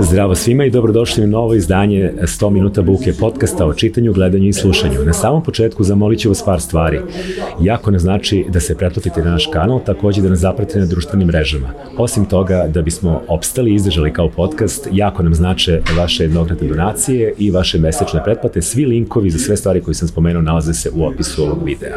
Zdravo 0.00 0.34
svima 0.34 0.64
i 0.64 0.70
dobrodošli 0.70 1.24
u 1.24 1.26
novo 1.26 1.54
izdanje 1.54 2.12
100 2.22 2.50
minuta 2.50 2.82
buke 2.82 3.12
podcasta 3.12 3.66
o 3.66 3.74
čitanju, 3.74 4.12
gledanju 4.12 4.48
i 4.48 4.52
slušanju. 4.52 5.04
Na 5.04 5.12
samom 5.12 5.42
početku 5.42 5.84
zamolit 5.84 6.20
ću 6.20 6.28
vas 6.28 6.44
par 6.44 6.60
stvari. 6.60 7.00
Jako 7.60 7.90
ne 7.90 7.98
znači 7.98 8.44
da 8.48 8.60
se 8.60 8.76
pretplatite 8.76 9.22
na 9.22 9.30
naš 9.30 9.46
kanal, 9.52 9.80
takođe 9.86 10.22
da 10.22 10.28
nas 10.28 10.38
zapratite 10.38 10.78
na 10.78 10.86
društvenim 10.86 11.28
mrežama. 11.28 11.70
Osim 11.96 12.24
toga, 12.24 12.66
da 12.68 12.82
bismo 12.82 13.22
opstali 13.28 13.70
i 13.70 13.74
izdržali 13.74 14.12
kao 14.12 14.30
podcast, 14.30 14.88
jako 14.92 15.22
nam 15.22 15.34
znače 15.34 15.80
vaše 15.96 16.24
jednokratne 16.24 16.68
donacije 16.68 17.34
i 17.38 17.50
vaše 17.50 17.78
mesečne 17.78 18.24
pretplate. 18.24 18.62
Svi 18.62 18.84
linkovi 18.84 19.30
za 19.30 19.38
sve 19.38 19.56
stvari 19.56 19.80
koje 19.80 19.94
sam 19.94 20.08
spomenuo 20.08 20.42
nalaze 20.42 20.74
se 20.74 20.90
u 20.94 21.06
opisu 21.06 21.42
ovog 21.42 21.64
videa. 21.64 21.96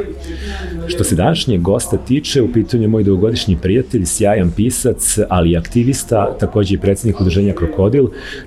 Što 0.87 1.03
se 1.03 1.15
današnjeg 1.15 1.61
gosta 1.61 1.97
tiče, 1.97 2.41
u 2.41 2.53
pitanju 2.53 2.83
je 2.83 2.87
moj 2.87 3.03
dugogodišnji 3.03 3.57
prijatelj, 3.61 4.05
sjajan 4.05 4.51
pisac, 4.55 5.19
ali 5.29 5.51
i 5.51 5.57
aktivista, 5.57 6.37
takođe 6.39 6.75
i 6.75 6.77
predsednik 6.77 7.21
udruženja 7.21 7.53
Krokodil, 7.53 7.88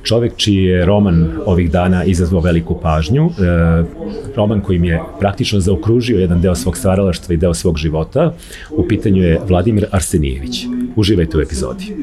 čovek 0.03 0.37
čiji 0.37 0.65
je 0.65 0.87
roman 0.87 1.31
ovih 1.47 1.71
dana 1.71 2.05
izazvao 2.05 2.41
veliku 2.41 2.79
pažnju, 2.83 3.27
e, 3.27 3.33
roman 4.37 4.61
koji 4.61 4.79
mi 4.79 4.89
je 4.89 5.03
praktično 5.21 5.61
zaokružio 5.61 6.19
jedan 6.19 6.41
deo 6.41 6.55
svog 6.55 6.77
stvaralaštva 6.77 7.35
i 7.35 7.39
deo 7.39 7.55
svog 7.55 7.77
života, 7.77 8.35
u 8.71 8.89
pitanju 8.89 9.23
je 9.23 9.41
Vladimir 9.49 9.87
Arsenijević. 9.91 10.67
Uživajte 10.97 11.39
u 11.39 11.41
epizodi. 11.41 11.95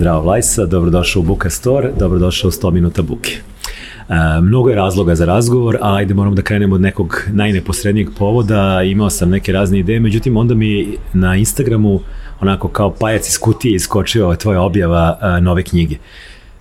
Zdravo 0.00 0.22
Vlajsa, 0.22 0.66
dobrodošao 0.66 1.20
u 1.20 1.22
Buka 1.22 1.50
Store, 1.50 1.90
dobrodošao 1.98 2.48
u 2.48 2.50
100 2.50 2.70
minuta 2.70 3.02
buke. 3.02 3.30
E, 3.30 4.40
mnogo 4.42 4.68
je 4.70 4.76
razloga 4.76 5.14
za 5.14 5.24
razgovor, 5.24 5.76
a 5.80 5.94
ajde 5.94 6.14
moram 6.14 6.34
da 6.34 6.42
krenemo 6.42 6.74
od 6.74 6.80
nekog 6.80 7.22
najneposrednijeg 7.32 8.08
povoda, 8.18 8.82
imao 8.82 9.10
sam 9.10 9.30
neke 9.30 9.52
razne 9.52 9.78
ideje, 9.78 10.00
međutim 10.00 10.36
onda 10.36 10.54
mi 10.54 10.96
na 11.12 11.36
Instagramu 11.36 12.00
onako 12.40 12.68
kao 12.68 12.94
pajac 12.94 13.28
iz 13.28 13.38
kutije 13.38 13.74
iskočio 13.74 14.36
tvoja 14.36 14.62
objava 14.62 15.18
a, 15.20 15.40
nove 15.40 15.62
knjige. 15.62 15.96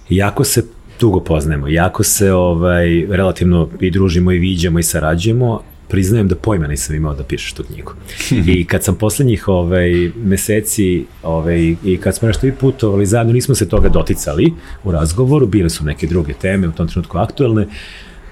Jako 0.10 0.44
se 0.44 0.64
dugo 1.00 1.20
poznajemo, 1.20 1.68
jako 1.68 2.04
se 2.04 2.34
ovaj, 2.34 3.06
relativno 3.10 3.70
i 3.80 3.92
družimo 3.92 4.32
i 4.32 4.40
viđamo 4.40 4.80
i 4.80 4.84
sarađujemo, 4.84 5.62
priznajem 5.90 6.28
da 6.28 6.36
pojma 6.36 6.68
nisam 6.68 6.96
imao 6.96 7.16
da 7.16 7.24
pišeš 7.24 7.54
tu 7.54 7.64
knjigu. 7.64 7.94
I 8.32 8.66
kad 8.66 8.84
sam 8.84 8.96
poslednjih 8.96 9.48
ovaj, 9.48 10.12
meseci 10.16 11.06
ovaj, 11.24 11.76
i 11.84 12.00
kad 12.04 12.16
smo 12.16 12.28
nešto 12.28 12.48
i 12.48 12.52
putovali 12.52 13.06
zajedno, 13.06 13.34
nismo 13.34 13.56
se 13.56 13.70
toga 13.70 13.90
doticali 13.90 14.54
u 14.84 14.92
razgovoru, 14.92 15.48
bile 15.48 15.70
su 15.70 15.86
neke 15.86 16.08
druge 16.08 16.34
teme 16.34 16.68
u 16.68 16.72
tom 16.72 16.88
trenutku 16.88 17.18
aktuelne, 17.18 17.68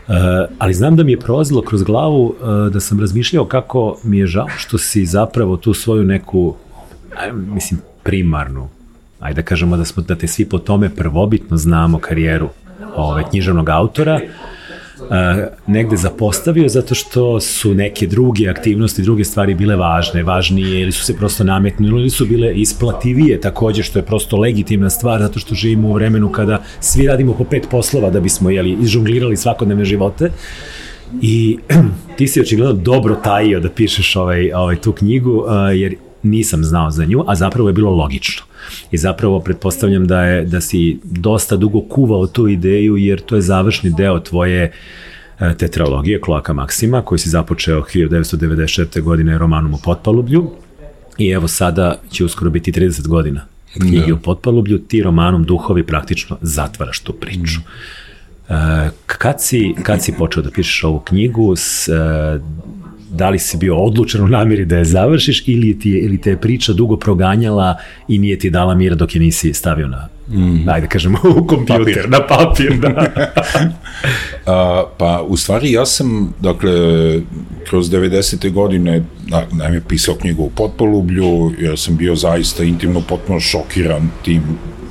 Uh, 0.07 0.13
ali 0.57 0.73
znam 0.73 0.95
da 0.95 1.03
mi 1.03 1.11
je 1.11 1.19
prolazilo 1.19 1.61
kroz 1.61 1.83
glavu 1.83 2.25
uh, 2.25 2.73
da 2.73 2.79
sam 2.79 2.99
razmišljao 2.99 3.45
kako 3.45 3.99
mi 4.03 4.17
je 4.17 4.27
žao 4.27 4.47
što 4.57 4.77
si 4.77 5.05
zapravo 5.05 5.57
tu 5.57 5.73
svoju 5.73 6.03
neku, 6.03 6.55
mislim, 7.31 7.79
primarnu, 8.03 8.69
ajde 9.19 9.41
da 9.41 9.45
kažemo 9.45 9.77
da, 9.77 9.85
smo, 9.85 10.03
da 10.03 10.15
te 10.15 10.27
svi 10.27 10.45
po 10.45 10.59
tome 10.59 10.89
prvobitno 10.89 11.57
znamo 11.57 11.99
karijeru 11.99 12.49
ove, 12.95 13.23
književnog 13.29 13.69
autora, 13.69 14.15
uh, 14.15 14.56
negde 15.67 15.97
zapostavio 15.97 16.69
zato 16.69 16.95
što 16.95 17.39
su 17.39 17.73
neke 17.73 18.07
druge 18.07 18.49
aktivnosti, 18.49 19.01
druge 19.01 19.23
stvari 19.23 19.55
bile 19.55 19.75
važne, 19.75 20.23
važnije 20.23 20.81
ili 20.81 20.91
su 20.91 21.05
se 21.05 21.17
prosto 21.17 21.43
nametnuli 21.43 22.01
ili 22.01 22.09
su 22.09 22.25
bile 22.25 22.53
isplativije 22.55 23.41
takođe 23.41 23.83
što 23.83 23.99
je 23.99 24.05
prosto 24.05 24.37
legitimna 24.37 24.89
stvar 24.89 25.21
zato 25.21 25.39
što 25.39 25.55
živimo 25.55 25.87
u 25.87 25.93
vremenu 25.93 26.31
kada 26.31 26.63
svi 26.79 27.07
radimo 27.07 27.33
po 27.33 27.43
pet 27.43 27.67
poslova 27.71 28.09
da 28.09 28.19
bismo 28.19 28.49
jeli, 28.49 28.77
izžonglirali 28.81 29.37
svakodnevne 29.37 29.85
živote. 29.85 30.31
I 31.21 31.57
ti 32.17 32.27
si 32.27 32.41
očigledno 32.41 32.73
dobro 32.73 33.15
tajio 33.23 33.59
da 33.59 33.69
pišeš 33.69 34.15
ovaj, 34.15 34.51
ovaj, 34.53 34.75
tu 34.75 34.91
knjigu, 34.91 35.45
jer 35.75 35.95
nisam 36.23 36.63
znao 36.63 36.91
za 36.91 37.05
nju, 37.05 37.23
a 37.27 37.35
zapravo 37.35 37.69
je 37.69 37.73
bilo 37.73 37.91
logično. 37.91 38.43
I 38.91 38.97
zapravo 38.97 39.39
pretpostavljam 39.39 40.07
da 40.07 40.23
je 40.23 40.45
da 40.45 40.61
si 40.61 40.99
dosta 41.03 41.55
dugo 41.55 41.81
kuvao 41.81 42.27
tu 42.27 42.47
ideju 42.47 42.97
jer 42.97 43.21
to 43.21 43.35
je 43.35 43.41
završni 43.41 43.93
deo 43.97 44.19
tvoje 44.19 44.71
e, 45.39 45.53
tetralogije 45.57 46.21
Kloaka 46.21 46.53
Maksima 46.53 47.01
koji 47.01 47.19
si 47.19 47.29
započeo 47.29 47.81
1996. 47.81 49.01
godine 49.01 49.37
romanom 49.37 49.73
u 49.73 49.79
Potpalublju 49.83 50.51
i 51.17 51.29
evo 51.29 51.47
sada 51.47 51.95
će 52.11 52.25
uskoro 52.25 52.51
biti 52.51 52.71
30 52.71 53.07
godina 53.07 53.41
knjige 53.73 54.07
da. 54.07 54.13
u 54.13 54.19
Potpalublju, 54.19 54.79
ti 54.79 55.03
romanom 55.03 55.43
Duhovi 55.43 55.83
praktično 55.83 56.37
zatvaraš 56.41 56.99
tu 56.99 57.13
priču. 57.13 57.59
Mm. 57.59 58.53
E, 58.53 58.89
kad, 59.05 59.35
si, 59.41 59.73
kad 59.83 60.03
si 60.03 60.13
počeo 60.17 60.43
da 60.43 60.51
pišeš 60.51 60.83
ovu 60.83 60.99
knjigu, 60.99 61.55
s, 61.55 61.87
e, 61.87 62.39
da 63.17 63.29
li 63.29 63.39
si 63.39 63.57
bio 63.57 63.77
odlučen 63.77 64.23
u 64.23 64.27
namiri 64.27 64.65
da 64.65 64.77
je 64.77 64.85
završiš 64.85 65.43
ili, 65.47 65.79
ti 65.79 65.89
je, 65.89 66.01
ili 66.01 66.21
te 66.21 66.29
je 66.29 66.37
priča 66.37 66.73
dugo 66.73 66.97
proganjala 66.97 67.77
i 68.07 68.17
nije 68.17 68.39
ti 68.39 68.49
dala 68.49 68.75
mira 68.75 68.95
dok 68.95 69.15
je 69.15 69.21
nisi 69.21 69.53
stavio 69.53 69.87
na, 69.87 70.07
mm. 70.29 70.69
ajde 70.69 70.87
kažemo, 70.87 71.17
u 71.37 71.47
kompjuter, 71.47 71.77
papir. 71.77 72.09
na 72.09 72.27
papir. 72.27 72.73
Da. 72.79 73.11
A, 74.45 74.83
pa, 74.97 75.21
u 75.27 75.37
stvari, 75.37 75.71
ja 75.71 75.85
sam, 75.85 76.33
dakle, 76.39 76.71
kroz 77.69 77.89
90. 77.89 78.51
godine, 78.51 79.03
na, 79.27 79.43
naime, 79.51 79.81
pisao 79.87 80.15
knjigu 80.15 80.43
u 80.43 80.49
Potpolublju, 80.49 81.51
jer 81.59 81.79
sam 81.79 81.97
bio 81.97 82.15
zaista 82.15 82.63
intimno 82.63 83.01
potpuno 83.01 83.39
šokiran 83.39 84.09
tim 84.25 84.41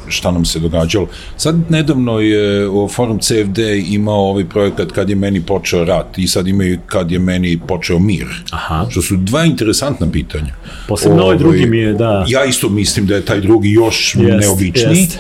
šta 0.08 0.30
nam 0.30 0.44
se 0.44 0.58
događalo. 0.58 1.08
Sad 1.36 1.56
nedavno 1.70 2.20
je 2.20 2.68
u 2.68 2.88
Forum 2.88 3.18
CFD 3.18 3.58
imao 3.88 4.30
ovaj 4.30 4.44
projekat 4.44 4.92
kad 4.92 5.10
je 5.10 5.16
meni 5.16 5.42
počeo 5.42 5.84
rat 5.84 6.18
i 6.18 6.26
sad 6.26 6.48
imaju 6.48 6.78
kad 6.86 7.10
je 7.10 7.18
meni 7.18 7.60
počeo 7.68 7.98
mir. 7.98 8.26
Aha. 8.50 8.86
Što 8.90 9.02
su 9.02 9.16
dva 9.16 9.44
interesantna 9.44 10.10
pitanja. 10.12 10.54
Posebno 10.88 11.22
ovaj 11.22 11.36
drugi 11.36 11.66
mi 11.66 11.78
je, 11.78 11.92
da. 11.92 12.24
Ja 12.28 12.44
isto 12.44 12.68
mislim 12.68 13.06
da 13.06 13.14
je 13.14 13.24
taj 13.24 13.40
drugi 13.40 13.70
još 13.70 14.14
jest, 14.14 14.40
neobičniji. 14.40 15.00
Jest 15.00 15.18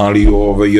ali 0.00 0.26
ovaj, 0.26 0.70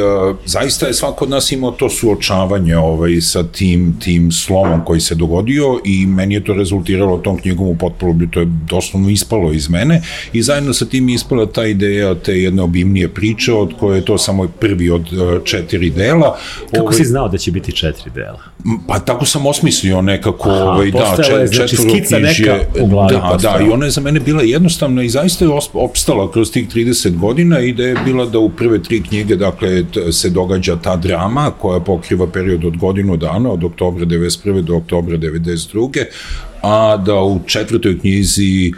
zaista 0.47 0.86
je 0.86 0.94
svako 0.94 1.25
od 1.25 1.31
nas 1.31 1.53
imao 1.53 1.70
to 1.70 1.91
suočavanje 1.91 2.76
ovaj, 2.76 3.20
sa 3.20 3.42
tim, 3.42 3.97
tim 4.00 4.32
slomom 4.32 4.84
koji 4.84 5.00
se 5.00 5.14
dogodio 5.14 5.81
i 5.84 6.06
meni 6.06 6.34
je 6.34 6.44
to 6.44 6.54
rezultiralo 6.54 7.19
tom 7.19 7.38
knjigom 7.38 7.69
u 7.69 7.76
potpolublju, 7.76 8.28
to 8.31 8.41
je 8.41 8.47
doslovno 8.47 9.10
ispalo 9.10 9.53
iz 9.53 9.69
mene 9.70 10.03
i 10.32 10.42
zajedno 10.42 10.72
sa 10.72 10.84
tim 10.84 11.08
ispala 11.08 11.47
ta 11.47 11.66
ideja 11.66 12.14
te 12.14 12.32
jedne 12.32 12.62
obimnije 12.62 13.08
priče 13.08 13.53
od 13.53 13.75
koje 13.81 13.98
je 13.98 14.04
to 14.04 14.19
samo 14.19 14.48
prvi 14.60 14.91
od 14.91 15.06
četiri 15.44 15.91
dela. 15.91 16.38
Kako 16.70 16.82
ovaj, 16.82 16.94
si 16.94 17.04
znao 17.04 17.28
da 17.28 17.38
će 17.38 17.50
biti 17.50 17.72
četiri 17.72 18.10
dela? 18.14 18.41
Pa 18.88 18.98
tako 18.98 19.25
sam 19.25 19.47
osmislio 19.47 20.02
nekako, 20.02 20.50
Aha, 20.50 20.64
ovaj, 20.64 20.91
da, 20.91 21.16
čet, 21.16 21.54
znači, 21.54 21.76
skica 21.76 22.19
neka 22.19 22.58
u 22.81 22.87
glavi 22.87 23.14
da, 23.14 23.28
postala. 23.32 23.58
da, 23.58 23.64
i 23.64 23.69
ona 23.70 23.84
je 23.84 23.91
za 23.91 24.00
mene 24.00 24.20
bila 24.20 24.42
jednostavna 24.42 25.02
i 25.02 25.08
zaista 25.08 25.44
je 25.44 25.50
opstala 25.75 26.32
kroz 26.32 26.50
tih 26.52 26.69
30 26.69 27.19
godina 27.19 27.60
i 27.60 27.72
da 27.72 27.82
je 27.82 27.97
bila 28.04 28.26
da 28.26 28.38
u 28.38 28.50
prve 28.50 28.82
tri 28.82 29.02
knjige, 29.10 29.37
dakle, 29.37 29.84
se 30.12 30.31
događa 30.31 30.76
ta 30.76 30.97
drama 30.97 31.50
koja 31.50 31.81
pokriva 31.81 32.26
period 32.26 32.65
od 32.65 32.76
godinu 32.76 33.16
dana, 33.16 33.50
od 33.50 33.65
oktobra 33.65 34.06
91. 34.06 34.62
do 34.62 34.76
oktobra 34.76 35.19
92. 35.19 36.04
A 36.62 36.97
da 36.97 37.22
u 37.22 37.41
četvrtoj 37.47 37.99
knjizi 37.99 38.72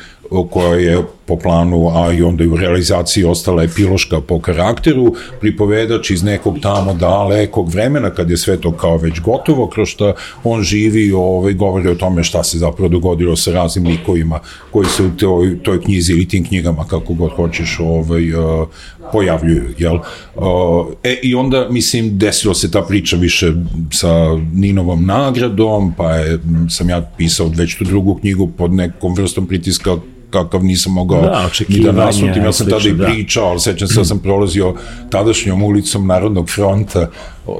koja 0.50 0.74
je 0.74 1.02
po 1.32 1.36
planu, 1.36 1.88
a 1.96 2.12
i 2.12 2.22
onda 2.22 2.44
i 2.44 2.48
u 2.48 2.56
realizaciji 2.56 3.24
ostala 3.24 3.62
epiloška 3.62 4.20
po 4.20 4.40
karakteru, 4.40 5.14
pripovedač 5.40 6.10
iz 6.10 6.22
nekog 6.22 6.58
tamo 6.60 6.94
dalekog 6.94 7.70
vremena, 7.70 8.10
kad 8.10 8.30
je 8.30 8.36
sve 8.36 8.56
to 8.60 8.72
kao 8.72 8.96
već 8.96 9.20
gotovo, 9.20 9.66
kroz 9.66 9.88
što 9.88 10.14
on 10.44 10.62
živi 10.62 11.12
ovaj, 11.12 11.54
govori 11.54 11.88
o 11.88 11.94
tome 11.94 12.24
šta 12.24 12.44
se 12.44 12.58
zapravo 12.58 12.88
dogodilo 12.88 13.36
sa 13.36 13.52
raznim 13.52 13.86
likovima 13.86 14.40
koji 14.70 14.86
se 14.86 15.02
u 15.02 15.10
toj, 15.10 15.62
toj 15.62 15.80
knjizi 15.80 16.12
ili 16.12 16.28
tim 16.28 16.44
knjigama, 16.44 16.84
kako 16.84 17.14
god 17.14 17.32
hoćeš, 17.32 17.78
ovaj, 17.80 18.34
uh, 18.34 18.68
pojavljuju, 19.12 19.74
jel? 19.78 19.96
Uh, 20.34 20.86
e, 21.02 21.18
i 21.22 21.34
onda, 21.34 21.68
mislim, 21.70 22.18
desilo 22.18 22.54
se 22.54 22.70
ta 22.70 22.82
priča 22.82 23.16
više 23.16 23.52
sa 23.92 24.36
Ninovom 24.52 25.06
nagradom, 25.06 25.94
pa 25.96 26.12
je, 26.12 26.38
sam 26.68 26.90
ja 26.90 27.02
pisao 27.18 27.48
već 27.56 27.78
tu 27.78 27.84
drugu 27.84 28.14
knjigu 28.14 28.48
pod 28.58 28.72
nekom 28.72 29.14
vrstom 29.14 29.46
pritiska 29.46 29.96
kakav 30.32 30.64
nisam 30.64 30.92
mogao 30.92 31.22
da, 31.22 31.50
ni 31.68 31.80
da 31.80 31.92
nasutim. 31.92 32.44
Ja 32.44 32.52
sam 32.52 32.66
tada 32.70 32.88
i 32.88 32.92
da. 32.92 33.04
pričao, 33.04 33.44
ali 33.44 33.60
sećam 33.60 33.88
se 33.88 34.00
da 34.00 34.04
sam 34.04 34.18
prolazio 34.18 34.74
tadašnjom 35.10 35.62
ulicom 35.62 36.06
Narodnog 36.06 36.50
fronta, 36.50 37.10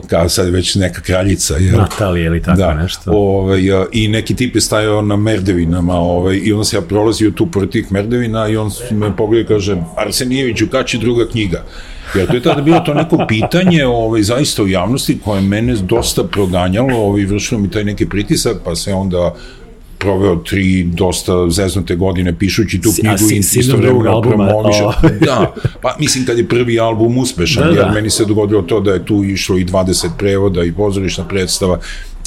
kao 0.07 0.29
sad 0.29 0.49
već 0.49 0.75
neka 0.75 1.01
kraljica. 1.01 1.57
Jer, 1.57 1.77
Natalija 1.77 2.27
ili 2.27 2.43
tako 2.43 2.59
da, 2.59 2.75
nešto. 2.75 3.11
Ovaj, 3.11 3.61
I 3.93 4.09
neki 4.09 4.37
tip 4.37 4.55
je 4.55 4.61
stajao 4.61 5.03
na 5.03 5.17
merdevinama 5.17 5.95
ovaj, 5.95 6.41
i 6.45 6.53
onda 6.53 6.65
se 6.65 6.77
ja 6.77 6.83
prolazio 6.83 7.31
tu 7.31 7.47
pored 7.47 7.71
tih 7.71 7.93
merdevina 7.93 8.49
i 8.49 8.57
on 8.57 8.71
me 8.91 9.17
pogleda 9.17 9.43
i 9.43 9.47
kaže 9.47 9.77
Arsenijeviću, 9.97 10.67
kad 10.71 10.87
će 10.87 10.99
druga 10.99 11.29
knjiga? 11.29 11.65
Jer 12.15 12.27
to 12.27 12.35
je 12.35 12.43
tada 12.43 12.63
bilo 12.63 12.81
to 12.81 12.95
neko 12.95 13.25
pitanje 13.29 13.87
ovaj, 13.87 14.23
zaista 14.23 14.63
u 14.63 14.69
javnosti 14.69 15.19
koje 15.25 15.41
mene 15.41 15.75
dosta 15.75 16.25
proganjalo, 16.25 16.99
ovaj, 16.99 17.25
vršilo 17.25 17.61
mi 17.61 17.71
taj 17.71 17.85
neki 17.85 18.09
pritisak, 18.09 18.57
pa 18.65 18.75
se 18.75 18.95
onda 18.95 19.35
proveo 20.02 20.37
tri 20.38 20.62
dosta 20.84 21.50
zeznute 21.50 21.96
godine 21.96 22.34
pišući 22.34 22.81
tu 22.81 22.90
knjigu 22.93 23.19
si- 23.19 23.34
i 23.34 23.60
isto 23.60 23.76
vremena 23.76 24.10
albuma, 24.10 24.37
promoviše. 24.46 24.82
Da, 25.26 25.52
pa 25.82 25.96
mislim 25.99 26.26
kad 26.26 26.38
je 26.38 26.49
prvi 26.49 26.81
album 26.81 27.19
uspešan, 27.19 27.62
Da, 27.64 27.69
jer 27.70 27.78
da. 27.78 27.93
meni 27.93 28.10
se 28.10 28.25
dogodilo 28.25 28.62
to 28.62 28.81
da 28.81 28.93
je 28.93 29.04
tu 29.04 29.25
išlo 29.25 29.58
i 29.58 29.64
20 29.64 29.82
prevoda 30.19 30.64
i 30.64 30.72
pozorišna 30.72 31.25
predstava 31.25 31.78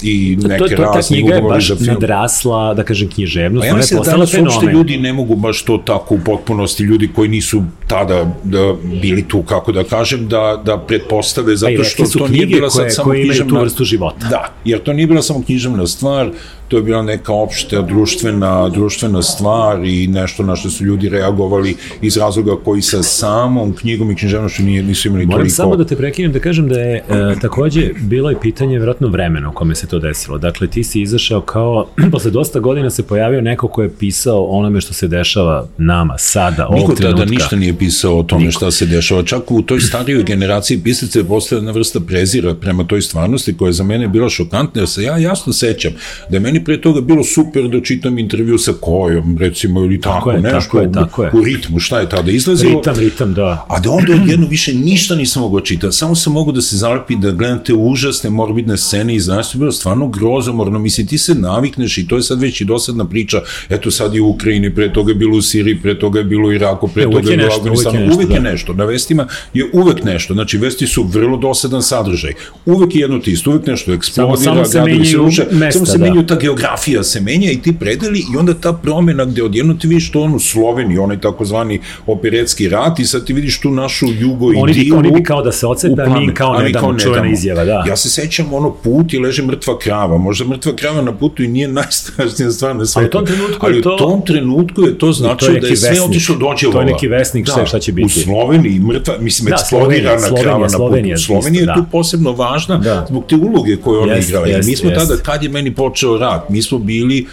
i 0.03 0.37
To, 0.41 0.47
neke 0.47 0.65
to, 0.65 0.75
ta 0.77 0.83
razne 0.85 1.17
knjiga 1.17 1.35
je 1.35 1.41
baš 1.43 1.67
za 1.67 1.75
film. 1.75 1.87
nadrasla, 1.89 2.73
da 2.73 2.83
kažem, 2.83 3.09
književnost, 3.09 3.61
Pa 3.61 3.67
ja 3.67 3.75
mislim 3.75 3.99
da 3.99 4.11
danas 4.11 4.33
uopšte 4.35 4.65
ljudi 4.65 4.97
ne 4.97 5.13
mogu 5.13 5.35
baš 5.35 5.63
to 5.63 5.77
tako 5.79 6.15
u 6.15 6.19
potpunosti, 6.19 6.83
ljudi 6.83 7.09
koji 7.09 7.29
nisu 7.29 7.63
tada 7.87 8.15
da, 8.43 8.73
bili 8.93 9.23
tu, 9.23 9.41
kako 9.43 9.71
da 9.71 9.83
kažem, 9.85 10.27
da, 10.27 10.61
da 10.65 10.77
pretpostave, 10.79 11.47
Pa 11.47 11.55
zato 11.55 11.69
rekli 11.71 11.85
što 11.85 12.19
to 12.19 12.27
nije 12.27 12.45
bila 12.47 12.69
sad 12.69 12.79
koje- 12.79 12.89
samo 12.91 13.05
koje 13.05 13.17
imaju 13.17 13.29
tu 13.29 13.35
književna... 13.35 13.61
vrstu 13.61 13.83
života. 13.85 14.27
Da, 14.29 14.53
jer 14.65 14.79
to 14.79 14.93
nije 14.93 15.07
bila 15.07 15.21
samo 15.21 15.41
književna 15.41 15.87
stvar, 15.87 16.29
to 16.67 16.77
je 16.77 16.83
bila 16.83 17.01
neka 17.01 17.33
opšta 17.33 17.81
društvena, 17.81 18.69
društvena 18.69 19.21
stvar 19.21 19.85
i 19.85 20.07
nešto 20.07 20.43
na 20.43 20.55
što 20.55 20.69
su 20.69 20.85
ljudi 20.85 21.09
reagovali 21.09 21.75
iz 22.01 22.17
razloga 22.17 22.55
koji 22.65 22.81
sa 22.81 23.03
samom 23.03 23.73
knjigom 23.73 24.11
i 24.11 24.15
književnošću 24.15 24.63
nije, 24.63 24.83
nisu 24.83 25.07
imali 25.07 25.25
Moram 25.25 25.39
toliko... 25.39 25.55
samo 25.55 25.75
da 25.75 25.85
te 25.85 25.95
prekinem 25.95 26.31
da 26.31 26.39
kažem 26.39 26.69
da 26.69 26.79
je 26.79 26.95
e, 26.95 27.03
takođe 27.41 27.89
bilo 27.99 28.31
i 28.31 28.35
pitanje 28.41 28.77
vjerojatno 28.77 29.07
vremena 29.07 29.49
u 29.49 29.53
kome 29.53 29.75
se 29.75 29.87
to 29.87 29.99
desilo. 29.99 30.37
Dakle, 30.37 30.67
ti 30.67 30.83
si 30.83 31.01
izašao 31.01 31.41
kao, 31.41 31.87
posle 32.11 32.31
dosta 32.31 32.59
godina 32.59 32.89
se 32.89 33.03
pojavio 33.03 33.41
neko 33.41 33.67
ko 33.67 33.81
je 33.83 33.89
pisao 33.99 34.45
onome 34.45 34.81
što 34.81 34.93
se 34.93 35.07
dešava 35.07 35.67
nama, 35.77 36.17
sada, 36.17 36.67
ovog 36.67 36.79
Niko 36.79 36.95
trenutka. 36.95 37.19
tada 37.19 37.31
ništa 37.31 37.55
nije 37.55 37.77
pisao 37.77 38.19
o 38.19 38.23
tome 38.23 38.51
šta 38.51 38.71
se 38.71 38.85
dešava. 38.85 39.23
Čak 39.23 39.51
u 39.51 39.61
toj 39.61 39.79
starijoj 39.79 40.23
generaciji 40.23 40.79
pisaca 40.83 41.19
je 41.19 41.25
postala 41.25 41.59
jedna 41.59 41.71
vrsta 41.71 41.99
prezira 41.99 42.55
prema 42.55 42.83
toj 42.83 43.01
stvarnosti 43.01 43.57
koja 43.57 43.69
je 43.69 43.73
za 43.73 43.83
mene 43.83 44.07
bila 44.07 44.29
šokantna, 44.29 44.81
jer 44.81 44.89
se 44.89 45.03
ja 45.03 45.17
jasno 45.17 45.53
sećam 45.53 45.91
da 46.29 46.35
je 46.35 46.39
meni 46.39 46.54
pre 46.63 46.81
toga 46.81 47.01
bilo 47.01 47.23
super 47.23 47.67
da 47.67 47.81
čitam 47.81 48.19
intervju 48.19 48.57
sa 48.57 48.73
kojom, 48.81 49.37
recimo, 49.37 49.79
ili 49.79 50.01
tako, 50.01 50.15
Tako 50.15 50.31
je, 50.31 50.41
nešto, 50.41 50.59
tako 50.59 50.79
je, 50.79 50.91
tako 50.91 51.23
je. 51.23 51.31
u 51.33 51.43
ritmu, 51.43 51.79
šta 51.79 51.99
je 51.99 52.09
tada 52.09 52.31
izlazilo. 52.31 52.75
Ritam, 52.75 52.95
ritam, 52.95 53.33
da. 53.33 53.65
A 53.69 53.79
da 53.79 53.91
onda 53.91 54.13
odjedno 54.13 54.47
više 54.47 54.73
ništa 54.73 55.15
nisam 55.15 55.41
mogao 55.41 55.61
čitati, 55.61 55.95
samo 55.95 56.15
sam 56.15 56.33
mogao 56.33 56.53
da 56.53 56.61
se 56.61 56.77
zalepi, 56.77 57.15
da 57.15 57.31
gledam 57.31 57.63
te 57.63 57.73
užasne, 57.73 58.29
morbidne 58.29 58.77
scene 58.77 59.15
i 59.15 59.19
znaš, 59.19 59.51
to 59.51 59.57
je 59.57 59.59
bilo 59.59 59.71
stvarno 59.71 60.07
grozomorno, 60.07 60.79
mislim, 60.79 61.07
ti 61.07 61.17
se 61.17 61.35
navikneš 61.35 61.97
i 61.97 62.07
to 62.07 62.15
je 62.15 62.21
sad 62.21 62.41
već 62.41 62.61
i 62.61 62.65
dosadna 62.65 63.05
priča, 63.05 63.41
eto 63.69 63.91
sad 63.91 64.15
je 64.15 64.21
u 64.21 64.29
Ukrajini, 64.29 64.75
pre 64.75 64.93
toga 64.93 65.11
je 65.11 65.15
bilo 65.15 65.37
u 65.37 65.41
Siriji, 65.41 65.81
pre 65.81 65.99
toga 65.99 66.19
je 66.19 66.25
bilo 66.25 66.47
u 66.47 66.53
Iraku, 66.53 66.87
pre 66.87 67.03
E, 67.03 67.05
toga 67.05 67.17
je 67.17 67.23
bilo 67.23 67.33
u 67.33 67.45
nešto, 67.45 67.59
Afganistanu, 67.59 67.97
uvek 67.97 68.09
je 68.09 68.15
uvek 68.15 68.29
je 68.29 68.39
nešto, 68.39 68.55
nešto, 68.55 68.73
na 68.73 68.85
vestima 68.85 69.27
je 69.53 69.65
uvek 69.73 70.03
nešto, 70.03 70.33
znači 70.33 70.57
vesti 70.57 70.87
su 70.87 71.03
vrlo 71.03 71.37
dosadan 71.37 71.83
sadržaj, 71.83 72.33
uvek 72.65 72.95
je 72.95 73.01
jedno 73.01 73.19
te 73.19 73.31
isto, 73.31 73.49
uvek 73.49 73.67
nešto 73.67 73.93
eksplodira, 73.93 74.37
samo 74.37 74.65
se 74.65 74.79
gradovi 74.79 75.05
se 75.05 75.17
ruše, 75.17 75.45
samo 75.71 75.85
se 75.85 75.97
da. 75.97 76.03
menjaju 76.05 76.25
ta 76.25 76.39
geografija 76.45 77.03
se 77.03 77.21
menja 77.21 77.51
i 77.51 77.57
ti 77.57 77.73
predeli 77.75 78.19
i 78.19 78.37
onda 78.37 78.53
ta 78.55 78.73
promena 78.73 79.25
gde 79.25 79.43
odjedno 79.43 79.73
ti 79.73 79.87
vidiš 79.87 80.11
to 80.11 80.21
ono 80.21 80.39
Sloveniji, 80.39 80.97
onaj 80.97 81.19
takozvani 81.19 81.79
operetski 82.07 82.69
rat 82.69 82.99
i 82.99 83.05
sad 83.05 83.25
ti 83.25 83.33
vidiš 83.33 83.59
tu 83.59 83.71
našu 83.71 84.05
jugo 84.09 84.45
i 84.47 84.55
Oni 84.57 84.73
bi, 84.73 84.79
divu 84.79 84.97
oni 84.97 85.11
bi 85.11 85.23
kao 85.23 85.41
da 85.41 85.51
se 85.51 85.67
ocepe, 85.67 86.01
a 86.03 86.19
mi 86.19 86.33
kao 86.33 86.53
ne 86.55 86.69
damo, 86.69 86.99
čuvena 86.99 87.27
izjava, 87.27 87.65
da. 87.65 87.83
Ja 87.87 87.95
se 87.95 88.09
sećam 88.11 88.53
ono 88.53 88.71
put 88.73 89.13
i 89.13 89.19
leže 89.19 89.43
mrtva 89.43 89.77
krava. 89.79 90.17
Možda 90.19 90.45
mrtva 90.45 90.71
krava 90.73 91.01
na 91.01 91.13
putu 91.13 91.43
i 91.43 91.47
nije 91.47 91.67
najstrašnija 91.79 92.51
stvar 92.51 92.75
na 92.75 92.85
svetu. 92.85 93.07
u 93.07 93.11
tom 93.11 93.25
trenutku 93.25 93.65
je 93.65 93.73
ali 93.73 93.81
to- 93.81 93.95
u 93.95 93.97
tom 93.97 94.21
trenutku 94.23 94.81
je 94.81 94.97
to 94.97 95.11
značilo 95.11 95.53
da 95.53 95.67
je 95.67 95.75
sve 95.75 96.01
otišlo 96.01 96.35
dođe 96.37 96.71
To 96.71 96.79
je 96.79 96.85
neki 96.85 97.07
vesnik, 97.07 97.47
sve 97.47 97.65
šta 97.65 97.79
će 97.79 97.91
biti. 97.91 98.05
U 98.05 98.23
Sloveniji 98.23 98.79
mrtva, 98.81 99.13
mislim, 99.19 99.45
Da, 99.45 99.55
eksplodirana 99.55 100.19
Slovenija, 100.19 100.43
krava 100.43 100.59
na 100.59 100.69
Slovenija, 100.69 101.15
putu. 101.15 101.21
isto, 101.21 101.25
Slovenija 101.33 101.61
je 101.61 101.65
da. 101.65 101.73
tu 101.75 101.85
posebno 101.91 102.31
važna 102.33 102.77
Da. 102.77 103.05
zbog 103.09 103.23
te 103.25 103.35
uloge 103.37 103.75
koje 103.77 103.99
ona 103.99 104.17
igrala. 104.17 104.47
I 104.47 104.57
mi 104.57 104.75
smo 104.75 104.89
tada, 104.91 105.17
kad 105.17 105.43
je 105.43 105.49
meni 105.49 105.75
počeo 105.75 106.17
rat, 106.35 106.49
mi 106.49 106.61
smo 106.61 106.79
bili 106.79 107.25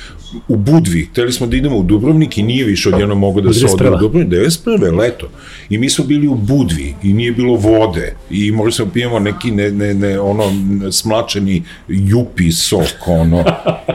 u 0.48 0.56
Budvi, 0.56 1.08
hteli 1.10 1.32
smo 1.32 1.46
da 1.46 1.56
idemo 1.56 1.76
u 1.76 1.82
Dubrovnik 1.82 2.38
i 2.38 2.42
nije 2.42 2.64
više 2.64 2.88
odjedno 2.88 3.14
mogo 3.14 3.40
da 3.40 3.52
se 3.52 3.66
ode 3.66 3.90
u 3.90 3.92
91.. 3.92 4.00
Dubrovnik, 4.00 4.32
91. 4.32 4.98
leto. 4.98 5.28
I 5.70 5.78
mi 5.78 5.90
smo 5.90 6.04
bili 6.04 6.28
u 6.28 6.34
Budvi 6.34 6.94
i 7.02 7.12
nije 7.12 7.32
bilo 7.32 7.54
vode 7.54 8.16
i 8.30 8.52
morali 8.52 8.72
smo 8.72 8.86
pijemo 8.86 9.18
neki 9.18 9.50
ne, 9.50 9.70
ne, 9.70 9.94
ne, 9.94 10.20
ono 10.20 10.44
smlačeni 10.90 11.62
jupi 11.88 12.52
sok, 12.52 13.06
ono. 13.06 13.44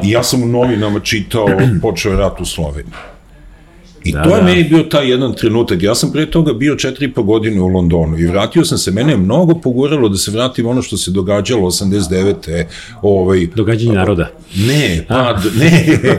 I 0.04 0.12
ja 0.12 0.24
sam 0.24 0.44
u 0.44 0.48
novinama 0.48 1.00
čitao, 1.00 1.48
počeo 1.81 2.12
je 2.12 2.18
rat 2.18 2.42
u 2.42 2.45
Sloveniji. 2.45 2.94
I 4.07 4.12
Da, 4.12 4.24
to 4.24 4.30
je 4.30 4.36
da. 4.36 4.44
meni 4.44 4.63
bio 4.63 4.83
taj 4.83 5.09
jedan 5.09 5.33
trenutak. 5.33 5.83
Ja 5.83 5.95
sam 5.95 6.12
pre 6.12 6.25
toga 6.25 6.54
bio 6.54 6.75
četiri 6.75 7.06
i 7.06 7.12
po 7.12 7.24
godine 7.24 7.62
u 7.62 7.68
Londonu 7.68 8.18
i 8.18 8.25
vratio 8.25 8.65
sam 8.65 8.77
se, 8.77 8.92
mene 8.92 9.13
je 9.13 9.18
mnogo 9.18 9.56
poguralo 9.56 10.09
da 10.09 10.18
se 10.18 10.31
vratim 10.31 10.68
ono 10.68 10.81
što 10.81 10.98
se 10.98 11.12
događalo 11.12 11.62
89. 11.63 12.63
Ovaj, 13.01 13.48
Događanje 13.48 13.94
naroda. 13.94 14.27
ne, 14.57 15.06
pad, 15.07 15.36
ne, 15.56 15.86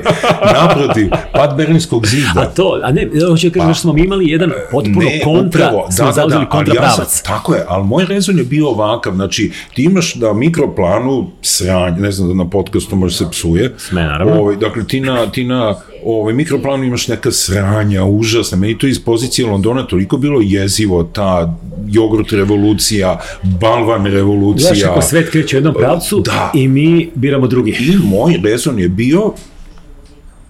naprotiv, 0.55 1.07
pad 1.33 1.57
Berlinskog 1.57 2.05
A 2.05 2.09
zida. 2.09 2.45
to, 2.47 2.81
a 2.83 2.93
ne, 2.93 3.09
hoću 3.31 3.49
da 3.49 3.53
kažem, 3.53 3.75
što 3.75 3.81
smo 3.81 3.93
mi 3.93 4.01
imali 4.01 4.29
jedan 4.29 4.51
potpuno 4.71 5.01
kontra, 5.25 5.67
upravo, 5.67 5.87
smo 5.91 6.13
zauzeli 6.13 6.47
kontra 6.47 6.75
ali 6.79 6.85
ja 6.85 6.91
sam- 6.91 7.25
tako 7.25 7.55
je, 7.55 7.65
ali 7.69 7.85
moj 7.85 8.05
rezon 8.05 8.39
je 8.39 8.45
bio 8.45 8.69
ovakav, 8.69 9.15
znači, 9.15 9.51
ti 9.75 9.83
imaš 9.85 10.15
na 10.15 10.33
mikroplanu 10.33 11.31
sranje, 11.43 11.97
ne 11.99 12.13
znam 12.13 12.29
da 12.29 12.35
na 12.35 12.51
podcastu 12.51 12.97
može 12.97 13.17
se 13.17 13.25
psuje, 13.31 13.75
Sme, 13.79 14.03
naravno. 14.03 14.35
Ovaj, 14.35 14.57
dakle, 14.57 14.85
ti 14.85 15.01
na, 15.01 15.27
ti 15.27 15.45
na 15.45 15.75
ovaj, 16.05 16.35
mikroplanu 16.35 16.85
imaš 16.85 17.09
neka 17.09 17.31
sranja, 17.33 17.78
užasna, 18.07 18.59
meni 18.59 18.79
to 18.79 18.87
iz 18.87 18.99
pozicije 18.99 19.47
Londona 19.47 19.83
toliko 19.83 20.17
bilo 20.17 20.41
jezivo, 20.41 21.03
ta 21.03 21.59
jogurt 21.89 22.33
revolucija, 22.33 23.21
balvan 23.61 24.07
revolucija. 24.07 24.75
Znaš, 24.75 24.83
ako 24.85 25.03
svet 25.03 25.31
kreće 25.31 25.57
u 25.57 25.59
jednom 25.59 25.75
pravcu 25.75 26.21
Da. 26.21 26.51
i 26.55 26.69
mi 26.69 27.11
biramo 27.15 27.47
drugi. 27.47 27.71
I 27.71 27.97
moj 28.07 28.41
rezon 28.45 28.79
je 28.79 28.89
bio 28.89 29.33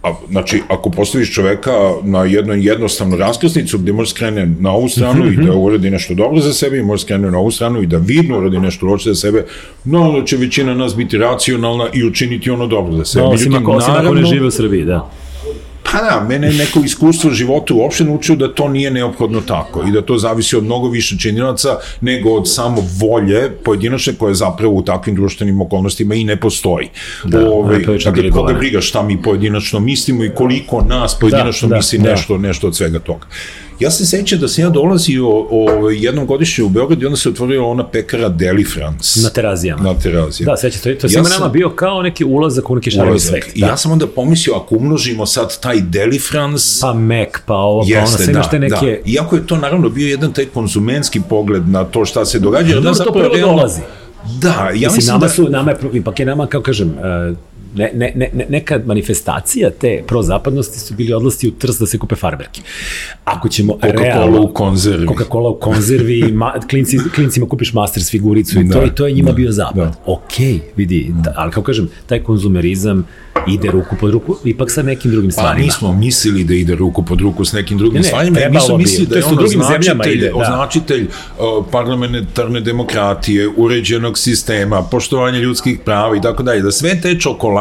A, 0.03 0.15
znači, 0.31 0.63
ako 0.69 0.91
postaviš 0.91 1.33
čoveka 1.35 1.71
na 2.03 2.25
jednoj 2.25 2.69
jednostavnu 2.69 3.17
raskrsnicu 3.17 3.79
gde 3.79 3.93
može 3.93 4.11
skrene 4.11 4.47
na 4.61 4.71
ovu 4.71 4.89
stranu 4.89 5.27
i 5.27 5.37
da 5.37 5.53
uradi 5.55 5.91
nešto 5.91 6.15
dobro 6.15 6.41
za 6.41 6.53
sebe 6.53 6.79
i 6.79 6.83
može 6.83 7.03
skrene 7.03 7.31
na 7.31 7.39
ovu 7.39 7.51
stranu 7.51 7.83
i 7.83 7.87
da 7.87 7.97
vidno 7.99 8.39
uradi 8.39 8.59
nešto 8.59 8.87
loše 8.87 9.09
za 9.09 9.15
sebe, 9.15 9.45
no 9.85 10.13
da 10.13 10.27
će 10.27 10.37
većina 10.37 10.75
nas 10.75 10.97
biti 10.97 11.19
racionalna 11.19 11.87
i 11.95 12.05
učiniti 12.05 12.51
ono 12.51 12.67
dobro 12.67 12.93
za 12.93 13.05
sebe. 13.05 13.25
No, 13.25 13.31
osim 13.31 13.55
ako, 13.55 13.73
osim 13.73 13.91
ako 13.91 14.03
ne 14.03 14.09
naravno- 14.11 14.29
žive 14.29 14.47
u 14.47 14.51
Srbiji, 14.51 14.85
da. 14.85 15.11
Pa 15.93 15.99
da, 15.99 16.27
mene 16.29 16.47
je 16.47 16.53
neko 16.53 16.81
iskustvo 16.85 17.31
života 17.31 17.75
uopšte 17.75 18.05
naučio 18.05 18.37
da 18.37 18.55
to 18.55 18.69
nije 18.69 18.91
neophodno 18.91 19.41
tako 19.41 19.85
i 19.89 19.93
da 19.93 20.03
to 20.03 20.19
zavisi 20.19 20.57
od 20.57 20.65
mnogo 20.65 20.89
više 20.89 21.19
činilaca 21.19 21.79
nego 22.01 22.31
od 22.31 22.51
samo 22.51 22.83
volje 23.01 23.51
pojedinačne 23.65 24.15
koje 24.15 24.35
zapravo 24.35 24.75
u 24.75 24.83
takvim 24.83 25.17
društvenim 25.17 25.61
okolnostima 25.61 26.15
i 26.15 26.25
ne 26.25 26.37
postoji. 26.37 26.89
Da, 27.25 27.51
Ove, 27.51 27.79
da, 27.79 27.99
čak 27.99 28.15
dakle, 28.15 28.31
koga 28.31 28.55
briga 28.55 28.81
šta 28.81 29.03
mi 29.03 29.23
pojedinačno 29.23 29.81
mislimo 29.81 30.25
i 30.25 30.31
koliko 30.35 30.83
nas 30.83 31.19
pojedinačno 31.19 31.69
Da, 31.69 31.73
da, 31.73 31.77
misli 31.77 31.99
da. 31.99 32.11
nešto, 32.11 32.39
nešto 32.39 32.67
od 32.67 32.77
svega 32.77 32.99
toga. 32.99 33.27
Ja 33.79 33.91
se 33.91 34.07
sećam 34.07 34.39
da 34.39 34.49
sam 34.49 34.65
ja 34.65 34.71
dolazio 34.71 35.29
o, 35.31 35.67
jednom 35.91 36.27
godišnje 36.27 36.65
u 36.65 36.69
Beograd 36.69 37.03
i 37.03 37.07
onda 37.07 37.17
se 37.17 37.29
otvorila 37.29 37.67
ona 37.67 37.87
pekara 37.87 38.29
Deli 38.29 38.65
France. 38.65 39.21
Na 39.21 39.29
terazijama. 39.31 39.83
Na 39.83 39.95
terazijama. 39.95 40.53
Da, 40.53 40.57
seća, 40.57 40.79
to 40.81 40.89
je, 40.89 40.99
to 40.99 41.07
Ja 41.07 41.25
sam- 41.25 41.33
nama 41.33 41.49
bio 41.49 41.71
kao 41.71 42.03
neki 42.03 42.25
ulazak 42.25 42.71
u 42.71 42.75
neki 42.75 42.91
šareni 42.91 43.21
svet. 43.21 43.53
Da. 43.57 43.67
ja 43.67 43.77
sam 43.77 43.93
onda 43.93 44.07
pomislio, 44.07 44.55
ako 44.55 44.75
umnožimo 44.77 45.27
sad 45.27 45.61
taj 45.61 45.81
Deli 45.81 46.19
France, 46.19 46.79
Pa 46.81 46.93
Mac, 46.95 47.29
pa 47.47 47.55
ovo, 47.55 47.81
pa 47.81 47.87
ono, 47.89 48.01
Jeste, 48.01 48.17
sve 48.17 48.27
da, 48.27 48.33
imaš 48.33 48.51
te 48.51 48.59
neke... 48.59 49.01
da. 49.05 49.11
Iako 49.11 49.37
je 49.37 49.47
to 49.47 49.57
naravno 49.57 49.89
bio 49.89 50.09
jedan 50.09 50.33
taj 50.33 50.45
konzumenski 50.45 51.21
pogled 51.29 51.69
na 51.69 51.85
to 51.85 52.05
šta 52.05 52.25
se 52.25 52.39
događa. 52.39 52.67
jer 52.67 52.75
Dobro, 52.75 52.89
nas 52.91 52.99
to 52.99 53.13
prvo 53.13 53.37
dolazi. 53.37 53.81
Da, 54.41 54.49
ja 54.49 54.73
Mislim, 54.73 54.93
mislim 54.95 55.07
nama 55.07 55.27
da... 55.27 55.29
su, 55.29 55.49
nama 55.49 55.71
je, 55.71 55.77
ipak 55.93 56.21
je 56.21 56.27
nama, 56.27 56.47
kao 56.47 56.61
kažem, 56.63 56.89
e, 56.89 57.35
ne, 57.79 57.91
ne, 57.95 58.13
ne, 58.15 58.31
ne- 58.33 58.47
neka 58.49 58.81
manifestacija 58.87 59.71
te 59.71 60.03
prozapadnosti 60.07 60.81
su 60.81 60.95
bili 60.95 61.13
odlasti 61.13 61.49
u 61.49 61.53
Trst 61.53 61.81
da 61.81 61.87
se 61.87 61.99
kupe 61.99 62.15
farmerke. 62.17 62.61
Ako 63.25 63.49
ćemo 63.49 63.73
Coca-Cola 63.73 64.03
realno... 64.03 64.41
u 64.43 64.49
konzervi. 64.49 65.07
Coca-Cola 65.07 65.49
u 65.49 65.59
konzervi, 65.61 66.33
ma, 66.33 66.55
klinci, 66.71 66.99
klincima 67.15 67.47
kupiš 67.47 67.73
Masters 67.73 68.11
figuricu 68.11 68.61
i 68.61 68.71
to, 68.71 68.81
Da, 68.81 68.87
i 68.87 68.91
to 68.91 69.07
je 69.07 69.13
njima 69.13 69.31
da, 69.31 69.35
bio 69.35 69.53
zapad. 69.53 69.77
da. 69.77 69.93
Okej, 70.07 70.61
vidi, 70.77 71.11
da, 71.25 71.33
ali 71.37 71.53
kao 71.53 71.63
kažem, 71.63 71.89
taj 72.07 72.23
konzumerizam 72.23 73.07
ide 73.49 73.71
ruku 73.71 73.97
pod 74.01 74.11
ruku, 74.11 74.37
ipak 74.45 74.71
sa 74.71 74.83
nekim 74.83 75.11
drugim 75.11 75.31
Pa 75.31 75.33
stvarima. 75.33 75.65
mi 75.65 75.71
smo 75.71 75.93
mislili 75.93 76.45
da 76.45 76.55
ide 76.55 76.75
ruku 76.75 77.03
pod 77.05 77.21
ruku 77.21 77.45
s 77.45 77.53
nekim 77.53 77.79
drugim 77.79 77.95
Ne, 77.95 78.01
ne, 78.01 78.05
stvarima 78.05 78.39
mi 78.51 78.61
smo 78.61 78.77
mislili 78.77 79.07
da 79.07 79.13
To 79.13 79.19
je 79.19 79.25
on 79.25 79.39
označitelj, 79.39 80.13
ide, 80.13 80.29
da. 80.29 80.37
označitelj 80.37 81.03
uh, 81.03 81.67
parlamentarne 81.73 82.61
demokratije, 82.61 83.49
uređenog 83.57 84.19
sistema, 84.19 84.83
poštovanja 84.83 85.39
ljudskih 85.39 85.79
prava 85.85 86.17
i 86.17 86.21
tako 86.21 86.43
dalje, 86.43 86.63
da 86.63 86.71
sve 86.71 87.01
te 87.01 87.19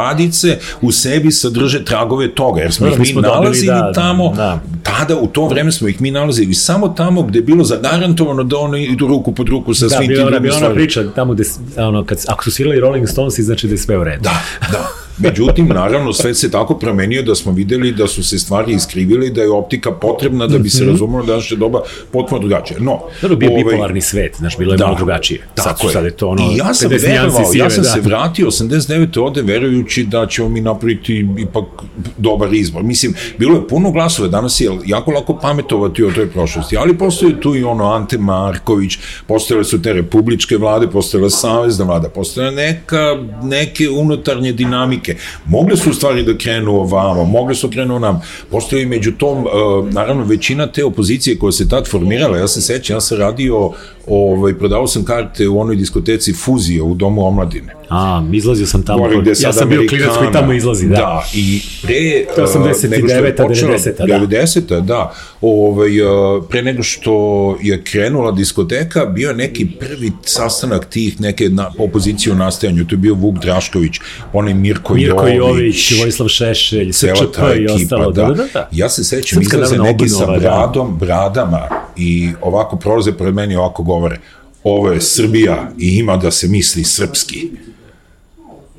čokoladice 0.07 0.57
u 0.81 0.91
sebi 0.91 1.31
sadrže 1.31 1.85
tragove 1.85 2.35
toga, 2.35 2.61
jer 2.61 2.73
smo 2.73 2.87
ih 2.87 2.99
mi 2.99 3.21
nalazili 3.21 3.67
da, 3.67 3.91
tamo, 3.93 4.33
da. 4.35 4.59
tada 4.83 5.15
u 5.17 5.27
to 5.27 5.47
vreme 5.47 5.71
smo 5.71 5.87
ih 5.87 6.01
mi 6.01 6.11
nalazili 6.11 6.53
samo 6.53 6.87
tamo 6.87 7.21
gde 7.23 7.39
je 7.39 7.43
bilo 7.43 7.63
zagarantovano 7.63 8.43
da 8.43 8.57
oni 8.57 8.83
idu 8.83 9.07
ruku 9.07 9.31
pod 9.31 9.49
ruku 9.49 9.73
sa 9.73 9.85
Da, 9.85 9.89
svim 9.89 10.07
tim 10.07 10.07
bila 10.09 10.21
ona, 10.21 10.29
drugim 10.29 10.43
bila 10.43 10.55
ona 10.55 10.59
stvarima. 10.59 10.75
priča 10.79 11.03
tamo 11.15 11.33
gde, 11.33 11.43
ono, 11.77 12.05
kad, 12.05 12.17
ako 12.27 12.43
su 12.43 12.51
svirali 12.51 12.79
Rolling 12.79 13.07
Stonesi, 13.09 13.43
znači 13.43 13.67
da 13.67 13.73
je 13.73 13.77
sve 13.77 13.97
u 13.97 14.03
redu. 14.03 14.23
Da, 14.23 14.41
da. 14.71 14.87
Međutim, 15.17 15.67
naravno, 15.67 16.13
svet 16.13 16.37
se 16.37 16.51
tako 16.51 16.77
promenio 16.77 17.23
da 17.23 17.35
smo 17.35 17.51
videli 17.51 17.91
da 17.91 18.07
su 18.07 18.23
se 18.23 18.39
stvari 18.39 18.73
iskrivile 18.73 19.27
i 19.27 19.31
da 19.31 19.41
je 19.41 19.51
optika 19.51 19.91
potrebna 19.91 20.47
da 20.47 20.57
bi 20.57 20.69
se 20.69 20.83
mhm. 20.83 20.91
razumelo 20.91 21.25
da 21.25 21.33
je 21.33 21.55
doba 21.57 21.81
potpuno 22.11 22.39
drugačije. 22.39 22.79
No, 22.79 22.99
Dobro, 23.21 23.37
bio 23.37 23.51
ovaj, 23.51 23.63
bipolarni 23.63 24.01
svet, 24.01 24.35
znaš, 24.37 24.57
bilo 24.57 24.73
je 24.73 24.77
da, 24.77 24.85
malo 24.85 24.97
drugačije. 24.97 25.47
Sad, 25.55 25.77
sad 25.93 26.05
je 26.05 26.11
to 26.11 26.27
ono, 26.27 26.51
I 26.51 26.57
ja 26.57 26.73
sam 26.73 26.89
verovao, 26.89 27.45
sive, 27.45 27.63
ja 27.63 27.69
sam 27.69 27.83
da. 27.83 27.89
se 27.89 28.01
vratio 28.01 28.47
89. 28.47 29.21
ode 29.21 29.41
verujući 29.41 30.03
da 30.03 30.27
ćemo 30.27 30.49
mi 30.49 30.61
napraviti 30.61 31.27
ipak 31.37 31.65
dobar 32.17 32.53
izbor. 32.53 32.83
Mislim, 32.83 33.13
bilo 33.37 33.55
je 33.55 33.67
puno 33.67 33.91
glasove, 33.91 34.29
danas 34.29 34.61
je 34.61 34.71
jako 34.85 35.11
lako 35.11 35.39
pametovati 35.41 36.03
o 36.03 36.11
toj 36.11 36.29
prošlosti, 36.29 36.77
ali 36.77 36.97
postoje 36.97 37.41
tu 37.41 37.55
i 37.55 37.63
ono 37.63 37.91
Ante 37.91 38.17
Marković, 38.17 38.97
postojale 39.27 39.63
su 39.63 39.81
te 39.81 39.93
republičke 39.93 40.57
vlade, 40.57 40.87
postojala 40.87 41.29
savezna 41.29 41.85
vlada, 41.85 42.09
postojala 42.09 42.51
neka, 42.51 43.17
neke 43.43 43.89
unutarnje 43.89 44.51
dinamike. 44.51 45.06
Mogle 45.45 45.77
su 45.77 45.93
stvari 45.93 46.23
da 46.23 46.37
krenu 46.37 46.71
ovamo, 46.75 47.25
mogle 47.25 47.55
su 47.55 47.69
krenu 47.69 47.99
nam. 47.99 48.21
Postoji 48.51 48.85
među 48.85 49.11
tom, 49.11 49.37
uh, 49.37 49.93
naravno, 49.93 50.23
većina 50.23 50.67
te 50.67 50.85
opozicije 50.85 51.37
koja 51.37 51.51
se 51.51 51.69
tad 51.69 51.87
formirala, 51.89 52.37
ja 52.37 52.47
se 52.47 52.61
sećam, 52.61 52.95
ja 52.95 53.01
sam 53.01 53.17
radio 53.17 53.71
ovaj, 54.07 54.53
prodavao 54.53 54.87
sam 54.87 55.05
karte 55.05 55.47
u 55.47 55.59
onoj 55.59 55.75
diskoteci 55.75 56.33
Fuzija 56.33 56.83
u 56.83 56.93
Domu 56.93 57.25
omladine. 57.27 57.77
A, 57.89 58.23
izlazio 58.33 58.65
sam 58.65 58.83
tamo. 58.83 58.97
Govorim, 58.97 59.33
ja 59.39 59.53
sam 59.53 59.69
bio 59.69 59.81
klinac 59.89 60.09
koji 60.17 60.31
tamo 60.31 60.53
izlazi, 60.53 60.87
da. 60.87 60.95
Da, 60.95 61.25
i 61.33 61.61
pre... 61.83 62.25
To 62.35 62.41
89. 62.41 63.35
90. 63.37 64.07
da. 64.07 64.19
90. 64.19 64.81
da. 64.81 65.13
Ovaj, 65.41 65.89
pre 66.49 66.61
nego 66.61 66.83
što 66.83 67.57
je 67.61 67.83
krenula 67.83 68.31
diskoteka, 68.31 69.05
bio 69.05 69.29
je 69.29 69.35
neki 69.35 69.67
prvi 69.79 70.11
sastanak 70.25 70.85
tih 70.85 71.21
neke 71.21 71.49
na, 71.49 71.71
opozicije 71.77 72.33
u 72.33 72.35
nastajanju. 72.35 72.85
To 72.85 72.93
je 72.93 72.97
bio 72.97 73.13
Vuk 73.13 73.39
Drašković, 73.39 73.99
onaj 74.33 74.53
Mirko, 74.53 74.96
Mirko 74.97 75.27
Jović, 75.27 75.99
Vojislav 75.99 76.27
Šešelj, 76.29 76.93
SČP 76.93 77.37
i 77.59 77.65
ostalo. 77.65 78.11
Da. 78.11 78.25
Da, 78.25 78.33
da, 78.33 78.43
da. 78.53 78.69
Ja 78.71 78.89
se 78.89 79.03
sećam, 79.03 79.41
izlaze 79.41 79.77
neki 79.77 80.09
sa 80.09 80.25
da. 80.25 80.39
bradom, 80.39 80.97
bradama 80.97 81.67
i 81.97 82.29
ovako 82.41 82.75
prolaze 82.75 83.11
pred 83.11 83.33
meni 83.33 83.55
ovako 83.55 83.83
govore, 83.83 84.19
ovo 84.63 84.91
je 84.91 85.01
Srbija 85.01 85.71
i 85.79 85.97
ima 85.97 86.17
da 86.17 86.31
se 86.31 86.47
misli 86.47 86.83
srpski. 86.83 87.49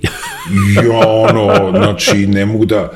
I 0.75 0.89
ono, 0.89 1.71
znači, 1.71 2.27
ne 2.27 2.47
mogu 2.47 2.65
da 2.65 2.93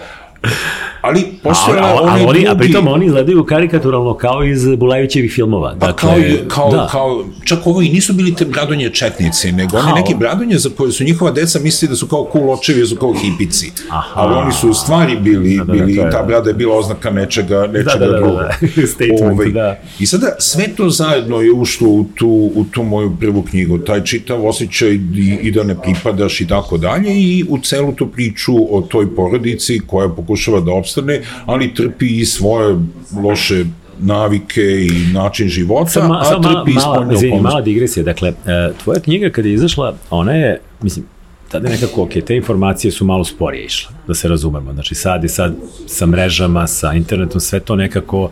ali 1.03 1.25
postoje 1.43 1.81
a, 1.81 1.85
a, 1.85 1.87
a, 1.87 2.27
oni, 2.27 2.49
a 2.49 2.55
pritom 2.55 2.89
oni 2.89 3.07
izgledaju 3.07 3.45
karikaturalno 3.45 4.15
kao 4.15 4.45
iz 4.45 4.67
Bulajevićevih 4.77 5.33
filmova. 5.33 5.77
Pa 5.81 5.87
dakle, 5.87 6.09
kao, 6.09 6.49
kao, 6.49 6.71
da. 6.71 6.89
kao, 6.91 7.25
čak 7.45 7.67
ovo 7.67 7.83
i 7.83 7.89
nisu 7.89 8.13
bili 8.13 8.35
te 8.35 8.45
bradonje 8.45 8.91
četnici, 8.91 9.53
nego 9.53 9.77
oni 9.77 9.93
neki 9.93 10.15
bradonje 10.15 10.59
za 10.59 10.71
koje 10.77 10.93
su 10.93 11.05
njihova 11.05 11.31
deca 11.31 11.59
mislili 11.59 11.91
da 11.91 11.97
su 11.97 12.07
kao 12.07 12.29
cool 12.33 12.51
očevi, 12.51 12.81
da 12.81 12.87
su 12.87 12.97
kao 12.97 13.15
hipici. 13.15 13.73
Aha. 13.91 14.21
Ali 14.21 14.35
oni 14.35 14.53
su 14.53 14.71
u 14.71 14.75
stvari 14.75 15.17
bili, 15.17 15.57
da, 15.57 15.65
da, 15.65 15.73
da 15.73 15.73
bili, 15.73 15.95
da, 15.95 16.11
ta 16.11 16.23
brada 16.23 16.51
je 16.51 16.55
bila 16.55 16.77
oznaka 16.77 17.11
nečega, 17.11 17.67
nečega 17.67 17.99
da, 17.99 18.07
da, 18.07 18.13
da, 18.13 18.19
drugog. 18.19 18.37
Da, 18.37 18.49
da. 18.77 18.87
Statement, 18.87 19.23
Ove, 19.23 19.51
da. 19.51 19.81
I 19.99 20.07
sada 20.07 20.37
sve 20.39 20.69
to 20.77 20.91
zajedno 20.91 21.41
je 21.41 21.53
ušlo 21.53 21.89
u 21.89 22.05
tu, 22.15 22.51
u 22.55 22.65
tu 22.71 22.83
moju 22.83 23.17
prvu 23.21 23.43
knjigu, 23.43 23.79
taj 23.79 24.05
čitav 24.05 24.47
osjećaj 24.47 24.91
i, 24.91 25.39
i 25.43 25.51
da 25.51 25.63
ne 25.63 25.75
pripadaš 25.83 26.41
i 26.41 26.49
tako 26.49 26.79
dalje 26.79 27.11
i 27.15 27.45
u 27.49 27.59
celu 27.59 27.93
tu 27.93 28.07
priču 28.07 28.77
o 28.77 28.81
toj 28.81 29.15
porodici 29.17 29.81
koja 29.87 30.09
pokušava 30.09 30.61
da 30.61 30.73
opstane, 30.93 31.23
ali 31.47 31.75
trpi 31.75 32.21
i 32.21 32.25
svoje 32.25 32.77
loše 33.23 33.65
navike 34.01 34.63
i 34.63 35.13
način 35.13 35.49
života, 35.49 35.91
sam, 35.91 36.13
a 36.13 36.25
sam, 36.25 36.43
trpi 36.43 36.73
mala, 36.73 37.01
mala, 37.01 37.15
izvini, 37.15 37.41
mala 37.41 37.61
digresija, 37.61 38.05
dakle, 38.05 38.29
e, 38.29 38.73
tvoja 38.83 39.01
knjiga 39.01 39.31
kada 39.31 39.49
je 39.49 39.55
izašla, 39.55 39.95
ona 40.11 40.33
je, 40.33 40.61
mislim, 40.83 41.07
tada 41.49 41.69
je 41.69 41.75
nekako, 41.75 42.03
ok, 42.03 42.11
te 42.27 42.37
informacije 42.37 42.91
su 42.91 43.05
malo 43.05 43.25
sporije 43.25 43.65
išle, 43.65 43.95
da 44.07 44.15
se 44.15 44.29
razumemo, 44.29 44.73
znači 44.73 44.95
sad 44.95 45.23
je 45.23 45.29
sad 45.29 45.55
sa 45.87 46.07
mrežama, 46.07 46.67
sa 46.67 46.93
internetom, 46.93 47.41
sve 47.41 47.61
to 47.61 47.77
nekako 47.77 48.31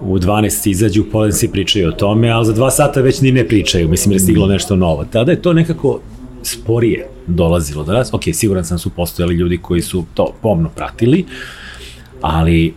u 0.00 0.18
12 0.18 0.70
izađu, 0.70 1.04
pola 1.12 1.32
svi 1.32 1.48
pričaju 1.48 1.88
o 1.88 1.92
tome, 1.92 2.30
ali 2.30 2.46
za 2.46 2.52
dva 2.52 2.70
sata 2.70 3.00
već 3.00 3.20
ni 3.20 3.32
ne 3.32 3.48
pričaju, 3.48 3.88
mislim, 3.88 4.12
je 4.12 4.18
stiglo 4.18 4.46
nešto 4.46 4.76
novo. 4.76 5.04
Tada 5.04 5.32
je 5.32 5.42
to 5.42 5.52
nekako 5.52 6.00
sporije 6.42 7.06
dolazilo 7.26 7.84
do 7.84 7.92
nas. 7.92 8.14
Ok, 8.14 8.22
siguran 8.32 8.64
sam 8.64 8.74
da 8.74 8.78
su 8.78 8.90
postojali 8.90 9.34
ljudi 9.34 9.58
koji 9.58 9.82
su 9.82 10.04
to 10.14 10.34
pomno 10.42 10.68
pratili, 10.76 11.24
ali, 12.20 12.74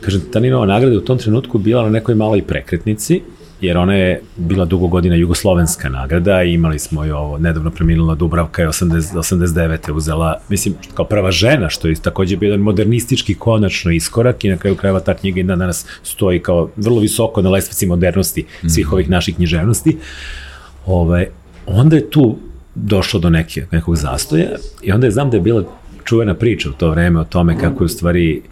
kažem, 0.00 0.20
ta 0.32 0.40
Ninova 0.40 0.66
nagrada 0.66 0.96
u 0.96 1.00
tom 1.00 1.18
trenutku 1.18 1.58
bila 1.58 1.82
na 1.82 1.90
nekoj 1.90 2.14
maloj 2.14 2.42
prekretnici, 2.42 3.22
jer 3.60 3.78
ona 3.78 3.94
je 3.94 4.20
bila 4.36 4.64
dugo 4.64 4.86
godina 4.86 5.16
jugoslovenska 5.16 5.88
nagrada 5.88 6.42
i 6.42 6.52
imali 6.52 6.78
smo 6.78 7.04
i 7.04 7.10
ovo, 7.10 7.38
nedavno 7.38 7.70
preminula 7.70 8.14
Dubravka 8.14 8.62
je 8.62 8.68
80, 8.68 9.18
89. 9.18 9.92
uzela, 9.92 10.40
mislim, 10.48 10.74
kao 10.94 11.04
prva 11.04 11.30
žena, 11.30 11.70
što 11.70 11.88
je 11.88 11.94
takođe 11.94 12.36
bio 12.36 12.46
jedan 12.46 12.60
modernistički 12.60 13.34
konačno 13.34 13.92
iskorak 13.92 14.44
i 14.44 14.48
na 14.48 14.56
kraju 14.56 14.76
krajeva 14.76 15.00
ta 15.00 15.14
knjiga 15.14 15.40
i 15.40 15.42
danas 15.42 15.86
stoji 16.02 16.40
kao 16.40 16.70
vrlo 16.76 17.00
visoko 17.00 17.42
na 17.42 17.50
lestvici 17.50 17.86
modernosti 17.86 18.44
svih 18.68 18.86
mhm. 18.86 18.94
ovih 18.94 19.10
naših 19.10 19.36
književnosti. 19.36 19.96
Ove, 20.86 21.28
onda 21.66 21.96
je 21.96 22.10
tu 22.10 22.36
došlo 22.74 23.20
do 23.20 23.30
neke, 23.30 23.66
nekog 23.70 23.96
zastoja 23.96 24.48
i 24.82 24.92
onda 24.92 25.06
je 25.06 25.10
znam 25.10 25.30
da 25.30 25.36
je 25.36 25.40
bila 25.40 25.64
čuvena 26.04 26.34
priča 26.34 26.68
u 26.68 26.72
to 26.72 26.90
vreme 26.90 27.20
o 27.20 27.24
tome 27.24 27.58
kako 27.60 27.84
je 27.84 27.86
u 27.86 27.88
stvari 27.88 28.42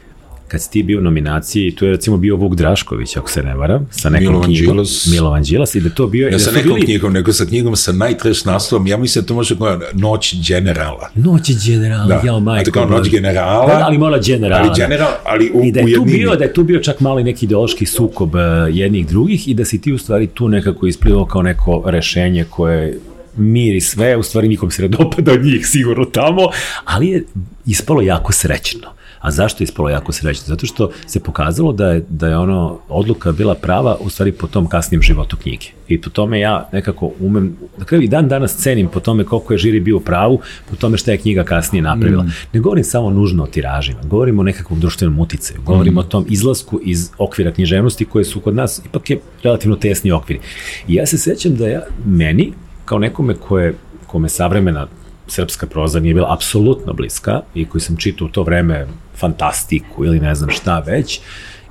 kad 0.52 0.62
si 0.62 0.70
ti 0.70 0.82
bio 0.82 0.98
u 0.98 1.02
nominaciji, 1.02 1.74
tu 1.74 1.84
je 1.84 1.90
recimo 1.90 2.16
bio 2.16 2.36
Vuk 2.36 2.54
Drašković, 2.54 3.16
ako 3.16 3.30
se 3.30 3.42
ne 3.42 3.54
varam, 3.54 3.88
sa 3.90 4.10
nekom 4.10 4.26
Milovan 4.26 4.44
knjigom. 4.44 4.74
Đilas. 4.74 5.06
Milovan 5.10 5.42
Đilas. 5.42 5.74
I 5.74 5.80
da 5.80 5.90
to 5.90 6.06
bio... 6.06 6.26
Ja 6.26 6.30
da 6.30 6.38
sa 6.38 6.50
nekom 6.50 6.74
bili... 6.74 6.84
knjigom, 6.84 7.12
nego 7.12 7.32
sa 7.32 7.44
knjigom 7.44 7.76
sa 7.76 7.92
najtreš 7.92 8.44
naslovom, 8.44 8.86
ja 8.86 8.96
mislim 8.96 9.22
da 9.22 9.28
to 9.28 9.34
može 9.34 9.56
koja 9.56 9.78
Noć 9.92 10.34
generala. 10.48 11.10
Noć 11.14 11.50
generala, 11.66 12.06
da. 12.06 12.20
jao 12.24 12.40
majko. 12.40 12.62
A 12.62 12.64
to 12.64 12.72
kao 12.72 12.86
Noć 12.86 13.10
generala. 13.10 13.66
Da, 13.66 13.84
ali 13.86 13.98
mora 13.98 14.18
generala. 14.18 14.68
Ali 14.68 14.70
general, 14.76 15.10
ali 15.24 15.50
u, 15.54 15.64
I 15.64 15.72
da 15.72 15.80
je 15.80 15.94
tu 15.94 16.04
bio, 16.04 16.36
da 16.36 16.44
je 16.44 16.52
tu 16.52 16.64
bio 16.64 16.80
čak 16.80 17.00
mali 17.00 17.24
neki 17.24 17.46
ideološki 17.46 17.86
sukob 17.86 18.34
uh, 18.34 18.40
jednih 18.70 19.06
drugih 19.06 19.48
i 19.48 19.54
da 19.54 19.64
si 19.64 19.80
ti 19.80 19.92
u 19.92 19.98
stvari 19.98 20.26
tu 20.26 20.48
nekako 20.48 20.86
isplivao 20.86 21.24
kao 21.24 21.42
neko 21.42 21.82
rešenje 21.86 22.44
koje 22.50 22.98
mir 23.36 23.76
i 23.76 23.80
sve, 23.80 24.16
u 24.16 24.22
stvari 24.22 24.48
nikom 24.48 24.70
se 24.70 24.82
ne 24.82 24.88
dopada 24.88 25.32
od 25.32 25.44
njih 25.44 25.66
sigurno 25.66 26.04
tamo, 26.04 26.48
ali 26.84 27.08
je 27.08 27.24
ispalo 27.66 28.02
jako 28.02 28.32
srećno. 28.32 28.88
A 29.22 29.30
zašto 29.30 29.62
je 29.62 29.64
ispalo 29.64 29.88
jako 29.88 30.12
srećno? 30.12 30.44
Zato 30.46 30.66
što 30.66 30.90
se 31.06 31.20
pokazalo 31.20 31.72
da 31.72 31.88
je, 31.88 32.04
da 32.08 32.28
je 32.28 32.36
ono, 32.38 32.78
odluka 32.88 33.32
bila 33.32 33.54
prava 33.54 33.96
u 34.00 34.10
stvari 34.10 34.32
po 34.32 34.46
tom 34.46 34.66
kasnijem 34.66 35.02
životu 35.02 35.36
knjige. 35.36 35.66
I 35.88 36.00
po 36.00 36.10
tome 36.10 36.40
ja 36.40 36.68
nekako 36.72 37.10
umem, 37.20 37.56
na 37.78 37.84
kraju 37.84 38.02
i 38.02 38.08
dan 38.08 38.28
danas 38.28 38.56
cenim 38.56 38.88
po 38.88 39.00
tome 39.00 39.24
koliko 39.24 39.54
je 39.54 39.58
žiri 39.58 39.80
bio 39.80 39.96
u 39.96 40.00
pravu, 40.00 40.40
po 40.70 40.76
tome 40.76 40.98
šta 40.98 41.10
je 41.10 41.18
knjiga 41.18 41.44
kasnije 41.44 41.82
napravila. 41.82 42.22
Mm. 42.22 42.32
Ne 42.52 42.60
govorim 42.60 42.84
samo 42.84 43.10
nužno 43.10 43.42
o 43.42 43.46
tiražima, 43.46 44.00
govorim 44.04 44.38
o 44.38 44.42
nekakvom 44.42 44.80
društvenom 44.80 45.18
uticaju, 45.18 45.60
govorim 45.62 45.94
mm. 45.94 45.98
o 45.98 46.02
tom 46.02 46.26
izlasku 46.28 46.80
iz 46.84 47.10
okvira 47.18 47.52
književnosti 47.52 48.04
koje 48.04 48.24
su 48.24 48.40
kod 48.40 48.54
nas 48.54 48.82
ipak 48.86 49.10
je 49.10 49.20
relativno 49.42 49.76
tesni 49.76 50.12
okviri. 50.12 50.40
I 50.88 50.94
ja 50.94 51.06
se 51.06 51.18
sećam 51.18 51.56
da 51.56 51.68
ja, 51.68 51.82
meni, 52.06 52.52
kao 52.84 52.98
nekome 52.98 53.34
koje, 53.34 53.74
kome 54.06 54.28
savremena 54.28 54.86
srpska 55.26 55.66
proza 55.66 56.00
nije 56.00 56.14
bila 56.14 56.32
apsolutno 56.34 56.92
bliska 56.92 57.40
i 57.54 57.64
koji 57.64 57.82
sam 57.82 57.96
čitao 57.96 58.26
u 58.26 58.30
to 58.30 58.42
vreme 58.42 58.86
fantastiku 59.16 60.04
ili 60.04 60.20
ne 60.20 60.34
znam 60.34 60.50
šta 60.50 60.78
već, 60.78 61.20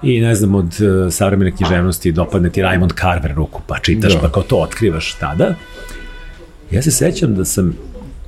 i 0.03 0.21
ne 0.21 0.35
znam, 0.35 0.55
od 0.55 0.65
uh, 0.65 1.13
savremene 1.13 1.51
književnosti 1.51 2.11
dopadne 2.11 2.49
ti 2.49 2.61
Raymond 2.61 3.01
Carver 3.01 3.35
ruku, 3.35 3.61
pa 3.67 3.79
čitaš, 3.79 4.13
da. 4.13 4.19
pa 4.19 4.31
kao 4.31 4.43
to 4.43 4.57
otkrivaš 4.57 5.13
tada. 5.13 5.55
Ja 6.71 6.81
se 6.81 6.91
sećam 6.91 7.35
da 7.35 7.45
sam 7.45 7.73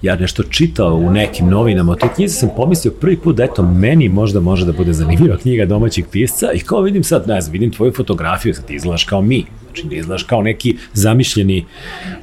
ja 0.02 0.16
nešto 0.16 0.44
čitao 0.44 0.96
u 0.96 1.12
nekim 1.12 1.50
novinama 1.50 1.92
o 1.92 1.96
toj 1.96 2.10
knjizi, 2.16 2.36
sam 2.36 2.50
pomislio 2.56 2.92
prvi 2.92 3.18
put 3.18 3.36
da 3.36 3.44
eto, 3.44 3.64
meni 3.64 4.10
možda 4.10 4.40
može 4.40 4.66
da 4.66 4.72
bude 4.72 4.94
zanimljiva 4.94 5.38
knjiga 5.38 5.66
domaćih 5.66 6.06
pisca 6.12 6.52
i 6.54 6.60
kao 6.60 6.82
vidim 6.82 7.04
sad, 7.04 7.28
ne 7.28 7.42
znam, 7.42 7.52
vidim 7.52 7.72
tvoju 7.72 7.94
fotografiju, 7.94 8.54
sad 8.54 8.66
ti 8.66 8.76
izgledaš 8.76 9.04
kao 9.04 9.22
mi, 9.22 9.46
znači 9.74 9.88
ne 9.88 9.96
izgledaš 9.98 10.24
kao 10.24 10.42
neki 10.42 10.78
zamišljeni 10.94 11.66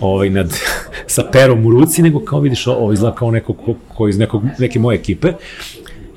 ovaj, 0.01 0.31
nad, 0.31 0.55
sa 1.07 1.23
perom 1.33 1.67
u 1.67 1.71
ruci, 1.71 2.03
nego 2.03 2.25
kao 2.25 2.41
vidiš 2.41 2.67
ovo 2.67 2.93
izgleda 2.93 3.17
kao 3.17 3.31
neko 3.31 3.53
ko, 3.53 3.75
ko 3.95 4.09
iz 4.09 4.19
nekog, 4.19 4.43
neke 4.59 4.79
moje 4.79 4.97
ekipe. 4.97 5.33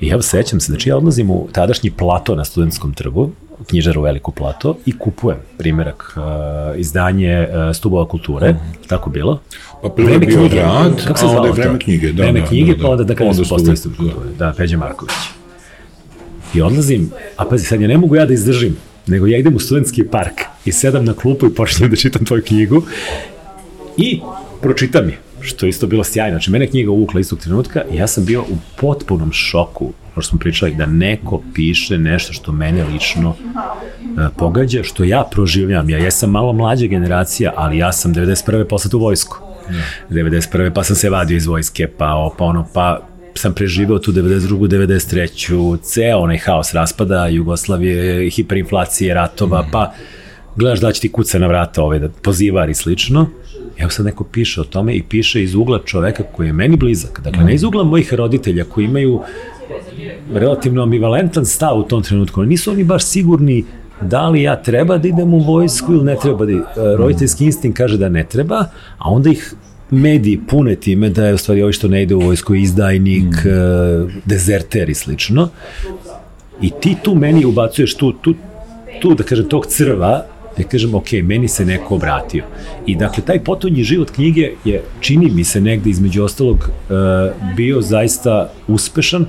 I 0.00 0.06
ja 0.06 0.22
sećam 0.22 0.60
se, 0.60 0.72
znači 0.72 0.88
ja 0.88 0.96
odlazim 0.96 1.30
u 1.30 1.48
tadašnji 1.52 1.90
plato 1.90 2.34
na 2.34 2.44
studentskom 2.44 2.94
trgu, 2.94 3.30
knjižaru 3.66 4.02
Veliku 4.02 4.32
plato 4.32 4.76
i 4.86 4.98
kupujem 4.98 5.38
primjerak 5.58 6.16
uh, 6.16 6.80
izdanje 6.80 7.48
uh, 7.48 7.76
Stubova 7.76 8.08
kulture, 8.08 8.52
mm. 8.52 8.58
tako 8.88 9.10
bilo. 9.10 9.40
Pa 9.82 9.88
prvo 9.88 10.08
je 10.08 10.18
bio 10.18 10.38
knjige, 10.38 10.56
rad, 10.56 11.06
kako 11.06 11.18
se 11.18 11.26
a 11.26 11.28
onda 11.28 11.46
je 11.46 11.52
vreme 11.52 11.78
knjige. 11.78 12.12
Da, 12.12 12.22
vreme 12.22 12.40
da, 12.40 12.46
knjige, 12.46 12.72
da, 12.72 12.76
da, 12.76 12.82
pa 12.82 12.88
onda 12.88 13.04
da 13.04 13.14
kada 13.14 13.34
su 13.34 13.48
postali 13.48 13.76
Stub 13.76 13.96
kulture. 13.96 14.28
Da, 14.38 14.54
Peđa 14.56 14.76
Marković. 14.76 15.14
I 16.54 16.62
odlazim, 16.62 17.10
a 17.36 17.44
pazi, 17.44 17.64
sad 17.64 17.80
ja 17.80 17.88
ne 17.88 17.98
mogu 17.98 18.16
ja 18.16 18.26
da 18.26 18.34
izdržim, 18.34 18.76
nego 19.06 19.26
ja 19.26 19.38
idem 19.38 19.56
u 19.56 19.58
studentski 19.58 20.04
park 20.04 20.40
i 20.64 20.72
sedam 20.72 21.04
na 21.04 21.14
klupu 21.14 21.46
i 21.46 21.54
počnem 21.54 21.90
da 21.90 21.96
čitam 21.96 22.24
tvoju 22.24 22.42
knjigu 22.42 22.82
i 23.96 24.20
pročitam 24.62 25.08
je 25.08 25.18
što 25.44 25.66
je 25.66 25.70
isto 25.70 25.86
bilo 25.86 26.04
sjajno. 26.04 26.34
Znači, 26.34 26.50
mene 26.50 26.66
knjiga 26.66 26.90
uvukla 26.90 27.20
istog 27.20 27.38
trenutka 27.38 27.82
i 27.92 27.96
ja 27.96 28.06
sam 28.06 28.24
bio 28.24 28.42
u 28.42 28.56
potpunom 28.80 29.32
šoku, 29.32 29.92
što 30.12 30.22
smo 30.22 30.38
pričali, 30.38 30.74
da 30.74 30.86
neko 30.86 31.42
piše 31.54 31.98
nešto 31.98 32.32
što 32.32 32.52
mene 32.52 32.84
lično 32.84 33.28
uh, 33.28 33.36
pogađa, 34.36 34.82
što 34.82 35.04
ja 35.04 35.28
proživljam. 35.30 35.90
Ja 35.90 35.98
jesam 35.98 36.30
malo 36.30 36.52
mlađa 36.52 36.86
generacija, 36.86 37.52
ali 37.56 37.78
ja 37.78 37.92
sam 37.92 38.14
91. 38.14 38.64
poslat 38.68 38.94
u 38.94 38.98
vojsku. 38.98 39.38
Mm. 39.70 40.14
91. 40.14 40.70
pa 40.74 40.84
sam 40.84 40.96
se 40.96 41.10
vadio 41.10 41.36
iz 41.36 41.46
vojske, 41.46 41.86
pa, 41.86 42.30
pa 42.38 42.44
ono, 42.44 42.66
pa 42.74 43.08
sam 43.34 43.54
preživao 43.54 43.98
tu 43.98 44.12
92. 44.12 44.68
93. 44.68 45.78
ceo 45.82 46.18
onaj 46.18 46.38
haos 46.38 46.74
raspada 46.74 47.26
Jugoslavije, 47.26 48.30
hiperinflacije, 48.30 49.14
ratova, 49.14 49.62
mm. 49.62 49.70
pa 49.72 49.92
gledaš 50.56 50.80
da 50.80 50.92
će 50.92 51.00
ti 51.00 51.12
kuca 51.12 51.38
na 51.38 51.46
vrata 51.46 51.82
ove, 51.82 51.98
da 51.98 52.08
pozivar 52.08 52.70
i 52.70 52.74
slično. 52.74 53.26
Evo 53.78 53.90
sad 53.90 54.06
neko 54.06 54.24
piše 54.24 54.60
o 54.60 54.64
tome 54.64 54.94
i 54.94 55.02
piše 55.02 55.42
iz 55.42 55.54
ugla 55.54 55.80
čoveka 55.84 56.22
koji 56.22 56.46
je 56.46 56.52
meni 56.52 56.76
blizak. 56.76 57.20
Dakle, 57.24 57.44
ne 57.44 57.54
iz 57.54 57.64
ugla 57.64 57.84
mojih 57.84 58.14
roditelja 58.14 58.64
koji 58.64 58.84
imaju 58.84 59.20
relativno 60.32 60.82
ambivalentan 60.82 61.46
stav 61.46 61.78
u 61.78 61.82
tom 61.82 62.02
trenutku. 62.02 62.42
Nisu 62.42 62.70
oni 62.70 62.84
baš 62.84 63.04
sigurni 63.04 63.64
da 64.00 64.28
li 64.28 64.42
ja 64.42 64.62
treba 64.62 64.98
da 64.98 65.08
idem 65.08 65.34
u 65.34 65.38
vojsku 65.38 65.92
ili 65.92 66.04
ne 66.04 66.16
treba 66.22 66.46
da 66.46 66.52
e, 66.52 66.62
roditeljski 66.96 67.44
instinkt 67.44 67.78
kaže 67.78 67.98
da 67.98 68.08
ne 68.08 68.24
treba, 68.24 68.64
a 68.98 69.10
onda 69.10 69.30
ih 69.30 69.54
mediji 69.94 70.40
pune 70.48 70.76
time 70.76 71.08
da 71.08 71.26
je 71.26 71.34
u 71.34 71.38
stvari 71.38 71.62
ovo 71.62 71.72
što 71.72 71.88
ne 71.88 72.02
ide 72.02 72.14
u 72.14 72.20
vojsku 72.20 72.54
izdajnik, 72.54 73.44
mm. 73.44 74.20
dezerter 74.24 74.90
i 74.90 74.94
slično. 74.94 75.48
I 76.62 76.70
ti 76.80 76.96
tu 77.02 77.14
meni 77.14 77.44
ubacuješ 77.44 77.94
tu, 77.94 78.12
tu, 78.12 78.34
tu 79.00 79.14
da 79.14 79.24
kažem, 79.24 79.48
tog 79.48 79.66
crva 79.66 80.26
da 80.56 80.62
kažem, 80.62 80.94
ok, 80.94 81.12
meni 81.22 81.48
se 81.48 81.64
neko 81.64 81.94
obratio. 81.94 82.44
I 82.86 82.96
dakle, 82.96 83.24
taj 83.24 83.44
potonji 83.44 83.84
život 83.84 84.10
knjige 84.10 84.50
je, 84.64 84.82
čini 85.00 85.30
mi 85.30 85.44
se 85.44 85.60
negde 85.60 85.90
između 85.90 86.24
ostalog, 86.24 86.56
uh, 86.56 87.54
bio 87.56 87.80
zaista 87.80 88.52
uspešan. 88.68 89.26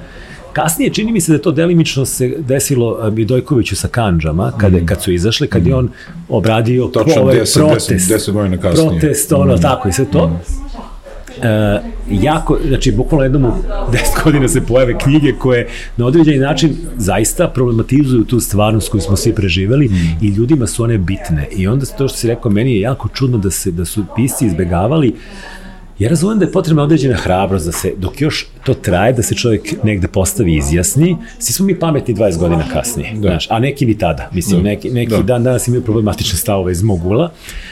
Kasnije 0.55 0.93
čini 0.93 1.11
mi 1.11 1.21
se 1.21 1.31
da 1.31 1.37
to 1.37 1.51
delimično 1.51 2.05
se 2.05 2.35
desilo 2.39 3.11
Bidojkoviću 3.11 3.75
sa 3.75 3.87
kanđama, 3.87 4.51
kada, 4.57 4.77
mm. 4.77 4.85
kad 4.85 5.01
su 5.01 5.11
izašli, 5.11 5.47
kad 5.47 5.67
je 5.67 5.75
on 5.75 5.89
obradio 6.29 6.85
Točno, 6.85 7.21
ovaj 7.21 7.35
10, 7.35 7.57
protest, 7.57 7.89
10, 7.89 8.15
10 8.15 8.31
godina 8.31 8.57
kasnije. 8.57 8.89
Protest, 8.89 9.31
ono, 9.31 9.55
mm. 9.55 9.61
tako 9.61 9.89
i 9.89 9.91
sve 9.91 10.05
to. 10.11 10.27
Mm. 10.27 11.45
E, 11.45 11.81
jako, 12.11 12.59
znači, 12.67 12.91
bukvalno 12.91 13.23
jednom 13.23 13.45
u 13.45 13.51
10 13.93 14.23
godina 14.23 14.47
se 14.47 14.61
pojave 14.61 14.97
knjige 14.97 15.33
koje 15.39 15.67
na 15.97 16.05
određeni 16.05 16.37
način 16.37 16.75
zaista 16.97 17.47
problematizuju 17.47 18.23
tu 18.23 18.39
stvarnost 18.39 18.89
koju 18.89 19.01
smo 19.01 19.15
svi 19.15 19.35
preživeli 19.35 19.85
mm. 19.85 20.25
i 20.25 20.27
ljudima 20.27 20.67
su 20.67 20.83
one 20.83 20.97
bitne. 20.97 21.47
I 21.51 21.67
onda 21.67 21.85
to 21.85 22.07
što 22.07 22.17
si 22.17 22.27
rekao, 22.27 22.51
meni 22.51 22.73
je 22.73 22.79
jako 22.79 23.07
čudno 23.07 23.37
da 23.37 23.51
se 23.51 23.71
da 23.71 23.85
su 23.85 24.05
pisci 24.15 24.45
izbegavali 24.45 25.09
uh, 25.09 25.54
Ja 25.99 26.09
razumem 26.09 26.39
da 26.39 26.45
je 26.45 26.51
potrebna 26.51 26.83
određena 26.83 27.15
hrabrost 27.15 27.65
da 27.65 27.71
se, 27.71 27.93
dok 27.97 28.21
još 28.21 28.47
to 28.65 28.73
traje, 28.73 29.13
da 29.13 29.23
se 29.23 29.35
čovjek 29.35 29.83
negde 29.83 30.07
postavi 30.07 30.53
i 30.53 30.57
izjasni, 30.57 31.17
svi 31.39 31.53
smo 31.53 31.65
mi 31.65 31.79
pametni 31.79 32.15
20 32.15 32.37
godina 32.37 32.63
kasnije, 32.73 33.13
da. 33.13 33.29
znaš, 33.29 33.47
a 33.49 33.59
neki 33.59 33.85
ni 33.85 33.97
tada, 33.97 34.29
mislim, 34.33 34.63
da. 34.63 34.69
neki, 34.69 34.89
neki 34.89 35.11
da. 35.11 35.21
dan 35.21 35.43
danas 35.43 35.67
imaju 35.67 35.83
problematične 35.83 36.37
stavove 36.37 36.71
iz 36.71 36.83
mog 36.83 37.05
ula, 37.05 37.31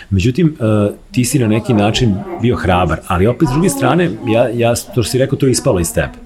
međutim, 0.09 0.57
uh, 0.59 0.95
ti 1.11 1.25
si 1.25 1.39
na 1.39 1.47
neki 1.47 1.73
način 1.73 2.15
bio 2.41 2.55
hrabar, 2.55 2.99
ali 3.07 3.27
opet 3.27 3.47
s 3.49 3.51
druge 3.51 3.69
strane, 3.69 4.11
ja, 4.27 4.49
ja 4.49 4.75
to 4.75 5.03
što 5.03 5.11
si 5.11 5.17
rekao, 5.17 5.37
to 5.37 5.45
je 5.45 5.51
ispalo 5.51 5.79
iz 5.79 5.93
tebe. 5.93 6.22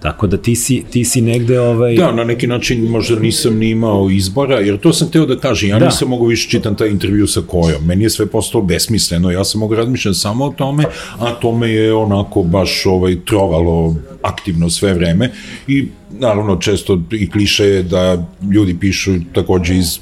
Tako 0.00 0.26
da 0.26 0.36
ti 0.36 0.56
si, 0.56 0.84
ti 0.90 1.04
si 1.04 1.20
negde... 1.20 1.60
Ovaj... 1.60 1.94
Da, 1.94 2.12
na 2.12 2.24
neki 2.24 2.46
način 2.46 2.84
možda 2.84 3.18
nisam 3.18 3.58
ni 3.58 3.70
imao 3.70 4.10
izbora, 4.10 4.60
jer 4.60 4.78
to 4.78 4.92
sam 4.92 5.10
teo 5.10 5.26
da 5.26 5.36
kažem, 5.36 5.70
ja 5.70 5.78
da. 5.78 5.84
nisam 5.84 6.08
mogu 6.08 6.26
više 6.26 6.48
čitam 6.48 6.74
taj 6.74 6.88
intervju 6.88 7.26
sa 7.26 7.40
kojom. 7.46 7.84
Meni 7.84 8.04
je 8.04 8.10
sve 8.10 8.26
postalo 8.26 8.64
besmisleno, 8.64 9.30
ja 9.30 9.44
sam 9.44 9.60
mogu 9.60 9.74
razmišljati 9.74 10.18
samo 10.18 10.44
o 10.44 10.50
tome, 10.50 10.84
a 11.18 11.30
to 11.30 11.52
me 11.52 11.70
je 11.70 11.94
onako 11.94 12.42
baš 12.42 12.86
ovaj, 12.86 13.16
trovalo 13.24 13.94
aktivno 14.22 14.70
sve 14.70 14.94
vreme 14.94 15.30
i 15.66 15.88
naravno 16.10 16.56
često 16.56 17.00
i 17.10 17.30
kliše 17.30 17.64
je 17.64 17.82
da 17.82 18.28
ljudi 18.52 18.76
pišu 18.80 19.12
takođe 19.32 19.76
iz 19.76 19.98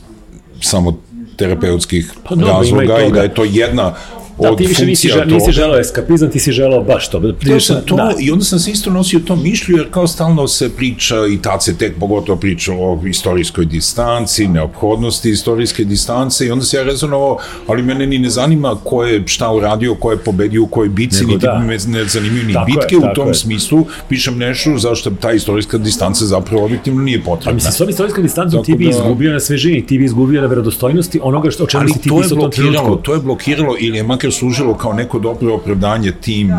samo 0.60 0.98
terapeutskih 1.36 2.12
pa, 2.28 2.34
razloga 2.34 2.98
i 3.06 3.12
da 3.12 3.22
je 3.22 3.34
to 3.34 3.44
jedna 3.44 3.94
Da, 4.42 4.56
ti 4.56 4.66
više 4.66 4.86
nisi, 4.86 5.08
žel, 5.08 5.26
nisi 5.26 5.52
želeo 5.52 5.80
eskapizam, 5.80 6.30
ti 6.30 6.38
si 6.38 6.52
želeo 6.52 6.82
baš 6.82 7.10
to. 7.10 7.20
To 7.46 7.60
sam 7.60 7.76
to, 7.86 7.96
da. 7.96 8.14
i 8.20 8.30
onda 8.30 8.44
sam 8.44 8.58
se 8.58 8.70
isto 8.70 8.90
nosio 8.90 9.20
to 9.20 9.36
mišlju, 9.36 9.76
jer 9.76 9.86
kao 9.90 10.06
stalno 10.06 10.48
se 10.48 10.76
priča, 10.76 11.16
i 11.26 11.42
tad 11.42 11.64
se 11.64 11.76
tek 11.76 11.98
pogotovo 12.00 12.38
priča 12.38 12.72
o 12.72 13.00
istorijskoj 13.06 13.64
distanci, 13.64 14.48
neophodnosti 14.48 15.30
istorijske 15.30 15.84
distance, 15.84 16.46
i 16.46 16.50
onda 16.50 16.64
se 16.64 16.76
ja 16.76 16.82
rezonovao, 16.82 17.38
ali 17.66 17.82
mene 17.82 18.06
ni 18.06 18.18
ne 18.18 18.30
zanima 18.30 18.76
ko 18.84 19.04
je 19.04 19.22
šta 19.26 19.52
uradio, 19.52 19.94
ko 19.94 20.10
je 20.10 20.16
pobedio 20.18 20.62
u 20.62 20.66
kojoj 20.66 20.88
bitci, 20.88 21.20
Nego, 21.20 21.32
niti 21.32 21.46
da. 21.46 21.58
me 21.58 21.78
ne 21.86 22.04
zanimaju 22.04 22.44
ni 22.44 22.52
tako 22.52 22.66
bitke, 22.66 22.94
je, 22.94 22.98
u 22.98 23.14
tom 23.14 23.28
je. 23.28 23.34
smislu 23.34 23.86
pišem 24.08 24.38
nešto 24.38 24.78
zašto 24.78 25.10
ta 25.10 25.32
istorijska 25.32 25.78
distanca 25.78 26.26
zapravo 26.26 26.64
objektivno 26.64 27.02
nije 27.02 27.22
potrebna. 27.22 27.50
A 27.50 27.54
mislim, 27.54 27.72
s 27.72 27.80
ovom 27.80 27.90
istorijskom 27.90 28.22
distancom 28.22 28.64
ti 28.64 28.74
bi 28.74 28.84
da... 28.84 28.90
izgubio 28.90 29.32
na 29.32 29.40
svežini, 29.40 29.86
ti 29.86 29.98
bi 29.98 30.04
izgubio 30.04 30.40
na 30.40 30.46
verodostojnosti 30.46 31.20
onoga 31.22 31.50
što, 31.50 31.64
o 31.64 31.66
čemu 31.66 31.88
si 31.88 32.00
ti 32.00 32.10
pisao 32.20 32.38
u 32.38 32.40
tom 32.40 32.50
trenutku. 32.50 32.96
To 32.96 33.14
je 33.14 33.20
blokiralo, 33.20 33.76
ili 33.78 33.96
je 33.96 34.02
makar 34.02 34.27
služilo 34.30 34.74
kao 34.74 34.92
neko 34.92 35.18
dobro 35.18 35.54
opravdanje 35.54 36.12
tim 36.12 36.50
uh, 36.50 36.58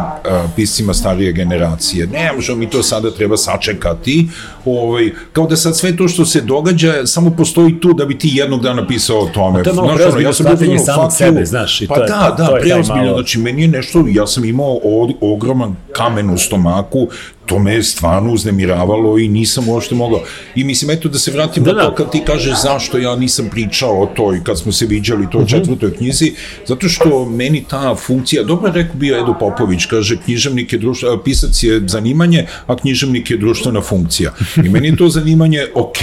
piscima 0.55 0.93
starije 0.93 1.31
generacije. 1.31 2.07
Ne 2.07 2.31
možemo 2.35 2.57
mi 2.57 2.69
to 2.69 2.83
sada 2.83 3.11
treba 3.11 3.37
sačekati, 3.37 4.27
ovaj, 4.65 5.11
kao 5.33 5.47
da 5.47 5.55
sad 5.55 5.77
sve 5.77 5.97
to 5.97 6.07
što 6.07 6.25
se 6.25 6.41
događa 6.41 7.05
samo 7.05 7.31
postoji 7.31 7.79
tu 7.79 7.93
da 7.93 8.05
bi 8.05 8.17
ti 8.17 8.29
jednog 8.33 8.61
dana 8.61 8.87
pisao 8.87 9.19
o 9.19 9.27
tome. 9.27 9.59
A 9.59 9.63
to 9.63 9.69
je 9.69 9.75
malo 9.75 9.97
znaš, 9.97 10.23
ja 10.23 10.33
sam 10.33 10.45
pratanje 10.45 10.79
samog 10.79 11.11
sebe, 11.11 11.45
znaš. 11.45 11.81
I 11.81 11.87
pa 11.87 11.95
to 11.95 12.01
je, 12.01 12.07
da, 12.07 12.35
da, 12.37 12.57
preozbiljno, 12.61 13.03
malo... 13.03 13.17
znači 13.17 13.39
meni 13.39 13.61
je 13.61 13.67
nešto, 13.67 14.05
ja 14.07 14.27
sam 14.27 14.45
imao 14.45 14.79
ogroman 15.21 15.75
kamen 15.93 16.29
u 16.29 16.37
stomaku, 16.37 17.07
to 17.49 17.59
me 17.59 17.73
je 17.73 17.83
stvarno 17.83 18.31
uznemiravalo 18.31 19.19
i 19.19 19.27
nisam 19.27 19.69
uopšte 19.69 19.95
mogao. 19.95 20.21
I 20.55 20.63
mislim, 20.63 20.91
eto 20.91 21.09
da 21.09 21.19
se 21.19 21.31
vratim 21.31 21.63
da, 21.63 21.73
na 21.73 21.83
to 21.83 21.89
da. 21.89 21.95
kad 21.95 22.11
ti 22.11 22.21
kažeš 22.25 22.61
zašto 22.61 22.97
ja 22.97 23.15
nisam 23.15 23.49
pričao 23.51 24.01
o 24.01 24.05
toj, 24.05 24.43
kad 24.43 24.59
smo 24.59 24.71
se 24.71 24.85
viđali 24.85 25.27
to 25.31 25.37
u 25.37 25.41
mhm. 25.41 25.49
četvrtoj 25.49 25.97
knjizi, 25.97 26.33
zato 26.65 26.89
što 26.89 27.25
meni 27.25 27.63
ta 27.69 27.95
funkcija, 27.95 28.43
dobro 28.43 28.71
rekao 28.71 28.95
bio 28.95 29.19
Edo 29.19 29.35
Popović, 29.39 29.85
kaže 29.85 30.17
književnik 30.25 30.73
je 30.73 30.79
društvo, 30.79 31.17
pisac 31.25 31.63
je 31.63 31.81
zanimanje, 31.87 32.47
a 32.67 32.75
književnik 32.75 33.31
je 33.31 33.37
društvena 33.37 33.81
funkcija. 33.81 34.33
I 34.65 34.69
meni 34.69 34.87
je 34.87 34.95
to 34.95 35.09
zanimanje 35.19 35.65
ok, 35.75 35.97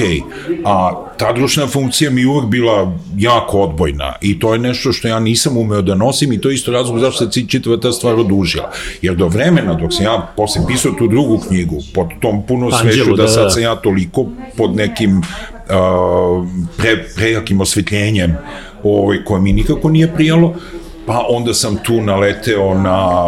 a 0.65 1.07
ta 1.19 1.33
društvena 1.33 1.69
funkcija 1.69 2.11
mi 2.11 2.21
je 2.21 2.29
uvek 2.29 2.47
bila 2.47 2.93
jako 3.19 3.61
odbojna 3.61 4.13
i 4.21 4.39
to 4.39 4.53
je 4.53 4.59
nešto 4.59 4.93
što 4.93 5.09
ja 5.09 5.21
nisam 5.21 5.57
umeo 5.57 5.83
da 5.83 5.95
nosim 5.95 6.33
i 6.33 6.41
to 6.41 6.49
je 6.49 6.55
isto 6.55 6.73
razlog 6.73 6.99
zašto 6.99 7.31
se 7.31 7.47
čitava 7.47 7.77
ta 7.77 7.93
stvar 7.93 8.15
odužila. 8.15 8.73
Jer 9.03 9.17
do 9.17 9.29
vremena, 9.29 9.75
dok 9.75 9.93
sam 9.95 10.05
ja 10.05 10.33
posle 10.37 10.63
pisao 10.67 10.93
tu 10.93 11.09
drugu 11.09 11.36
drugu 11.37 11.49
knjigu, 11.49 11.83
pod 11.95 12.07
tom 12.21 12.43
puno 12.47 12.71
sveću 12.71 13.17
da, 13.17 13.23
da 13.23 13.29
sad 13.29 13.45
da. 13.45 13.51
sam 13.51 13.63
ja 13.63 13.77
toliko 13.77 14.27
pod 14.57 14.77
nekim 14.77 15.19
uh, 15.19 16.47
pre, 16.77 17.05
prejakim 17.17 17.61
osvetljenjem 17.61 18.37
ovaj, 18.83 19.25
koje 19.25 19.41
mi 19.41 19.53
nikako 19.53 19.89
nije 19.89 20.15
prijalo, 20.15 20.55
pa 21.07 21.27
onda 21.29 21.55
sam 21.55 21.77
tu 21.77 22.03
naleteo 22.03 22.75
na 22.75 23.23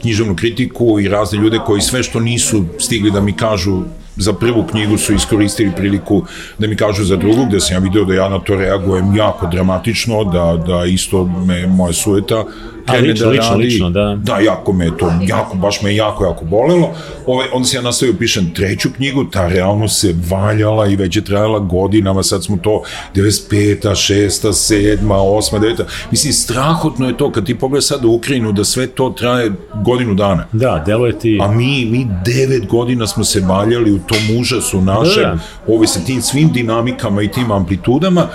književnu 0.00 0.36
kritiku 0.36 1.00
i 1.00 1.08
razne 1.08 1.38
ljude 1.38 1.58
koji 1.66 1.80
sve 1.80 2.02
što 2.02 2.20
nisu 2.20 2.64
stigli 2.78 3.10
da 3.10 3.20
mi 3.20 3.32
kažu 3.32 3.82
za 4.16 4.32
prvu 4.32 4.64
knjigu 4.70 4.98
su 4.98 5.14
iskoristili 5.14 5.72
priliku 5.76 6.22
da 6.58 6.66
mi 6.66 6.76
kažu 6.76 7.04
za 7.04 7.16
drugu, 7.16 7.46
gde 7.46 7.60
sam 7.60 7.74
ja 7.76 7.78
video 7.78 8.04
da 8.04 8.14
ja 8.14 8.28
na 8.28 8.38
to 8.38 8.54
reagujem 8.54 9.16
jako 9.16 9.46
dramatično, 9.46 10.24
da, 10.24 10.64
da 10.66 10.84
isto 10.84 11.24
me 11.24 11.66
moja 11.66 11.92
sueta 11.92 12.44
krene 12.86 13.08
lično, 13.08 13.30
da 13.30 13.50
radi. 13.50 13.62
Lično, 13.62 13.90
da. 13.90 14.18
Da, 14.22 14.38
jako 14.38 14.72
me 14.72 14.96
to, 14.96 15.12
jako, 15.22 15.56
baš 15.56 15.82
me 15.82 15.94
jako, 15.94 16.24
jako 16.24 16.44
bolelo. 16.44 16.94
Ove, 17.26 17.44
onda 17.52 17.68
se 17.68 17.76
ja 17.76 17.82
nastavio 17.82 18.14
pišem 18.18 18.54
treću 18.54 18.88
knjigu, 18.96 19.24
ta 19.24 19.48
realno 19.48 19.88
se 19.88 20.14
valjala 20.30 20.86
i 20.86 20.96
već 20.96 21.16
je 21.16 21.24
trajala 21.24 21.58
godinama, 21.58 22.22
sad 22.22 22.44
smo 22.44 22.56
to 22.56 22.82
95. 23.14 23.76
6. 23.82 24.48
7. 24.52 24.98
8. 25.06 25.60
9. 25.60 25.82
Mislim, 26.10 26.32
strahotno 26.32 27.08
je 27.08 27.16
to 27.16 27.32
kad 27.32 27.46
ti 27.46 27.58
pogledaš 27.58 27.86
sad 27.86 28.04
u 28.04 28.12
Ukrajinu 28.12 28.52
da 28.52 28.64
sve 28.64 28.86
to 28.86 29.10
traje 29.10 29.52
godinu 29.84 30.14
dana. 30.14 30.46
Da, 30.52 30.82
deluje 30.86 31.18
ti. 31.18 31.38
A 31.42 31.52
mi, 31.52 31.84
mi 31.84 32.06
devet 32.24 32.66
godina 32.66 33.06
smo 33.06 33.24
se 33.24 33.40
valjali 33.40 33.92
u 33.92 33.98
tom 33.98 34.38
užasu 34.40 34.80
našem, 34.80 35.22
da, 35.22 35.38
da. 35.66 35.74
ove 35.74 35.86
sa 35.86 36.00
tim 36.00 36.22
svim 36.22 36.52
dinamikama 36.52 37.22
i 37.22 37.28
tim 37.28 37.50
amplitudama 37.50 38.28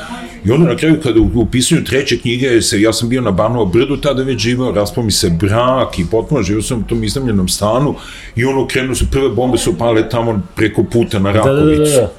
I 0.45 0.51
onda 0.51 0.69
na 0.69 0.75
kraju 0.75 1.01
kada 1.03 1.19
u, 1.19 1.45
pisanju 1.45 1.83
treće 1.83 2.17
knjige 2.17 2.61
se, 2.61 2.81
ja 2.81 2.93
sam 2.93 3.09
bio 3.09 3.21
na 3.21 3.31
Banovo 3.31 3.65
brdu 3.65 3.97
tada 3.97 4.23
već 4.23 4.39
živao, 4.39 4.71
raspao 4.71 5.03
mi 5.03 5.11
se 5.11 5.29
brak 5.29 5.99
i 5.99 6.05
potpuno 6.11 6.43
živao 6.43 6.61
sam 6.61 6.79
u 6.79 6.83
tom 6.83 7.03
iznamljenom 7.03 7.47
stanu 7.47 7.95
i 8.35 8.45
ono 8.45 8.67
krenuo 8.67 8.95
se, 8.95 9.05
prve 9.11 9.29
bombe 9.29 9.57
su 9.57 9.77
pale 9.77 10.09
tamo 10.09 10.41
preko 10.55 10.83
puta 10.83 11.19
na 11.19 11.31
Rakovicu. 11.31 11.83
Da, 11.83 11.89
da, 11.89 11.95
da, 11.95 12.01
da. 12.01 12.11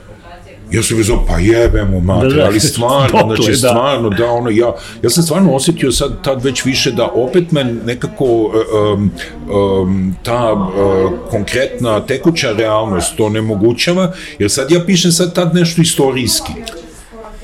Ja 0.72 0.82
sam 0.82 0.96
vezao, 0.96 1.24
pa 1.28 1.38
jebemo 1.38 2.00
mater, 2.00 2.30
da, 2.30 2.36
da, 2.36 2.44
ali 2.44 2.60
stvarno, 2.60 3.34
znači 3.36 3.50
da. 3.50 3.56
stvarno, 3.56 4.10
da, 4.10 4.30
ono, 4.30 4.50
ja, 4.50 4.74
ja 5.02 5.10
sam 5.10 5.22
stvarno 5.22 5.54
osetio 5.54 5.92
sad 5.92 6.24
tad 6.24 6.44
već 6.44 6.64
više 6.64 6.90
da 6.92 7.06
opet 7.06 7.52
me 7.52 7.64
nekako 7.64 8.24
um, 8.24 9.10
um, 9.50 10.16
ta 10.22 10.52
uh, 10.52 11.12
konkretna 11.30 12.00
tekuća 12.00 12.52
realnost 12.52 13.16
to 13.16 13.28
nemogućava, 13.28 14.12
jer 14.38 14.50
sad 14.50 14.70
ja 14.70 14.80
pišem 14.86 15.12
sad 15.12 15.34
tad 15.34 15.54
nešto 15.54 15.82
istorijski. 15.82 16.52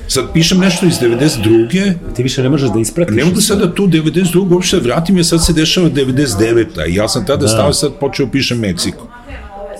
Sad 0.09 0.33
pišem 0.33 0.57
nešto 0.57 0.85
iz 0.85 0.99
92. 0.99 1.93
Ti 2.15 2.23
više 2.23 2.43
ne 2.43 2.49
možeš 2.49 2.69
da 2.69 2.79
ispratiš. 2.79 3.15
Ne 3.15 3.25
mogu 3.25 3.41
sada 3.41 3.73
tu 3.73 3.87
92. 3.87 4.53
uopšte 4.53 4.77
da 4.77 4.83
vratim, 4.83 5.15
jer 5.15 5.25
sad 5.25 5.45
se 5.45 5.53
dešava 5.53 5.89
99. 5.89 6.87
I 6.87 6.95
ja 6.95 7.07
sam 7.07 7.25
tada 7.25 7.41
da. 7.41 7.47
stavio 7.47 7.73
sad 7.73 7.91
počeo 7.99 8.25
da 8.25 8.31
pišem 8.31 8.59
Meksiko. 8.59 9.07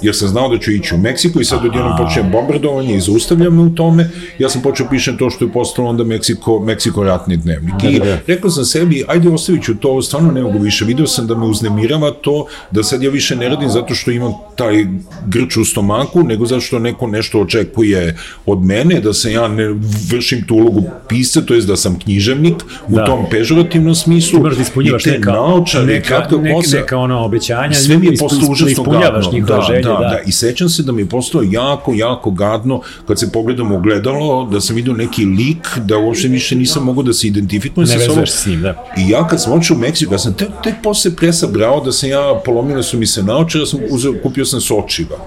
Jer 0.02 0.16
sam 0.16 0.28
znao 0.28 0.50
da 0.50 0.58
ću 0.58 0.72
ići 0.72 0.96
u 0.96 0.98
Meksiko 0.98 1.40
i 1.42 1.46
sad 1.46 1.66
odjednom 1.66 1.98
počnem 1.98 2.32
bombardovanje 2.32 2.96
i 2.96 3.02
zaustavljam 3.02 3.56
me 3.56 3.62
u 3.62 3.70
tome, 3.70 4.10
ja 4.40 4.50
sam 4.50 4.62
počeo 4.62 4.88
pišem 4.90 5.18
to 5.18 5.30
što 5.30 5.46
je 5.46 5.52
postalo 5.52 5.90
onda 5.90 6.04
Meksiko, 6.04 6.60
Meksiko 6.60 7.04
ratni 7.04 7.38
dnevnik. 7.38 7.74
I 7.84 8.02
rekao 8.28 8.50
sam 8.52 8.66
sebi, 8.66 9.04
ajde 9.08 9.30
ostavit 9.30 9.64
ću 9.64 9.76
to, 9.76 10.02
stvarno 10.02 10.32
ne 10.32 10.42
mogu 10.42 10.60
više, 10.60 10.86
video 10.86 11.08
sam 11.08 11.28
da 11.28 11.36
me 11.36 11.46
uznemirava 11.46 12.12
to, 12.12 12.46
da 12.72 12.84
sad 12.84 13.04
ja 13.04 13.10
više 13.10 13.36
ne 13.36 13.50
radim 13.50 13.70
zato 13.70 13.96
što 13.96 14.12
imam 14.12 14.34
taj 14.56 14.86
grč 15.28 15.58
u 15.58 15.66
stomaku, 15.66 16.24
nego 16.24 16.46
zato 16.46 16.62
što 16.62 16.80
neko 16.80 17.08
nešto 17.08 17.42
očekuje 17.42 18.18
od 18.46 18.66
mene, 18.66 19.00
da 19.00 19.14
se 19.14 19.32
ja 19.32 19.48
ne 19.48 19.68
vršim 20.12 20.44
tu 20.48 20.56
ulogu 20.56 20.84
pisa, 21.08 21.42
to 21.42 21.54
jest 21.54 21.68
da 21.68 21.76
sam 21.76 22.00
književnik 22.00 22.56
u 22.88 22.96
Da. 22.96 23.06
tom 23.06 23.26
pežorativnom 23.32 23.96
smislu. 23.96 24.40
Da 24.40 24.62
ispunjavaš 24.62 25.06
neka, 25.06 25.32
naočare, 25.32 25.86
neka, 25.86 26.18
neka, 26.42 26.78
neka 26.80 26.98
ono 26.98 27.26
obećanja, 27.26 27.74
Sve 27.74 27.98
mi 27.98 28.06
je 28.06 28.12
užasno 28.52 28.68
ispunjavaš 28.70 29.26
gadno. 29.26 29.32
njihove 29.32 29.56
Da, 29.56 29.62
želje, 29.62 29.82
da, 29.82 29.89
da. 29.94 30.10
da. 30.10 30.20
I 30.26 30.32
sećam 30.32 30.70
se 30.70 30.84
da 30.84 30.92
mi 30.92 31.02
je 31.02 31.10
postalo 31.10 31.44
jako, 31.48 31.94
jako 31.94 32.32
gadno 32.32 32.82
kad 33.08 33.20
se 33.20 33.32
pogledam 33.32 33.72
u 33.72 33.80
gledalo, 33.80 34.50
da 34.52 34.62
sam 34.62 34.76
vidio 34.76 34.94
neki 34.94 35.26
lik, 35.26 35.78
da 35.78 35.98
uopšte 35.98 36.28
više 36.28 36.56
nisam 36.56 36.84
mogao 36.84 37.04
da 37.04 37.14
se 37.14 37.28
identifikujem 37.28 37.88
sa 37.88 38.00
sobom. 38.00 38.28
s 38.28 38.46
njim, 38.46 38.62
da. 38.62 38.86
I 38.98 39.10
ja 39.10 39.28
kad 39.28 39.42
sam 39.42 39.54
očeo 39.54 39.76
u 39.76 39.80
Meksiku, 39.80 40.14
ja 40.14 40.20
sam 40.20 40.34
tek, 40.34 40.50
tek 40.64 40.74
posle 40.84 41.16
presabrao 41.16 41.82
da 41.86 41.92
sam 41.92 42.10
ja, 42.10 42.42
polomile 42.46 42.84
su 42.84 42.98
mi 42.98 43.06
se 43.06 43.24
naoče, 43.24 43.60
da 43.60 43.66
sam 43.66 43.80
uzeo, 43.90 44.14
kupio 44.24 44.46
sam 44.46 44.62
sočiva. 44.62 45.18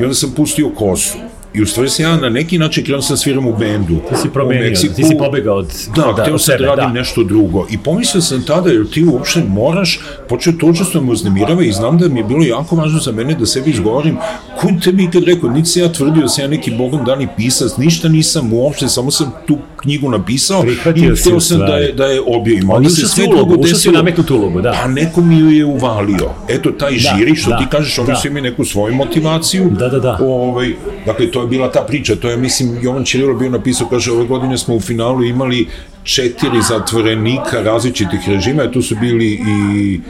I 0.00 0.02
onda 0.02 0.14
sam 0.14 0.30
pustio 0.36 0.70
kosu. 0.70 1.18
I 1.56 1.62
u 1.62 1.66
stvari 1.66 1.88
sam 1.90 2.04
ja 2.04 2.16
na 2.16 2.28
neki 2.28 2.58
način 2.58 2.84
krenuo 2.84 3.02
sam 3.02 3.14
da 3.14 3.16
sviram 3.16 3.46
u 3.46 3.56
bendu. 3.56 3.96
Ti 4.08 4.16
si 4.22 4.28
promenio, 4.28 4.70
ti 4.70 5.04
si 5.04 5.16
pobegao 5.18 5.56
od, 5.56 5.72
Da, 5.96 6.12
da, 6.12 6.22
hteo 6.22 6.38
sam 6.38 6.54
da 6.58 6.66
radim 6.66 6.84
da. 6.84 6.92
nešto 6.92 7.24
drugo. 7.24 7.66
I 7.70 7.78
pomislio 7.78 8.22
sam 8.22 8.42
tada, 8.42 8.70
jer 8.70 8.90
ti 8.90 9.04
uopšte 9.04 9.42
moraš, 9.48 10.00
počeo 10.28 10.52
to 10.52 10.66
učestvo 10.66 11.00
me 11.00 11.12
uznemirava 11.12 11.64
i 11.64 11.72
znam 11.72 11.98
da 11.98 12.08
mi 12.08 12.20
je 12.20 12.24
bilo 12.24 12.44
jako 12.44 12.76
važno 12.76 12.98
za 12.98 13.12
mene 13.12 13.34
da 13.34 13.46
sebi 13.46 13.70
izgovorim, 13.70 14.16
ko 14.60 14.68
je 14.68 14.80
tebi 14.80 15.04
ikad 15.04 15.24
rekao, 15.24 15.50
niti 15.50 15.68
sam 15.68 15.82
ja 15.82 15.92
tvrdio 15.92 16.22
da 16.22 16.28
sam 16.28 16.44
ja 16.44 16.48
neki 16.48 16.70
bogom 16.70 17.04
dani 17.04 17.28
pisac, 17.36 17.76
ništa 17.76 18.08
nisam 18.08 18.52
uopšte, 18.52 18.88
samo 18.88 19.10
sam 19.10 19.32
tu 19.46 19.58
knjigu 19.86 20.10
napisao 20.10 20.62
Prihvatio 20.62 21.12
i 21.12 21.16
si 21.16 21.22
hteo 21.22 21.36
u 21.36 21.40
sam 21.40 21.58
da 21.58 21.76
je, 21.76 21.92
da 21.92 22.04
je 22.04 22.20
objavim. 22.26 22.70
Ali 22.70 22.76
Onda 22.76 22.86
ušao 22.86 22.96
se 22.96 23.08
si 23.08 23.14
sve 23.14 23.24
u 23.24 23.30
ulogu, 23.30 23.52
ušao 23.52 23.64
si 23.64 23.72
desilo. 23.72 23.94
nametnutu 23.94 24.36
ulogu, 24.36 24.60
da. 24.60 24.72
Pa 24.82 24.88
neko 24.88 25.20
mi 25.20 25.38
ju 25.38 25.50
je 25.50 25.64
uvalio. 25.64 26.30
Eto, 26.48 26.70
taj 26.70 26.92
žiri, 26.92 27.36
što 27.36 27.50
da, 27.50 27.58
ti 27.58 27.64
kažeš, 27.70 27.98
oni 27.98 28.08
da. 28.08 28.16
su 28.16 28.28
imali 28.28 28.42
neku 28.50 28.64
svoju 28.64 28.94
motivaciju. 28.94 29.70
Da, 29.70 29.88
da, 29.88 29.98
da. 29.98 30.18
Ovaj, 30.20 30.74
dakle, 31.06 31.30
to 31.30 31.40
je 31.40 31.46
bila 31.46 31.70
ta 31.72 31.80
priča, 31.80 32.16
to 32.16 32.30
je, 32.30 32.36
mislim, 32.36 32.78
Jovan 32.82 33.04
Ćirilo 33.04 33.34
bio 33.34 33.50
napisao, 33.50 33.88
kaže, 33.88 34.12
ove 34.12 34.24
godine 34.26 34.58
smo 34.58 34.74
u 34.74 34.80
finalu 34.80 35.24
imali 35.24 35.66
četiri 36.02 36.62
zatvorenika 36.68 37.62
različitih 37.62 38.20
režima, 38.28 38.70
tu 38.70 38.82
su 38.82 38.96
bili 39.00 39.26
i 39.26 40.00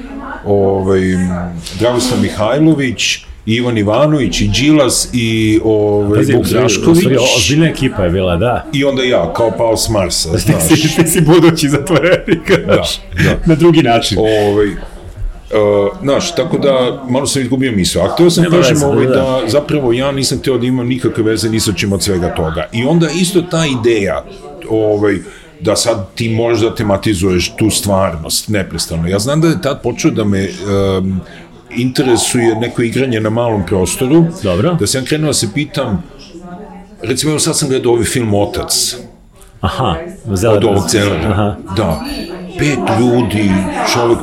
ovaj, 0.47 1.01
Dragoslav 1.81 2.21
Mihajlović, 2.21 3.27
Ivan 3.47 3.79
Ivanović 3.79 4.41
i 4.41 4.49
Đilas 4.49 5.09
i 5.13 5.61
ovaj, 5.65 6.25
Vuk 6.37 6.47
Drašković 6.47 7.07
Ozbiljna 7.37 7.67
ekipa 7.67 8.05
je 8.05 8.11
bila, 8.11 8.37
da. 8.37 8.67
i 8.73 8.85
onda 8.85 9.03
ja, 9.03 9.33
kao 9.33 9.51
pao 9.59 9.77
s 9.77 9.89
Marsa, 9.89 10.33
Ti 10.37 10.39
znaš. 10.39 10.63
si, 10.63 10.97
ti 10.97 11.07
si 11.11 11.21
budući 11.21 11.69
zatvorenik, 11.69 12.53
znaš, 12.65 13.01
da. 13.25 13.39
na 13.47 13.55
drugi 13.55 13.83
način. 13.83 14.19
Ovaj, 14.19 14.67
Uh, 15.51 15.99
znaš, 16.03 16.35
tako 16.35 16.59
da 16.59 17.03
malo 17.09 17.27
sam 17.27 17.43
izgubio 17.43 17.73
misao. 17.73 18.05
A 18.05 18.09
hteo 18.09 18.31
sam 18.31 18.45
Nema 18.45 18.57
kažem 18.57 18.75
veze, 18.75 18.87
ovaj, 18.87 19.07
da. 19.07 19.13
da 19.15 19.41
zapravo 19.49 19.93
ja 19.93 20.13
nisam 20.13 20.39
hteo 20.39 20.59
da 20.59 20.67
imam 20.67 20.87
nikakve 20.87 21.23
veze 21.23 21.51
ni 21.51 21.61
sa 21.61 21.73
čim 21.73 21.93
od 21.93 22.03
svega 22.03 22.35
toga. 22.35 22.69
I 22.73 22.85
onda 22.85 23.09
isto 23.21 23.43
ta 23.43 23.63
ideja 23.81 24.25
ovaj, 24.71 25.17
da 25.61 25.77
sad 25.77 26.15
ti 26.15 26.29
možeš 26.29 26.63
da 26.63 26.75
tematizuješ 26.75 27.53
tu 27.57 27.71
stvarnost 27.71 28.49
neprestano. 28.49 29.09
Ja 29.09 29.19
znam 29.19 29.41
da 29.41 29.49
je 29.49 29.63
tad 29.63 29.83
počeo 29.83 30.11
da 30.11 30.25
me 30.25 30.49
um, 30.99 31.21
interesuje 31.77 32.55
neko 32.55 32.83
igranje 32.83 33.21
na 33.21 33.31
malom 33.31 33.67
prostoru. 33.67 34.25
Dobro. 34.43 34.75
Da 34.75 34.87
sam 34.87 35.05
krenuo 35.05 35.27
da 35.27 35.35
se 35.35 35.49
pitam 35.55 36.03
recimo 37.03 37.31
evo 37.31 37.39
sad 37.39 37.59
sam 37.59 37.69
gledao 37.69 37.93
ovaj 37.93 38.05
film 38.05 38.35
Otac 38.35 38.97
Aha, 39.61 39.97
od 40.57 40.65
ovog 40.65 40.91
celera. 40.91 41.31
Aha. 41.31 41.57
Da. 41.77 42.05
Pet 42.59 42.79
ljudi, 43.01 43.51
čovek 43.95 44.19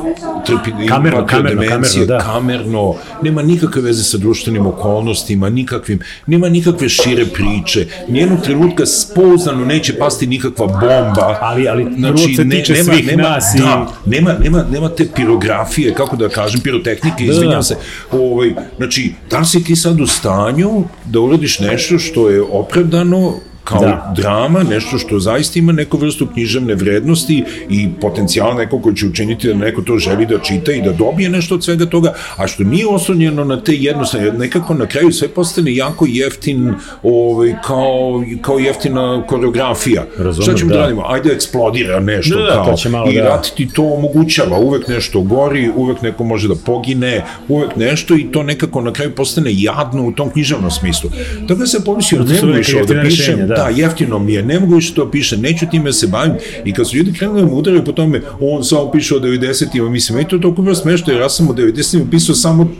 trpi, 0.46 0.70
ima 0.72 0.86
Kamerno, 0.88 1.26
kamerno, 1.26 1.60
demencije, 1.60 2.06
kamerno, 2.06 2.18
da. 2.18 2.32
kamerno, 2.32 2.94
nema 3.22 3.42
nikakve 3.42 3.82
veze 3.82 4.04
sa 4.04 4.18
društvenim 4.18 4.66
okolnostima, 4.66 5.50
nikakvim, 5.50 5.98
nema 6.26 6.48
nikakve 6.48 6.88
šire 6.88 7.24
priče, 7.26 7.86
nijednog 8.08 8.40
trenutka 8.40 8.86
spouzdano 8.86 9.64
neće 9.64 9.94
pasti 9.94 10.26
nikakva 10.26 10.66
bomba. 10.66 11.38
Ali- 11.40 11.68
ali 11.68 11.84
prvo 12.02 12.16
se 12.18 12.48
tiče 12.50 12.74
svih 12.76 13.16
nas 13.18 13.54
i- 13.54 13.58
Da, 13.58 13.86
nema, 14.06 14.32
nema, 14.34 14.64
nema 14.64 14.88
te 14.88 15.06
pirografije, 15.06 15.94
kako 15.94 16.16
da 16.16 16.28
kažem, 16.28 16.60
pirotehnike, 16.60 17.16
da, 17.18 17.32
izvinjam 17.32 17.50
da. 17.52 17.62
se. 17.62 17.76
Ovaj, 18.12 18.54
znači, 18.76 19.12
da 19.30 19.38
li 19.38 19.46
si 19.46 19.64
ti 19.64 19.76
sad 19.76 20.00
u 20.00 20.06
stanju 20.06 20.70
da 21.04 21.20
uradiš 21.20 21.58
nešto 21.60 21.98
što 21.98 22.30
je 22.30 22.42
opravdano 22.42 23.34
kao 23.64 23.80
Da. 23.80 23.86
da. 23.86 24.12
drama, 24.16 24.62
nešto 24.62 24.98
što 24.98 25.18
zaista 25.18 25.58
ima 25.58 25.72
neku 25.72 25.96
vrstu 25.98 26.26
književne 26.26 26.74
vrednosti 26.74 27.44
i 27.70 27.88
potencijal 28.00 28.56
neko 28.56 28.78
koji 28.78 28.96
će 28.96 29.06
učiniti 29.06 29.48
da 29.48 29.54
neko 29.54 29.82
to 29.82 29.98
želi 29.98 30.26
da 30.26 30.38
čita 30.38 30.72
i 30.72 30.82
da 30.82 30.92
dobije 30.92 31.28
nešto 31.28 31.54
od 31.54 31.64
svega 31.64 31.86
toga, 31.86 32.14
a 32.36 32.46
što 32.46 32.64
nije 32.64 32.86
oslonjeno 32.86 33.44
na 33.44 33.60
te 33.60 33.72
jednostavne, 33.74 34.32
nekako 34.32 34.74
na 34.74 34.86
kraju 34.86 35.12
sve 35.12 35.28
postane 35.28 35.74
jako 35.76 36.06
jeftin, 36.08 36.74
ovaj, 37.02 37.54
kao, 37.64 38.24
kao 38.40 38.58
jeftina 38.58 39.22
koreografija. 39.26 40.04
Razumem, 40.18 40.42
Šta 40.42 40.54
ćemo 40.54 40.68
da. 40.68 40.74
da. 40.74 40.80
radimo? 40.80 41.04
Ajde 41.06 41.30
eksplodira 41.32 42.00
nešto 42.00 42.36
Da, 42.36 42.42
da, 42.42 42.52
kao. 42.52 42.64
to 42.66 42.72
će 42.74 42.88
malo 42.88 43.10
I 43.10 43.14
da- 43.14 43.22
rat 43.22 43.46
ti 43.56 43.68
to 43.68 43.82
omogućava, 43.84 44.58
uvek 44.58 44.88
nešto 44.88 45.20
gori, 45.20 45.70
uvek 45.76 46.02
neko 46.02 46.24
može 46.24 46.48
da 46.48 46.54
pogine, 46.56 47.24
uvek 47.48 47.76
nešto 47.76 48.14
i 48.14 48.26
to 48.32 48.42
nekako 48.42 48.80
na 48.80 48.92
kraju 48.92 49.14
postane 49.14 49.50
jadno 49.52 50.04
u 50.04 50.12
tom 50.12 50.30
književnom 50.30 50.70
smislu. 50.70 51.10
Tako 51.48 51.54
da 51.54 51.66
se 51.66 51.84
pomislio, 51.84 52.22
ne 52.22 52.34
mogu 52.34 52.46
da 52.46 52.58
pišem, 52.58 52.88
rešenja, 53.00 53.46
da. 53.56 53.62
da, 53.62 53.68
jeftino 53.68 54.18
mi 54.18 54.32
je, 54.32 54.42
ne 54.42 54.60
mogu 54.60 54.74
više 54.74 54.94
to 54.94 55.10
pišem, 55.10 55.40
neću 55.40 55.66
time 55.70 55.92
se 55.92 56.06
bavim. 56.06 56.32
I 56.64 56.72
kad 56.72 56.88
su 56.88 56.96
ljudi 56.96 57.12
krenuli 57.12 57.40
da 57.40 57.46
me 57.46 57.52
udaraju 57.52 57.84
po 57.84 57.92
tome, 57.92 58.20
on 58.40 58.64
samo 58.64 58.90
piše 58.90 59.16
o 59.16 59.20
90-ima, 59.20 59.88
mislim, 59.88 60.16
meni 60.16 60.28
to 60.28 60.38
toliko 60.38 60.62
bilo 60.62 60.74
smešno, 60.74 61.12
jer 61.12 61.22
ja 61.22 61.28
sam 61.28 61.50
o 61.50 61.52
90-ima 61.52 62.04
pisao 62.10 62.34
samo 62.34 62.70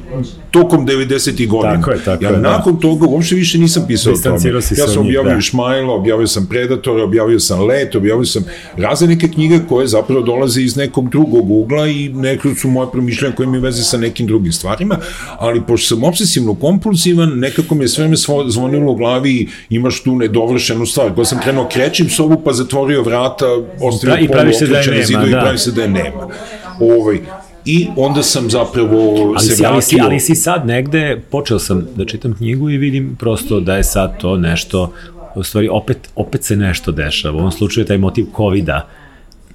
tokom 0.51 0.87
90-ih 0.87 1.49
godina. 1.49 1.75
Tako 1.75 1.91
je, 1.91 2.05
tako 2.05 2.25
ja 2.25 2.31
je, 2.31 2.37
da. 2.37 2.43
nakon 2.43 2.81
toga 2.81 3.07
uopšte 3.07 3.35
više 3.35 3.59
nisam 3.59 3.85
pisao 3.89 4.13
o 4.13 4.17
tome. 4.17 4.51
Ja 4.79 4.89
sam 4.89 5.03
objavio 5.03 5.35
da. 5.35 5.41
Šmajla, 5.41 5.95
objavio 5.95 6.27
sam 6.27 6.47
Predatora, 6.47 7.05
objavio 7.05 7.41
sam 7.41 7.61
Let, 7.61 7.95
objavio 7.95 8.25
sam 8.25 8.45
razne 8.77 9.07
neke 9.07 9.29
knjige 9.29 9.59
koje 9.69 9.87
zapravo 9.87 10.23
dolaze 10.23 10.63
iz 10.63 10.77
nekog 10.77 11.11
drugog 11.11 11.51
ugla 11.51 11.89
i 11.89 12.09
neke 12.09 12.55
su 12.55 12.69
moje 12.69 12.89
promišljanja 12.93 13.35
koje 13.35 13.45
imaju 13.45 13.63
veze 13.63 13.83
sa 13.83 13.99
nekim 13.99 14.27
drugim 14.27 14.53
stvarima, 14.53 14.99
ali 15.39 15.63
pošto 15.67 15.95
sam 15.95 16.05
obsesivno 16.05 16.55
kompulsivan, 16.55 17.39
nekako 17.39 17.75
mi 17.75 17.85
je 17.85 17.89
sve 17.89 18.09
me 18.09 18.17
zvonilo 18.47 18.93
u 18.93 18.97
glavi 18.97 19.31
i 19.31 19.49
imaš 19.71 20.03
tu 20.03 20.15
nedovršenu 20.67 20.87
stvar. 20.87 21.15
Koja 21.15 21.25
sam 21.25 21.41
krenuo 21.41 21.69
krećim 21.69 22.09
sobu 22.09 22.41
pa 22.41 22.53
zatvorio 22.53 23.03
vrata, 23.03 23.45
ostavio 23.83 24.17
Da, 24.17 24.21
i 24.21 24.27
polu 24.27 24.33
praviš 24.35 24.59
se 24.59 24.67
da 24.67 24.79
je 24.79 24.87
nema, 24.87 25.05
zidove 25.05 25.29
i 25.29 25.33
da. 25.33 25.41
pravi 25.41 25.59
se 25.59 25.73
da 25.73 25.83
je 25.83 25.89
nema. 25.89 26.29
Ovaj, 26.81 27.19
I 27.67 27.89
onda 27.97 28.23
sam 28.23 28.51
zapravo 28.51 28.99
Ali 29.29 29.41
se 29.41 29.57
si, 29.57 29.67
ali, 29.67 29.83
si, 29.83 29.97
ali 30.01 30.21
si 30.21 30.35
sad 30.35 30.67
negde, 30.67 31.21
počeo 31.31 31.59
sam 31.59 31.87
da 31.97 32.05
čitam 32.05 32.35
knjigu 32.35 32.71
i 32.71 32.79
vidim 32.79 33.17
prosto 33.17 33.61
da 33.61 33.77
je 33.77 33.85
sad 33.85 34.19
to 34.19 34.37
nešto, 34.37 34.93
u 35.35 35.43
stvari 35.43 35.69
opet, 35.69 35.97
opet 36.17 36.45
se 36.45 36.57
nešto 36.57 36.93
dešava. 36.93 37.35
U 37.35 37.41
ovom 37.41 37.53
slučaju 37.53 37.83
je 37.83 37.89
taj 37.89 37.99
motiv 37.99 38.27
COVID-a 38.37 38.81
Pa 38.81 38.89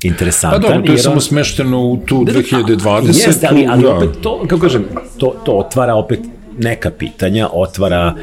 interesantan. 0.03 0.61
dobro, 0.61 0.77
to 0.77 0.85
je 0.85 0.91
jer 0.91 1.01
samo 1.01 1.15
on- 1.15 1.21
smešteno 1.21 1.79
u 1.81 1.97
tu 1.97 2.23
Da, 2.23 2.31
da, 2.33 2.39
2020. 2.39 3.27
Jeste, 3.27 3.47
ali, 3.47 3.67
ali 3.67 3.83
da. 3.83 3.89
opet 3.91 4.09
to, 4.21 4.45
kako 4.47 4.61
kažem, 4.61 4.85
to, 5.17 5.35
to 5.45 5.51
otvara 5.53 5.95
opet 5.95 6.19
neka 6.57 6.91
pitanja, 6.91 7.49
otvara 7.53 8.13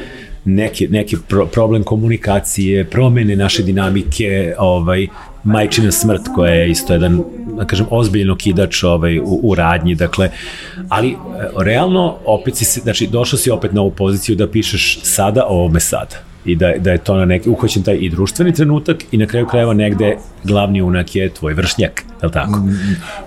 neki, 0.47 0.87
neki 0.87 1.17
pro, 1.27 1.45
problem 1.45 1.83
komunikacije, 1.83 2.85
promene 2.85 3.35
naše 3.35 3.63
dinamike, 3.63 4.53
ovaj, 4.57 5.07
majčina 5.43 5.91
smrt 5.91 6.21
koja 6.35 6.53
je 6.53 6.69
isto 6.69 6.93
jedan, 6.93 7.23
da 7.57 7.65
kažem, 7.65 7.85
ozbiljno 7.89 8.35
kidač 8.35 8.83
ovaj, 8.83 9.19
u, 9.19 9.39
u 9.43 9.55
radnji, 9.55 9.95
dakle, 9.95 10.29
ali 10.89 11.09
e, 11.09 11.15
realno 11.57 12.15
opet 12.25 12.55
si, 12.55 12.65
se- 12.65 12.81
znači, 12.81 13.07
došao 13.07 13.39
si 13.39 13.51
opet 13.51 13.73
na 13.73 13.81
ovu 13.81 13.91
poziciju 13.91 14.35
da 14.35 14.47
pišeš 14.47 14.99
sada 15.03 15.45
o 15.47 15.53
ovome 15.53 15.79
sada 15.79 16.15
i 16.45 16.55
da, 16.55 16.73
da 16.79 16.91
je 16.91 16.97
to 16.97 17.15
na 17.17 17.25
neki, 17.25 17.49
uhvaćen 17.49 17.83
taj 17.83 17.97
i 18.01 18.09
društveni 18.09 18.53
trenutak 18.53 19.03
i 19.11 19.17
na 19.17 19.25
kraju 19.25 19.47
krajeva 19.47 19.73
negde 19.73 20.17
glavni 20.43 20.81
unak 20.81 21.15
je 21.15 21.29
tvoj 21.29 21.53
vršnjak, 21.53 22.03
je 22.21 22.27
li 22.27 22.31
tako? 22.33 22.59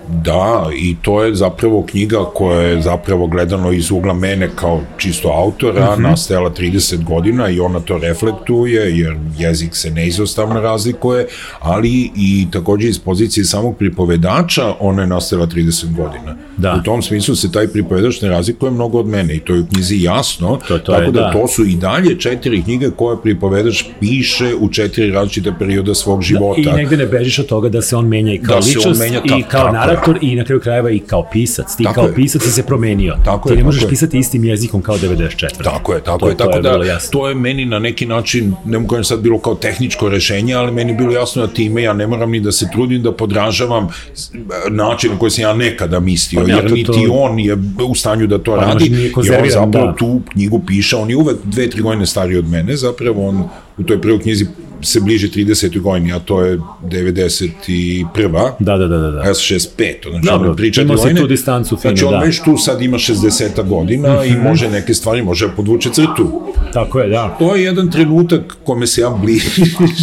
Da, 0.07 0.69
i 0.75 0.95
to 1.01 1.23
je 1.23 1.35
zapravo 1.35 1.85
knjiga 1.85 2.17
koja 2.35 2.61
je 2.61 2.81
zapravo 2.81 3.27
gledano 3.27 3.71
iz 3.71 3.91
ugla 3.91 4.13
mene 4.13 4.49
kao 4.55 4.81
čisto 4.97 5.29
autora, 5.29 5.85
mm 5.85 5.99
-hmm. 5.99 6.09
nastajala 6.09 6.49
30 6.49 7.03
godina 7.03 7.49
i 7.49 7.59
ona 7.59 7.79
to 7.79 7.97
reflektuje, 7.97 8.97
jer 8.97 9.17
jezik 9.37 9.75
se 9.75 9.91
neizostavno 9.91 10.61
razlikuje, 10.61 11.27
ali 11.59 12.11
i 12.15 12.47
takođe 12.51 12.87
iz 12.87 12.99
pozicije 12.99 13.45
samog 13.45 13.77
pripovedača 13.77 14.73
ona 14.79 15.01
je 15.01 15.07
nastajala 15.07 15.47
30 15.47 15.95
godina. 15.95 16.35
Da. 16.57 16.75
U 16.79 16.83
tom 16.83 17.01
smislu 17.01 17.35
se 17.35 17.51
taj 17.51 17.67
pripovedač 17.67 18.21
ne 18.21 18.29
razlikuje 18.29 18.71
mnogo 18.71 18.99
od 18.99 19.07
mene 19.07 19.35
i 19.35 19.39
to 19.39 19.53
je 19.53 19.61
u 19.61 19.65
knjizi 19.65 20.01
jasno, 20.01 20.59
To- 20.67 20.79
to 20.79 20.91
tako 20.91 21.01
je, 21.01 21.11
da, 21.11 21.19
da. 21.19 21.31
to 21.31 21.47
su 21.47 21.65
i 21.65 21.75
dalje 21.75 22.19
četiri 22.19 22.63
knjige 22.63 22.89
koje 22.95 23.17
pripovedač 23.21 23.83
piše 23.99 24.55
u 24.59 24.69
četiri 24.69 25.11
različite 25.11 25.53
perioda 25.59 25.95
svog 25.95 26.21
života. 26.21 26.61
I 26.61 26.65
negde 26.65 26.97
ne 26.97 27.05
bežiš 27.05 27.39
od 27.39 27.45
toga 27.45 27.69
da 27.69 27.81
se 27.81 27.95
on 27.95 28.07
menja 28.07 28.33
i 28.33 28.37
kao 28.37 28.55
da 28.55 28.61
se 28.61 28.80
ličnost 28.81 28.99
menja, 29.01 29.21
i 29.25 29.29
tako- 29.29 29.51
kao 29.51 29.61
tako 29.61 29.73
narator 29.73 30.17
i 30.21 30.35
na 30.35 30.43
kraju 30.43 30.59
krajeva 30.61 30.91
i 30.91 30.99
kao 30.99 31.23
pisac. 31.23 31.75
Ti 31.75 31.83
Tako 31.83 31.93
kao 31.95 32.03
je. 32.03 32.15
pisac 32.15 32.41
si 32.41 32.51
se 32.51 32.63
promenio. 32.63 33.15
Tako 33.25 33.49
Ti 33.49 33.53
je, 33.53 33.57
ne 33.57 33.63
možeš 33.63 33.81
je. 33.83 33.89
pisati 33.89 34.17
istim 34.17 34.43
jezikom 34.45 34.81
kao 34.81 34.97
94. 34.97 35.63
Tako 35.63 35.93
je, 35.93 36.01
tako 36.01 36.17
To- 36.19 36.29
je, 36.29 36.37
tako 36.37 36.51
je 36.51 36.61
da 36.61 36.99
to 37.11 37.29
je 37.29 37.35
meni 37.35 37.65
na 37.65 37.79
neki 37.79 38.05
način, 38.05 38.53
ne 38.65 38.79
mogu 38.79 38.89
kažem 38.89 39.03
sad 39.03 39.19
bilo 39.19 39.39
kao 39.39 39.55
tehničko 39.55 40.09
rešenje, 40.09 40.53
ali 40.53 40.71
meni 40.71 40.91
je 40.91 40.95
bilo 40.95 41.11
jasno 41.11 41.41
da 41.41 41.53
time 41.53 41.83
ja 41.83 41.93
ne 41.93 42.07
moram 42.07 42.31
ni 42.31 42.39
da 42.39 42.51
se 42.51 42.67
trudim 42.71 43.03
da 43.03 43.11
podražavam 43.13 43.87
način 44.69 45.11
na 45.11 45.17
koji 45.17 45.31
sam 45.31 45.41
ja 45.41 45.53
nekada 45.55 45.99
mislio, 45.99 46.41
Pa 46.41 46.47
ne, 46.47 46.53
jer 46.53 46.63
to- 46.63 46.75
niti 46.75 46.85
to- 46.87 47.13
on 47.13 47.39
je 47.39 47.57
u 47.83 47.95
stanju 47.95 48.27
da 48.27 48.37
to 48.37 48.51
Pa, 48.51 48.61
radi, 48.61 48.89
nije 48.89 49.11
jer 49.23 49.39
on 49.39 49.49
zapravo 49.49 49.87
da. 49.87 49.95
tu 49.95 50.21
knjigu 50.31 50.61
piše, 50.61 50.95
on 50.95 51.09
je 51.09 51.15
uvek 51.15 51.37
dve, 51.43 51.69
tri 51.69 51.81
godine 51.81 52.05
stariji 52.05 52.37
od 52.37 52.47
mene, 52.47 52.75
zapravo 52.75 53.27
on 53.27 53.43
u 53.77 53.83
toj 53.83 54.01
prvoj 54.01 54.19
knjizi 54.19 54.45
se 54.83 54.99
bliže 54.99 55.27
30. 55.27 55.79
godini, 55.79 56.13
a 56.13 56.19
to 56.19 56.41
je 56.41 56.59
91. 56.83 58.51
Da, 58.59 58.77
da, 58.77 58.87
da, 58.87 58.97
da. 58.97 59.11
da. 59.11 59.23
Ja 59.23 59.33
sam 59.33 59.57
65, 59.57 60.09
znači 60.09 60.25
Dobro, 60.25 60.47
ono 60.47 60.55
priča 60.55 60.81
imao 60.81 60.97
si 60.97 61.01
godine. 61.01 61.21
tu 61.21 61.27
distancu 61.27 61.77
finu, 61.77 61.95
Znači 61.95 62.05
on 62.05 62.11
da. 62.11 62.17
Mhm. 62.17 62.25
već 62.25 62.41
tu 62.43 62.57
sad 62.57 62.81
ima 62.81 62.97
60 62.97 63.67
godina 63.67 64.25
i 64.25 64.35
može 64.35 64.69
neke 64.69 64.93
stvari, 64.93 65.21
može 65.21 65.47
da 65.47 65.53
podvuče 65.53 65.89
crtu. 65.93 66.41
Tako 66.73 66.99
je, 66.99 67.09
da. 67.09 67.35
To 67.39 67.55
je 67.55 67.63
jedan 67.63 67.91
trenutak 67.91 68.57
kome 68.63 68.87
se 68.87 69.01
ja 69.01 69.09
bliži. 69.09 69.61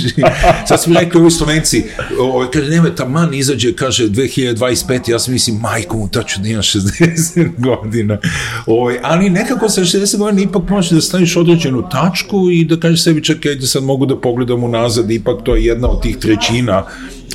Sad 0.68 0.82
su 0.82 0.90
mi 0.90 0.96
rekli 0.96 1.20
ovi 1.20 1.30
slovenci, 1.30 1.84
ovaj, 2.20 2.46
kaže, 2.52 2.70
nema, 2.70 2.94
taman 2.94 3.34
izađe, 3.34 3.72
kaže, 3.72 4.08
2025, 4.08 5.10
ja 5.10 5.18
sam 5.18 5.32
mislim, 5.32 5.56
majko 5.56 5.96
mu, 5.96 6.08
tačno 6.08 6.42
da 6.42 6.48
imam 6.48 6.62
60 6.62 7.48
godina. 7.68 8.18
Ovaj, 8.66 8.98
ali 9.02 9.30
nekako 9.30 9.68
sa 9.68 9.80
60 9.80 10.18
godina 10.18 10.42
ipak 10.42 10.68
možeš 10.70 10.90
da 10.90 11.00
staviš 11.00 11.36
određenu 11.36 11.88
tačku 11.90 12.50
i 12.50 12.64
da 12.64 12.76
kažeš 12.76 13.04
sebi, 13.04 13.24
čekaj, 13.24 13.54
da 13.54 13.66
sad 13.66 13.82
mogu 13.82 14.06
da 14.06 14.20
pogledam 14.20 14.64
unazad, 14.68 15.10
ipak 15.10 15.36
to 15.44 15.56
je 15.56 15.64
jedna 15.64 15.88
od 15.88 16.02
tih 16.02 16.16
trećina 16.16 16.84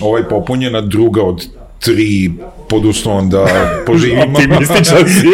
ovaj, 0.01 0.23
popunjena, 0.29 0.81
druga 0.81 1.21
od 1.23 1.47
tri 1.79 2.31
pod 2.69 2.85
uslovom 2.85 3.29
da 3.29 3.45
poživimo. 3.87 4.23
Optimističan 4.23 5.09
si. 5.09 5.27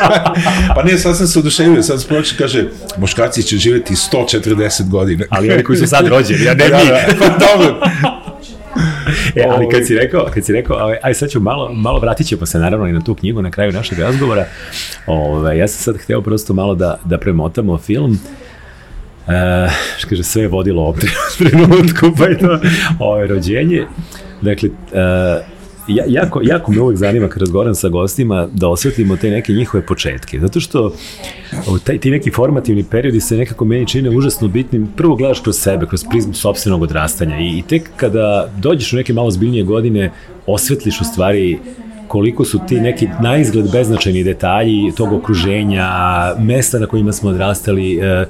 pa 0.76 0.82
ne, 0.82 0.98
sad 0.98 1.16
sam 1.16 1.26
se 1.26 1.38
oduševio, 1.38 1.82
sad 1.82 2.00
spoče 2.02 2.34
kaže, 2.38 2.64
muškarci 2.96 3.42
će 3.42 3.56
živjeti 3.56 3.94
140 3.94 4.88
godina. 4.88 5.24
Ali 5.30 5.52
oni 5.52 5.64
koji 5.64 5.78
su 5.78 5.86
sad 5.86 6.06
rođeni, 6.06 6.48
a 6.48 6.54
ne 6.54 6.68
Da, 6.72 6.78
mi. 6.78 6.84
da, 6.84 7.00
pa 7.18 7.26
dobro. 7.28 7.80
E, 9.36 9.42
ali 9.50 9.64
Ovaj. 9.64 9.68
kad 9.70 9.86
si 9.86 9.94
rekao, 9.94 10.26
kad 10.34 10.44
si 10.44 10.52
rekao, 10.52 10.76
ovaj, 10.76 10.96
aj 11.02 11.14
sad 11.14 11.30
ću 11.30 11.40
malo, 11.40 11.72
malo 11.72 11.98
vratit 11.98 12.26
ćemo 12.26 12.46
se 12.46 12.58
naravno 12.58 12.86
i 12.86 12.92
na 12.92 13.00
tu 13.00 13.14
knjigu 13.14 13.42
na 13.42 13.50
kraju 13.50 13.72
našeg 13.72 13.98
razgovora. 13.98 14.46
Ove, 15.06 15.58
ja 15.58 15.68
sam 15.68 15.78
sad 15.82 16.02
hteo 16.02 16.22
prosto 16.22 16.54
malo 16.54 16.74
da, 16.74 16.98
da 17.04 17.18
premotamo 17.18 17.78
film. 17.78 18.18
E, 19.28 19.68
što 19.98 20.08
kaže, 20.08 20.22
sve 20.22 20.42
je 20.42 20.48
vodilo 20.48 20.82
ovom 20.82 20.96
trenutku, 21.38 22.10
pa 22.18 22.24
je 22.24 22.38
to 22.38 22.60
ove, 22.98 23.26
rođenje. 23.26 23.86
Dakle, 24.40 24.68
e, 24.92 25.52
ja, 25.88 26.04
jako, 26.06 26.40
jako 26.42 26.72
me 26.72 26.80
uvek 26.80 26.96
zanima 26.96 27.28
kad 27.28 27.40
razgovaram 27.42 27.74
sa 27.74 27.88
gostima 27.88 28.48
da 28.52 28.68
osvetlimo 28.68 29.16
te 29.16 29.30
neke 29.30 29.52
njihove 29.52 29.86
početke, 29.86 30.40
zato 30.40 30.60
što 30.60 30.92
o, 31.66 31.78
taj, 31.78 31.98
ti 31.98 32.10
neki 32.10 32.30
formativni 32.30 32.84
periodi 32.84 33.20
se 33.20 33.36
nekako 33.36 33.64
meni 33.64 33.86
čine 33.86 34.10
užasno 34.10 34.48
bitnim. 34.48 34.88
Prvo 34.96 35.16
gledaš 35.16 35.40
kroz 35.40 35.58
sebe, 35.58 35.86
kroz 35.86 36.04
prizmu 36.10 36.34
sobstvenog 36.34 36.82
odrastanja 36.82 37.38
i, 37.38 37.58
i 37.58 37.62
tek 37.62 37.90
kada 37.96 38.48
dođeš 38.58 38.92
u 38.92 38.96
neke 38.96 39.12
malo 39.12 39.30
zbiljnije 39.30 39.64
godine, 39.64 40.10
osvetliš 40.46 41.00
u 41.00 41.04
stvari 41.04 41.58
koliko 42.08 42.44
su 42.44 42.60
ti 42.68 42.80
neki 42.80 43.08
na 43.22 43.36
izgled 43.36 43.72
beznačajni 43.72 44.24
detalji 44.24 44.92
tog 44.96 45.12
okruženja, 45.12 45.88
mesta 46.38 46.78
na 46.78 46.86
kojima 46.86 47.12
smo 47.12 47.30
odrastali, 47.30 47.98
e, 47.98 48.26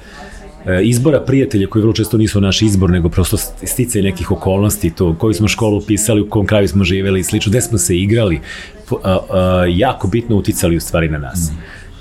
izbora 0.85 1.20
prijatelja 1.20 1.66
koji 1.66 1.83
vrlo 1.83 1.92
često 1.92 2.18
nisu 2.18 2.40
naš 2.40 2.62
izbor, 2.62 2.90
nego 2.90 3.09
prosto 3.09 3.37
sticaj 3.64 4.03
nekih 4.03 4.31
okolnosti, 4.31 4.90
to 4.90 5.14
koju 5.18 5.35
smo 5.35 5.48
školu 5.48 5.79
upisali, 5.79 6.20
u 6.20 6.29
kom 6.31 6.46
kraju 6.46 6.68
smo 6.68 6.85
živeli 6.85 7.20
i 7.20 7.25
slično, 7.25 7.51
gde 7.51 7.61
smo 7.61 7.79
se 7.79 7.96
igrali, 7.96 8.40
po- 8.88 9.01
a, 9.05 9.18
a, 9.31 9.64
jako 9.68 10.09
bitno 10.09 10.37
uticali 10.37 10.77
u 10.77 10.81
stvari 10.81 11.09
na 11.09 11.18
nas. 11.18 11.51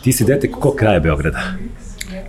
Ti 0.03 0.11
si 0.11 0.25
dete 0.25 0.51
kog 0.51 0.75
kraja 0.75 0.99
Beograda? 0.99 1.41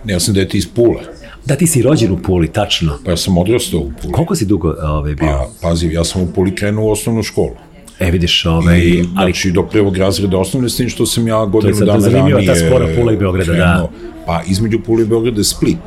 Ne, 0.03 0.13
ja 0.13 0.19
sam 0.19 0.33
dete 0.33 0.57
iz 0.57 0.67
Pule, 0.67 1.01
Da, 1.45 1.55
ti 1.55 1.67
si 1.67 1.81
rođen 1.81 2.11
u 2.11 2.17
Puli, 2.17 2.47
tačno. 2.47 2.97
pa 3.05 3.11
ja 3.11 3.17
sam 3.17 3.37
odrastao 3.37 3.79
u 3.79 3.91
Puli. 4.01 4.13
Koliko 4.13 4.35
si 4.35 4.45
dugo 4.45 4.75
ove, 4.81 5.15
bio? 5.15 5.27
Pa, 5.27 5.49
pazi, 5.61 5.87
ja 5.87 6.03
sam 6.03 6.21
u 6.21 6.27
Puli 6.35 6.55
krenuo 6.55 6.85
u 6.85 6.91
osnovnu 6.91 7.23
školu. 7.23 7.55
E, 7.99 8.11
vidiš, 8.11 8.45
ovaj, 8.45 8.79
I, 8.79 9.05
ali 9.17 9.31
znači, 9.31 9.51
do 9.51 9.63
prvog 9.63 9.97
razreda 9.97 10.37
osnovne, 10.37 10.69
s 10.69 10.77
tim 10.77 10.89
što 10.89 11.05
sam 11.05 11.27
ja 11.27 11.45
godinu 11.45 11.75
sad 11.75 11.87
dana 11.87 11.99
zanimljiva 11.99 12.39
ta 12.39 12.45
ranije 12.53 12.67
spora 12.69 12.87
Pula 12.97 13.13
i 13.13 13.17
Beograda, 13.17 13.53
da. 13.53 13.57
krenuo. 13.57 13.89
Pa, 14.25 14.41
između 14.47 14.79
Pule 14.79 15.03
i 15.03 15.05
Beograda 15.05 15.39
je 15.39 15.43
Split. 15.43 15.77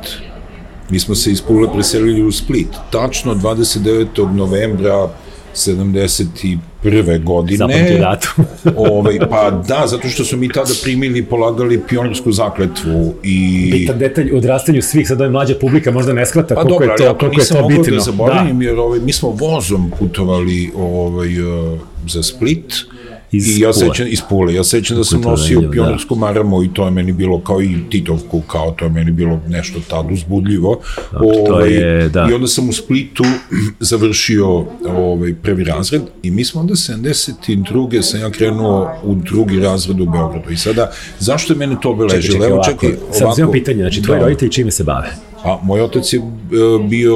Mi 0.89 0.99
smo 0.99 1.15
se 1.15 1.31
iz 1.31 1.41
Pule 1.41 1.73
preselili 1.73 2.23
u 2.23 2.31
Split. 2.31 2.67
Tačno 2.91 3.35
29. 3.35 4.35
novembra 4.35 5.09
71. 5.55 7.23
godine. 7.23 7.57
zapamtio 7.57 7.97
datum. 8.09 8.45
ovaj, 8.77 9.19
pa 9.29 9.51
da, 9.67 9.87
zato 9.87 10.07
što 10.07 10.23
su 10.23 10.37
mi 10.37 10.49
tada 10.49 10.73
primili 10.83 11.19
i 11.19 11.25
polagali 11.25 11.81
pionersku 11.89 12.31
zakletvu 12.31 13.13
i... 13.23 13.69
bitan 13.71 13.99
detalj 13.99 14.31
u 14.31 14.37
odrastanju 14.37 14.81
svih, 14.81 15.07
sad 15.07 15.21
ova 15.21 15.29
mlađa 15.29 15.55
publika 15.61 15.91
možda 15.91 16.13
ne 16.13 16.25
shvata 16.25 16.55
Pa 16.55 16.61
koliko 16.61 16.79
dobro, 16.79 16.93
je 16.93 16.97
to, 16.97 17.03
ja 17.03 17.13
to 17.13 17.19
koliko 17.19 17.35
je 17.35 17.39
nisam 17.39 17.57
to 17.57 17.63
mogao 17.63 17.77
bitno. 17.77 17.95
da 17.95 18.01
zaboravim, 18.01 18.61
jer 18.61 18.79
ovaj, 18.79 18.99
mi 18.99 19.13
smo 19.13 19.29
vozom 19.29 19.91
putovali 19.99 20.71
ovaj, 20.75 21.41
uh, 21.41 21.79
za 22.07 22.23
Split, 22.23 22.73
Iz 23.31 23.57
I 23.57 23.61
ja 23.61 23.73
sećam 23.73 24.07
iz 24.09 24.19
Pule, 24.29 24.53
ja 24.53 24.63
sećam 24.63 24.97
da 24.97 25.03
sam 25.03 25.21
nosio 25.21 25.45
zanimljivo, 25.45 25.71
pionersku 25.71 26.15
maramu 26.15 26.63
i 26.63 26.73
to 26.73 26.85
je 26.85 26.91
meni 26.91 27.11
bilo 27.11 27.39
kao 27.39 27.61
i 27.61 27.75
Titovku, 27.89 28.41
kao 28.41 28.71
to 28.71 28.85
je 28.85 28.91
meni 28.91 29.11
bilo 29.11 29.39
nešto 29.47 29.79
tad 29.89 30.11
uzbudljivo. 30.11 30.79
to 31.47 31.59
je, 31.59 32.09
da. 32.09 32.27
I 32.31 32.33
onda 32.33 32.47
sam 32.47 32.69
u 32.69 32.73
Splitu 32.73 33.23
završio 33.79 34.65
ovaj, 34.87 35.33
prvi 35.33 35.63
razred 35.63 36.01
i 36.23 36.31
mi 36.31 36.45
smo 36.45 36.61
onda 36.61 36.73
72. 36.73 38.01
sam 38.01 38.19
ja 38.19 38.29
krenuo 38.29 38.89
u 39.03 39.15
drugi 39.15 39.59
razred 39.59 39.99
u 39.99 40.05
Beogradu. 40.05 40.51
I 40.51 40.57
sada, 40.57 40.91
zašto 41.19 41.53
je 41.53 41.57
mene 41.57 41.75
to 41.75 41.79
Čekaj, 41.81 41.91
obeležilo? 41.93 42.33
čekaj, 42.33 42.47
Evo, 42.47 42.55
ovako, 42.55 42.71
čekaj, 42.71 42.97
sad 43.11 43.29
uzimam 43.31 43.51
pitanje, 43.51 43.77
znači 43.77 44.01
tvoji 44.01 44.19
Da. 44.19 44.25
roditelji 44.25 44.51
čime 44.51 44.71
se 44.71 44.83
bave? 44.83 45.09
Pa, 45.43 45.59
moj 45.63 45.81
otac 45.81 46.13
je 46.13 46.19
e, 46.19 46.23
bio, 46.89 47.15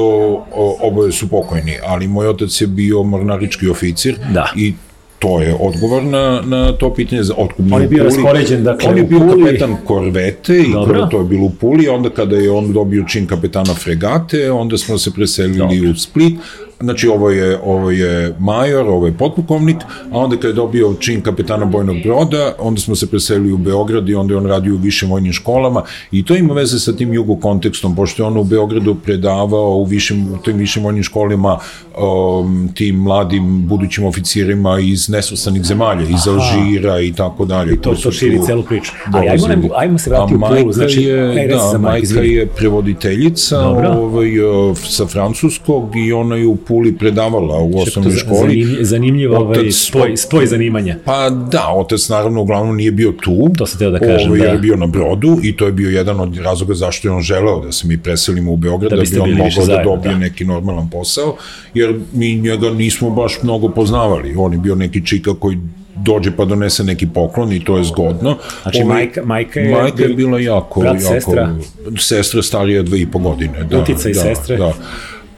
oboje 0.80 1.12
su 1.12 1.28
pokojni, 1.28 1.74
ali 1.86 2.08
moj 2.08 2.28
otac 2.28 2.60
je 2.60 2.66
bio 2.66 3.02
mornarički 3.02 3.68
oficir 3.68 4.16
Da. 4.34 4.48
i 4.56 4.74
to 5.22 5.40
je 5.40 5.54
odgovor 5.60 6.02
na, 6.02 6.42
na 6.44 6.72
to 6.72 6.94
pitanje 6.94 7.22
za 7.22 7.34
otkup 7.36 7.66
On 7.72 7.82
je 7.82 7.88
bio 7.88 8.04
raspoređen, 8.04 8.64
dakle, 8.64 8.90
on 8.90 8.98
je 8.98 9.04
bio 9.04 9.18
Puli. 9.18 9.44
kapetan 9.44 9.76
korvete 9.84 10.58
i 10.58 10.72
Dobro. 10.72 10.94
Dobro. 10.94 11.06
to 11.10 11.18
je 11.18 11.24
bilo 11.24 11.44
u 11.44 11.50
Puli, 11.50 11.88
onda 11.88 12.10
kada 12.10 12.36
je 12.36 12.50
on 12.50 12.72
dobio 12.72 13.04
čin 13.08 13.26
kapetana 13.26 13.74
fregate, 13.74 14.50
onda 14.50 14.78
smo 14.78 14.98
se 14.98 15.10
preselili 15.10 15.58
Dobro. 15.58 15.90
u 15.90 15.94
Split, 15.94 16.34
znači 16.82 17.08
ovo 17.08 17.30
je, 17.30 17.58
ovo 17.64 17.90
je 17.90 18.34
major, 18.38 18.88
ovo 18.88 19.06
je 19.06 19.12
potpukovnik, 19.12 19.76
a 20.12 20.18
onda 20.18 20.36
kada 20.36 20.48
je 20.48 20.54
dobio 20.54 20.94
čin 21.00 21.20
kapetana 21.20 21.64
bojnog 21.64 21.96
broda, 22.04 22.54
onda 22.58 22.80
smo 22.80 22.94
se 22.94 23.10
preselili 23.10 23.52
u 23.52 23.56
Beograd 23.56 24.08
i 24.08 24.14
onda 24.14 24.34
je 24.34 24.38
on 24.38 24.46
radio 24.46 24.74
u 24.74 24.78
višim 24.78 25.10
vojnim 25.10 25.32
školama 25.32 25.82
i 26.12 26.24
to 26.24 26.36
ima 26.36 26.54
veze 26.54 26.78
sa 26.78 26.92
tim 26.92 27.14
jugo 27.14 27.36
kontekstom, 27.36 27.96
pošto 27.96 28.22
je 28.22 28.26
on 28.26 28.36
u 28.36 28.44
Beogradu 28.44 28.94
predavao 28.94 29.70
u, 29.70 29.84
višim, 29.84 30.32
u 30.34 30.38
tim 30.38 30.56
višim 30.56 30.84
vojnim 30.84 31.02
školama 31.02 31.58
um, 31.98 32.68
tim 32.74 32.96
mladim 32.96 33.66
budućim 33.66 34.04
oficirima 34.04 34.78
iz 34.80 35.08
nesvrstanih 35.08 35.64
zemalja, 35.64 36.02
iz 36.02 36.28
Alžira 36.28 37.00
i 37.00 37.12
tako 37.12 37.44
dalje. 37.44 37.80
To, 37.80 37.96
su 37.96 38.02
to 38.02 38.12
širi 38.12 38.36
tu 38.36 38.46
celu 38.46 38.62
priču. 38.62 38.92
Ali 39.12 39.28
ajmo, 39.28 39.46
dolazili. 39.46 39.70
ajmo, 39.76 39.98
se 39.98 40.10
vratiti 40.10 40.34
u 40.34 40.40
Pulu. 40.40 40.72
Znači, 40.72 41.02
je, 41.02 41.48
da, 41.48 41.78
majka 41.78 42.20
je 42.20 42.46
prevoditeljica 42.46 43.68
ovaj, 43.68 44.36
eh, 44.36 44.74
sa 44.74 45.06
francuskog 45.06 45.96
i 45.96 46.12
ona 46.12 46.36
je 46.36 46.46
u 46.46 46.56
Puli 46.72 46.92
predavala 46.94 47.58
u 47.58 47.78
osnovnoj 47.78 48.16
školi. 48.16 48.38
zanimljiv, 48.38 48.78
zanimljiv 48.82 49.32
ovaj, 49.32 49.58
Otac- 49.58 49.88
spoj, 49.88 50.16
spoj 50.16 50.46
zanimanja. 50.46 50.96
Pa 51.04 51.30
da, 51.30 51.68
otac 51.74 52.08
naravno 52.08 52.42
uglavnom 52.42 52.76
nije 52.76 52.90
bio 52.92 53.12
tu. 53.12 53.50
To 53.58 53.66
sam 53.66 53.78
teo 53.78 53.90
da 53.90 53.98
kažem, 53.98 54.28
ovaj, 54.28 54.38
jer 54.38 54.46
da. 54.46 54.52
je 54.52 54.58
bio 54.58 54.76
na 54.76 54.86
brodu 54.86 55.38
i 55.42 55.56
to 55.56 55.66
je 55.66 55.72
bio 55.72 55.90
jedan 55.90 56.20
od 56.20 56.36
razloga 56.36 56.74
zašto 56.74 57.08
je 57.08 57.12
on 57.12 57.22
želeo 57.22 57.60
da 57.60 57.72
se 57.72 57.86
mi 57.86 57.98
preselimo 57.98 58.52
u 58.52 58.56
Beograd, 58.56 58.90
Da 58.90 58.96
da, 58.96 59.02
bi 59.04 59.20
on 59.20 59.30
mogao 59.30 59.66
da 59.66 59.82
dobije 59.84 60.12
da. 60.12 60.18
neki 60.18 60.44
normalan 60.44 60.90
posao, 60.90 61.36
jer 61.74 61.94
mi 62.12 62.34
njega 62.34 62.70
nismo 62.70 63.10
baš 63.10 63.42
mnogo 63.42 63.68
poznavali. 63.68 64.34
On 64.36 64.52
je 64.52 64.58
bio 64.58 64.74
neki 64.74 65.06
čika 65.06 65.34
koji 65.34 65.58
dođe 65.96 66.30
pa 66.30 66.44
donese 66.44 66.84
neki 66.84 67.06
poklon 67.06 67.52
i 67.52 67.64
to 67.64 67.78
je 67.78 67.84
zgodno. 67.84 68.36
Znači, 68.62 68.78
majka- 68.80 69.24
majka 69.24 69.60
je 69.60 69.72
majka 69.72 70.02
je 70.02 70.08
bil- 70.08 70.16
bila 70.16 70.40
jako, 70.40 70.80
brat, 70.80 70.94
jako, 70.94 71.14
sestra? 71.14 71.54
sestra 71.98 72.42
starija 72.42 72.82
dve 72.82 73.00
i 73.00 73.06
po 73.06 73.18
godine. 73.18 73.64
Da, 73.64 73.78
Uticaj 73.78 74.12
da, 74.12 74.20
sestre? 74.20 74.56
Da. 74.56 74.72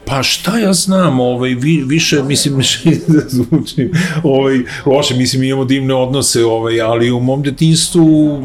Pa 0.05 0.23
šta 0.23 0.59
ja 0.59 0.73
znam, 0.73 1.19
ovaj, 1.19 1.49
vi, 1.49 1.83
više, 1.87 2.23
mislim, 2.23 2.55
da 3.07 3.19
zvuči 3.27 3.91
ovaj, 4.23 4.59
loše, 4.85 5.15
mislim, 5.15 5.43
imamo 5.43 5.65
divne 5.65 5.93
odnose, 5.93 6.45
ovaj, 6.45 6.81
ali 6.81 7.11
u 7.11 7.19
mom 7.19 7.43
detinstvu 7.43 8.39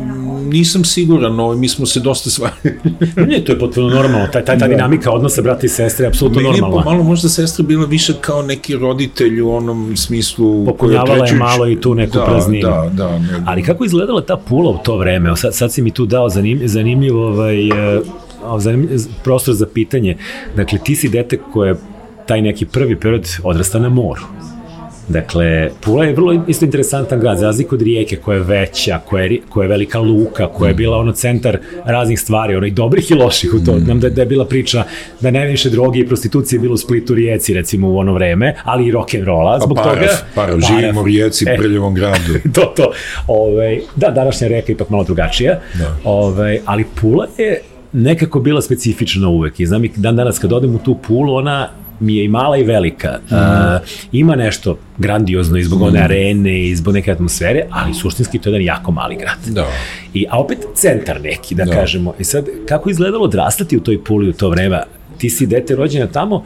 nisam 0.50 0.84
siguran, 0.84 1.40
ovaj, 1.40 1.56
mi 1.56 1.68
smo 1.68 1.86
se 1.86 2.00
dosta 2.00 2.30
stvari... 2.30 2.54
Ne, 3.30 3.44
to 3.44 3.52
je 3.52 3.58
potpuno 3.58 3.88
normalno. 3.88 4.26
Ta, 4.32 4.44
ta, 4.44 4.58
ta 4.58 4.68
dinamika 4.68 5.10
odnosa 5.10 5.42
brata 5.42 5.66
i 5.66 5.68
sestre 5.68 6.04
je 6.04 6.08
apsolutno 6.08 6.42
Meni 6.42 6.54
je 6.54 6.60
normalna. 6.60 6.84
pomalo 6.84 7.02
možda 7.04 7.28
sestra 7.28 7.64
bila 7.64 7.86
više 7.86 8.12
kao 8.20 8.42
neki 8.42 8.76
roditelj 8.76 9.40
u 9.40 9.50
onom 9.50 9.96
smislu... 9.96 10.66
Popunjavala 10.66 11.14
je 11.14 11.20
koji 11.20 11.38
malo 11.38 11.68
i 11.68 11.80
tu 11.80 11.94
neku 11.94 12.18
da, 12.18 12.24
prazninu. 12.24 12.68
Da, 12.68 12.90
da, 12.92 13.18
nego, 13.18 13.44
Ali 13.46 13.62
kako 13.62 13.84
izgledala 13.84 14.20
ta 14.20 14.36
pula 14.36 14.70
u 14.70 14.78
to 14.78 14.96
vreme? 14.96 15.36
Sad, 15.36 15.54
sad 15.54 15.72
si 15.72 15.82
mi 15.82 15.90
tu 15.90 16.06
dao 16.06 16.28
zanim, 16.28 16.60
zanimljiv 16.64 17.16
ovaj, 17.16 17.68
e, 17.68 17.70
zanimljiv 17.70 18.19
prostor 19.24 19.54
za 19.54 19.66
pitanje. 19.66 20.16
Dakle, 20.56 20.78
ti 20.84 20.96
si 20.96 21.08
dete 21.08 21.38
koje 21.52 21.74
taj 22.26 22.42
neki 22.42 22.66
prvi 22.66 22.96
period 22.96 23.28
odrasta 23.42 23.78
na 23.78 23.88
moru. 23.88 24.22
Dakle, 25.10 25.70
Pula 25.80 26.04
je 26.04 26.12
vrlo 26.12 26.44
isto 26.48 26.64
interesantan 26.64 27.20
grad, 27.20 27.38
za 27.38 27.46
razliku 27.46 27.74
od 27.74 27.82
Rijeke 27.82 28.16
koja 28.16 28.36
je 28.36 28.42
veća, 28.42 29.00
koja 29.06 29.24
je, 29.24 29.38
koja 29.48 29.64
je 29.64 29.68
velika 29.68 29.98
luka, 29.98 30.46
koja 30.46 30.68
je 30.68 30.74
bila 30.74 30.98
ono 30.98 31.12
centar 31.12 31.58
raznih 31.84 32.20
stvari, 32.20 32.56
ono 32.56 32.66
i 32.66 32.70
dobrih 32.70 33.10
i 33.10 33.14
loših 33.14 33.54
u 33.54 33.64
to. 33.64 33.72
Mm. 33.72 33.84
Nam 33.86 34.00
da, 34.00 34.10
da 34.10 34.22
je 34.22 34.26
bila 34.26 34.44
priča 34.44 34.84
da 35.20 35.30
najviše 35.30 35.70
droge 35.70 35.98
i 35.98 36.06
prostitucije 36.06 36.58
bilo 36.58 36.74
u 36.74 36.76
Splitu, 36.76 37.14
Rijeci 37.14 37.54
recimo 37.54 37.88
u 37.88 37.98
ono 37.98 38.14
vreme, 38.14 38.54
ali 38.64 38.86
i 38.86 38.90
rock 38.90 39.14
and 39.14 39.24
rolla 39.24 39.58
zbog 39.60 39.76
pa, 39.76 39.82
toga. 39.82 40.06
Parav, 40.34 40.60
živimo 40.60 41.00
u 41.00 41.04
Rijeci, 41.04 41.44
e, 41.48 41.56
prljavom 41.56 41.94
gradu. 41.94 42.34
to, 42.54 42.72
to. 42.76 42.92
Ove, 43.26 43.52
ovaj, 43.52 43.80
da, 43.96 44.10
današnja 44.10 44.48
reka 44.48 44.72
je 44.72 44.74
ipak 44.74 44.90
malo 44.90 45.04
drugačija, 45.04 45.60
da. 45.78 45.96
Ove, 46.04 46.34
ovaj, 46.34 46.60
ali 46.64 46.84
Pula 47.00 47.26
je 47.38 47.60
nekako 47.92 48.40
bila 48.40 48.62
specifična 48.62 49.28
uvek 49.28 49.60
i 49.60 49.66
znam 49.66 49.84
i 49.84 49.90
dan 49.96 50.16
danas 50.16 50.38
kad 50.38 50.52
odem 50.52 50.74
u 50.74 50.78
tu 50.78 50.98
Pulu, 51.06 51.34
ona 51.34 51.68
mi 52.00 52.16
je 52.16 52.24
i 52.24 52.28
mala 52.28 52.56
i 52.56 52.62
velika. 52.62 53.18
Mm. 53.30 53.34
Uh, 53.34 53.40
ima 54.12 54.36
nešto 54.36 54.78
grandiozno 54.98 55.58
i 55.58 55.64
zbog 55.64 55.80
mm. 55.80 55.82
one 55.82 56.00
arene 56.00 56.68
i 56.68 56.76
zbog 56.76 56.94
neke 56.94 57.12
atmosfere, 57.12 57.66
ali 57.70 57.94
suštinski 57.94 58.38
to 58.38 58.48
je 58.48 58.52
jedan 58.52 58.66
jako 58.66 58.92
mali 58.92 59.16
grad. 59.16 59.38
Da. 59.46 59.66
I, 60.14 60.26
a 60.30 60.38
opet 60.38 60.58
centar 60.74 61.20
neki, 61.20 61.54
da, 61.54 61.64
da. 61.64 61.72
kažemo. 61.72 62.14
I 62.18 62.24
sad, 62.24 62.46
kako 62.68 62.90
izgledalo 62.90 63.24
odrastati 63.24 63.76
u 63.76 63.80
toj 63.80 64.04
Puli 64.04 64.28
u 64.28 64.32
to 64.32 64.48
vreme? 64.48 64.82
Ti 65.18 65.30
si 65.30 65.46
dete 65.46 65.76
rođena 65.76 66.06
tamo, 66.06 66.44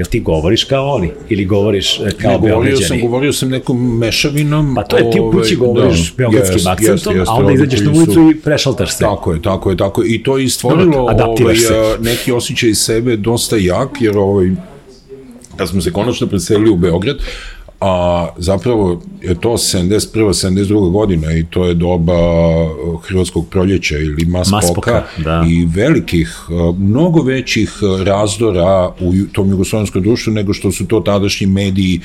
Jel 0.00 0.06
ti 0.06 0.20
govoriš 0.20 0.64
kao 0.64 0.88
oni? 0.88 1.10
Ili 1.28 1.44
govoriš 1.44 2.00
e, 2.00 2.10
kao 2.22 2.32
ne, 2.32 2.38
govorio 2.38 2.76
sam, 2.76 3.00
govorio 3.00 3.32
sam 3.32 3.48
nekom 3.48 3.98
mešavinom. 3.98 4.74
Pa 4.74 4.82
to 4.82 4.96
je 4.96 5.10
ti 5.10 5.20
u 5.20 5.30
kući 5.30 5.56
ovaj, 5.56 5.68
govoriš 5.68 6.10
da, 6.10 6.14
beogradskim 6.16 6.56
jest, 6.56 6.66
akcentom, 6.66 6.94
jest, 6.94 7.06
jest, 7.06 7.30
a 7.30 7.34
onda 7.34 7.52
izađeš 7.52 7.80
na 7.80 7.90
ulicu 7.90 8.12
su... 8.12 8.30
i 8.30 8.40
prešaltaš 8.40 8.92
se. 8.92 8.98
Tako 8.98 9.32
je, 9.32 9.42
tako 9.42 9.70
je, 9.70 9.76
tako 9.76 10.02
je. 10.02 10.14
I 10.14 10.22
to 10.22 10.38
je 10.38 10.48
stvorilo 10.48 10.98
ovaj, 10.98 11.56
neki 12.00 12.32
osjećaj 12.32 12.74
sebe 12.74 13.16
dosta 13.16 13.56
jak, 13.56 13.88
jer 14.00 14.18
ovaj, 14.18 14.50
kad 15.56 15.68
smo 15.68 15.80
se 15.80 15.92
konačno 15.92 16.26
preselili 16.26 16.70
u 16.70 16.76
Beograd, 16.76 17.16
a 17.80 18.28
zapravo 18.36 19.02
je 19.22 19.34
to 19.40 19.48
71. 19.48 20.48
72. 20.48 20.90
godina 20.90 21.32
i 21.32 21.44
to 21.50 21.64
je 21.64 21.74
doba 21.74 22.14
Hrvatskog 23.02 23.48
proljeća 23.48 23.98
ili 23.98 24.24
Maspoka, 24.24 25.04
da. 25.24 25.44
i 25.48 25.64
velikih, 25.64 26.38
mnogo 26.78 27.22
većih 27.22 27.72
razdora 28.04 28.92
u 29.00 29.12
tom 29.32 29.50
jugoslovenskom 29.50 30.02
društvu 30.02 30.32
nego 30.32 30.52
što 30.54 30.72
su 30.72 30.86
to 30.86 31.00
tadašnji 31.00 31.46
mediji 31.46 32.00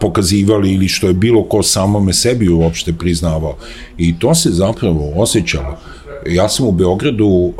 pokazivali 0.00 0.74
ili 0.74 0.88
što 0.88 1.06
je 1.06 1.12
bilo 1.12 1.42
ko 1.42 1.62
samome 1.62 2.12
sebi 2.12 2.48
uopšte 2.48 2.92
priznavao. 2.92 3.56
I 3.98 4.18
to 4.18 4.34
se 4.34 4.50
zapravo 4.50 5.12
osjećalo. 5.16 5.78
Ja 6.26 6.48
sam 6.48 6.66
u 6.66 6.72
Beogradu 6.72 7.26
uh, 7.26 7.54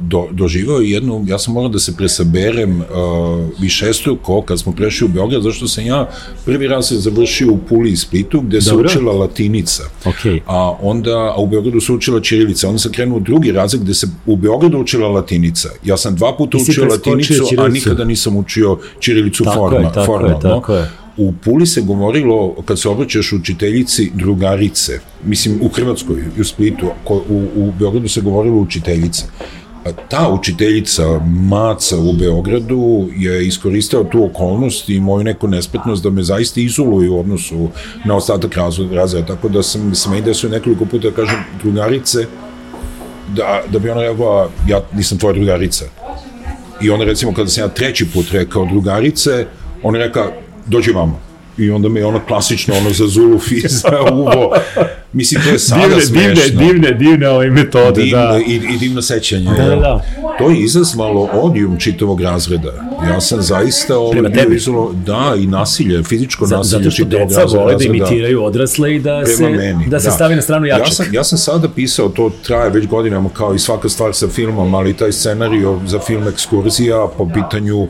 do, 0.00 0.26
doživao 0.32 0.80
jednu, 0.80 1.24
ja 1.26 1.38
sam 1.38 1.54
morao 1.54 1.68
da 1.68 1.78
se 1.78 1.96
presaberem 1.96 2.80
uh, 2.80 2.86
višestruko 3.60 4.42
kad 4.42 4.60
smo 4.60 4.72
prešli 4.72 5.04
u 5.04 5.08
Beograd, 5.08 5.42
zašto 5.42 5.68
sam 5.68 5.86
ja 5.86 6.08
prvi 6.44 6.68
raz 6.68 6.88
se 6.88 6.96
završio 6.96 7.52
u 7.52 7.58
Puli 7.68 7.90
i 7.90 7.96
Splitu, 7.96 8.40
gde 8.40 8.60
se 8.60 8.70
Dobro. 8.70 8.86
učila 8.86 9.12
latinica. 9.12 9.82
Okay. 10.04 10.40
A 10.46 10.76
onda, 10.82 11.32
a 11.36 11.40
u 11.40 11.46
Beogradu 11.46 11.80
se 11.80 11.92
učila 11.92 12.20
čirilica. 12.20 12.68
Onda 12.68 12.78
sam 12.78 12.92
krenuo 12.92 13.16
u 13.16 13.20
drugi 13.20 13.52
razred 13.52 13.82
gde 13.82 13.94
se 13.94 14.06
u 14.26 14.36
Beogradu 14.36 14.78
učila 14.78 15.08
latinica. 15.08 15.68
Ja 15.84 15.96
sam 15.96 16.16
dva 16.16 16.36
puta 16.36 16.58
učio 16.58 16.84
latinicu, 16.84 17.32
čirilicu. 17.32 17.60
a 17.60 17.68
nikada 17.68 18.04
nisam 18.04 18.36
učio 18.36 18.78
čirilicu 19.00 19.44
tako 19.44 19.56
forma, 19.56 19.78
je, 19.78 19.92
tako 19.94 20.06
formalno. 20.06 20.36
Je, 20.36 20.42
tako 20.42 20.74
je. 20.74 21.05
U 21.16 21.32
Puli 21.44 21.66
se 21.66 21.80
govorilo, 21.80 22.54
kad 22.64 22.80
se 22.80 22.88
obraćaš 22.88 23.32
učiteljici, 23.32 24.10
drugarice. 24.14 25.00
Mislim, 25.24 25.58
u 25.62 25.68
Hrvatskoj, 25.68 26.24
u 26.40 26.44
Splitu, 26.44 26.86
u, 27.08 27.44
u 27.56 27.72
Beogradu 27.78 28.08
se 28.08 28.20
govorilo 28.20 28.56
učiteljice. 28.56 29.24
Ta 30.08 30.32
učiteljica 30.32 31.20
Maca 31.26 31.98
u 31.98 32.12
Beogradu 32.12 33.08
je 33.16 33.46
iskoristila 33.46 34.04
tu 34.04 34.24
okolnost 34.24 34.88
i 34.88 35.00
moju 35.00 35.24
neku 35.24 35.48
nespretnost 35.48 36.02
da 36.02 36.10
me 36.10 36.22
zaista 36.22 36.60
izoluju 36.60 37.14
u 37.14 37.20
odnosu 37.20 37.68
na 38.04 38.16
ostatak 38.16 38.56
razreda. 38.56 39.26
Tako 39.26 39.48
da 39.48 39.62
sam 39.62 39.94
se 39.94 40.10
meni 40.10 40.22
desio 40.22 40.50
nekoliko 40.50 40.84
puta 40.84 41.10
da 41.10 41.16
kažem 41.16 41.38
drugarice, 41.62 42.26
da, 43.36 43.62
da 43.72 43.78
bi 43.78 43.90
ona 43.90 44.02
rekla, 44.02 44.50
ja 44.68 44.80
nisam 44.92 45.18
tvoja 45.18 45.34
drugarica. 45.34 45.84
I 46.82 46.90
onda 46.90 47.04
recimo 47.04 47.34
kada 47.34 47.48
sam 47.48 47.64
ja 47.64 47.68
treći 47.68 48.06
put 48.14 48.26
rekao 48.32 48.66
drugarice, 48.66 49.46
ona 49.82 49.98
rekao, 49.98 50.32
dođi 50.66 50.90
vamo. 50.90 51.20
I 51.58 51.70
onda 51.70 51.88
me 51.88 52.04
ono 52.04 52.20
klasično, 52.28 52.74
ono 52.76 52.90
za 52.90 53.06
Zulu 53.06 53.38
Fiza, 53.48 54.00
uvo, 54.12 54.56
Mislim, 55.16 55.42
to 55.42 55.50
je 55.50 55.58
sada 55.58 55.86
divne, 55.86 56.02
smešno. 56.02 56.32
Divne, 56.32 56.66
divne, 56.66 56.92
divne 56.92 57.28
ove 57.28 57.50
metode, 57.50 58.02
divne, 58.02 58.18
da. 58.18 58.40
I, 58.46 58.54
I 58.74 58.78
divno 58.78 59.02
sećanje. 59.02 59.44
Da, 59.44 59.64
da, 59.64 59.76
da. 59.76 60.04
To 60.38 60.50
je 60.50 60.60
izazvalo 60.60 61.28
odijum 61.32 61.76
čitavog 61.78 62.20
razreda. 62.20 62.72
Ja 63.08 63.20
sam 63.20 63.42
zaista 63.42 63.98
ovo 63.98 64.18
ovaj, 64.18 64.30
bio 64.30 64.56
izalo, 64.56 64.92
da, 65.06 65.34
i 65.38 65.46
nasilje, 65.46 66.02
fizičko 66.02 66.46
Za, 66.46 66.56
nasilje 66.56 66.82
Zato 66.82 66.90
što 66.90 67.04
deca 67.04 67.44
vole 67.44 67.76
da 67.76 67.84
imitiraju 67.84 68.44
odrasle 68.44 68.96
i 68.96 69.00
da 69.00 69.26
se, 69.26 69.48
meni, 69.48 69.86
da 69.86 70.00
se 70.00 70.08
da. 70.08 70.12
stavi 70.12 70.34
na 70.34 70.42
stranu 70.42 70.66
jačak. 70.66 70.86
Ja 70.86 70.92
sam, 70.92 71.06
ja 71.14 71.24
sam 71.24 71.38
sada 71.38 71.68
pisao, 71.68 72.08
to 72.08 72.30
traje 72.42 72.70
već 72.70 72.86
godinama 72.86 73.28
kao 73.28 73.54
i 73.54 73.58
svaka 73.58 73.88
stvar 73.88 74.14
sa 74.14 74.28
filmom, 74.28 74.74
ali 74.74 74.94
taj 74.94 75.12
scenario 75.12 75.80
za 75.86 75.98
film 75.98 76.28
Ekskurzija 76.28 77.08
po 77.18 77.28
pitanju 77.34 77.82
uh, 77.82 77.88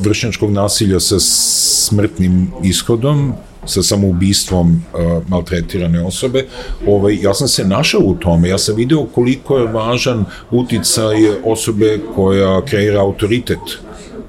vršnjačkog 0.00 0.50
nasilja 0.50 1.00
sa 1.00 1.16
smrtnim 1.20 2.52
ishodom, 2.62 3.34
sa 3.66 3.82
samoubistvom 3.82 4.70
uh, 4.70 5.28
maltretirane 5.28 6.04
osobe, 6.04 6.46
ovaj, 6.86 7.18
ja 7.22 7.34
sam 7.34 7.48
se 7.48 7.64
našao 7.64 8.00
u 8.04 8.14
tome, 8.14 8.48
ja 8.48 8.58
sam 8.58 8.76
video 8.76 9.04
koliko 9.04 9.58
je 9.58 9.72
važan 9.72 10.24
uticaj 10.50 11.16
osobe 11.44 12.00
koja 12.14 12.64
kreira 12.64 13.00
autoritet 13.00 13.58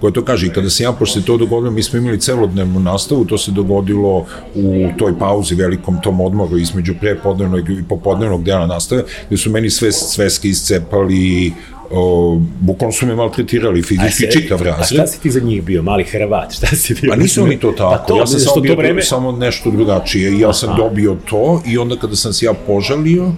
koja 0.02 0.12
to 0.12 0.24
kaže 0.26 0.48
i 0.48 0.50
kada 0.50 0.70
se 0.70 0.84
ja 0.84 0.92
posle 0.92 1.22
to 1.22 1.38
dogodilo, 1.38 1.72
mi 1.72 1.84
smo 1.84 2.00
imali 2.00 2.20
celodnevnu 2.20 2.80
nastavu, 2.80 3.26
to 3.26 3.38
se 3.38 3.52
dogodilo 3.52 4.26
u 4.56 4.90
toj 4.98 5.20
pauzi, 5.20 5.56
velikom 5.56 6.02
tom 6.02 6.22
odmoru 6.22 6.58
između 6.58 6.94
prepodnevnog 7.00 7.70
i 7.70 7.84
popodnevnog 7.90 8.44
dela 8.44 8.68
nastave, 8.68 9.04
gde 9.28 9.38
su 9.38 9.50
meni 9.50 9.70
sve 9.70 9.92
sveske 9.92 10.50
iscepali, 10.50 11.54
o, 11.92 12.40
bukvalno 12.60 12.92
su 12.92 13.06
me 13.06 13.16
maltretirali 13.16 13.82
fizički 13.82 14.26
se, 14.26 14.32
čitav 14.32 14.62
razred. 14.62 15.00
A 15.00 15.04
šta 15.04 15.08
si 15.08 15.22
ti 15.22 15.32
za 15.32 15.40
njih 15.40 15.64
bio, 15.64 15.84
mali 15.84 16.04
Hrvat, 16.04 16.54
šta 16.58 16.68
si 16.68 16.94
bio? 17.02 17.10
Pa 17.10 17.16
nisu 17.16 17.44
oni 17.44 17.60
to 17.60 17.72
tako, 17.72 17.92
pa 17.92 17.98
to, 17.98 18.18
ja 18.18 18.28
sam 18.28 18.40
samo 18.40 18.62
bio 18.62 18.76
vreme... 18.76 19.02
samo 19.02 19.32
nešto 19.32 19.72
drugačije, 19.72 20.40
ja 20.40 20.54
sam 20.54 20.70
Aha. 20.70 20.78
dobio 20.78 21.18
to 21.30 21.62
i 21.66 21.78
onda 21.78 21.96
kada 21.96 22.16
sam 22.16 22.34
se 22.34 22.46
ja 22.46 22.54
požalio, 22.54 23.32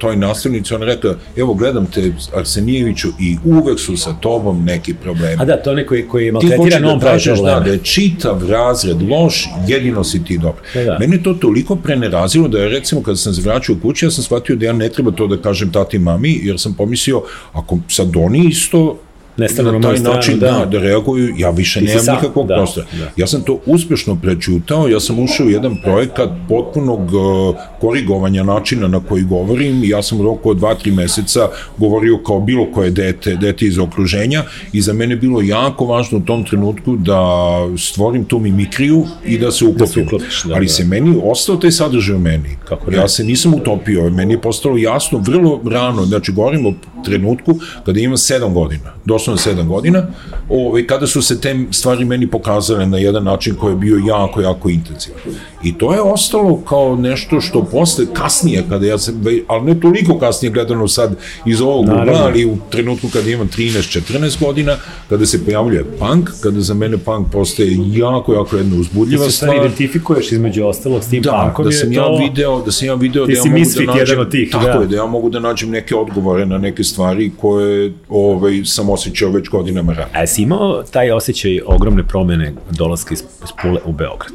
toj 0.00 0.16
nastavnici, 0.16 0.74
on 0.74 0.82
rekao, 0.82 1.14
evo 1.36 1.54
gledam 1.54 1.86
te 1.86 2.12
Arsenijeviću 2.34 3.08
i 3.20 3.36
uvek 3.44 3.80
su 3.80 3.96
sa 3.96 4.12
tobom 4.20 4.64
neki 4.64 4.94
problemi. 4.94 5.36
A 5.42 5.44
da, 5.44 5.62
to 5.62 5.74
neko 5.74 5.94
koji 6.10 6.26
je 6.26 6.32
maltretiran, 6.32 6.84
on 6.84 7.00
pravi 7.00 7.22
probleme. 7.24 7.60
Da, 7.60 7.60
da 7.60 7.70
je 7.70 7.78
čitav 7.78 8.50
razred 8.50 9.02
loš, 9.02 9.48
jedino 9.66 10.04
si 10.04 10.24
ti 10.24 10.38
dobro. 10.38 10.62
Da, 10.74 10.84
da. 10.84 10.98
Mene 11.00 11.22
to 11.22 11.34
toliko 11.34 11.76
prenerazilo 11.76 12.48
da 12.48 12.58
je 12.58 12.68
recimo 12.68 13.02
kada 13.02 13.16
sam 13.16 13.34
se 13.34 13.42
vraćao 13.42 13.76
u 13.76 13.78
kući, 13.82 14.06
ja 14.06 14.10
sam 14.10 14.24
shvatio 14.24 14.56
da 14.56 14.66
ja 14.66 14.72
ne 14.72 14.88
treba 14.88 15.10
to 15.10 15.26
da 15.26 15.36
kažem 15.36 15.72
tati 15.72 15.98
mami, 15.98 16.40
jer 16.42 16.60
sam 16.60 16.74
pomislio, 16.74 17.22
ako 17.52 17.78
sad 17.88 18.16
oni 18.16 18.48
isto 18.48 18.98
nestanu 19.36 19.72
na, 19.72 19.78
na 19.78 19.88
taj 19.88 19.98
način 19.98 20.38
da. 20.38 20.50
da, 20.50 20.64
da 20.64 20.78
reaguju, 20.78 21.34
ja 21.38 21.50
više 21.50 21.80
nemam 21.80 22.04
sam, 22.04 22.14
nikakvog 22.14 22.46
da, 22.46 22.54
prostora. 22.54 22.86
Da. 22.98 23.10
Ja 23.16 23.26
sam 23.26 23.42
to 23.42 23.58
uspešno 23.66 24.18
prećutao, 24.22 24.88
ja 24.88 25.00
sam 25.00 25.18
ušao 25.18 25.46
u 25.46 25.50
jedan 25.50 25.76
projekat 25.82 26.30
potpunog 26.48 27.00
uh, 27.00 27.56
korigovanja 27.80 28.42
načina 28.42 28.88
na 28.88 29.00
koji 29.00 29.22
govorim 29.22 29.84
ja 29.84 30.02
sam 30.02 30.20
u 30.20 30.22
roku 30.22 30.50
od 30.50 30.56
2-3 30.56 30.94
meseca 30.94 31.48
govorio 31.78 32.18
kao 32.26 32.40
bilo 32.40 32.66
koje 32.74 32.90
dete, 32.90 33.36
dete 33.36 33.66
iz 33.66 33.78
okruženja 33.78 34.44
i 34.72 34.80
za 34.80 34.92
mene 34.92 35.16
bilo 35.16 35.42
jako 35.42 35.84
važno 35.84 36.18
u 36.18 36.20
tom 36.20 36.44
trenutku 36.44 36.96
da 36.96 37.20
stvorim 37.78 38.24
tu 38.24 38.38
mimikriju 38.38 39.04
i 39.24 39.38
da 39.38 39.50
se 39.50 39.64
uklopim. 39.64 39.86
Da 39.86 39.86
se 39.86 40.00
uklopiš, 40.00 40.44
da, 40.44 40.54
Ali 40.54 40.66
da. 40.66 40.72
se 40.72 40.84
meni 40.84 41.20
ostao 41.24 41.56
taj 41.56 41.70
sadržaj 41.70 42.16
u 42.16 42.18
meni. 42.18 42.56
Kako 42.64 42.90
ne? 42.90 42.96
Ja 42.96 43.08
se 43.08 43.24
nisam 43.24 43.54
utopio, 43.54 44.10
meni 44.10 44.34
je 44.34 44.40
postalo 44.40 44.76
jasno 44.78 45.18
vrlo 45.18 45.60
rano, 45.70 46.04
znači 46.04 46.32
govorim 46.32 46.66
o 46.66 46.72
trenutku 47.06 47.54
kada 47.84 48.00
imam 48.00 48.16
7 48.16 48.52
godina, 48.52 48.92
doslovno 49.04 49.42
7 49.42 49.66
godina, 49.66 50.06
ovaj, 50.48 50.86
kada 50.86 51.06
su 51.06 51.22
se 51.22 51.40
te 51.40 51.56
stvari 51.70 52.04
meni 52.04 52.26
pokazale 52.26 52.86
na 52.86 52.98
jedan 52.98 53.24
način 53.24 53.54
koji 53.54 53.72
je 53.72 53.76
bio 53.76 54.00
jako, 54.06 54.40
jako 54.40 54.68
intenzivan. 54.68 55.20
I 55.62 55.78
to 55.78 55.94
je 55.94 56.00
ostalo 56.00 56.56
kao 56.68 56.96
nešto 56.96 57.40
što 57.40 57.64
posle, 57.64 58.06
kasnije, 58.12 58.64
kada 58.68 58.86
ja 58.86 58.98
sam, 58.98 59.24
ali 59.46 59.64
ne 59.64 59.80
toliko 59.80 60.18
kasnije 60.18 60.52
gledano 60.52 60.88
sad 60.88 61.16
iz 61.46 61.60
ovog 61.60 61.84
ugla, 61.84 62.20
ali 62.24 62.44
u 62.44 62.56
trenutku 62.70 63.08
kada 63.12 63.30
imam 63.30 63.48
13-14 63.48 64.40
godina, 64.40 64.76
kada 65.08 65.26
se 65.26 65.44
pojavljuje 65.44 65.84
punk, 65.98 66.30
kada 66.42 66.60
za 66.60 66.74
mene 66.74 66.98
punk 66.98 67.32
postaje 67.32 67.76
jako, 67.92 68.34
jako 68.34 68.56
jedna 68.56 68.76
uzbudljiva 68.76 69.30
stvar. 69.30 69.50
Ti 69.50 69.56
se 69.56 69.60
identifikuješ 69.60 70.32
između 70.32 70.64
ostalog 70.66 71.04
s 71.04 71.08
tim 71.08 71.22
da, 71.22 71.42
punkom 71.44 71.64
da 71.64 71.72
sam 71.72 71.92
ja 71.92 72.04
to... 72.04 72.18
video, 72.18 72.62
da 72.64 72.72
sam 72.72 72.88
ja 72.88 72.94
video 72.94 73.26
da 73.26 73.32
ja 73.32 73.42
mogu 73.44 73.64
da 73.86 73.92
nađem, 73.92 74.30
tih, 74.30 74.50
tako 74.50 74.64
da. 74.64 74.80
je, 74.80 74.86
da 74.86 74.96
ja 74.96 75.06
mogu 75.06 75.30
da 75.30 75.40
nađem 75.40 75.70
neke 75.70 75.96
odgovore 75.96 76.46
na 76.46 76.58
neke 76.58 76.84
stvari 76.84 76.95
koje 77.36 77.92
ovaj, 78.08 78.62
sam 78.64 78.90
osjećao 78.90 79.30
već 79.30 79.48
godinama 79.48 79.92
ranije. 79.92 80.16
A 80.16 80.20
jesi 80.20 80.42
imao 80.42 80.82
taj 80.82 81.10
osjećaj 81.10 81.60
ogromne 81.66 82.02
promene 82.08 82.54
dolaska 82.70 83.14
iz, 83.14 83.20
iz 83.20 83.50
Pule 83.62 83.80
u 83.84 83.92
Beograd? 83.92 84.34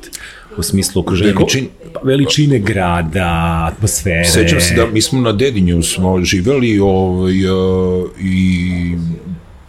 u 0.58 0.64
smislu 0.64 1.02
okruženja, 1.02 1.34
Veličin, 1.34 1.68
veličine 2.04 2.60
grada, 2.60 3.70
atmosfere. 3.72 4.26
Sećam 4.26 4.62
se 4.62 4.76
da 4.76 4.86
mi 4.86 5.02
smo 5.02 5.22
na 5.22 5.32
Dedinju 5.32 5.84
smo 5.84 6.24
živeli 6.24 6.80
ovaj, 6.80 7.46
uh, 7.46 8.10
i 8.20 8.96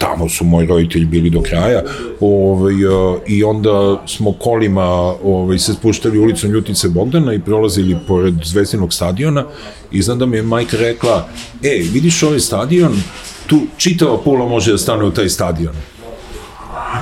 tamo 0.03 0.29
su 0.29 0.45
moji 0.45 0.67
roditelji 0.67 1.05
bili 1.05 1.31
do 1.31 1.43
kraja, 1.43 1.83
ovaj, 2.21 2.85
uh, 2.85 3.17
i 3.27 3.45
onda 3.45 4.03
smo 4.07 4.33
kolima 4.33 4.85
ovaj, 5.25 5.59
se 5.59 5.73
spuštali 5.73 6.19
ulicom 6.19 6.51
Ljutice 6.51 6.89
Bogdana 6.89 7.35
i 7.35 7.41
prolazili 7.41 7.97
pored 8.09 8.35
Zvezdinog 8.45 8.95
stadiona 8.95 9.45
i 9.91 10.03
znam 10.03 10.19
da 10.19 10.27
mi 10.27 10.37
je 10.37 10.43
majka 10.43 10.77
rekla, 10.77 11.29
ej, 11.63 11.79
vidiš 11.93 12.23
ovaj 12.23 12.41
stadion, 12.41 12.93
tu 13.47 13.61
čitava 13.77 14.19
pula 14.19 14.49
može 14.49 14.73
da 14.73 14.79
stane 14.79 15.05
u 15.05 15.11
taj 15.11 15.29
stadion. 15.29 15.75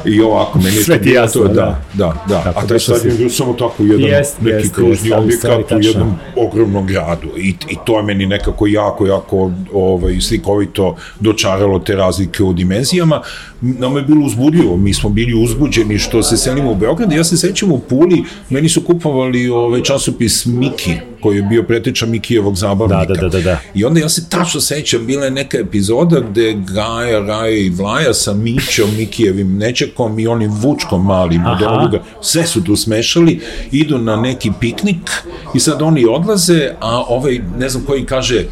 I 0.05 0.21
ovako, 0.21 0.59
meni 0.59 0.77
je 0.77 0.83
Sve 0.85 0.99
to 0.99 1.05
bilo 1.05 1.17
jasno, 1.17 1.41
to, 1.43 1.49
da. 1.49 1.83
da, 1.95 2.07
da, 2.29 2.43
da. 2.45 2.51
A 2.51 2.53
taj 2.53 2.67
došao 2.67 2.79
si- 2.95 3.01
stadion 3.01 3.17
bio 3.19 3.31
samo 3.31 3.53
tako 3.53 3.83
jedan 3.83 4.01
Jest, 4.01 4.41
neki 4.41 4.57
jest, 4.57 4.75
kružni 4.75 5.09
jest, 5.09 5.19
objekat 5.19 5.73
u 5.73 5.81
jednom 5.81 6.15
ogromnom 6.37 6.87
gradu. 6.87 7.29
I, 7.37 7.49
I 7.49 7.77
to 7.87 7.97
je 7.97 8.03
meni 8.03 8.27
nekako 8.27 8.67
jako, 8.67 9.07
jako 9.07 9.51
ovaj, 9.73 10.21
slikovito 10.21 10.97
dočaralo 11.21 11.79
te 11.79 11.97
razlike 11.97 12.43
u 12.43 12.53
dimenzijama. 12.53 13.23
Nam 13.61 13.97
je 13.97 14.03
bilo 14.03 14.27
uzbudljivo, 14.27 14.77
mi 14.77 14.95
smo 14.95 15.11
bili 15.11 15.35
uzbuđeni 15.35 15.99
što 15.99 16.23
se 16.23 16.37
selimo 16.37 16.71
u 16.71 16.77
Beograd. 16.77 17.13
Ja 17.13 17.25
se 17.25 17.37
sećam 17.37 17.73
u 17.73 17.79
Puli, 17.79 18.23
meni 18.51 18.69
su 18.69 18.81
kupovali 18.81 19.49
ovaj 19.49 19.83
časopis 19.83 20.47
Miki, 20.47 20.95
koji 21.21 21.37
je 21.37 21.43
bio 21.43 21.63
preteča 21.63 22.07
Mikijevog 22.07 22.57
zabavnika. 22.57 23.05
Da, 23.05 23.15
da, 23.15 23.21
da, 23.21 23.29
da, 23.29 23.41
da. 23.41 23.59
I 23.75 23.85
onda 23.85 24.01
ja 24.01 24.09
se 24.09 24.29
tačno 24.29 24.61
sećam, 24.61 25.07
bila 25.07 25.25
je 25.25 25.31
neka 25.31 25.59
epizoda 25.59 26.21
gde 26.21 26.57
Gaja, 26.75 27.21
Raja 27.21 27.51
i 27.51 27.71
Vlaja 27.71 28.15
sa 28.15 28.33
Mićom, 28.33 28.97
Mikijevim 28.97 29.57
nečekom 29.57 30.19
i 30.19 30.27
onim 30.27 30.51
Vučkom 30.51 31.07
malim 31.07 31.47
od 31.47 31.63
ovoga, 31.63 32.03
sve 32.21 32.47
su 32.47 32.65
tu 32.65 32.77
smešali, 32.77 33.41
idu 33.73 33.99
na 33.99 34.17
neki 34.17 34.51
piknik 34.61 35.11
i 35.55 35.61
sad 35.61 35.83
oni 35.83 36.07
odlaze, 36.07 36.71
a 36.81 37.05
ovaj, 37.09 37.41
ne 37.59 37.69
znam 37.69 37.85
koji 37.85 38.07
kaže, 38.07 38.45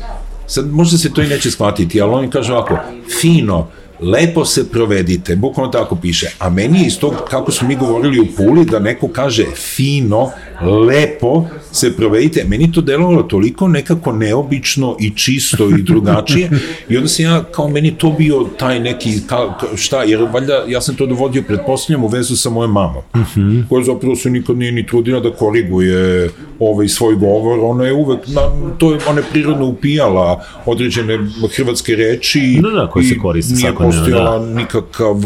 sad 0.46 0.72
možda 0.72 0.98
se 0.98 1.12
to 1.12 1.22
i 1.22 1.26
neće 1.26 1.50
shvatiti, 1.50 2.00
ali 2.00 2.12
oni 2.12 2.30
kaže 2.30 2.52
ovako, 2.52 2.78
fino, 3.20 3.68
lepo 4.00 4.44
se 4.44 4.70
provedite, 4.70 5.36
bukvalno 5.36 5.72
tako 5.72 5.96
piše, 5.96 6.30
a 6.38 6.50
meni 6.50 6.80
je 6.80 6.86
iz 6.86 6.98
tog, 6.98 7.14
kako 7.30 7.52
smo 7.52 7.68
mi 7.68 7.76
govorili 7.76 8.20
u 8.20 8.26
Puli, 8.36 8.64
da 8.64 8.78
neko 8.78 9.08
kaže 9.08 9.44
fino, 9.54 10.30
lepo 10.62 11.44
se 11.72 11.96
provedite, 11.96 12.44
meni 12.48 12.72
to 12.72 12.80
delovalo 12.80 13.22
toliko 13.22 13.68
nekako 13.68 14.12
neobično 14.12 14.96
i 15.00 15.10
čisto 15.16 15.68
i 15.68 15.82
drugačije 15.82 16.50
i 16.88 16.96
onda 16.96 17.08
sam 17.08 17.24
ja, 17.24 17.44
kao 17.44 17.68
meni 17.68 17.94
to 17.98 18.10
bio 18.18 18.46
taj 18.58 18.80
neki, 18.80 19.20
ka, 19.26 19.58
šta, 19.76 20.02
jer 20.02 20.28
valjda 20.32 20.64
ja 20.68 20.80
sam 20.80 20.96
to 20.96 21.06
dovodio, 21.06 21.42
pretpostavljam, 21.42 22.04
u 22.04 22.08
vezu 22.08 22.36
sa 22.36 22.50
mojom 22.50 22.72
mamom, 22.72 23.02
mm 23.16 23.20
-hmm. 23.20 23.68
koja 23.68 23.84
zapravo 23.84 24.16
se 24.16 24.30
nikad 24.30 24.58
nije 24.58 24.72
ni 24.72 24.86
trudila 24.86 25.20
da 25.20 25.30
koriguje 25.32 26.30
ovaj 26.58 26.88
svoj 26.88 27.14
govor, 27.14 27.58
ona 27.62 27.84
je 27.84 27.92
uvek, 27.92 28.26
na, 28.26 28.42
to 28.78 28.92
je, 28.92 28.98
ona 29.08 29.18
je 29.18 29.26
prirodno 29.30 29.66
upijala 29.66 30.44
određene 30.66 31.18
hrvatske 31.56 31.96
reči 31.96 32.60
Da, 32.62 32.70
da, 32.70 32.90
koje 32.90 33.04
se 33.04 33.18
koriste 33.18 33.54
nije 33.54 33.60
svakodnevno, 33.60 34.00
postojala 34.00 34.46
nikakav, 34.46 35.16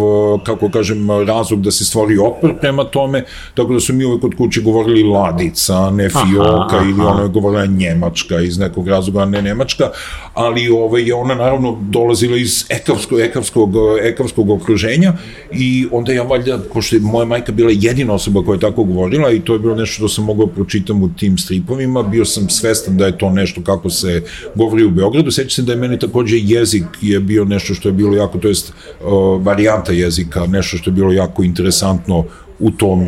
kako 0.47 0.71
kažem, 0.71 1.11
razlog 1.11 1.63
da 1.63 1.71
se 1.71 1.85
stvori 1.85 2.19
otpor 2.19 2.55
prema 2.61 2.85
tome, 2.85 3.25
tako 3.55 3.73
da 3.73 3.81
su 3.81 3.95
mi 3.95 4.05
uvek 4.05 4.21
kod 4.21 4.35
kuće 4.35 4.61
govorili 4.61 5.03
ladica, 5.03 5.91
ne 5.91 6.09
fioka 6.33 6.77
aha. 6.77 6.89
ili 6.89 7.01
ona 7.01 7.23
je 7.23 7.29
govorila 7.29 7.67
njemačka 7.67 8.41
iz 8.41 8.59
nekog 8.59 8.89
razloga, 8.89 9.25
ne 9.25 9.43
nemačka, 9.43 9.91
ali 10.35 10.69
ovaj, 10.69 11.03
je 11.03 11.15
ona 11.15 11.35
naravno 11.35 11.79
dolazila 11.81 12.37
iz 12.37 12.65
ekavskog, 12.69 13.21
ekavskog, 13.21 13.75
ekavskog 14.03 14.51
okruženja 14.51 15.13
i 15.53 15.87
onda 15.93 16.13
ja 16.13 16.23
valjda, 16.23 16.59
pošto 16.73 16.97
je 16.97 17.01
moja 17.01 17.25
majka 17.25 17.53
bila 17.53 17.71
jedina 17.75 18.13
osoba 18.13 18.43
koja 18.43 18.55
je 18.55 18.61
tako 18.61 18.85
govorila 18.85 19.31
i 19.31 19.41
to 19.41 19.53
je 19.53 19.59
bilo 19.59 19.75
nešto 19.75 19.95
što 19.95 20.09
sam 20.09 20.25
mogao 20.25 20.47
pročitam 20.47 21.03
u 21.03 21.09
tim 21.09 21.39
stripovima, 21.39 22.03
bio 22.03 22.25
sam 22.25 22.49
svestan 22.49 22.97
da 22.97 23.07
je 23.07 23.19
to 23.19 23.31
nešto 23.31 23.63
kako 23.63 23.91
se 23.91 24.23
govori 24.55 24.85
u 24.85 24.91
Beogradu, 24.91 25.31
sećam 25.31 25.51
se 25.51 25.63
da 25.63 25.73
je 25.73 25.79
meni 25.79 25.99
takođe 25.99 26.37
jezik 26.39 26.85
je 27.01 27.21
bio 27.21 27.45
nešto 27.45 27.75
što 27.75 27.89
je 27.89 27.93
bilo 27.93 28.17
jako, 28.17 28.39
to 28.39 28.49
jest 28.49 28.73
uh, 28.73 29.43
varijanta 29.43 29.93
jezika, 29.93 30.47
nešto 30.47 30.77
što 30.77 30.91
je 30.91 30.95
bilo 30.95 31.13
jako 31.13 31.43
interesantno 31.43 32.25
u 32.59 32.71
tom 32.71 33.07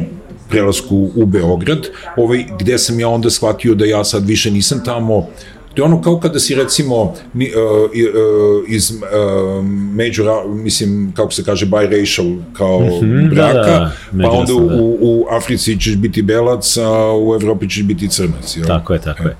prelasku 0.49 1.11
u 1.17 1.27
Beograd, 1.27 1.87
ovaj, 2.17 2.45
gde 2.61 2.79
sam 2.79 3.01
ja 3.01 3.09
onda 3.09 3.31
shvatio 3.31 3.75
da 3.75 3.85
ja 3.85 4.05
sad 4.05 4.27
više 4.27 4.51
nisam 4.51 4.81
tamo, 4.85 5.27
To 5.75 5.83
je 5.83 5.87
ono 5.87 6.03
kao 6.03 6.21
kada 6.21 6.39
si 6.39 6.55
recimo 6.55 7.15
ni, 7.35 7.51
uh, 7.51 7.91
i- 7.95 8.05
uh, 8.05 8.15
iz 8.69 8.91
uh, 8.91 9.65
major, 9.95 10.27
mislim, 10.49 11.13
kako 11.17 11.33
se 11.33 11.45
kaže, 11.45 11.67
biracial 11.67 12.27
kao 12.53 12.81
mm 12.81 12.85
-hmm, 12.85 13.31
braka, 13.35 13.53
da, 13.53 13.93
da, 14.13 14.25
pa 14.25 14.31
onda 14.31 14.53
da. 14.53 14.83
u, 14.83 14.99
u 15.01 15.27
Africi 15.31 15.81
ćeš 15.81 15.97
biti 15.97 16.23
belac, 16.23 16.77
a 16.77 17.17
u 17.17 17.35
Evropi 17.35 17.69
ćeš 17.71 17.83
biti 17.83 18.09
crnac. 18.09 18.57
Jel? 18.57 18.67
Tako 18.67 18.93
je, 18.93 19.01
tako 19.01 19.23
je. 19.23 19.37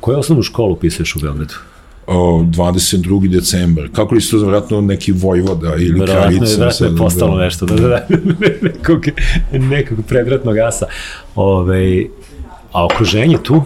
Koju 0.00 0.18
osnovnu 0.18 0.42
školu 0.42 0.76
pisuješ 0.76 1.16
u 1.16 1.20
Beogradu? 1.20 1.54
O, 2.12 2.42
22. 2.42 3.28
decembar. 3.28 3.88
Kako 3.92 4.14
li 4.14 4.20
se 4.20 4.30
to 4.30 4.38
vratno 4.38 4.80
neki 4.80 5.12
vojvoda 5.12 5.74
ili 5.76 6.00
Verovatno 6.00 6.14
je, 6.14 6.38
kraljica? 6.38 6.56
verovatno 6.56 6.86
je 6.86 6.96
postalo 6.96 7.36
da. 7.36 7.44
nešto, 7.44 7.66
da, 7.66 7.74
da, 7.74 7.88
da, 7.88 8.06
nekog, 8.62 9.06
nekog 9.52 9.98
predratnog 10.08 10.58
asa. 10.58 10.86
Ove, 11.34 12.04
a 12.72 12.84
okruženje 12.84 13.38
tu? 13.42 13.62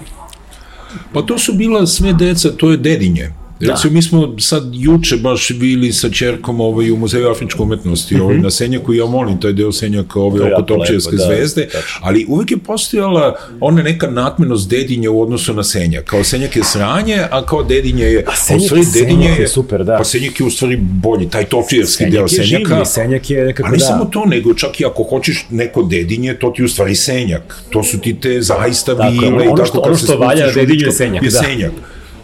Pa 1.13 1.23
to 1.23 1.39
su 1.39 1.53
bila 1.53 1.87
sve 1.87 2.13
deca, 2.13 2.51
to 2.57 2.71
je 2.71 2.77
dedinje. 2.77 3.31
Recimo, 3.63 3.93
mi 3.93 4.03
smo 4.03 4.35
sad 4.39 4.63
juče 4.75 5.17
baš 5.17 5.51
bili 5.51 5.93
sa 5.93 6.11
čerkom 6.11 6.61
ovaj, 6.61 6.91
u 6.91 6.97
Muzeju 6.97 7.29
afričke 7.29 7.63
umetnosti, 7.63 8.15
ovaj, 8.17 8.39
na 8.39 8.51
Senjaku 8.51 8.95
ja 8.95 9.07
molim 9.07 9.41
taj 9.41 9.53
deo 9.53 9.73
Senjaka 9.73 10.09
To 10.09 10.21
ovaj, 10.21 10.41
je 10.41 10.55
oko 10.55 10.63
Topčevske 10.65 11.17
da, 11.17 11.25
zvezde, 11.25 11.65
tačno. 11.65 12.01
ali 12.01 12.27
uvek 12.29 12.51
je 12.51 12.57
postojala 12.59 13.37
ona 13.61 13.83
neka 13.83 14.07
natmenost 14.09 14.69
dedinje 14.71 15.09
u 15.09 15.23
odnosu 15.23 15.55
na 15.55 15.65
Senjak. 15.65 16.05
Kao 16.05 16.25
Senjak 16.25 16.57
je 16.57 16.65
sranje, 16.65 17.19
a 17.31 17.45
kao 17.45 17.63
dedinje 17.63 18.05
je... 18.05 18.25
A 18.27 18.31
Senjak- 18.33 18.85
Senjak 18.93 19.39
je 19.39 19.49
super, 19.49 19.85
da. 19.85 19.97
Pa 19.97 20.05
Senjak 20.05 20.41
je 20.41 20.47
u 20.47 20.51
stvari 20.51 20.77
bolji, 20.79 21.29
taj 21.29 21.45
Topčevski 21.45 22.05
deo 22.07 22.29
Senjak 22.29 22.43
je 22.43 22.49
Senjaka. 22.49 22.75
življi, 22.75 22.87
Senjak 22.87 23.31
je 23.31 23.45
nekako 23.45 23.69
A 23.69 23.73
ne 23.73 23.77
da. 23.77 23.85
samo 23.85 24.05
to, 24.05 24.25
nego 24.27 24.55
čak 24.55 24.81
i 24.81 24.85
ako 24.85 25.03
hoćeš 25.05 25.47
neko 25.51 25.83
dedinje, 25.83 26.35
to 26.35 26.51
ti 26.51 26.63
je 26.63 26.67
u 26.67 26.69
stvari 26.69 26.95
senjak. 26.95 27.65
To 27.71 27.83
su 27.83 27.99
ti 27.99 28.15
te 28.15 28.43
zaista 28.43 28.93
je, 28.93 29.11
vile 29.11 29.45
i 29.45 29.49
ono 29.49 29.57
tako 29.57 29.67
što- 29.67 29.81
ono 29.81 29.97
što 29.97 30.17
valja 30.19 30.51
dedinje 30.51 30.85
je 30.85 30.93
senjak, 30.93 31.23
je 31.23 31.31
da. 31.31 31.39
senjak. 31.39 31.73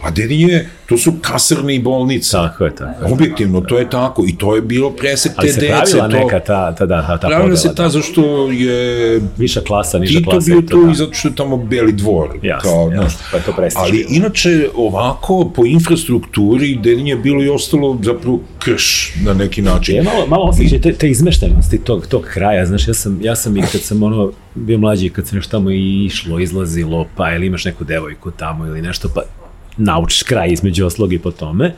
A 0.02 0.10
dedinje, 0.10 0.68
to 0.90 0.98
su 0.98 1.12
kasarne 1.20 1.74
i 1.74 1.78
bolnice. 1.78 2.30
Tako 2.32 2.64
je, 2.64 2.74
tako 2.74 3.04
je. 3.06 3.12
Objektivno, 3.12 3.60
to 3.60 3.78
je 3.78 3.90
tako. 3.90 4.24
I 4.28 4.36
to 4.36 4.56
je 4.56 4.62
bilo 4.62 4.90
presek 4.90 5.32
Ali 5.36 5.48
te 5.48 5.52
se 5.52 5.60
dece. 5.60 5.72
pravila 5.72 6.08
to, 6.08 6.16
neka 6.16 6.40
ta, 6.40 6.74
ta, 6.74 6.86
da, 6.86 7.06
ta, 7.06 7.18
ta 7.18 7.26
Pravila 7.28 7.40
podela. 7.40 7.56
se 7.56 7.74
ta 7.74 7.88
zašto 7.88 8.50
je 8.50 9.20
Viša 9.38 9.60
klasa, 9.60 9.98
niža 9.98 10.18
Tito 10.18 10.30
klasa. 10.30 10.46
bio 10.46 10.58
i 10.58 10.66
to, 10.66 10.70
tu 10.70 10.84
da. 10.84 10.90
i 10.90 10.94
zato 10.94 11.14
što 11.14 11.28
je 11.28 11.34
tamo 11.34 11.56
Beli 11.56 11.92
dvor. 11.92 12.28
Jasno, 12.42 12.70
kao, 12.70 12.90
jasno, 12.92 13.18
pa 13.30 13.36
je 13.36 13.42
to 13.42 13.52
prestiž 13.52 13.80
Ali 13.82 14.06
inače, 14.08 14.68
ovako, 14.76 15.52
po 15.56 15.64
infrastrukturi, 15.66 16.78
Dedinje 16.82 17.10
je 17.12 17.16
bilo 17.16 17.42
i 17.42 17.48
ostalo 17.48 17.98
zapravo 18.02 18.40
krš 18.58 19.12
na 19.24 19.34
neki 19.34 19.62
način. 19.62 19.96
Je 19.96 20.02
malo, 20.02 20.26
malo 20.26 20.44
osjećaj 20.44 20.80
te, 20.80 20.92
te 20.92 21.08
izmeštenosti 21.10 21.78
tog, 21.78 22.06
tog 22.06 22.22
kraja, 22.22 22.66
znaš, 22.66 22.88
ja 22.88 22.94
sam, 22.94 23.18
ja 23.22 23.36
sam 23.36 23.56
i 23.56 23.62
kad 23.72 23.80
sam 23.80 24.02
ono, 24.02 24.32
bio 24.54 24.78
mlađi, 24.78 25.08
kad 25.10 25.26
sam 25.26 25.36
nešto 25.36 25.50
tamo 25.50 25.70
išlo, 25.70 26.38
izlazilo, 26.40 27.06
pa 27.16 27.34
ili 27.34 27.46
imaš 27.46 27.64
neku 27.64 27.84
devojku 27.84 28.30
tamo 28.30 28.66
ili 28.66 28.82
nešto, 28.82 29.08
pa 29.14 29.22
naučiš 29.76 30.22
kraj 30.22 30.52
između 30.52 30.86
oslog 30.86 31.12
i 31.12 31.18
po 31.18 31.30
tome, 31.30 31.74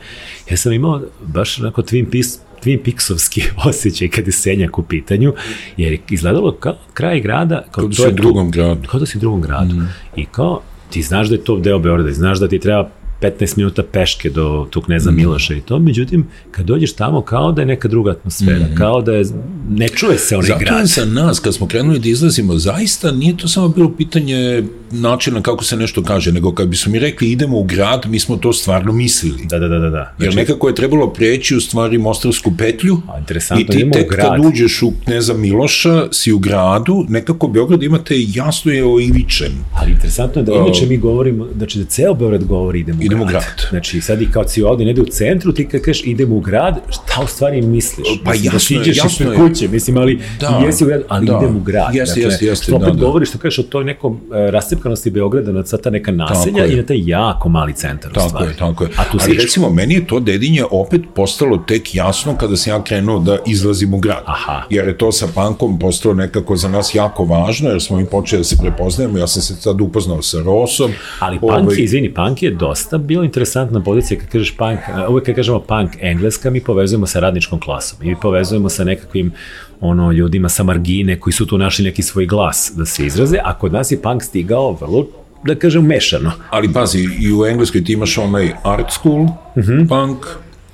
ja 0.51 0.57
sam 0.57 0.73
imao 0.73 1.01
baš 1.21 1.59
onako 1.59 1.81
Twin 1.81 2.11
Peaks, 2.11 2.27
Twin 2.63 2.83
Peaksovski 2.83 3.43
osjećaj 3.69 4.07
kad 4.07 4.27
je 4.27 4.33
Senjak 4.33 4.79
u 4.79 4.83
pitanju, 4.83 5.33
jer 5.77 5.91
je 5.91 5.99
izgledalo 6.09 6.51
kao 6.51 6.75
kraj 6.93 7.19
grada, 7.21 7.63
kao 7.71 7.81
Kao 7.81 7.87
da 7.87 7.95
si 7.95 8.07
u 8.07 8.11
drugom 8.11 8.51
gradu. 8.51 8.87
kao 8.87 8.99
da 8.99 9.05
si 9.05 9.17
u 9.17 9.21
drugom 9.21 9.41
gradu. 9.41 9.75
Mm. 9.75 9.89
I 10.15 10.25
kao, 10.25 10.61
ti 10.89 11.01
znaš 11.01 11.27
da 11.27 11.35
je 11.35 11.43
to 11.43 11.59
deo 11.59 11.79
Beograda, 11.79 12.11
znaš 12.11 12.39
da 12.39 12.47
ti 12.47 12.59
treba 12.59 12.89
15 13.23 13.57
minuta 13.57 13.83
peške 13.83 14.29
do 14.29 14.67
tu 14.69 14.81
kneza 14.81 15.11
mm. 15.11 15.15
Miloša 15.15 15.53
i 15.53 15.61
to, 15.61 15.79
međutim, 15.79 16.27
kad 16.51 16.65
dođeš 16.65 16.93
tamo, 16.93 17.21
kao 17.21 17.51
da 17.51 17.61
je 17.61 17.65
neka 17.65 17.87
druga 17.87 18.11
atmosfera, 18.11 18.65
mm. 18.71 18.75
kao 18.75 19.01
da 19.01 19.13
je, 19.13 19.25
ne 19.69 19.87
čuje 19.87 20.17
se 20.17 20.35
onaj 20.37 20.47
Zato 20.47 20.59
je 20.59 20.65
grad. 20.65 20.87
za 20.87 21.05
nas, 21.05 21.39
kad 21.39 21.55
smo 21.55 21.67
krenuli 21.67 21.99
da 21.99 22.09
izlazimo, 22.09 22.57
zaista 22.57 23.11
nije 23.11 23.37
to 23.37 23.47
samo 23.47 23.67
bilo 23.67 23.91
pitanje 23.97 24.63
načina 24.91 25.41
kako 25.41 25.63
se 25.63 25.77
nešto 25.77 26.03
kaže, 26.03 26.31
nego 26.31 26.53
kad 26.53 26.67
bismo 26.67 26.91
mi 26.91 26.99
rekli 26.99 27.31
idemo 27.31 27.59
u 27.59 27.63
grad, 27.63 28.05
mi 28.09 28.19
smo 28.19 28.37
to 28.37 28.53
stvarno 28.53 28.91
mislili. 28.91 29.45
Da, 29.49 29.59
da, 29.59 29.67
da, 29.67 29.79
da. 29.79 29.89
da. 29.89 30.15
Jer 30.19 30.35
nekako 30.35 30.67
je 30.67 30.75
trebalo 30.75 31.09
preći 31.09 31.55
u 31.55 31.61
stvari 31.61 31.97
Mostarsku 31.97 32.51
petlju 32.57 32.97
A, 33.07 33.59
i 33.59 33.65
ti 33.65 33.89
tek 33.93 34.09
grad. 34.09 34.27
kad 34.27 34.45
uđeš 34.45 34.81
u 34.81 34.93
Kneza 35.05 35.33
Miloša, 35.33 36.07
si 36.11 36.31
u 36.31 36.39
gradu, 36.39 37.05
nekako 37.09 37.47
Beograd 37.47 37.83
imate 37.83 38.15
jasno 38.17 38.71
je 38.71 38.85
oivičen. 38.85 39.51
Ali 39.73 39.91
interesantno 39.91 40.41
je 40.41 40.45
da 40.45 40.51
inače 40.53 40.85
mi 40.85 40.97
govorimo, 40.97 41.47
znači 41.57 41.79
da 41.79 41.85
ceo 41.85 42.13
Beograd 42.13 42.43
govori 42.43 42.79
idemo 42.79 42.99
u 42.99 43.03
Idemo 43.13 43.23
u 43.23 43.27
grad. 43.27 43.43
grad. 43.43 43.69
Znači 43.69 44.01
sad 44.01 44.21
i 44.21 44.31
kao 44.31 44.47
si 44.47 44.63
ovde, 44.63 44.85
ne 44.85 44.91
ide 44.91 45.01
u 45.01 45.05
centru, 45.05 45.53
ti 45.53 45.67
kad 45.67 45.81
kažeš 45.81 46.03
idemo 46.05 46.35
u 46.35 46.39
grad, 46.39 46.79
šta 46.89 47.21
u 47.23 47.27
stvari 47.27 47.61
misliš? 47.61 48.07
Pa 48.25 48.31
Mislim, 48.31 48.51
da 48.51 48.55
jasno 48.55 48.75
je, 48.77 48.83
siđeš 48.83 48.97
jasno 48.97 49.09
ispred 49.09 49.31
je. 49.31 49.37
kuće, 49.37 49.67
mislim, 49.67 49.97
ali 49.97 50.19
Da, 50.39 50.61
jesi 50.65 50.83
u 50.83 50.87
gradu, 50.87 51.03
ali 51.07 51.25
da. 51.25 51.37
idemo 51.37 51.59
u 51.59 51.61
grad. 51.61 51.95
Jeste, 51.95 52.19
dakle, 52.19 52.31
jeste, 52.31 52.45
jeste, 52.45 52.63
što 52.63 52.75
opet 52.75 52.87
da, 52.87 52.93
da. 52.93 53.05
govoriš, 53.05 53.29
što 53.29 53.37
kažeš 53.37 53.59
o 53.59 53.63
toj 53.63 53.83
nekom 53.83 54.19
e, 54.33 54.51
rascepkanosti 54.51 55.09
Beograda 55.09 55.51
na 55.51 55.65
sva 55.65 55.77
ta 55.77 55.89
neka 55.89 56.11
naselja 56.11 56.65
i 56.65 56.75
na 56.75 56.83
taj 56.83 56.97
jako 57.09 57.49
mali 57.49 57.73
centar 57.73 58.11
u 58.11 58.13
Tako 58.13 58.29
stvari. 58.29 58.47
je, 58.51 58.57
tako 58.57 58.83
je. 58.83 58.89
A 58.97 59.03
tu 59.11 59.17
Ali 59.21 59.37
recimo, 59.37 59.69
meni 59.69 59.93
je 59.93 60.07
to 60.07 60.19
dedinje 60.19 60.63
opet 60.71 61.01
postalo 61.15 61.57
tek 61.57 61.95
jasno 61.95 62.37
kada 62.37 62.55
sam 62.55 62.73
ja 62.73 62.83
krenuo 62.83 63.19
da 63.19 63.37
izlazim 63.47 63.93
u 63.93 63.97
grad. 63.97 64.23
Aha. 64.25 64.61
Jer 64.69 64.87
je 64.87 64.97
to 64.97 65.11
sa 65.11 65.27
pankom 65.35 65.79
postalo 65.79 66.15
nekako 66.15 66.55
za 66.55 66.67
nas 66.69 66.95
jako 66.95 67.23
važno, 67.25 67.69
jer 67.69 67.81
smo 67.81 67.97
mi 67.97 68.05
počeli 68.05 68.39
da 68.39 68.43
se 68.43 68.57
prepoznajemo, 68.57 69.17
ja 69.17 69.27
sam 69.27 69.41
se 69.41 69.55
sad 69.55 69.81
upoznao 69.81 70.21
sa 70.21 70.41
Rosom. 70.41 70.91
Ali 71.19 71.39
ovaj, 71.41 71.59
punk, 71.63 71.77
je, 71.77 71.83
izvini, 71.83 72.13
punk 72.13 72.43
je 72.43 72.51
dosta 72.51 72.97
bila 73.03 73.25
interesantna 73.25 73.83
pozicija 73.83 74.19
kad 74.19 74.29
kažeš 74.29 74.57
punk, 74.57 74.79
uvek 75.09 75.25
kad 75.25 75.35
kažemo 75.35 75.59
punk 75.59 75.91
engleska, 76.01 76.49
mi 76.49 76.61
povezujemo 76.61 77.05
sa 77.07 77.19
radničkom 77.19 77.59
klasom. 77.59 77.99
Mi 78.01 78.15
povezujemo 78.21 78.69
sa 78.69 78.83
nekakvim 78.83 79.31
ono 79.79 80.11
ljudima 80.11 80.49
sa 80.49 80.63
margine 80.63 81.19
koji 81.19 81.33
su 81.33 81.45
tu 81.45 81.57
našli 81.57 81.85
neki 81.85 82.01
svoj 82.01 82.25
glas 82.25 82.73
da 82.75 82.85
se 82.85 83.05
izraze, 83.05 83.37
a 83.43 83.57
kod 83.57 83.73
nas 83.73 83.91
je 83.91 84.01
punk 84.01 84.23
stigao 84.23 84.71
vrlo 84.71 85.07
da 85.45 85.55
kažem, 85.55 85.85
mešano. 85.85 86.31
Ali 86.49 86.73
pazi, 86.73 86.99
i 87.19 87.33
u 87.33 87.45
Engleskoj 87.45 87.83
ti 87.83 87.93
imaš 87.93 88.17
onaj 88.17 88.51
art 88.63 88.91
school, 88.91 89.21
uh 89.21 89.29
Mhm. 89.57 89.71
-huh. 89.71 89.87
punk, 89.87 90.17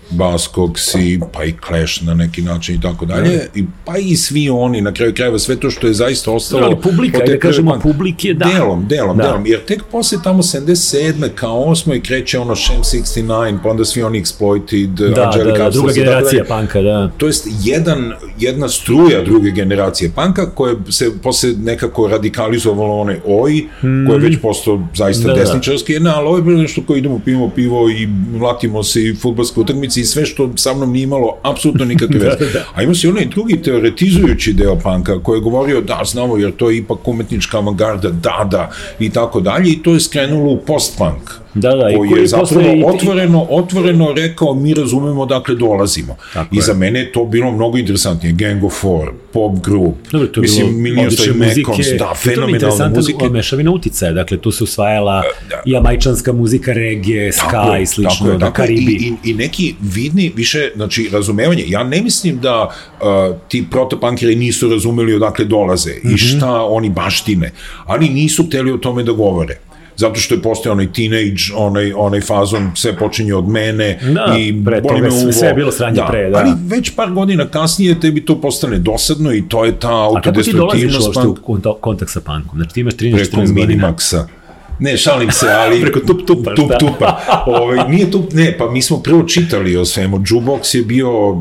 Buzzcocksi, 0.10 1.20
pa 1.34 1.44
i 1.44 1.54
Clash 1.68 2.04
na 2.04 2.14
neki 2.14 2.42
način 2.42 2.76
i 2.76 2.82
tako 2.82 3.06
dalje, 3.06 3.48
i 3.56 3.64
pa 3.86 3.98
i 3.98 4.16
svi 4.16 4.50
oni, 4.50 4.82
na 4.82 4.94
kraju 4.94 5.14
krajeva, 5.14 5.40
sve 5.40 5.56
to 5.56 5.70
što 5.70 5.88
je 5.88 5.94
zaista 5.94 6.32
ostalo... 6.32 6.66
Ali 6.66 6.76
publika, 6.76 7.18
da 7.28 7.40
kažemo, 7.40 7.72
punk- 7.72 7.82
publike, 7.82 8.34
da. 8.34 8.46
Delom, 8.46 8.86
delom, 8.88 9.18
Da. 9.18 9.24
delom, 9.24 9.46
jer 9.46 9.66
tek 9.66 9.84
posle 9.92 10.18
tamo 10.24 10.44
77. 10.44 11.30
kao 11.36 11.64
osmo 11.64 11.94
i 11.94 12.02
kreće 12.02 12.40
ono 12.40 12.56
Shem 12.56 12.82
69, 13.02 13.58
pa 13.64 13.70
onda 13.70 13.86
svi 13.86 14.04
oni 14.04 14.22
Exploited, 14.24 14.88
Da, 14.88 15.08
da, 15.08 15.24
Angelic 15.24 15.46
da, 15.46 15.52
Upstarts 15.68 15.76
druga 15.76 15.92
i 15.92 15.96
tako 15.96 16.06
generacija 16.06 16.44
panka, 16.48 16.82
da. 16.82 17.12
To 17.18 17.28
jest 17.28 17.48
jedan, 17.64 18.14
jedna 18.40 18.70
struja 18.70 19.24
druge 19.24 19.52
generacije 19.52 20.12
panka 20.16 20.50
koja 20.52 20.76
se 20.90 21.12
posle 21.24 21.50
nekako 21.58 22.08
radikalizovala 22.08 22.94
onaj 22.96 23.20
oj, 23.26 23.64
koji 23.82 24.16
je 24.16 24.30
već 24.30 24.38
postao 24.42 24.88
zaista 24.96 25.28
Da, 25.28 25.34
da, 25.34 25.40
da. 25.40 25.46
desničarski, 25.46 25.94
jedna, 25.94 26.16
ali 26.18 26.28
ovo 26.28 26.38
je 26.38 26.44
bilo 26.44 26.62
nešto 26.62 26.82
koje 26.88 26.98
idemo, 27.00 27.20
pijemo 27.26 27.50
pivo 27.50 27.90
i 27.90 28.08
mlatimo 28.32 28.84
se 28.84 29.04
i 29.04 29.16
futbolske 29.16 29.60
utakmice 29.60 29.99
i 30.00 30.06
sve 30.06 30.26
što 30.26 30.50
sa 30.56 30.74
mnom 30.74 30.92
nije 30.92 31.04
imalo 31.04 31.38
apsolutno 31.44 31.86
nikakve 31.86 32.20
veze. 32.26 32.54
da. 32.54 32.66
A 32.76 32.84
ima 32.84 32.94
se 32.94 33.10
onaj 33.10 33.26
drugi 33.26 33.62
teoretizujući 33.62 34.54
deo 34.54 34.76
panka 34.76 35.24
koji 35.24 35.38
je 35.38 35.42
govorio 35.42 35.82
da, 35.82 36.02
znamo, 36.06 36.38
jer 36.38 36.52
to 36.52 36.70
je 36.70 36.78
ipak 36.78 37.08
umetnička 37.08 37.58
avangarda, 37.58 38.10
da, 38.10 38.48
da, 38.52 38.72
i 39.00 39.10
tako 39.10 39.40
dalje, 39.40 39.72
i 39.72 39.84
to 39.84 39.94
je 39.94 40.00
skrenulo 40.00 40.52
u 40.52 40.58
post-punk 40.58 41.49
Da, 41.60 41.70
da, 41.72 41.90
i 41.90 41.96
koji 41.96 42.10
koji 42.10 42.22
je 42.22 42.28
zapravo 42.28 42.62
i- 42.68 42.84
otvoreno, 42.86 43.44
otvoreno 43.44 44.14
rekao 44.14 44.54
mi 44.56 44.74
razumemo 44.74 45.26
dakle 45.26 45.56
dolazimo. 45.56 46.16
Tako 46.34 46.56
I 46.56 46.58
je. 46.58 46.62
za 46.62 46.74
mene 46.74 47.00
je 47.00 47.12
to 47.12 47.26
bilo 47.26 47.52
mnogo 47.52 47.78
interesantnije. 47.78 48.34
Gang 48.34 48.64
of 48.64 48.74
Four, 48.74 49.12
pop 49.34 49.60
group, 49.60 49.96
Dobro, 50.12 50.28
to 50.28 50.40
je 50.40 50.42
mislim, 50.42 50.68
Story 50.68 51.38
muzike. 51.38 51.60
Mekons, 51.62 51.88
da, 51.90 51.94
I 51.94 51.98
to 51.98 52.06
mi 52.08 52.12
je 52.14 52.60
fenomenalne 52.60 52.90
muzike. 52.90 53.30
mešavina 53.30 53.72
uticaja, 53.72 54.12
dakle 54.14 54.38
tu 54.38 54.52
se 54.52 54.64
usvajala 54.64 55.24
da. 55.50 55.62
jamajčanska 55.66 56.34
muzika, 56.34 56.74
regije, 56.74 57.32
ska 57.32 57.78
i 57.82 57.86
slično, 57.86 58.10
tako 58.12 58.26
je, 58.26 58.34
da, 58.34 58.40
tako. 58.40 58.56
Karibi. 58.56 58.92
I, 58.94 58.96
i, 59.26 59.32
I 59.32 59.34
neki 59.34 59.76
vidni, 59.84 60.32
više, 60.36 60.72
znači, 60.76 61.10
razumevanje. 61.12 61.64
Ja 61.68 61.84
ne 61.84 62.02
mislim 62.02 62.40
da 62.40 62.70
uh, 62.94 63.08
ti 63.48 63.66
protopankeri 63.72 64.36
nisu 64.36 64.70
razumeli 64.70 65.14
odakle 65.14 65.46
dolaze 65.46 65.92
Mhm. 65.96 66.14
i 66.14 66.18
šta 66.18 66.62
oni 66.62 66.90
baštine, 66.90 67.52
ali 67.86 68.10
nisu 68.10 68.44
hteli 68.44 68.72
o 68.72 68.78
tome 68.78 69.04
da 69.04 69.12
govore 69.12 69.58
zato 70.00 70.20
što 70.20 70.36
je 70.36 70.42
postao 70.42 70.72
onaj 70.72 70.94
teenage, 70.94 71.44
onaj, 71.56 71.94
onaj 71.94 72.22
fazon, 72.22 72.72
sve 72.76 72.98
počinje 72.98 73.34
od 73.36 73.48
mene 73.48 74.00
Da, 74.14 74.36
i 74.40 74.64
pre 74.66 74.82
boli 74.82 75.02
me 75.02 75.10
uvo. 75.10 75.32
sve 75.32 75.48
je 75.48 75.54
bilo 75.54 75.72
sranje 75.72 76.02
pre, 76.10 76.30
da. 76.30 76.38
Ali 76.38 76.52
već 76.68 76.96
par 76.96 77.12
godina 77.12 77.48
kasnije 77.48 78.00
tebi 78.00 78.26
to 78.26 78.42
postane 78.42 78.78
dosadno 78.78 79.34
i 79.34 79.44
to 79.50 79.66
je 79.66 79.80
ta 79.80 80.10
A 80.16 80.22
kako 80.22 80.42
ti 80.42 80.52
autodestruktivnost 80.60 81.08
uopšte 81.08 81.70
u 81.70 81.74
kontakt 81.82 82.12
sa 82.12 82.20
punkom? 82.20 82.60
Znači 82.60 82.74
ti 82.74 82.80
imaš 82.80 82.94
preko 82.96 83.08
13-14 83.38 83.54
godina. 83.54 83.88
Minimaxa. 83.88 84.39
Ne, 84.80 84.98
šalim 84.98 85.32
se, 85.32 85.46
ali... 85.50 85.82
Preko 85.84 86.00
Tup 86.00 86.26
Tupa, 86.26 86.56
Tup? 86.56 86.72
Tupa. 86.80 87.20
Ovaj, 87.48 87.90
nije 87.90 88.12
tup, 88.12 88.34
ne, 88.34 88.56
pa 88.58 88.72
mi 88.72 88.82
smo 88.82 88.98
prvo 89.00 89.24
čitali 89.24 89.78
o 89.78 89.86
svemu. 89.86 90.18
Jukebox 90.20 90.76
je 90.76 90.84
bio, 90.84 91.36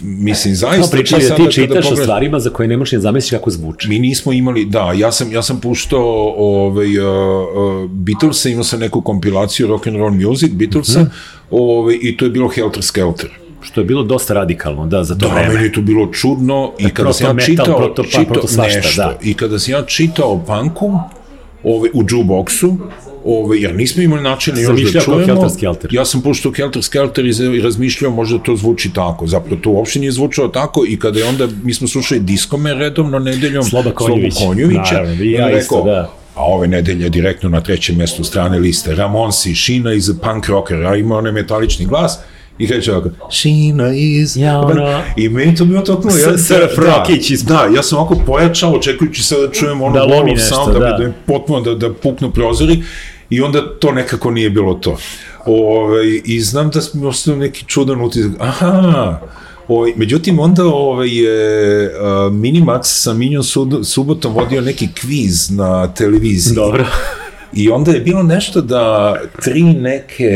mislim, 0.00 0.52
No, 0.52 0.56
zaista... 0.56 0.90
pričali 0.90 1.22
da 1.24 1.34
ti 1.36 1.52
čitaš 1.52 1.68
o 1.76 1.80
pogledaš- 1.84 2.02
stvarima 2.02 2.38
za 2.40 2.50
koje 2.50 2.68
ne 2.68 2.76
možeš 2.76 2.92
ni 2.92 3.00
zamisliti 3.00 3.36
kako 3.36 3.50
zvuči. 3.50 3.88
Mi 3.88 3.98
nismo 3.98 4.32
imali, 4.32 4.64
da, 4.64 4.92
ja 4.92 5.12
sam, 5.12 5.32
ja 5.32 5.42
sam 5.42 5.60
puštao 5.60 6.02
ovaj, 6.36 6.98
uh, 6.98 7.04
uh, 7.04 7.90
Beatlesa, 7.90 8.48
imao 8.48 8.64
sam 8.64 8.80
neku 8.80 9.00
kompilaciju 9.02 9.66
rock 9.66 9.86
and 9.86 9.96
roll 9.96 10.12
music 10.12 10.52
Beatlesa, 10.52 11.00
Mhm. 11.00 11.10
ovaj, 11.52 11.98
i 12.02 12.16
to 12.16 12.24
je 12.24 12.30
bilo 12.30 12.48
Helter 12.48 12.82
Skelter. 12.82 13.30
Što 13.60 13.80
je 13.80 13.84
bilo 13.84 14.02
dosta 14.02 14.34
radikalno, 14.34 14.86
da, 14.86 15.04
za 15.04 15.14
to 15.14 15.28
Da, 15.28 15.34
vreme. 15.34 15.54
meni 15.54 15.64
je 15.64 15.72
to 15.72 15.80
bilo 15.82 16.06
čudno 16.08 16.72
i 16.78 16.90
kada 16.90 17.12
sam 17.12 17.38
ja 17.38 17.44
čitao, 17.46 17.64
proto- 17.78 18.02
pa, 18.02 18.08
čitao 18.10 18.24
proto 18.24 18.48
svašta, 18.48 18.78
nešto, 18.78 19.02
da. 19.02 19.16
i 19.22 19.34
kada 19.34 19.58
sam 19.58 19.72
ja 19.72 19.82
čitao 19.82 20.32
o 20.32 20.38
punku, 20.38 20.98
ove, 21.64 21.90
u 21.94 22.02
jukeboxu, 22.02 22.76
ove, 23.24 23.60
jer 23.60 23.74
nismo 23.74 24.02
imali 24.02 24.22
načina 24.22 24.60
još 24.60 24.80
da 24.92 25.00
čujemo. 25.00 25.24
Helter 25.24 25.50
Skelter. 25.50 25.94
Ja 25.94 26.04
sam 26.04 26.22
puštao 26.22 26.52
Helter 26.52 26.82
Skelter 26.82 27.26
i, 27.26 27.60
razmišljao 27.60 28.10
možda 28.10 28.38
to 28.38 28.56
zvuči 28.56 28.92
tako. 28.92 29.26
Zapravo 29.26 29.60
to 29.62 29.70
uopšte 29.70 29.98
nije 29.98 30.12
zvučalo 30.12 30.48
tako 30.48 30.84
i 30.88 30.98
kada 30.98 31.18
je 31.18 31.24
onda, 31.24 31.48
mi 31.62 31.74
smo 31.74 31.88
slušali 31.88 32.20
diskome 32.20 32.74
redovno 32.74 33.18
nedeljom, 33.18 33.64
Sloba 33.64 33.90
Konjović. 33.90 34.34
Slobu 34.34 34.48
Konjovića, 34.48 34.94
Naravno, 34.94 35.24
i 35.24 35.32
ja 35.32 35.58
isto, 35.58 35.82
da. 35.84 36.12
A 36.34 36.44
ove 36.44 36.68
nedelje 36.68 37.08
direktno 37.08 37.48
na 37.48 37.60
trećem 37.60 37.96
mestu 37.96 38.24
strane 38.24 38.58
liste. 38.58 38.94
Ramonsi, 38.94 39.54
Šina 39.54 39.92
iz 39.92 40.10
punk 40.22 40.46
rockera, 40.46 40.96
ima 40.96 41.16
onaj 41.16 41.32
metalični 41.32 41.86
glas 41.86 42.18
i 42.58 42.66
kreće 42.66 42.92
ovako, 42.92 43.10
Šina 43.30 43.92
iz... 43.92 44.36
Ja, 44.36 44.60
ono- 44.60 45.00
I 45.16 45.28
meni 45.28 45.54
to 45.54 45.64
bilo. 45.64 45.82
S- 46.10 46.22
ja, 46.22 46.38
Srf 46.38 46.76
da, 46.76 47.04
iz- 47.30 47.44
Da, 47.44 47.68
ja 47.74 47.82
sam 47.82 47.98
ovako 47.98 48.16
pojačao, 48.26 48.72
očekujući 48.72 49.22
sad 49.22 49.40
da 49.40 49.50
čujem 49.50 49.82
ono 49.82 49.94
Da 49.94 50.04
lomi 50.04 50.30
nešto, 50.30 50.54
sound, 50.54 50.72
da, 50.72 50.78
da. 50.78 50.98
da 50.98 51.12
potpuno 51.26 51.60
da, 51.60 51.74
da 51.74 51.92
puknu 51.92 52.30
prozori 52.30 52.82
i 53.30 53.40
onda 53.40 53.78
to 53.78 53.92
nekako 53.92 54.30
nije 54.30 54.50
bilo 54.50 54.74
to. 54.74 54.96
Ove, 55.46 56.16
I 56.16 56.40
znam 56.40 56.70
da 56.70 56.80
smo 56.80 57.08
ostao 57.08 57.36
neki 57.36 57.64
čudan 57.64 58.00
utisak. 58.00 58.30
Aha, 58.38 59.20
Ovaj, 59.68 59.92
međutim, 59.96 60.38
onda 60.38 60.64
ovaj, 60.64 61.08
je 61.08 61.90
Minimax 62.30 62.80
sa 62.82 63.12
Minjom 63.14 63.42
subotom 63.84 64.34
vodio 64.34 64.60
neki 64.60 64.88
kviz 64.92 65.50
na 65.50 65.88
televiziji. 65.88 66.54
Dobro. 66.54 66.86
I 67.52 67.70
onda 67.70 67.92
je 67.92 68.00
bilo 68.00 68.22
nešto 68.22 68.60
da 68.60 69.16
tri 69.42 69.62
neke, 69.62 70.30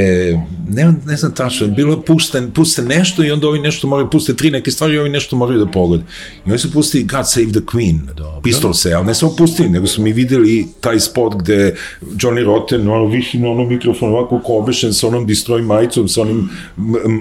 ne, 0.69 0.93
ne 1.07 1.17
znam 1.17 1.35
tačno, 1.35 1.67
bilo 1.67 2.03
puste, 2.03 2.43
puste 2.55 2.83
nešto 2.83 3.25
i 3.25 3.31
onda 3.31 3.49
ovi 3.49 3.59
nešto 3.59 3.87
moraju 3.87 4.11
puste 4.11 4.35
tri 4.35 4.51
neke 4.51 4.71
stvari 4.71 4.95
i 4.95 4.99
ovi 4.99 5.11
nešto 5.11 5.37
moraju 5.37 5.59
da 5.59 5.67
pogode. 5.67 6.03
I 6.47 6.51
oni 6.51 6.59
su 6.59 6.73
pustili 6.73 7.05
God 7.05 7.31
Save 7.31 7.47
the 7.47 7.61
Queen, 7.61 7.99
Dobro. 8.17 8.41
Pistol 8.43 8.73
se, 8.73 8.93
ali 8.93 9.07
ne 9.07 9.15
samo 9.15 9.37
pustili, 9.37 9.69
nego 9.69 9.87
su 9.87 10.03
mi 10.03 10.13
videli 10.13 10.67
taj 10.81 11.01
spot 11.01 11.35
gde 11.35 11.75
Johnny 12.01 12.45
Rotten 12.45 12.89
ono, 12.89 13.07
visi 13.07 13.39
na 13.39 13.51
onom 13.51 13.69
mikrofonu 13.69 14.17
ovako 14.17 14.41
ko 14.45 14.59
obešen 14.59 14.93
sa 14.93 15.09
onom 15.09 15.27
destroy 15.27 15.63
majicom, 15.63 16.09
sa 16.09 16.23
onim 16.23 16.49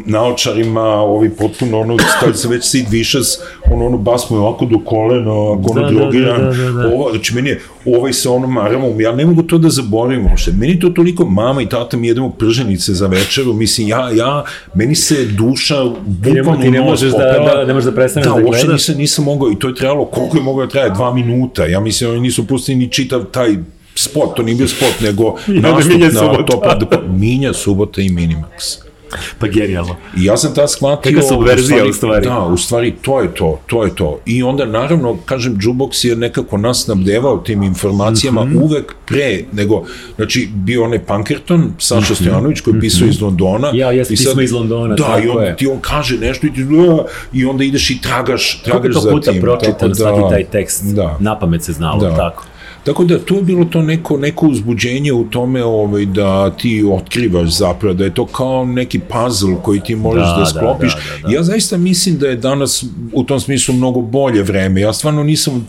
naočarima, 0.05 0.83
ovi 0.83 1.29
potpuno 1.29 1.79
ono, 1.79 1.97
stavlja 2.17 2.35
se 2.35 2.47
već 2.47 2.65
Sid 2.65 2.85
Vicious, 2.89 3.27
ono, 3.71 3.85
ono 3.85 3.97
bas 3.97 4.29
mu 4.29 4.37
je 4.37 4.41
ovako 4.41 4.65
do 4.65 4.79
kolena, 4.85 5.31
ako 5.31 5.71
ono 5.71 5.81
Da, 5.81 5.87
da, 5.87 5.91
drogiran, 5.91 6.41
da, 6.41 6.53
da, 6.53 6.71
da. 6.71 6.87
ovo, 6.87 7.11
znači 7.11 7.35
meni 7.35 7.49
je 7.49 7.61
ovaj 7.87 8.13
sa 8.13 8.31
onom 8.31 8.51
maramom, 8.51 9.01
ja 9.01 9.11
ne 9.11 9.25
mogu 9.25 9.43
to 9.43 9.57
da 9.57 9.69
zaboravim 9.69 10.25
uopšte. 10.25 10.51
Meni 10.51 10.79
to 10.79 10.89
toliko 10.89 11.25
mama 11.25 11.61
i 11.61 11.69
tata 11.69 11.97
mi 11.97 12.07
jedemo 12.07 12.29
prženice 12.29 12.93
za 12.93 13.07
večeru, 13.07 13.53
mislim, 13.53 13.87
ja, 13.87 14.11
ja, 14.11 14.43
meni 14.73 14.95
se 14.95 15.25
duša 15.27 15.75
bukvalno 16.05 16.61
ti 16.61 16.71
ne 16.71 16.81
možeš 16.81 17.11
da- 17.11 17.17
popela. 17.17 17.55
da- 17.55 17.65
ne 17.65 17.73
možeš 17.73 17.85
da 17.85 17.95
prestaneš 17.95 18.27
da 18.27 18.33
da 18.33 18.41
gledaš. 18.41 18.67
nisam, 18.67 18.95
nisam 18.97 19.25
mogao 19.25 19.51
i 19.51 19.59
to 19.59 19.67
je 19.67 19.75
trebalo, 19.75 20.05
koliko 20.05 20.37
je 20.37 20.43
moglo 20.43 20.65
da 20.65 20.71
traje, 20.71 20.89
dva 20.89 21.13
minuta, 21.13 21.65
ja 21.65 21.79
mislim, 21.79 22.09
oni 22.09 22.19
nisu 22.21 22.47
pustili 22.47 22.77
ni 22.77 22.89
čitav 22.89 23.23
taj 23.23 23.55
spot, 23.95 24.35
to 24.35 24.43
nije 24.43 24.55
bio 24.55 24.67
spot, 24.67 25.01
nego 25.01 25.23
onda 25.47 25.69
nastup 25.71 25.99
na 26.01 26.09
subota. 26.11 26.45
top 26.45 26.63
of 26.65 26.89
the, 26.89 26.97
Minja, 27.09 27.53
subota 27.53 28.01
i 28.01 28.09
Minimax. 28.09 28.90
Pa 29.39 29.47
genijalno. 29.47 29.95
I 30.17 30.23
ja 30.23 30.37
sam 30.37 30.55
tad 30.55 30.71
shvatio... 30.71 31.11
Kakva 31.11 31.29
subverzija, 31.29 31.85
u 31.85 31.93
stvari. 31.93 32.25
Da, 32.25 32.39
u 32.39 32.57
stvari, 32.57 32.93
to 32.93 33.21
je 33.21 33.33
to, 33.33 33.59
to 33.67 33.83
je 33.83 33.95
to. 33.95 34.19
I 34.25 34.43
onda, 34.43 34.65
naravno, 34.65 35.17
kažem, 35.25 35.55
Jukebox 35.55 36.05
je 36.05 36.15
nekako 36.15 36.57
nas 36.57 36.83
snabdevao 36.83 37.37
tim 37.37 37.63
informacijama 37.63 38.45
Mhm. 38.45 38.57
uvek 38.57 38.95
pre, 39.05 39.21
nego, 39.53 39.83
znači, 40.15 40.49
bio 40.53 40.83
onaj 40.83 40.99
Pankerton, 41.01 41.71
Saša 41.79 42.15
Stojanović, 42.15 42.61
koji 42.61 42.73
je 42.73 42.79
pisao 42.79 43.07
iz 43.07 43.21
Londona. 43.21 43.67
Mhm. 43.67 43.77
Ja, 43.77 44.05
sad- 44.05 44.07
pismo 44.07 44.41
iz 44.41 44.51
Londona, 44.51 44.95
Da, 44.95 45.03
tako 45.03 45.19
i 45.19 45.29
on, 45.29 45.43
je. 45.43 45.55
ti 45.57 45.67
on 45.67 45.79
kaže 45.81 46.17
nešto 46.17 46.47
i 46.47 46.53
ti, 46.53 46.63
"Da", 46.63 47.03
i 47.33 47.45
onda 47.45 47.63
ideš 47.63 47.89
i 47.89 48.01
tragaš, 48.01 48.61
tragaš 48.61 48.93
za 48.93 49.01
to 49.01 49.09
puta 49.11 49.31
tim. 49.31 49.41
pročitan, 49.41 49.73
tako 49.79 49.95
svaki 49.95 50.29
taj 50.29 50.43
tekst, 50.43 50.83
Da. 50.85 51.17
na 51.19 51.39
pamet 51.39 51.63
se 51.63 51.73
znalo, 51.73 51.99
Da. 51.99 52.15
tako. 52.17 52.43
Tako 52.83 53.03
da 53.03 53.19
to 53.19 53.35
je 53.35 53.41
bilo 53.41 53.65
to 53.65 53.81
neko, 53.81 54.17
neko 54.17 54.47
uzbuđenje 54.47 55.13
u 55.13 55.23
tome 55.23 55.63
ovaj, 55.63 56.05
da 56.05 56.49
ti 56.49 56.85
otkrivaš 56.91 57.49
zapravo, 57.49 57.93
da 57.93 58.03
je 58.03 58.13
to 58.13 58.25
kao 58.25 58.65
neki 58.65 58.99
puzzle 58.99 59.55
koji 59.63 59.79
ti 59.79 59.95
možeš 59.95 60.23
Da, 60.23 60.33
da, 60.33 60.39
da, 60.39 60.45
sklopiš. 60.45 60.93
da, 60.93 60.99
da, 61.21 61.27
da. 61.27 61.33
Ja 61.35 61.43
zaista 61.43 61.77
mislim 61.77 62.17
da 62.17 62.27
je 62.27 62.35
danas 62.35 62.85
u 63.13 63.23
tom 63.23 63.39
smislu 63.39 63.75
mnogo 63.75 64.01
bolje 64.01 64.43
vreme. 64.43 64.81
Ja 64.81 64.93
stvarno 64.93 65.23
nisam 65.23 65.67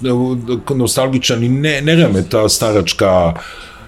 nostalgičan 0.75 1.43
i 1.43 1.49
ne, 1.49 1.83
ne 1.83 1.97
rame 1.97 2.23
ta 2.29 2.49
staračka 2.49 3.33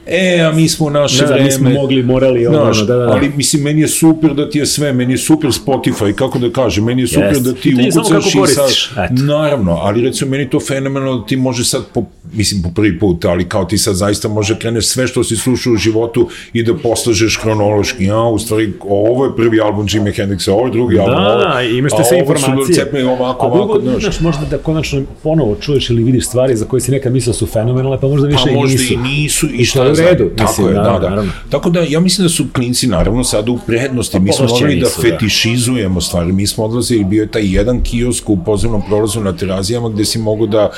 e, 0.06 0.40
a 0.40 0.52
mi 0.52 0.68
smo 0.68 0.86
u 0.86 0.90
naše 0.90 1.16
Da, 1.16 1.26
da, 1.26 1.32
vreme. 1.32 1.44
mi 1.44 1.52
smo 1.52 1.70
mogli, 1.70 2.02
morali, 2.02 2.46
ono, 2.46 2.62
ono, 2.62 2.72
da, 2.74 2.84
da, 2.86 2.96
da. 2.96 3.12
ali 3.12 3.30
mislim, 3.36 3.62
meni 3.62 3.80
je 3.80 3.88
super 3.88 4.34
da 4.34 4.50
ti 4.50 4.58
je 4.58 4.66
sve, 4.66 4.92
meni 4.92 5.12
je 5.12 5.18
super 5.18 5.50
Spotify, 5.50 6.12
kako 6.12 6.38
da 6.38 6.50
kažem, 6.50 6.84
meni 6.84 7.02
je 7.02 7.08
super 7.08 7.28
Jeste. 7.28 7.42
da 7.42 7.52
ti 7.52 7.74
ukucaš 7.90 8.34
i 8.34 8.54
sad, 8.54 8.70
naravno, 9.10 9.72
ali 9.72 10.02
recimo 10.02 10.30
meni 10.30 10.50
to 10.50 10.60
fenomenalno 10.60 11.18
da 11.18 11.26
ti 11.26 11.36
može 11.36 11.64
sad 11.64 11.82
po 11.94 12.04
mislim 12.32 12.62
po 12.62 12.68
prvi 12.70 12.98
put, 12.98 13.24
ali 13.24 13.48
kao 13.48 13.64
ti 13.64 13.78
sad 13.78 13.94
zaista 13.94 14.28
može 14.28 14.58
kreneš 14.58 14.86
sve 14.86 15.06
što 15.06 15.24
si 15.24 15.36
slušao 15.36 15.72
u 15.72 15.76
životu 15.76 16.28
i 16.52 16.62
da 16.62 16.74
poslažeš 16.74 17.40
hronološki, 17.42 18.04
ja, 18.04 18.20
u 18.20 18.38
stvari, 18.38 18.72
ovo 18.80 19.24
je 19.24 19.36
prvi 19.36 19.60
album 19.60 19.86
Jimi 19.90 20.12
Hendrixa, 20.12 20.50
ovo 20.50 20.66
je 20.66 20.72
drugi 20.72 20.96
Da, 20.96 21.02
album, 21.02 21.24
ovo, 21.24 21.54
da, 21.54 21.62
imaš 21.62 21.92
te 21.92 21.96
a 22.00 22.04
sve 22.04 22.16
ovo 22.16 22.32
informacije. 22.32 23.06
ovako, 23.08 23.46
A 23.46 23.50
drugo, 23.50 23.64
ovako, 23.64 23.80
znaš. 23.82 24.02
znaš, 24.02 24.20
možda 24.20 24.44
da 24.46 24.58
konačno 24.58 25.02
ponovo 25.22 25.56
čuješ 25.60 25.90
ili 25.90 26.02
vidiš 26.02 26.26
stvari 26.26 26.56
za 26.56 26.64
koje 26.64 26.80
si 26.80 26.90
nekad 26.90 27.12
mislio 27.12 27.30
da 27.32 27.36
su 27.38 27.46
fenomenalne, 27.46 27.98
pa 28.00 28.08
možda 28.08 28.26
više 28.28 28.44
Pa 28.44 28.50
i 28.50 28.54
možda 28.54 28.72
nisu. 28.72 28.92
i 28.94 28.96
nisu 28.96 29.46
i 29.48 29.64
šta 29.64 29.84
je 29.84 29.93
u 29.94 29.96
znam. 29.96 30.08
redu, 30.08 30.30
Tako 30.36 30.50
mislim, 30.50 30.68
je, 30.68 30.74
da, 30.74 30.82
da. 30.82 31.08
naravno. 31.08 31.32
Tako 31.50 31.70
da 31.70 31.80
ja 31.80 32.00
mislim 32.00 32.24
da 32.24 32.28
su 32.28 32.44
klinci 32.52 32.86
naravno 32.86 33.24
sada 33.24 33.50
u 33.52 33.58
prednosti. 33.66 34.20
Mi 34.20 34.32
smo 34.32 34.46
morali 34.46 34.80
da 34.80 34.86
da. 34.86 35.02
fetišizujemo 35.02 36.00
stvari. 36.00 36.32
Mi 36.32 36.46
smo 36.46 36.64
odlazili, 36.64 37.04
bio 37.04 37.22
je 37.22 37.30
taj 37.30 37.54
jedan 37.54 37.82
kiosk 37.82 38.30
u 38.30 38.44
podzemnom 38.44 38.82
prolazu 38.88 39.20
na 39.20 39.32
terazijama 39.32 39.88
gde 39.88 40.04
si 40.04 40.18
mogu 40.18 40.46
da 40.46 40.70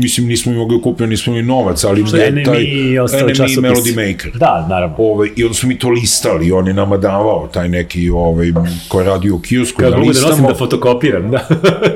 mislim 0.00 0.26
nismo 0.26 0.52
mi 0.52 0.58
mogli 0.58 0.82
kupiti, 0.82 1.06
nismo 1.06 1.32
imali 1.32 1.46
novac, 1.46 1.84
ali 1.84 2.06
Što 2.06 2.16
je 2.16 2.30
NME 2.32 2.62
i 2.62 2.98
ostali 2.98 3.24
NME 3.24 3.34
časopisi. 3.34 3.60
Melody 3.60 4.12
Maker. 4.12 4.32
Da, 4.38 4.66
naravno. 4.70 4.96
Ove, 4.98 5.28
I 5.36 5.44
onda 5.44 5.54
smo 5.54 5.68
mi 5.68 5.78
to 5.78 5.88
listali, 5.88 6.52
on 6.52 6.66
je 6.66 6.74
nama 6.74 6.96
davao 6.96 7.48
taj 7.52 7.68
neki 7.68 8.10
ovaj, 8.10 8.52
ko 8.88 9.00
je 9.00 9.06
radio 9.06 9.34
u 9.34 9.38
kiosku, 9.38 9.78
Kad 9.78 9.90
da 9.90 9.98
mogu 9.98 10.12
da 10.12 10.20
nosim 10.20 10.44
da 10.44 10.54
fotokopiram, 10.54 11.30
da. 11.30 11.48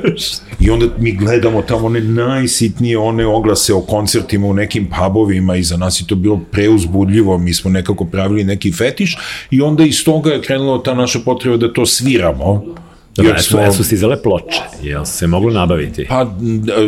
I 0.64 0.70
onda 0.70 0.86
mi 0.98 1.12
gledamo 1.12 1.62
tamo 1.62 1.86
one 1.86 2.00
najsitnije 2.00 2.98
one 2.98 3.26
oglase 3.26 3.74
o 3.74 3.80
koncertima 3.80 4.46
u 4.46 4.54
nekim 4.54 4.90
pubovima 4.98 5.56
i 5.56 5.62
za 5.62 5.76
nas 5.76 6.00
je 6.00 6.06
to 6.06 6.14
bilo 6.14 6.40
preuzbudljivo, 6.50 7.38
mi 7.38 7.54
smo 7.54 7.70
nekako 7.70 8.04
pravili 8.04 8.44
neki 8.44 8.72
fetiš 8.72 9.16
i 9.50 9.60
onda 9.60 9.84
iz 9.84 10.04
toga 10.04 10.30
je 10.30 10.42
krenula 10.42 10.82
ta 10.82 10.94
naša 10.94 11.18
potreba 11.24 11.56
da 11.56 11.72
to 11.72 11.86
sviramo. 11.86 12.64
Dobro, 13.16 13.32
jer 13.32 13.42
su, 13.42 13.58
jer 13.58 13.72
su 13.72 13.84
stizale 13.84 14.22
ploče, 14.22 14.60
jel 14.82 15.04
se 15.04 15.26
moglo 15.26 15.50
nabaviti? 15.50 16.06
Pa, 16.08 16.26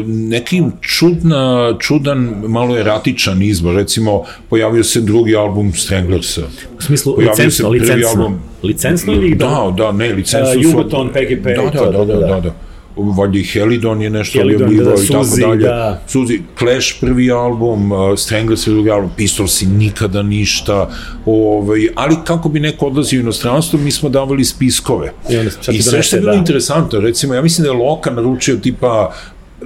neki 0.07 0.62
čudna, 0.81 1.75
čudan, 1.81 2.18
malo 2.49 2.79
eratičan 2.79 3.43
izbor. 3.43 3.75
Recimo, 3.75 4.25
pojavio 4.49 4.85
se 4.85 5.01
drugi 5.01 5.37
album 5.37 5.72
Stranglersa. 5.72 6.43
U 6.79 6.83
smislu, 6.83 7.14
Pojavio 7.14 7.35
se 7.37 7.43
licencno, 7.43 7.68
licencno. 7.68 8.09
album. 8.09 8.39
Licencno 8.62 9.12
ili 9.12 9.35
Da, 9.35 9.75
da, 9.77 9.93
ne, 9.93 10.12
licencu 10.12 10.59
Uh. 10.59 10.62
Jugoton, 10.62 11.09
PGP 11.09 11.45
da, 11.45 11.70
to, 11.70 11.91
da, 11.93 12.05
da, 12.05 12.05
da, 12.05 12.27
da, 12.27 12.41
da. 12.41 12.55
Valjda 12.97 13.38
i 13.38 13.42
Helidon 13.45 14.03
je 14.03 14.11
nešto 14.11 14.38
Helidon, 14.38 14.62
objavljivao 14.62 14.97
da, 14.97 15.03
i 15.03 15.07
tako 15.07 15.24
Suzi, 15.24 15.40
dalje. 15.40 15.66
da. 15.66 16.03
Suzi, 16.07 16.40
Clash 16.59 17.01
prvi 17.01 17.30
album, 17.30 17.92
uh, 17.92 18.18
Stranglers 18.18 18.64
drugi 18.64 18.90
album, 18.90 19.11
Pistolsi 19.16 19.66
nikada 19.66 20.22
ništa, 20.22 20.90
ovaj, 21.26 21.88
ali 21.95 22.16
kako 22.24 22.49
bi 22.49 22.61
neko 22.61 22.86
odlazio 22.86 23.18
u 23.18 23.22
inostranstvo, 23.22 23.78
mi 23.78 23.90
smo 23.90 24.09
davali 24.09 24.45
spiskove. 24.45 25.12
I 25.30 25.36
onda 25.36 25.51
I 25.72 25.82
sve 25.82 26.03
što 26.03 26.16
je 26.16 26.20
bilo 26.20 26.32
da. 26.32 26.38
interesantno, 26.38 27.01
recimo, 27.01 27.34
ja 27.34 27.42
mislim 27.42 27.64
da 27.64 27.70
je 27.70 27.78
Loka 27.78 28.11
naručio 28.11 28.57
tipa 28.57 29.12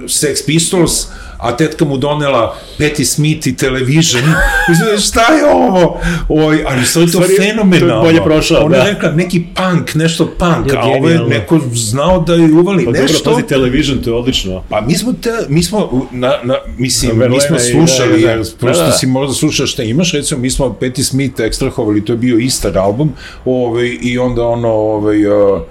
Sex 0.07 0.45
Pistols, 0.45 1.07
a 1.37 1.57
tetka 1.57 1.85
mu 1.85 1.97
donela 1.97 2.55
Patti 2.77 3.05
Smith 3.05 3.47
i 3.47 3.55
Television. 3.55 4.21
Mislim, 4.69 4.99
šta 4.99 5.33
je 5.33 5.45
ovo? 5.45 5.99
Oj, 6.29 6.63
ali 6.67 6.85
sve 6.85 7.01
to 7.01 7.07
Stvari, 7.07 7.35
fenomenalno. 7.39 7.87
to 7.93 8.07
je 8.07 8.13
bolje 8.13 8.23
prošao, 8.23 8.65
Ona 8.65 8.77
da. 8.77 8.83
je 8.83 8.93
rekla 8.93 9.11
neki 9.11 9.43
punk, 9.55 9.95
nešto 9.95 10.25
punk, 10.25 10.73
a 10.73 10.81
ovo 10.81 11.09
je 11.09 11.19
neko 11.19 11.59
znao 11.73 12.19
da 12.19 12.33
je 12.33 12.53
uvali 12.53 12.85
Pa 12.85 12.91
nešto. 12.91 13.17
dobro, 13.17 13.35
pazi, 13.35 13.47
television, 13.47 13.97
to 13.97 14.09
je 14.09 14.13
odlično. 14.13 14.63
Pa 14.69 14.81
mi 14.81 14.95
smo, 14.97 15.13
te, 15.13 15.29
mi 15.49 15.63
smo, 15.63 16.07
na, 16.11 16.33
na, 16.43 16.55
mislim, 16.77 17.19
Na 17.19 17.27
mi 17.27 17.39
smo 17.41 17.55
Berlina 17.55 17.69
i 17.69 17.71
slušali, 17.87 18.21
da, 18.21 18.27
da, 18.27 18.37
da. 18.37 18.49
prosto 18.59 18.83
Da, 18.83 18.89
da. 18.89 18.97
si 18.97 19.07
možda 19.07 19.33
slušaš 19.33 19.71
šta 19.71 19.83
imaš, 19.83 20.13
recimo 20.13 20.41
mi 20.41 20.49
smo 20.49 20.73
Patti 20.73 21.03
Smith 21.03 21.39
ekstrahovali, 21.39 22.05
to 22.05 22.13
je 22.13 22.17
bio 22.17 22.37
istar 22.37 22.77
album, 22.77 23.11
ovaj, 23.45 23.97
i 24.01 24.17
onda 24.17 24.43
ono, 24.47 24.69
ovaj, 24.69 25.25
uh, 25.25 25.61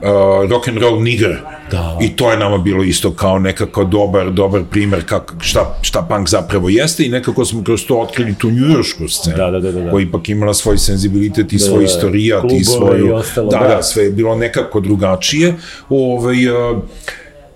uh, 0.00 0.50
rock 0.50 0.68
and 0.68 0.78
roll 0.78 1.02
nigger. 1.02 1.36
Da. 1.70 1.98
I 2.02 2.16
to 2.16 2.30
je 2.30 2.38
nama 2.38 2.58
bilo 2.58 2.84
isto 2.84 3.12
kao 3.12 3.38
nekako 3.38 3.84
dobar, 3.84 4.30
dobar 4.30 4.62
primer 4.70 5.04
kako, 5.06 5.34
šta, 5.40 5.78
šta 5.82 6.02
punk 6.02 6.28
zapravo 6.28 6.68
jeste 6.68 7.06
i 7.06 7.08
nekako 7.08 7.44
smo 7.44 7.64
kroz 7.64 7.86
to 7.86 8.00
otkrili 8.00 8.34
tu 8.38 8.50
njujošku 8.50 9.08
scenu. 9.08 9.36
Da, 9.36 9.50
da, 9.50 9.60
da, 9.60 9.72
da, 9.72 9.80
da. 9.80 9.90
Koja 9.90 10.02
ipak 10.02 10.28
imala 10.28 10.54
svoj 10.54 10.78
senzibilitet 10.78 11.52
i 11.52 11.58
svoj 11.58 11.72
da, 11.72 11.78
da. 11.78 11.84
istorijat 11.84 12.44
i 12.44 12.48
Klubove 12.48 12.64
svoju... 12.64 13.06
i 13.06 13.10
ostalo, 13.10 13.50
da, 13.50 13.58
da. 13.58 13.68
da, 13.68 13.82
sve 13.82 14.04
je 14.04 14.10
bilo 14.10 14.36
nekako 14.36 14.80
drugačije. 14.80 15.54
Ovaj, 15.88 16.46
uh, 16.46 16.78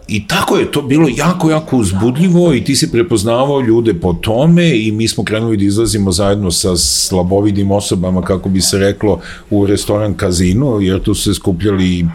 I 0.09 0.27
tako 0.27 0.57
je 0.57 0.71
to 0.73 0.83
bilo 0.83 1.09
jako, 1.17 1.51
jako 1.51 1.77
uzbudljivo 1.77 2.55
i 2.55 2.65
ti 2.65 2.77
si 2.77 2.93
prepoznavao 2.93 3.61
ljude 3.61 3.95
po 3.95 4.13
tome 4.13 4.79
i 4.79 4.93
mi 4.93 5.09
smo 5.09 5.25
krenuli 5.25 5.57
da 5.57 5.65
izlazimo 5.65 6.13
zajedno 6.13 6.51
sa 6.51 6.77
slabovidim 6.77 7.71
osobama, 7.71 8.23
kako 8.23 8.49
bi 8.49 8.61
se 8.61 8.79
reklo, 8.79 9.21
u 9.51 9.67
restoran 9.67 10.15
kazino, 10.15 10.79
jer 10.81 11.03
tu 11.03 11.15
su 11.15 11.23
se 11.23 11.35
skupljali 11.35 12.07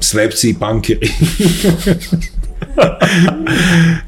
slepci 0.00 0.50
i 0.50 0.54
pankeri. 0.54 1.10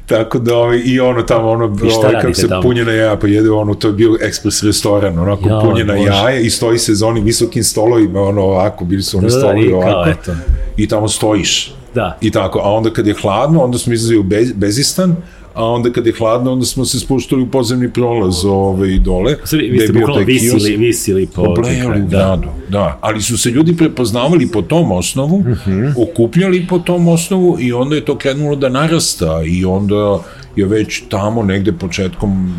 Tako 0.05 0.39
da, 0.39 0.55
ovaj, 0.55 0.81
i 0.85 0.99
ono 0.99 1.21
tamo, 1.21 1.49
ono, 1.49 1.65
ovaj, 1.65 2.21
kako 2.21 2.33
se 2.33 2.47
tamo? 2.47 2.61
punjena 2.61 2.91
jaja, 2.91 3.15
pa 3.15 3.27
jede 3.27 3.51
ono, 3.51 3.73
to 3.73 3.87
je 3.87 3.93
bio 3.93 4.17
ekspres 4.21 4.63
restoran, 4.63 5.19
onako 5.19 5.49
Jao, 5.49 5.61
punjena 5.61 5.93
Bože. 5.93 6.07
jaja 6.07 6.39
i 6.39 6.49
stoji 6.49 6.79
se 6.79 6.95
za 6.95 7.07
onim 7.07 7.23
visokim 7.23 7.63
stolovima, 7.63 8.21
ono 8.21 8.41
ovako, 8.41 8.85
bili 8.85 9.03
su 9.03 9.17
oni 9.17 9.27
Da, 9.27 9.33
da, 9.33 9.39
stolovi 9.39 9.69
kao, 9.69 9.79
ovako, 9.79 10.09
eto. 10.09 10.31
i 10.77 10.87
tamo 10.87 11.07
stojiš. 11.07 11.73
Da. 11.95 12.17
I 12.21 12.31
tako, 12.31 12.59
a 12.59 12.71
onda 12.71 12.89
kad 12.89 13.07
je 13.07 13.13
hladno, 13.21 13.63
onda 13.63 13.77
smo 13.77 13.93
izlazili 13.93 14.19
u 14.19 14.23
Bez, 14.23 14.53
Bezistan, 14.53 15.15
a 15.53 15.65
onda 15.65 15.91
kad 15.91 16.07
je 16.07 16.13
hladno, 16.17 16.51
onda 16.51 16.65
smo 16.65 16.85
se 16.85 16.99
spuštali 16.99 17.41
u 17.41 17.47
podzemni 17.51 17.93
prolaz 17.93 18.45
ovaj, 18.45 18.97
dole. 18.99 19.35
Sve, 19.43 19.59
vi 19.59 19.79
ste 19.79 19.93
bio 19.93 20.01
bukvalno 20.01 20.25
visili, 20.25 20.77
visili 20.77 21.27
po... 21.27 21.41
Oblejali 21.41 22.01
u 22.01 22.05
da. 22.05 22.17
gradu, 22.17 22.47
da. 22.69 22.97
Ali 23.01 23.21
su 23.21 23.37
se 23.37 23.49
ljudi 23.49 23.77
prepoznavali 23.77 24.47
po 24.47 24.61
tom 24.61 24.91
osnovu, 24.91 25.39
Mhm. 25.39 25.87
okupljali 25.97 26.67
po 26.69 26.79
tom 26.79 27.07
osnovu 27.07 27.57
i 27.59 27.73
onda 27.73 27.95
je 27.95 28.05
to 28.05 28.17
krenulo 28.17 28.55
da 28.55 28.69
narasta 28.69 29.41
i 29.45 29.65
onda 29.65 30.19
je 30.55 30.65
već 30.65 31.03
tamo 31.09 31.43
negde 31.43 31.71
početkom 31.71 32.55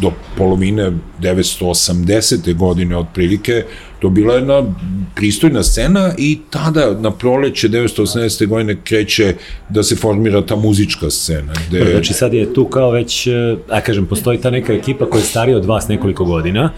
do 0.00 0.12
polovine 0.36 0.92
980. 1.20 2.56
godine 2.56 2.96
otprilike, 2.96 3.64
to 3.98 4.08
bila 4.08 4.34
jedna 4.34 4.74
pristojna 5.14 5.62
scena 5.62 6.14
i 6.18 6.38
tada 6.50 6.94
na 7.00 7.10
proleće 7.10 7.68
980. 7.68 8.46
godine 8.46 8.76
kreće 8.84 9.34
da 9.68 9.82
se 9.82 9.96
formira 9.96 10.46
ta 10.46 10.56
muzička 10.56 11.10
scena. 11.10 11.52
Gde, 11.68 11.90
Znači 11.90 12.12
sad 12.12 12.34
je 12.34 12.54
tu 12.54 12.64
kao 12.64 12.90
već, 12.90 13.26
e, 13.26 13.56
a 13.68 13.80
kažem, 13.80 14.06
postoji 14.06 14.40
ta 14.40 14.50
neka 14.50 14.72
ekipa 14.72 15.06
koja 15.06 15.20
je 15.20 15.26
starija 15.26 15.56
od 15.56 15.64
vas 15.64 15.88
nekoliko 15.88 16.24
godina, 16.24 16.72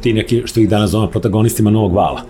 ti 0.00 0.12
neki, 0.12 0.42
što 0.44 0.60
ih 0.60 0.68
danas 0.68 0.90
zovemo 0.90 1.10
protagonistima 1.10 1.70
Novog 1.70 1.94
vala, 1.94 2.22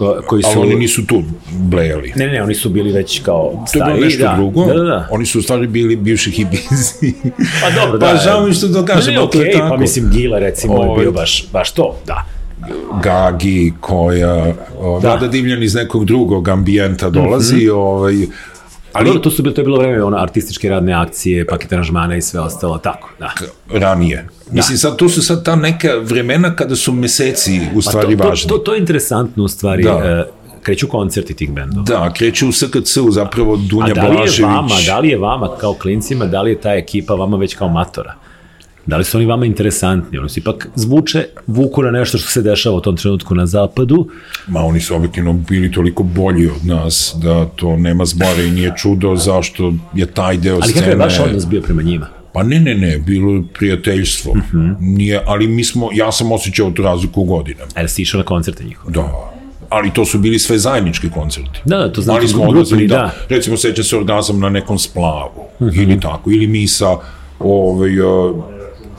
ko, 0.00 0.22
koji 0.26 0.42
su... 0.42 0.48
ali 0.50 0.60
oni 0.60 0.74
nisu 0.76 1.06
tu 1.06 1.22
blejali. 1.50 2.12
Ne, 2.16 2.26
ne, 2.26 2.42
oni 2.42 2.54
su 2.54 2.68
bili 2.68 2.92
već 2.92 3.20
kao 3.20 3.64
To 3.72 3.78
je 3.78 3.84
bilo 3.84 3.96
nešto 3.98 4.22
da, 4.22 4.34
drugo. 4.36 4.64
Da, 4.64 4.74
da, 4.74 4.82
da. 4.82 5.08
Oni 5.10 5.26
su 5.26 5.38
u 5.38 5.42
stvari 5.42 5.66
bili 5.66 5.96
bivši 5.96 6.30
hipizi. 6.30 7.14
Pa 7.62 7.70
dobro, 7.76 7.98
Pa 8.00 8.12
da. 8.12 8.16
žao 8.18 8.46
mi 8.46 8.52
što 8.54 8.68
to 8.68 8.84
kažem, 8.84 9.06
Ne, 9.06 9.12
ne, 9.12 9.18
ali 9.18 9.30
to 9.30 9.38
je 9.38 9.42
okej, 9.42 9.52
tako. 9.52 9.68
pa 9.68 9.76
mislim 9.76 10.10
Gila 10.10 10.38
recimo 10.38 10.74
je 10.74 10.80
Ovaj. 10.80 11.00
bio 11.00 11.12
baš, 11.12 11.46
baš 11.52 11.72
to, 11.72 11.96
da. 12.06 12.26
Gagi, 13.02 13.72
koja, 13.80 14.44
o, 14.80 15.00
Da. 15.00 15.08
Vlada 15.08 15.28
Divljan 15.28 15.62
iz 15.62 15.74
nekog 15.74 16.04
drugog 16.04 16.48
ambijenta 16.48 17.10
dolazi, 17.10 17.56
Mhm. 17.56 17.70
ovaj, 17.72 18.14
Ali 18.92 19.06
dobro, 19.06 19.20
to 19.22 19.30
su 19.30 19.42
bile, 19.42 19.54
to 19.54 19.60
je 19.60 19.64
bilo 19.64 19.78
vreme 19.78 20.04
ono, 20.04 20.16
artističke 20.16 20.68
radne 20.68 20.92
akcije, 20.92 21.46
paket 21.46 21.72
aranžmana 21.72 22.16
i 22.16 22.22
sve 22.22 22.40
ostalo, 22.40 22.78
tako, 22.78 23.10
da. 23.18 23.32
ranije. 23.78 24.28
Mislim, 24.50 24.78
sad, 24.78 24.96
tu 24.96 25.08
su 25.08 25.22
sad 25.22 25.44
ta 25.44 25.56
neka 25.56 25.88
vremena 26.02 26.56
kada 26.56 26.76
su 26.76 26.92
meseci 26.92 27.60
u 27.74 27.82
stvari 27.82 28.16
Pa 28.16 28.22
to, 28.22 28.28
važni. 28.28 28.48
To, 28.48 28.58
to, 28.58 28.64
to 28.64 28.74
je 28.74 28.80
interesantno 28.80 29.44
u 29.44 29.48
stvari, 29.48 29.82
Da. 29.82 29.90
e, 29.90 30.24
kreću 30.62 30.88
koncerti 30.88 31.34
tih 31.34 31.50
bendova. 31.52 31.84
Da, 31.84 32.12
kreće 32.12 32.46
u 32.46 32.52
SKC-u 32.52 33.10
zapravo 33.10 33.56
Dunja 33.56 33.86
A 33.90 33.94
da 33.94 34.02
li 34.02 34.08
je 34.08 34.16
Blažević. 34.16 34.40
vama, 34.40 34.74
da 34.86 34.98
li 34.98 35.08
je 35.08 35.18
vama 35.18 35.48
kao 35.60 35.74
klincima, 35.74 36.26
da 36.26 36.42
li 36.42 36.50
je 36.50 36.60
ta 36.60 36.70
ekipa 36.74 37.14
vama 37.14 37.36
već 37.36 37.54
kao 37.54 37.68
matora? 37.68 38.14
Da 38.86 38.96
li 38.96 39.04
su 39.04 39.16
oni 39.16 39.26
vama 39.26 39.46
interesantni? 39.46 40.18
Oni 40.18 40.28
su 40.28 40.40
ipak 40.40 40.68
zvuče, 40.74 41.24
vuku 41.46 41.82
na 41.82 41.90
nešto 41.90 42.18
što 42.18 42.28
se 42.30 42.42
dešava 42.42 42.76
u 42.76 42.80
tom 42.80 42.96
trenutku 42.96 43.34
na 43.34 43.46
zapadu. 43.46 44.08
Ma 44.46 44.60
oni 44.60 44.80
su 44.80 44.94
objektivno 44.96 45.32
bili 45.32 45.72
toliko 45.72 46.02
bolji 46.02 46.46
od 46.46 46.66
nas 46.66 47.16
da 47.22 47.44
to 47.44 47.76
nema 47.76 48.04
zbora 48.04 48.42
i 48.42 48.50
nije 48.50 48.72
čudo 48.76 49.16
zašto 49.16 49.74
je 49.94 50.06
taj 50.06 50.36
deo 50.36 50.54
Ali 50.54 50.62
scene... 50.62 50.80
kakav 50.80 50.90
je 50.90 50.96
vaš 51.04 51.20
odnos 51.20 51.46
bio 51.46 51.60
prema 51.60 51.82
njima? 51.82 52.06
Pa 52.32 52.42
ne, 52.42 52.60
ne, 52.60 52.74
ne, 52.74 52.98
bilo 52.98 53.32
je 53.32 53.42
prijateljstvo. 53.54 54.34
Mhm. 54.34 54.70
Nije, 54.80 55.22
ali 55.26 55.48
mi 55.48 55.64
smo, 55.64 55.88
ja 55.92 56.12
sam 56.12 56.32
osjećao 56.32 56.70
tu 56.70 56.82
razliku 56.82 57.20
u 57.20 57.24
godinama. 57.24 57.70
A 57.74 57.80
jel 57.80 57.88
si 57.88 58.02
išao 58.02 58.18
na 58.18 58.24
koncerte 58.24 58.64
njihove? 58.64 58.92
Da. 58.92 59.32
Ali 59.68 59.90
to 59.92 60.04
su 60.04 60.18
bili 60.18 60.38
sve 60.38 60.58
zajednički 60.58 61.10
koncerti. 61.10 61.60
Da, 61.64 61.76
da, 61.76 61.92
to 61.92 62.00
znam, 62.00 62.16
Ali 62.16 62.28
smo 62.28 62.42
odlazili, 62.42 62.86
da. 62.86 62.96
da. 62.96 63.14
Recimo, 63.28 63.56
sećam 63.56 63.84
se 63.84 63.96
orgazam 63.96 64.40
na 64.40 64.48
nekom 64.48 64.78
splavu. 64.78 65.44
Mhm. 65.60 65.80
Ili 65.80 66.00
tako. 66.00 66.30
Ili 66.30 66.46
misa, 66.46 66.96
ovaj, 67.38 68.00
uh, 68.00 68.36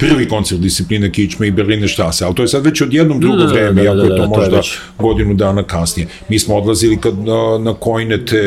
prvi 0.01 0.27
koncert 0.27 0.61
discipline 0.61 1.11
Kičme 1.11 1.47
i 1.47 1.51
Berliner 1.51 1.89
Strasse, 1.89 2.25
ali 2.25 2.35
to 2.35 2.41
je 2.41 2.47
sad 2.47 2.65
već 2.65 2.81
odjednom 2.81 3.19
drugo 3.19 3.37
da, 3.37 3.45
da, 3.45 3.53
vreme, 3.53 3.73
da, 3.73 3.81
iako 3.83 3.95
da, 3.95 4.03
je 4.03 4.09
da, 4.09 4.15
to 4.15 4.17
to 4.17 4.23
je 4.23 4.27
možda 4.39 4.55
već- 4.57 4.77
godinu 4.99 5.33
dana 5.33 5.63
kasnije. 5.63 6.07
Mi 6.29 6.39
smo 6.39 6.55
odlazili 6.55 6.97
kad 6.97 7.19
na, 7.19 7.57
na 7.59 7.73
Kojnete, 7.73 8.41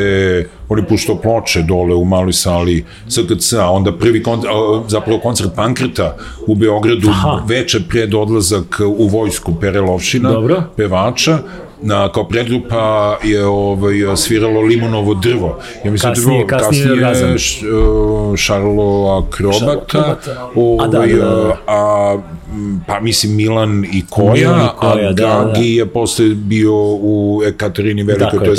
on 0.68 0.78
je 0.78 0.86
puštao 0.86 1.16
ploče 1.16 1.62
dole 1.62 1.94
u 1.94 2.05
maloj 2.05 2.32
sali 2.32 2.84
SKC, 3.09 3.52
a 3.52 3.70
onda 3.70 3.92
prvi 3.92 4.22
koncert, 4.22 4.52
zapravo 4.88 5.18
koncert 5.18 5.50
Pankreta 5.57 6.16
u 6.46 6.55
Beogradu, 6.55 7.09
Aha. 7.09 7.42
veče 7.48 7.80
pred 7.88 8.14
odlazak 8.14 8.64
u 8.88 9.09
vojsku 9.09 9.55
Pere 9.61 9.80
Lovšina, 9.80 10.32
Dobro. 10.32 10.62
pevača, 10.76 11.38
na, 11.83 12.12
kao 12.12 12.25
predgrupa 12.25 13.18
je 13.22 13.47
ovaj, 13.47 13.95
sviralo 14.16 14.61
Limonovo 14.61 15.14
drvo. 15.14 15.59
Ja 15.85 15.91
mislim 15.91 16.12
Kasnije- 16.14 16.27
da 16.27 16.33
je 16.33 16.45
bilo 16.47 16.59
kasnije 16.59 16.93
orgazam. 16.93 17.39
š, 17.39 17.61
uh, 17.68 18.37
Šarlo 18.37 18.85
Akrobata, 19.27 19.72
Akrobata. 19.83 20.49
ovaj, 20.55 20.87
A 20.87 20.89
da, 20.89 20.99
da, 20.99 21.07
da, 21.07 21.25
da. 21.25 21.57
a, 21.66 22.18
pa 22.86 23.00
mislim 23.00 23.36
Milan 23.36 23.84
i 23.92 24.02
Koja, 24.11 24.32
Milan 24.32 24.64
i 24.64 24.68
Koja, 24.78 25.09
a 25.09 25.12
da, 25.12 25.12
da. 25.12 25.52
Gagi 25.52 25.74
je 25.74 25.86
posle 25.86 26.28
bio 26.28 26.72
u 26.94 27.42
Ekaterini 27.46 28.02
Velikoj, 28.02 28.38
to 28.38 28.44
je 28.44 28.57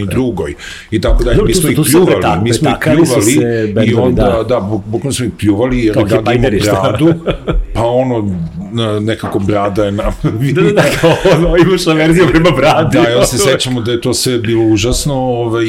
je. 0.00 0.06
drugoj 0.06 0.54
i 0.90 1.00
tako 1.00 1.24
dalje. 1.24 1.36
Dobro, 1.36 1.48
Mi 1.48 1.54
smo 1.54 1.70
ih 1.70 1.78
pljuvali, 1.90 2.42
mi 2.42 2.52
smo 2.52 2.70
ih 2.70 2.76
pljuvali 2.82 3.86
i 3.86 3.94
onda, 3.94 4.22
da. 4.22 4.42
da, 4.42 4.60
bu- 4.60 4.82
bukvalno 4.86 5.12
smo 5.12 5.26
ih 5.26 5.32
pljuvali 5.38 5.84
jer 5.84 5.96
je 5.96 6.04
Gagi 6.04 6.36
imao 6.36 6.82
bradu, 6.82 7.14
pa 7.74 7.82
ono, 7.82 8.34
nekako 9.00 9.38
brada 9.38 9.84
je 9.84 9.92
na... 9.92 10.02
Da, 10.22 10.62
da, 10.62 10.70
da, 10.72 10.82
ono, 11.36 11.56
imaš 11.56 11.86
na 11.86 11.92
verziju 11.92 12.26
prema 12.32 12.50
bradi. 12.50 12.98
Da, 12.98 13.08
ja 13.08 13.26
se 13.26 13.38
sećamo 13.38 13.80
da 13.80 13.92
je 13.92 14.00
to 14.00 14.14
sve 14.14 14.38
bilo 14.38 14.64
užasno, 14.64 15.14
ovaj, 15.14 15.66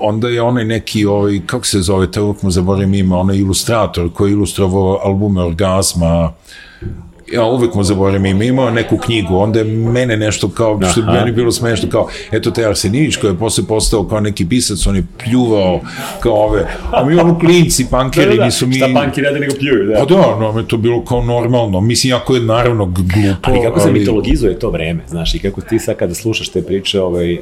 onda 0.00 0.28
je 0.28 0.42
onaj 0.42 0.64
neki, 0.64 1.04
ovaj, 1.06 1.40
kako 1.46 1.66
se 1.66 1.80
zove, 1.80 2.10
te 2.10 2.20
uvijek 2.20 2.42
mu 2.42 2.50
zaboravim 2.50 2.94
ime, 2.94 3.14
onaj 3.14 3.36
ilustrator 3.36 4.12
koji 4.12 4.30
je 4.30 4.32
ilustrovao 4.32 5.00
albume 5.04 5.42
Orgazma, 5.42 6.32
ja 7.32 7.44
uvek 7.44 7.74
mu 7.74 7.82
zaboravim 7.82 8.42
imao 8.42 8.70
neku 8.70 8.98
knjigu, 8.98 9.36
onda 9.36 9.58
je 9.58 9.64
mene 9.64 10.16
nešto 10.16 10.48
kao, 10.48 10.80
što 10.90 11.02
bi 11.02 11.12
meni 11.12 11.32
bilo 11.32 11.52
smešno, 11.52 11.88
kao, 11.88 12.08
eto 12.32 12.50
te 12.50 12.66
Arsenivić 12.66 13.16
koji 13.16 13.30
je 13.30 13.38
posle 13.38 13.64
postao 13.64 14.04
kao 14.04 14.20
neki 14.20 14.48
pisac, 14.48 14.86
on 14.86 14.96
je 14.96 15.06
pljuvao 15.24 15.80
kao 16.20 16.34
ove, 16.34 16.66
a 16.92 17.04
mi 17.04 17.18
ono 17.18 17.38
klinci, 17.38 17.84
Da, 17.84 17.90
pankeri, 17.90 18.30
da, 18.30 18.36
da. 18.36 18.44
nisu 18.44 18.66
mi... 18.66 18.74
Šta 18.74 18.88
panki 18.94 19.20
rade 19.20 19.40
nego 19.40 19.54
pljuju, 19.58 19.86
da. 19.86 19.98
Pa 19.98 20.04
da, 20.04 20.38
no, 20.40 20.52
me 20.52 20.68
to 20.68 20.76
bilo 20.76 21.04
kao 21.04 21.22
normalno, 21.22 21.80
mislim, 21.80 22.10
jako 22.10 22.34
je 22.34 22.40
naravno 22.40 22.86
glupo, 22.86 23.38
Ali 23.42 23.62
kako 23.62 23.80
se 23.80 23.92
mitologizuje 23.92 24.58
to 24.58 24.70
vreme, 24.70 25.02
znaš, 25.08 25.34
i 25.34 25.38
kako 25.38 25.60
ti 25.60 25.78
sad 25.78 25.96
kada 25.96 26.14
slušaš 26.14 26.48
te 26.48 26.62
priče, 26.62 27.00
ovaj, 27.00 27.38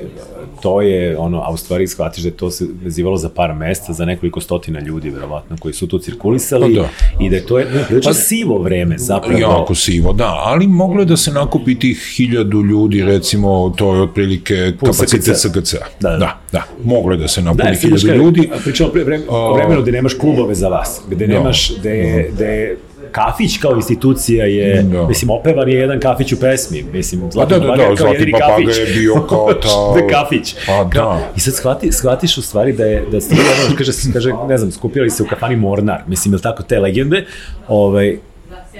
to 0.64 0.80
je 0.80 1.18
ono, 1.18 1.40
a 1.40 1.50
u 1.50 1.56
stvari 1.56 1.86
shvatiš 1.86 2.22
da 2.22 2.28
je 2.28 2.36
to 2.36 2.50
se 2.50 2.66
vezivalo 2.82 3.16
za 3.16 3.28
par 3.28 3.54
mesta, 3.54 3.92
za 3.92 4.04
nekoliko 4.04 4.40
stotina 4.40 4.80
ljudi, 4.80 5.10
verovatno, 5.10 5.56
koji 5.60 5.74
su 5.74 5.86
tu 5.86 5.98
cirkulisali 5.98 6.74
Pa 6.74 6.82
da. 6.82 6.88
i 7.24 7.30
da 7.30 7.36
je 7.36 7.46
to 7.46 7.58
je 7.58 7.64
ne, 7.64 7.84
prilično 7.86 8.14
sivo 8.14 8.58
vreme, 8.58 8.98
zapravo. 8.98 9.38
Jako 9.38 9.74
sivo, 9.74 10.12
da, 10.12 10.34
ali 10.44 10.66
moglo 10.66 11.00
je 11.00 11.06
da 11.06 11.16
se 11.16 11.32
nakupi 11.32 11.78
tih 11.78 12.14
hiljadu 12.16 12.62
ljudi, 12.62 13.02
recimo, 13.02 13.74
to 13.76 13.94
je 13.94 14.02
otprilike 14.02 14.72
kapacitet 14.80 15.36
SKC. 15.36 15.48
SKC. 15.48 15.74
Da, 16.00 16.10
da. 16.10 16.16
da, 16.16 16.40
da, 16.52 16.62
moglo 16.84 17.12
je 17.12 17.18
da 17.18 17.28
se 17.28 17.42
nakupi 17.42 17.62
Da, 17.62 17.74
hiljadu 17.74 18.06
ljudi. 18.06 18.50
Pričamo 18.64 18.90
pre, 18.90 19.04
vreme, 19.04 19.24
o 19.28 19.54
vremenu 19.54 19.82
gde 19.82 19.92
nemaš 19.92 20.14
klubove 20.14 20.54
za 20.54 20.68
vas, 20.68 21.00
gde 21.10 21.26
Da. 21.26 21.34
nemaš, 21.34 21.72
gde, 21.78 22.28
gde 22.34 22.76
kafić 23.14 23.58
kao 23.58 23.76
institucija 23.76 24.46
je, 24.46 24.82
Da. 24.82 25.06
mislim, 25.06 25.30
opevan 25.30 25.68
je 25.68 25.74
jedan 25.74 26.00
kafić 26.00 26.32
u 26.32 26.40
pesmi, 26.40 26.82
mislim, 26.92 27.20
Pa 27.20 27.30
Zlatan 27.30 27.60
da, 27.60 27.66
da, 27.66 27.72
Papagaj 27.72 27.94
da, 27.94 27.96
kao 27.96 28.12
jedini 28.12 28.32
kafić. 28.32 28.78
je 28.78 28.94
bio 28.94 29.14
kao 29.28 29.52
ta... 29.52 29.68
da 29.94 30.00
je 30.00 30.08
kafić. 30.08 30.54
Pa 30.66 30.84
da. 30.84 31.30
I 31.36 31.40
sad 31.40 31.54
shvati, 31.54 31.92
shvatiš 31.92 32.38
u 32.38 32.42
stvari 32.42 32.72
da 32.72 32.84
je, 32.84 33.04
da 33.10 33.20
ste, 33.20 33.34
ono, 33.34 33.76
kaže, 33.76 33.92
kaže, 34.12 34.30
ne 34.48 34.58
znam, 34.58 34.72
skupili 34.72 35.10
se 35.10 35.22
u 35.22 35.26
kafani 35.26 35.56
Mornar, 35.56 36.00
mislim, 36.06 36.32
je 36.32 36.36
li 36.36 36.42
tako 36.42 36.62
te 36.62 36.78
legende, 36.78 37.24
ovaj, 37.68 38.16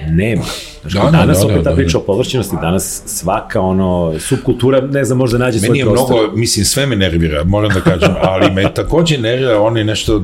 nema. 0.07 0.43
Znaš, 0.81 0.93
Da, 0.93 0.99
da, 0.99 1.11
da, 1.11 1.17
danas 1.17 1.39
da, 1.39 1.45
opet 1.45 1.57
da, 1.57 1.63
ta 1.63 1.69
da, 1.69 1.75
priča 1.75 1.97
da. 1.97 2.03
o 2.03 2.05
površinosti, 2.05 2.55
danas 2.61 3.01
svaka 3.05 3.61
ono, 3.61 4.13
subkultura, 4.19 4.81
ne 4.81 5.05
znam, 5.05 5.17
možda 5.17 5.37
nađe 5.37 5.55
Meni 5.59 5.65
svoj 5.65 5.77
je 5.77 5.85
prostor. 5.85 6.19
mnogo, 6.19 6.37
mislim, 6.37 6.65
sve 6.65 6.85
me 6.85 6.95
nervira, 6.95 7.43
moram 7.43 7.71
da 7.73 7.81
kažem, 7.81 8.15
ali 8.21 8.51
me 8.51 8.73
takođe 8.73 9.17
nervira 9.17 9.61
onaj 9.61 9.83
nešto 9.83 10.21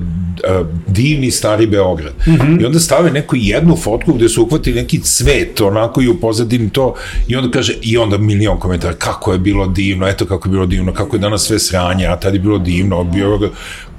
divni 0.88 1.32
stari 1.32 1.67
Beograd. 1.67 2.13
Mm. 2.27 2.32
-hmm. 2.32 2.61
I 2.61 2.65
onda 2.65 2.79
stave 2.79 3.11
neku 3.11 3.36
jednu 3.36 3.75
fotku 3.75 4.13
gde 4.13 4.29
su 4.29 4.43
uhvatili 4.43 4.75
neki 4.75 4.99
cvet, 4.99 5.61
onako 5.61 6.01
i 6.01 6.07
u 6.07 6.19
pozadini 6.19 6.69
to, 6.69 6.93
i 7.27 7.36
onda 7.36 7.51
kaže, 7.51 7.73
i 7.82 7.97
onda 7.97 8.17
milion 8.17 8.59
komentara, 8.59 8.93
kako 8.93 9.34
je 9.34 9.39
bilo 9.39 9.67
divno, 9.67 10.07
eto 10.07 10.25
kako 10.25 10.47
je 10.47 10.51
bilo 10.51 10.65
divno, 10.65 10.93
kako 10.93 11.15
je 11.15 11.19
danas 11.19 11.41
sve 11.41 11.59
sranje, 11.59 12.05
a 12.07 12.19
tad 12.19 12.34
je 12.34 12.39
bilo 12.39 12.57
divno, 12.57 13.03
Beograd, 13.03 13.51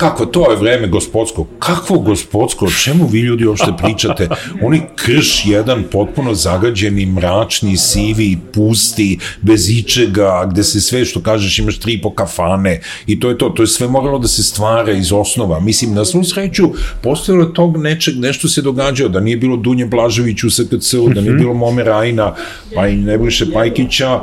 kako, 0.02 0.26
to 0.26 0.50
je 0.50 0.56
vreme 0.56 0.88
gospodsko. 0.88 1.44
Kakvo 1.58 1.98
gospodsko, 1.98 2.66
o 2.66 2.70
čemu 2.70 3.06
vi 3.06 3.20
ljudi 3.20 3.46
uopšte 3.46 3.72
pričate? 3.82 4.28
Oni 4.62 4.82
krš 4.96 5.46
jedan 5.46 5.84
potpuno 5.92 6.34
zagađeni, 6.34 7.06
mračni, 7.06 7.76
sivi, 7.76 8.38
pusti, 8.54 9.18
bez 9.40 9.70
ičega, 9.70 10.48
gde 10.50 10.64
se 10.64 10.80
sve 10.80 11.04
što 11.04 11.20
kažeš 11.20 11.58
imaš 11.58 11.78
tri 11.78 12.00
po 12.02 12.10
kafane 12.10 12.80
i 13.06 13.20
to 13.20 13.28
je 13.28 13.38
to. 13.38 13.48
To 13.48 13.62
je 13.62 13.66
sve 13.66 13.88
moralo 13.88 14.18
da 14.18 14.28
se 14.28 14.42
stvara 14.42 14.92
iz 14.92 15.12
osnova. 15.12 15.60
Mislim, 15.60 15.94
na 15.94 16.04
svu 16.24 16.42
sreću, 16.42 16.70
postojalo 17.02 17.44
tog 17.44 17.76
nečeg, 17.76 18.18
nešto 18.18 18.48
se 18.48 18.62
događao, 18.62 19.08
da 19.08 19.20
nije 19.20 19.36
bilo 19.36 19.56
Dunje 19.56 19.86
Blažević 19.86 20.44
u 20.44 20.50
SKC-u, 20.50 21.08
da 21.08 21.20
nije 21.20 21.32
bilo 21.32 21.54
Mome 21.54 21.84
Rajna, 21.84 22.34
pa 22.74 22.88
i 22.88 22.96
Nebojše 22.96 23.52
Pajkića, 23.52 24.20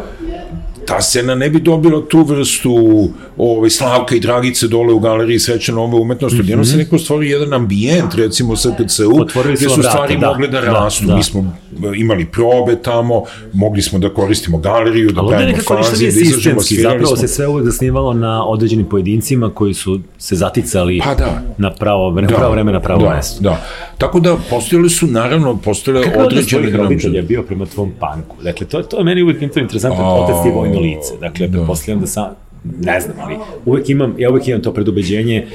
ta 0.89 1.01
scena 1.01 1.35
ne 1.35 1.49
bi 1.49 1.59
dobila 1.59 2.01
tu 2.09 2.23
vrstu 2.23 3.09
ovaj, 3.37 3.69
Slavka 3.69 4.15
i 4.15 4.19
Dragice 4.19 4.67
dole 4.67 4.93
u 4.93 4.99
galeriji 4.99 5.39
sreće 5.39 5.71
nove 5.71 5.95
umetnosti. 5.95 6.37
Mm 6.37 6.45
-hmm. 6.45 6.63
se 6.63 6.77
neko 6.77 6.97
stvori 6.97 7.29
jedan 7.29 7.53
ambijent, 7.53 8.15
recimo 8.15 8.55
sa 8.55 8.69
KCU, 8.69 9.21
Otvorili 9.21 9.57
su 9.57 9.65
gde 9.65 9.73
su 9.73 9.83
stvari 9.83 10.17
da, 10.17 10.27
mogle 10.27 10.47
da 10.47 10.61
da, 10.61 10.67
rastu. 10.67 11.05
da. 11.05 11.15
Mi 11.15 11.23
smo 11.23 11.39
e, 11.39 11.91
imali 11.95 12.25
probe 12.25 12.81
tamo, 12.81 13.23
mogli 13.53 13.81
smo 13.81 13.99
da 13.99 14.13
koristimo 14.13 14.57
galeriju, 14.57 15.11
da 15.11 15.21
pravimo 15.27 15.57
fazi, 15.67 16.05
da 16.05 16.11
sistemski, 16.11 16.75
svirali 16.75 16.99
zapravo 16.99 17.15
smo. 17.15 17.27
se 17.27 17.27
sve 17.27 17.47
uvek 17.47 17.65
zasnivalo 17.65 18.13
na 18.13 18.45
određenim 18.45 18.85
pojedincima 18.85 19.49
koji 19.49 19.73
su 19.73 19.99
se 20.17 20.35
zaticali 20.35 21.01
Pa 21.03 21.15
da. 21.15 21.41
na 21.57 21.73
pravo, 21.73 22.11
vreme, 22.11 22.27
pravo 22.27 22.51
vreme 22.51 22.71
na 22.71 22.79
pravo 22.79 23.01
da, 23.01 23.15
mesto. 23.15 23.43
Da, 23.43 23.65
tako 23.97 24.19
da 24.19 24.37
postojali 24.49 24.89
su, 24.89 25.07
naravno, 25.07 25.57
postojale 25.57 26.03
Kako 26.03 26.19
je 26.19 26.25
odnos 26.25 26.43
određene 26.43 26.61
tvojih 26.61 26.75
roditelja 26.75 27.21
bio 27.21 27.43
prema 27.43 27.65
tvom 27.65 27.91
panku? 27.99 28.35
Dakle, 28.43 28.67
to, 28.67 28.81
to 28.81 28.97
je 28.97 29.03
meni 29.03 29.23
uvek 29.23 29.53
to 29.53 29.59
interesantno, 29.59 30.03
A, 30.03 30.13
otac 30.13 30.35
je 30.79 30.87
vojno 30.87 30.97
lice. 30.97 31.13
Dakle, 31.19 31.47
da. 31.47 31.57
pretpostavljam 31.57 31.99
da 32.01 32.07
sam, 32.07 32.25
ne 32.63 32.99
znam, 32.99 33.15
ali 33.19 33.35
uvek 33.65 33.89
imam, 33.89 34.15
ja 34.17 34.29
uvek 34.29 34.47
imam 34.47 34.61
to 34.61 34.73
predubeđenje 34.73 35.47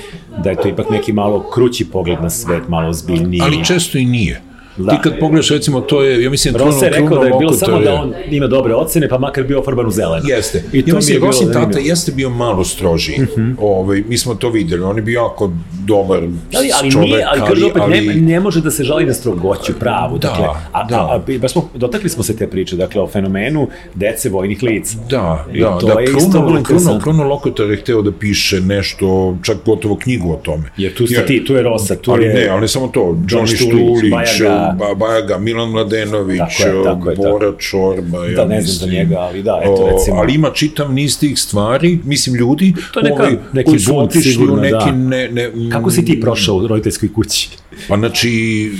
da 0.45 0.51
je 0.51 0.57
to 0.57 0.69
ipak 0.69 0.91
neki 0.91 1.13
malo 1.13 1.51
krući 1.55 1.85
pogled 1.85 2.23
na 2.23 2.31
svet, 2.31 2.69
malo 2.69 2.89
ozbiljniji. 2.89 3.41
Ali 3.43 3.65
često 3.65 3.99
i 3.99 4.05
nije. 4.05 4.41
Da. 4.77 4.91
Ti 4.91 4.97
kad 5.03 5.19
pogledaš, 5.21 5.51
recimo, 5.51 5.81
to 5.81 6.03
je, 6.03 6.23
ja 6.23 6.31
mislim, 6.31 6.57
Ross 6.57 6.83
je 6.83 6.91
rekao 6.91 7.19
da 7.19 7.27
je 7.27 7.33
bilo 7.39 7.53
samo 7.53 7.77
to 7.77 7.83
da 7.83 7.95
on 7.95 8.15
ima 8.31 8.47
dobre 8.47 8.75
ocene, 8.75 9.09
pa 9.09 9.19
makar 9.19 9.45
bio 9.45 9.61
ofarban 9.61 9.87
u 9.87 9.91
zeleno. 9.91 10.29
Jeste. 10.29 10.63
I 10.73 10.83
to 10.83 10.91
ja 10.91 10.95
mi 10.95 10.97
mislim, 10.97 11.15
je 11.15 11.21
bilo 11.21 11.31
Rosin 11.31 11.47
tata 11.47 11.61
zanimljivo. 11.61 11.89
jeste 11.89 12.13
bio 12.13 12.31
malo 12.31 12.65
strožiji. 12.65 13.19
Mm 13.19 13.27
-hmm. 13.37 13.55
ovaj, 13.61 14.03
mi 14.09 14.19
smo 14.19 14.35
to 14.35 14.51
videli. 14.51 14.83
On 14.83 14.97
je 14.97 15.03
bio 15.03 15.21
jako 15.21 15.53
dobar 15.87 16.19
Ali, 16.57 16.71
ali 16.81 16.91
čovek, 16.91 17.09
nije, 17.09 17.27
ali 17.29 17.41
kaže 17.49 17.67
opet, 17.67 17.83
ne, 17.89 18.15
ne 18.15 18.41
može 18.41 18.61
da 18.61 18.71
se 18.71 18.85
žali 18.85 19.05
na 19.05 19.15
strogoću 19.15 19.73
pravu. 19.81 20.19
Da, 20.19 20.29
dakle, 20.29 20.47
a, 20.73 20.85
da. 20.85 20.97
a, 20.97 21.21
a, 21.29 21.39
baš 21.39 21.53
smo, 21.53 21.69
dotakli 21.75 22.11
smo 22.11 22.23
se 22.23 22.37
te 22.37 22.47
priče, 22.47 22.77
dakle, 22.77 23.03
o 23.03 23.07
fenomenu 23.07 23.69
dece 23.95 24.29
vojnih 24.29 24.63
lica. 24.63 24.97
Da, 25.11 25.47
I 25.53 25.61
da, 25.61 25.79
to 25.79 25.87
da, 25.87 26.01
je 26.01 26.07
Kruno, 26.07 26.63
Kruno. 26.63 27.01
Kruno 27.03 27.25
Lokotar 27.25 27.71
je 27.71 27.77
hteo 27.77 28.03
da 28.03 28.13
piše 28.13 28.61
nešto, 28.61 29.37
čak 29.43 29.57
gotovo 29.67 29.97
knjigu 29.97 30.33
o 30.33 30.37
tome. 30.37 30.65
Jer 30.77 30.95
tu 30.95 31.07
ste 31.07 31.27
ti, 31.27 31.45
tu 31.45 31.55
je 31.55 31.63
Rosa, 31.63 31.97
tu 31.97 32.13
ali 32.13 32.25
je... 32.25 32.35
ne, 32.35 32.49
ali 32.49 32.61
ne 32.61 32.69
samo 32.69 32.89
to, 32.89 33.01
Johnny 33.01 33.57
Štulić, 33.57 34.11
Bajaga. 34.11 34.77
Bajaga, 34.79 34.95
Bajaga 34.95 35.39
Milan 35.39 35.71
Mladenović, 35.71 36.39
Tako 36.39 36.79
je, 36.79 36.85
tako 36.85 37.11
je, 37.11 37.17
Bora 37.17 37.53
Čorba, 37.59 38.27
ja 38.27 38.37
Da, 38.37 38.45
ne 38.45 38.61
znam 38.61 38.89
za 38.89 38.97
njega, 38.97 39.19
ali 39.19 39.43
da, 39.43 39.61
eto, 39.63 39.91
recimo. 39.93 40.17
ali 40.17 40.35
ima 40.35 40.51
čitav 40.51 40.93
niz 40.93 41.19
tih 41.19 41.39
stvari, 41.39 41.99
mislim, 42.05 42.37
ljudi 42.37 42.75
To 42.93 43.01
je 43.01 43.05
neka- 43.05 43.23
ovaj, 43.23 43.37
neki 43.53 43.71
koji 43.71 43.79
su 43.79 43.99
otišli 43.99 44.49
u 44.49 44.57
neki... 44.57 44.71
da. 44.71 44.93
Ne, 44.93 45.29
ne, 45.29 45.51
Kako 45.79 45.91
si 45.91 46.05
ti 46.05 46.21
prošao 46.21 46.57
u 46.57 46.67
roditeljskoj 46.67 47.13
kući? 47.13 47.49
Pa 47.89 47.97
znači, 47.97 48.71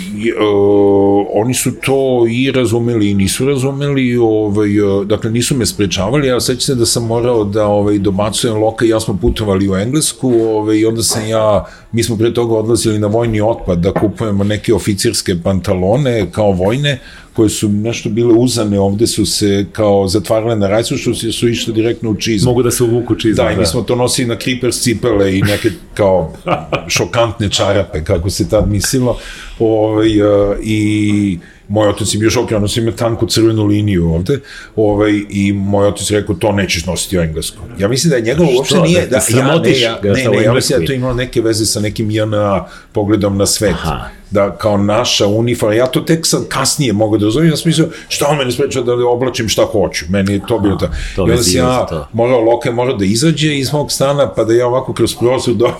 uh, 0.41 1.27
oni 1.35 1.55
su 1.55 1.73
to 1.73 2.27
i 2.31 2.51
razumeli 2.51 3.11
i 3.11 3.15
nisu 3.15 3.47
razumeli, 3.47 4.17
ovaj, 4.17 4.69
dakle 5.07 5.31
nisu 5.31 5.57
me 5.57 5.67
sprečavali, 5.67 6.29
ja 6.29 6.41
sećam 6.41 6.61
se 6.61 6.75
da 6.75 6.87
sam 6.87 7.07
morao 7.07 7.45
da 7.45 7.67
ovaj, 7.67 7.99
dobacujem 7.99 8.57
Loka 8.57 8.85
ja 8.85 9.01
smo 9.01 9.19
putovali 9.23 9.69
u 9.69 9.77
Englesku 9.77 10.33
ovaj, 10.33 10.77
i 10.77 10.85
onda 10.85 11.03
sam 11.03 11.29
ja, 11.29 11.65
mi 11.93 12.03
smo 12.03 12.17
pre 12.17 12.35
toga 12.35 12.55
odlazili 12.55 12.99
na 12.99 13.07
vojni 13.07 13.41
otpad 13.41 13.79
da 13.79 13.93
kupujemo 13.93 14.45
neke 14.45 14.75
oficirske 14.75 15.35
pantalone 15.43 16.31
kao 16.33 16.53
vojne, 16.53 16.99
koje 17.35 17.49
su 17.49 17.69
nešto 17.69 18.09
bile 18.09 18.35
uzane, 18.35 18.81
ovde 18.81 19.07
su 19.07 19.27
se 19.27 19.67
kao 19.73 20.09
zatvarale 20.09 20.57
na 20.57 20.69
rajcu, 20.69 20.97
što 20.97 21.15
su, 21.15 21.33
su 21.33 21.49
išle 21.49 21.75
direktno 21.75 22.11
u 22.11 22.15
čizmu. 22.15 22.51
Mogu 22.51 22.63
da 22.63 22.71
se 22.71 22.85
uvuku 22.85 23.15
čizma. 23.15 23.45
Da, 23.45 23.51
i 23.51 23.57
mi 23.57 23.67
smo 23.67 23.83
to 23.83 23.97
nosili 23.97 24.29
na 24.29 24.37
Creepers 24.37 24.81
cipele 24.81 25.39
i 25.39 25.43
neke 25.43 25.71
kao 25.95 26.33
šokantne 26.97 27.51
čarape, 27.51 28.05
kako 28.05 28.31
se 28.31 28.49
tad 28.49 28.71
mislilo. 28.71 29.19
Ovaj, 29.59 30.23
uh, 30.23 30.57
I 30.63 31.39
moj 31.69 31.89
otac 31.89 32.15
je 32.15 32.19
bio 32.19 32.31
šokiran, 32.31 32.63
ono 32.63 32.73
ima 32.77 32.93
tanku 32.93 33.27
crvenu 33.27 33.65
liniju 33.65 34.13
ovde, 34.15 34.41
ovaj, 34.77 35.13
i 35.31 35.53
moj 35.53 35.87
otac 35.87 36.11
je 36.11 36.21
rekao, 36.21 36.35
to 36.35 36.53
nećeš 36.53 36.87
nositi 36.87 37.19
u 37.19 37.21
engleskom. 37.21 37.63
Ja 37.79 37.89
mislim 37.89 38.11
da 38.11 38.17
je 38.17 38.23
njegov 38.23 38.47
uopšte 38.57 38.75
Što? 38.75 38.85
nije, 38.85 39.07
Da 39.07 39.21
da, 39.31 39.39
ja, 39.39 39.59
ne, 39.59 39.81
ja, 39.81 39.99
ne, 40.03 40.29
ne, 40.29 40.43
ja 40.43 40.53
mislim 40.53 40.81
da 40.81 40.87
to 40.87 40.93
imalo 40.93 41.15
neke 41.15 41.41
veze 41.41 41.67
sa 41.67 41.81
nekim 41.81 42.11
JNA 42.11 42.67
pogledom 42.93 43.37
na 43.37 43.47
svet. 43.47 43.73
Aha. 43.73 44.09
Da 44.31 44.57
kao 44.57 44.77
naša 44.77 45.27
uniforma, 45.27 45.75
ja 45.75 45.87
to 45.87 46.01
tek 46.01 46.27
sad 46.27 46.49
kasnije 46.49 46.93
mogu 46.93 47.19
da 47.19 47.25
razumijem, 47.27 47.53
ja 47.53 47.57
sam 47.57 47.69
mislio, 47.69 47.89
šta 48.09 48.27
on 48.29 48.39
mene 48.39 48.53
spreča 48.53 48.83
da 48.83 48.93
oblačim 48.93 49.49
šta 49.49 49.65
hoću, 49.65 50.05
meni 50.09 50.33
je 50.33 50.41
to 50.49 50.59
bilo 50.59 50.77
ta. 50.77 50.91
to 51.17 51.29
I 51.29 51.31
onda 51.31 51.43
sam 51.43 51.57
ja 51.57 51.87
morao, 52.13 52.41
Loka 52.41 52.69
je 52.69 52.73
morao 52.73 52.97
da 52.97 53.05
izađe 53.05 53.59
iz 53.59 53.73
mog 53.73 53.93
stana, 53.93 54.33
pa 54.35 54.45
da 54.45 54.53
ja 54.53 54.67
ovako 54.67 54.93
kroz 54.93 55.15
prozor 55.15 55.55
do... 55.55 55.73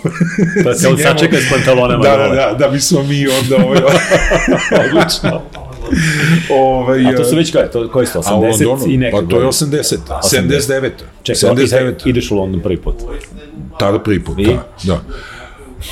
Pa 0.65 0.75
se 0.75 0.89
on 0.89 0.99
sačeka 0.99 1.37
s 1.37 1.51
pantalonama 1.53 2.05
Da, 2.05 2.17
da, 2.17 2.25
dole. 2.25 2.37
da, 2.37 2.55
da 2.59 2.69
bismo 2.69 3.03
mi 3.03 3.27
onda 3.29 3.57
ovaj... 3.57 3.79
Odlično. 4.87 5.43
ovaj, 6.51 7.07
A 7.07 7.17
to 7.17 7.25
su 7.25 7.37
već 7.37 7.53
koje, 7.53 7.71
to, 7.71 7.91
koje 7.91 8.07
su, 8.07 8.19
80 8.19 8.29
a 8.29 8.37
u 8.37 8.43
Londonu, 8.43 8.93
i 8.93 8.97
neke 8.97 9.13
Pa 9.13 9.17
to 9.17 9.23
je 9.23 9.45
godine? 9.45 9.49
80. 9.49 9.97
79. 10.23 10.91
Čekaj, 11.23 11.51
79. 11.51 11.93
ideš 12.05 12.31
u 12.31 12.37
London 12.37 12.61
prvi 12.61 12.77
put. 12.77 12.95
Tada 13.79 13.99
prvi 13.99 14.25
put, 14.25 14.39
I? 14.39 14.47
da. 14.47 14.65
da. 14.83 15.01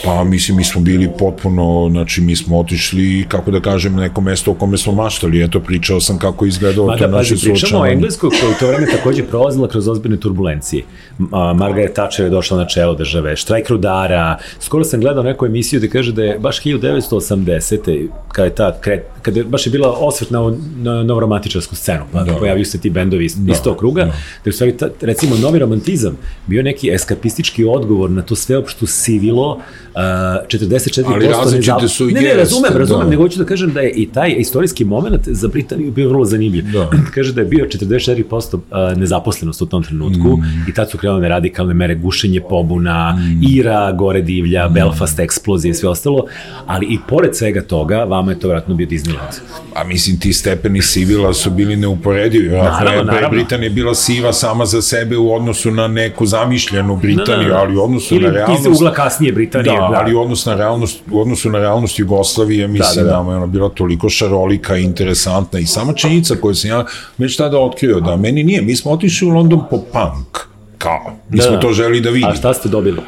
Pa, 0.05 0.25
mislim, 0.25 0.57
mi 0.57 0.65
smo 0.65 0.81
bili 0.81 1.11
potpuno, 1.19 1.89
znači, 1.91 2.21
mi 2.21 2.37
smo 2.37 2.59
otišli, 2.59 3.27
kako 3.29 3.51
da 3.51 3.61
kažem, 3.61 3.95
neko 3.97 4.21
mesto 4.21 4.51
o 4.51 4.55
kome 4.55 4.79
smo 4.79 4.93
maštali. 4.93 5.43
Eto, 5.45 5.61
pričao 5.61 6.01
sam 6.01 6.19
kako 6.19 6.47
izgledao 6.47 6.87
Ma 6.87 6.97
to 6.97 7.07
da, 7.07 7.17
naše 7.17 7.35
pazi, 7.35 7.41
pričamo 7.41 7.55
o 7.55 7.59
suočavanje. 7.59 7.93
Engleskoj 7.93 8.31
koja 8.31 8.51
u 8.51 8.55
to 8.61 8.69
vreme 8.69 8.87
takođe 8.87 9.23
prolazila 9.23 9.69
kroz 9.69 9.89
ozbiljne 9.89 10.17
turbulencije. 10.17 10.85
A, 11.33 11.53
Margaret 11.53 11.93
Thatcher 11.93 12.27
je 12.27 12.31
došla 12.31 12.57
na 12.57 12.67
čelo 12.67 12.95
države, 12.95 13.37
štrajk 13.37 13.69
rudara, 13.69 14.39
skoro 14.61 14.85
sam 14.85 15.01
gledao 15.01 15.23
neku 15.23 15.47
emisiju 15.47 15.81
gde 15.81 15.89
kaže 15.89 16.13
da 16.13 16.25
je 16.25 16.39
baš 16.39 16.63
1980. 16.63 18.09
kada 18.33 18.45
je 18.45 18.55
ta, 18.55 18.79
kret, 18.81 19.05
kada 19.23 19.41
je 19.41 19.45
baš 19.45 19.67
je 19.67 19.71
bila 19.71 19.93
osvrt 19.99 20.31
na, 20.31 20.53
na 20.77 21.03
novoromantičarsku 21.03 21.75
scenu, 21.75 22.05
pa 22.13 22.23
da. 22.23 22.35
pojavio 22.35 22.65
se 22.65 22.81
ti 22.81 22.91
bendovi 22.91 23.25
iz, 23.25 23.37
iz 23.49 23.63
tog 23.65 23.77
kruga, 23.79 24.05
da. 24.05 24.11
da 24.11 24.15
je 24.45 24.51
u 24.51 24.53
stvari, 24.53 24.77
ta, 24.77 24.89
recimo, 25.01 25.37
novi 25.37 25.59
romantizam 25.59 26.17
bio 26.47 26.63
neki 26.63 26.91
eskapistički 26.91 27.65
odgovor 27.65 28.11
na 28.11 28.23
to 28.23 28.37
sveopštu 28.37 28.87
sivilo, 28.87 29.61
uh, 29.95 30.01
44% 30.49 31.03
Ali 31.07 31.27
različite 31.27 31.89
su, 31.89 32.07
Ne, 32.07 32.13
ne, 32.13 32.23
jeste, 32.23 32.39
razumem, 32.39 32.73
razumem, 32.75 33.05
da. 33.05 33.11
nego 33.11 33.23
hoću 33.23 33.39
da 33.39 33.45
kažem 33.45 33.73
da 33.73 33.81
je 33.81 33.91
i 33.91 34.07
taj 34.07 34.35
istorijski 34.39 34.85
moment 34.85 35.29
za 35.29 35.49
Britaniju 35.49 35.91
bio 35.93 36.09
vrlo 36.09 36.25
zanimljiv. 36.25 36.65
Da. 36.73 36.91
Kaže 37.15 37.33
da 37.33 37.41
je 37.41 37.47
bio 37.47 37.67
44% 37.67 38.59
a, 38.71 38.95
nezaposlenost 38.97 39.63
u 39.63 39.67
tom 39.67 39.83
trenutku 39.83 40.37
mm. 40.37 40.69
i 40.69 40.75
tad 40.75 40.91
su 40.91 40.99
krenule 40.99 41.29
radikalne 41.29 41.75
mere 41.75 41.95
gušenje 41.95 42.41
pobuna, 42.49 43.13
mm. 43.13 43.43
Ira, 43.49 43.93
gore 43.93 44.23
divlja, 44.23 44.69
mm. 44.69 44.73
Belfast 44.73 45.19
eksplozije 45.19 45.71
i 45.71 45.75
sve 45.75 45.89
ostalo, 45.89 46.25
ali 46.67 46.87
i 46.87 46.99
pored 47.09 47.37
svega 47.37 47.63
toga, 47.63 48.05
vama 48.05 48.33
je 48.33 48.39
to 48.39 48.49
vratno 48.49 48.75
bio 48.75 48.87
Disneyland. 48.87 49.41
A 49.75 49.85
mislim, 49.85 50.21
ti 50.21 50.33
stepeni 50.33 50.83
sivila 50.83 51.35
su 51.35 51.51
bili 51.51 51.77
neuporedivi. 51.77 52.49
Naravno, 52.49 53.03
Naravno. 53.03 53.29
Britanija 53.31 53.67
je 53.67 53.71
bila 53.71 53.95
siva 53.95 54.33
sama 54.33 54.67
za 54.67 54.83
sebe 54.83 55.17
u 55.17 55.35
odnosu 55.35 55.71
na 55.71 55.89
neku 55.89 56.27
zamišljenu 56.27 56.97
Britaniju, 56.97 57.49
Da, 57.49 57.55
da, 57.55 57.55
da. 57.55 57.59
ali 57.59 57.77
u 57.77 57.83
odnosu 57.83 58.15
Ili 58.15 58.25
na 58.25 58.29
iz 58.31 58.35
realnost... 58.35 58.67
ugla 58.67 58.93
kasnije 58.93 59.33
Britanije, 59.33 59.72
Da, 59.81 59.89
da. 59.89 59.99
ali 60.01 60.15
u 60.15 60.21
odnosu 60.21 60.51
na 60.51 60.57
realnost, 60.57 61.01
u 61.11 61.21
odnosu 61.21 61.51
na 61.51 61.59
realnost 61.59 61.99
Jugoslavije, 61.99 62.69
mislim 62.69 63.05
da, 63.05 63.11
da. 63.11 63.17
da, 63.17 63.23
da. 63.25 63.31
je 63.31 63.37
ona 63.37 63.47
bila 63.47 63.69
toliko 63.69 64.09
šarolika 64.09 64.77
i 64.77 64.83
interesantna 64.83 65.59
i 65.59 65.67
sama 65.67 65.93
činjenica 65.93 66.35
koju 66.41 66.55
sam 66.55 66.71
ja 66.71 66.85
već 67.19 67.37
tada 67.37 67.59
otkrio, 67.59 68.01
da 68.01 68.17
meni 68.17 68.43
nije, 68.43 68.63
mi 68.63 68.77
smo 68.77 68.91
otišli 68.93 69.29
u 69.29 69.31
London 69.31 69.61
po 69.71 69.77
punk, 69.79 70.39
kao, 70.79 71.13
mi 71.29 71.37
Da, 71.37 71.43
smo 71.43 71.53
da. 71.53 71.61
to 71.61 71.73
želi 71.73 72.01
da 72.01 72.11
vidimo. 72.11 72.31
A 72.31 72.35
šta 72.35 72.55
ste 72.55 72.69
dobili? 72.69 72.99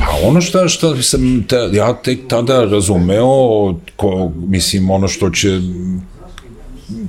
A 0.00 0.26
ono 0.28 0.40
šta, 0.40 0.68
šta 0.68 1.02
sam 1.02 1.44
te, 1.48 1.56
ja 1.72 1.94
tek 1.94 2.18
tada 2.28 2.64
razumeo, 2.64 3.28
ko, 3.96 4.30
mislim, 4.48 4.90
ono 4.90 5.08
što 5.08 5.30
će 5.30 5.60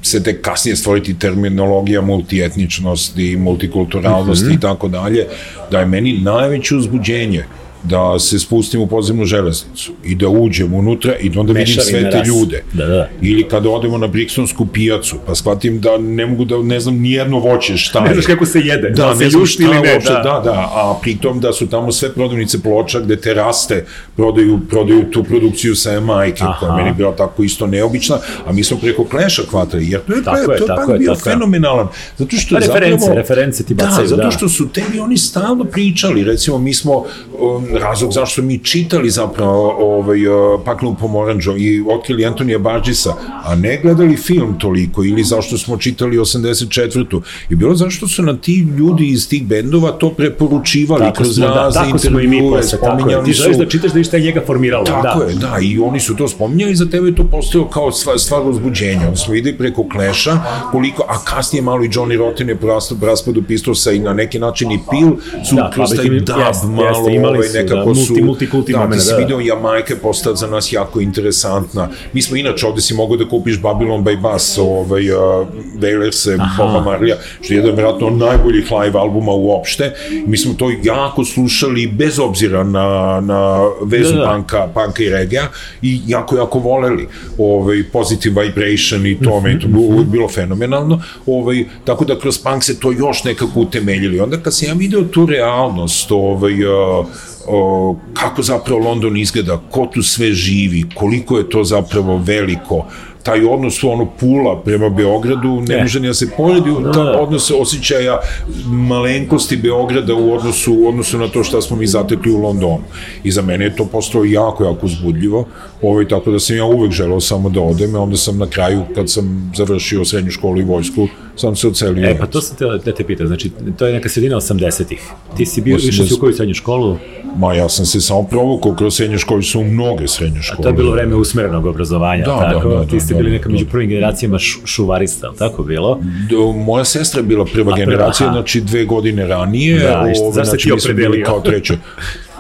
se 0.02 0.24
tek 0.24 0.42
kasnije 0.42 0.76
stvoriti 0.76 1.20
terminologija 1.20 2.02
multietničnosti, 2.02 3.38
multikulturalnosti 3.38 4.46
Mhm. 4.46 4.54
i 4.54 4.60
tako 4.60 4.88
dalje, 4.88 5.28
da 5.72 5.80
je 5.80 5.86
meni 5.86 6.20
najveće 6.20 6.76
uzbuđenje 6.76 7.46
da 7.84 8.20
se 8.20 8.40
spustim 8.40 8.82
u 8.82 8.88
podzemnu 8.88 9.26
železnicu 9.26 9.92
i 10.04 10.16
da 10.16 10.28
uđem 10.28 10.74
unutra 10.74 11.16
i 11.16 11.30
da 11.30 11.40
onda 11.40 11.54
vidim 11.54 11.76
Mešavina 11.76 12.00
sve 12.00 12.12
te 12.12 12.18
rasa. 12.18 12.32
ljude. 12.32 12.64
Da, 12.74 12.86
da. 12.86 13.10
Ili 13.22 13.44
kada 13.44 13.70
odemo 13.70 13.98
na 13.98 14.08
Brixtonsku 14.08 14.68
pijacu, 14.74 15.16
pa 15.28 15.36
shvatim 15.36 15.82
da 15.82 15.98
ne 15.98 16.26
mogu 16.26 16.46
da, 16.46 16.58
ne 16.58 16.80
znam, 16.80 17.00
nijedno 17.00 17.40
voće 17.40 17.78
šta 17.78 18.00
je. 18.00 18.06
Ne 18.06 18.14
znaš 18.14 18.26
kako 18.26 18.46
se 18.46 18.60
jede, 18.60 18.90
Da, 18.90 19.06
da 19.06 19.16
se 19.16 19.26
ljušti 19.26 19.64
ili 19.64 19.80
ne, 19.82 19.94
uopšte, 19.94 20.14
da. 20.14 20.20
da, 20.20 20.42
da, 20.44 20.52
a 20.52 21.00
pritom 21.02 21.40
da 21.40 21.54
su 21.54 21.68
tamo 21.68 21.92
sve 21.92 22.14
prodavnice 22.14 22.62
ploča 22.62 23.00
gde 23.00 23.16
te 23.16 23.34
raste, 23.34 23.86
prodaju, 24.16 24.60
prodaju 24.70 25.12
tu 25.12 25.24
produkciju 25.24 25.76
sa 25.76 26.00
Majke, 26.00 26.44
koja 26.60 26.72
je 26.72 26.84
meni 26.84 26.96
bila 26.98 27.16
tako 27.16 27.44
isto 27.44 27.68
neobična, 27.68 28.18
a 28.46 28.52
mi 28.52 28.64
smo 28.64 28.78
preko 28.78 29.06
Kleša 29.06 29.42
hvatali, 29.50 29.90
jer 29.90 30.02
to 30.02 30.14
je, 30.14 30.24
Tako 30.24 30.52
je, 30.52 30.58
to 30.58 30.64
je 30.64 30.68
tako 30.68 30.92
je, 30.92 31.00
bio 31.00 31.14
tako 31.14 31.30
fenomenalan, 31.30 31.88
zato 32.18 32.38
što 32.38 32.56
Pa 32.56 32.60
reference, 32.60 33.00
zapravo... 33.00 33.20
reference 33.20 33.64
ti 33.64 33.74
bacaju, 33.74 34.08
da. 34.08 34.16
da. 34.16 34.24
zato 34.24 34.32
što 34.32 34.50
su 34.50 34.70
tebi 34.70 35.00
oni 35.00 35.18
stalno 35.18 35.64
pričali, 35.64 36.24
recimo 36.24 36.58
mi 36.58 36.74
smo, 36.74 36.98
um, 37.40 37.73
razlog 37.80 38.12
zašto 38.14 38.42
smo 38.42 38.44
mi 38.44 38.60
čitali 38.60 39.10
zapravo 39.10 39.76
ovaj, 39.80 40.28
uh, 40.28 40.62
Paknu 40.66 40.96
pomoranđo 41.00 41.56
i 41.58 41.84
otkrili 41.90 42.26
Antonija 42.26 42.60
Barđisa, 42.60 43.14
a 43.44 43.56
ne 43.56 43.80
gledali 43.82 44.18
film 44.18 44.60
toliko, 44.60 45.04
ili 45.04 45.24
zašto 45.24 45.58
smo 45.58 45.78
čitali 45.78 46.18
84. 46.18 47.22
I 47.50 47.56
bilo 47.56 47.76
zašto 47.76 48.08
su 48.08 48.24
na 48.24 48.38
ti 48.38 48.68
ljudi 48.78 49.08
iz 49.08 49.30
tih 49.30 49.48
bendova 49.48 49.92
to 49.92 50.10
preporučivali 50.10 51.04
Tako 51.04 51.16
kroz 51.16 51.36
smo, 51.36 51.48
da, 51.48 51.54
razne 51.54 51.82
tako 51.86 51.98
smo 51.98 52.20
i 52.20 52.28
mi 52.28 52.38
intervjue, 52.38 52.62
posle, 52.62 52.80
tako 52.80 52.86
je. 52.86 52.98
spominjali 52.98 53.26
Ti 53.26 53.34
želiš 53.34 53.58
da 53.58 53.66
čitaš 53.66 53.92
da 53.92 53.94
vidiš 53.94 54.08
šta 54.08 54.18
je 54.18 54.24
njega 54.24 54.42
formiralo. 54.48 54.86
Tako 54.86 55.20
da. 55.20 55.26
je, 55.26 55.36
da, 55.36 55.58
i 55.62 55.80
oni 55.80 56.00
su 56.00 56.16
to 56.16 56.28
spominjali 56.28 56.72
i 56.72 56.76
za 56.76 56.86
tebe 56.86 57.08
je 57.08 57.16
to 57.16 57.24
postao 57.24 57.68
kao 57.68 57.92
stvar, 57.92 58.20
stvar 58.20 58.42
uzbuđenja. 58.50 59.02
Onda 59.06 59.16
smo 59.16 59.34
videli 59.34 59.58
preko 59.58 59.88
Kleša, 59.90 60.38
koliko, 60.72 61.06
a 61.10 61.26
kasnije 61.26 61.62
malo 61.62 61.84
i 61.84 61.90
Johnny 61.90 62.18
Rotten 62.18 62.50
je 62.50 62.56
po 62.56 62.68
raspadu, 63.02 63.44
Pistosa 63.48 63.92
i 63.92 64.00
na 64.00 64.14
neki 64.14 64.40
način 64.40 64.72
i 64.72 64.80
Pil 64.92 65.10
su 65.50 65.56
Da, 65.56 65.62
da, 65.62 65.70
kroz 65.70 65.90
pa 65.90 65.96
taj 65.96 66.06
dub 66.06 66.30
malo 66.76 66.88
jeste, 66.88 67.16
imali 67.16 67.38
ovaj, 67.38 67.63
nekako 67.64 67.94
da, 67.94 67.96
su... 67.96 68.14
multi- 68.14 68.24
multikulti 68.24 68.74
da, 68.74 68.90
ti 68.92 69.00
si 69.00 69.12
da. 69.12 69.18
video 69.18 69.40
Jamajka 69.40 69.94
je 69.94 70.00
postala 70.00 70.36
za 70.36 70.48
nas 70.48 70.74
jako 70.74 71.02
interesantna. 71.02 71.90
Mi 72.14 72.22
smo 72.22 72.38
inače 72.38 72.68
ovde 72.68 72.82
si 72.82 72.94
mogao 72.94 73.18
da 73.18 73.30
kupiš 73.30 73.62
Babylon 73.62 74.04
by 74.04 74.22
Bass, 74.22 74.58
ovaj, 74.58 75.12
uh, 75.12 75.48
Wailerse, 75.80 76.38
Boba 76.58 76.82
Marlija, 76.82 77.18
što 77.42 77.54
je 77.54 77.58
jedan 77.58 77.76
vjerojatno 77.76 78.08
od 78.08 78.14
najboljih 78.14 78.72
live 78.72 79.00
albuma 79.00 79.32
uopšte. 79.32 79.94
Mi 80.26 80.38
smo 80.38 80.54
to 80.54 80.72
jako 80.84 81.26
slušali 81.26 81.88
bez 81.88 82.20
obzira 82.20 82.64
na, 82.64 83.22
na 83.22 83.70
vezu 83.82 84.14
Da, 84.14 84.20
da, 84.20 84.26
panka, 84.26 84.68
panka 84.74 85.04
i 85.04 85.10
regija 85.10 85.48
i 85.82 86.00
jako, 86.08 86.38
jako 86.38 86.60
voleli 86.60 87.08
ovaj, 87.38 87.84
Positive 87.92 88.44
Vibration 88.44 89.06
i 89.06 89.20
to, 89.24 89.42
meni 89.42 89.60
to 89.60 89.68
bilo, 89.68 89.82
uvijek 89.82 90.08
bilo 90.08 90.28
fenomenalno. 90.30 91.02
Ovaj, 91.26 91.66
tako 91.86 92.06
da 92.06 92.20
kroz 92.20 92.38
punk 92.38 92.64
se 92.64 92.80
to 92.80 92.92
još 92.92 93.24
nekako 93.24 93.60
utemeljili. 93.60 94.20
Onda 94.20 94.38
kad 94.38 94.56
sam 94.56 94.68
ja 94.68 94.74
video 94.74 95.04
tu 95.04 95.26
realnost, 95.26 96.12
ovaj, 96.12 96.66
uh, 96.66 97.06
o, 97.48 97.96
kako 98.14 98.42
zapravo 98.42 98.80
London 98.80 99.18
izgleda, 99.18 99.62
ko 99.72 99.88
tu 99.94 100.04
sve 100.04 100.32
živi, 100.32 100.84
koliko 100.96 101.38
je 101.38 101.50
to 101.50 101.64
zapravo 101.64 102.18
veliko, 102.18 102.86
taj 103.24 103.46
odnos 103.46 103.84
ono 103.84 104.06
Pula 104.20 104.62
prema 104.66 104.90
Beogradu 104.90 105.62
ne 105.62 105.76
Ne. 105.76 105.82
može 105.82 106.00
ni 106.00 106.08
da 106.08 106.14
se 106.14 106.30
poredi 106.38 106.70
ta 106.94 107.04
da. 107.04 107.22
odnos 107.22 107.52
osjećaja 107.52 108.20
malenkosti 108.68 109.58
Beograda 109.58 110.16
u 110.16 110.34
odnosu 110.34 110.74
u 110.74 110.88
odnosu 110.88 111.18
na 111.18 111.28
to 111.28 111.44
šta 111.44 111.62
smo 111.62 111.78
mi 111.78 111.88
zatekli 111.88 112.32
u 112.32 112.38
Londonu. 112.38 112.82
I 113.24 113.32
za 113.32 113.42
mene 113.42 113.66
je 113.66 113.76
to 113.76 113.86
postalo 113.86 114.26
jako 114.26 114.64
jako 114.64 114.86
uzbudljivo. 114.86 115.46
Ovaj 115.84 116.08
tako 116.08 116.32
da 116.32 116.40
sam 116.40 116.58
ja 116.58 116.66
uvek 116.66 116.92
želeo 116.92 117.20
samo 117.20 117.50
da 117.50 117.62
odem, 117.62 117.96
a 117.96 118.00
onda 118.00 118.18
sam 118.18 118.38
na 118.38 118.48
kraju 118.48 118.82
kad 118.96 119.10
sam 119.10 119.52
završio 119.56 120.06
srednju 120.06 120.32
školu 120.32 120.60
i 120.60 120.64
vojsku, 120.64 121.08
sam 121.36 121.56
se 121.56 121.68
ocelio. 121.68 122.10
E, 122.10 122.18
pa 122.18 122.26
to 122.26 122.42
sam 122.42 122.58
te, 122.58 122.66
da 122.66 122.94
te 122.94 123.04
pitam, 123.04 123.28
znači, 123.28 123.52
to 123.78 123.88
je 123.88 123.94
neka 123.94 124.10
sredina 124.10 124.36
80-ih. 124.36 125.02
Ti 125.38 125.46
si 125.46 125.62
bio, 125.62 125.78
80. 125.78 125.90
išao 125.90 126.06
si 126.06 126.14
u 126.14 126.18
koju 126.18 126.34
srednju 126.34 126.54
školu, 126.54 126.98
Ma 127.38 127.54
ja 127.54 127.70
sam 127.70 127.86
se 127.86 128.02
samo 128.02 128.24
provukao 128.24 128.76
kroz 128.76 128.96
srednje 128.96 129.18
škole, 129.18 129.44
su 129.44 129.64
mnoge 129.64 130.08
srednje 130.08 130.42
škole. 130.42 130.64
to 130.64 130.70
je 130.70 130.74
bilo 130.74 130.92
vreme 130.92 131.16
usmerenog 131.16 131.66
obrazovanja, 131.66 132.26
Da, 132.26 132.52
tako? 132.54 132.70
da, 132.70 132.76
da, 132.76 132.86
Ti 132.86 133.00
ste 133.00 133.14
da, 133.14 133.18
bili 133.18 133.30
da, 133.30 133.38
neka 133.38 133.50
da. 133.50 133.54
među 133.54 133.66
prvim 133.66 133.90
generacijama 133.90 134.40
šuvarista, 134.66 135.28
ali 135.28 135.38
tako 135.38 135.64
bilo? 135.64 136.00
Do, 136.30 136.52
moja 136.52 136.86
sestra 136.86 137.20
je 137.20 137.24
bila 137.24 137.46
prva 137.46 137.72
A, 137.72 137.76
prva, 137.76 137.86
generacija, 137.86 138.28
aha. 138.28 138.34
znači 138.34 138.62
dve 138.62 138.86
godine 138.86 139.28
ranije. 139.28 139.80
Da, 139.80 140.06
i 140.12 140.16
zašto 140.34 140.44
znači, 140.44 140.64
ti 140.64 140.72
opredelio? 140.72 141.26
Kao 141.26 141.42
treće. 141.42 141.78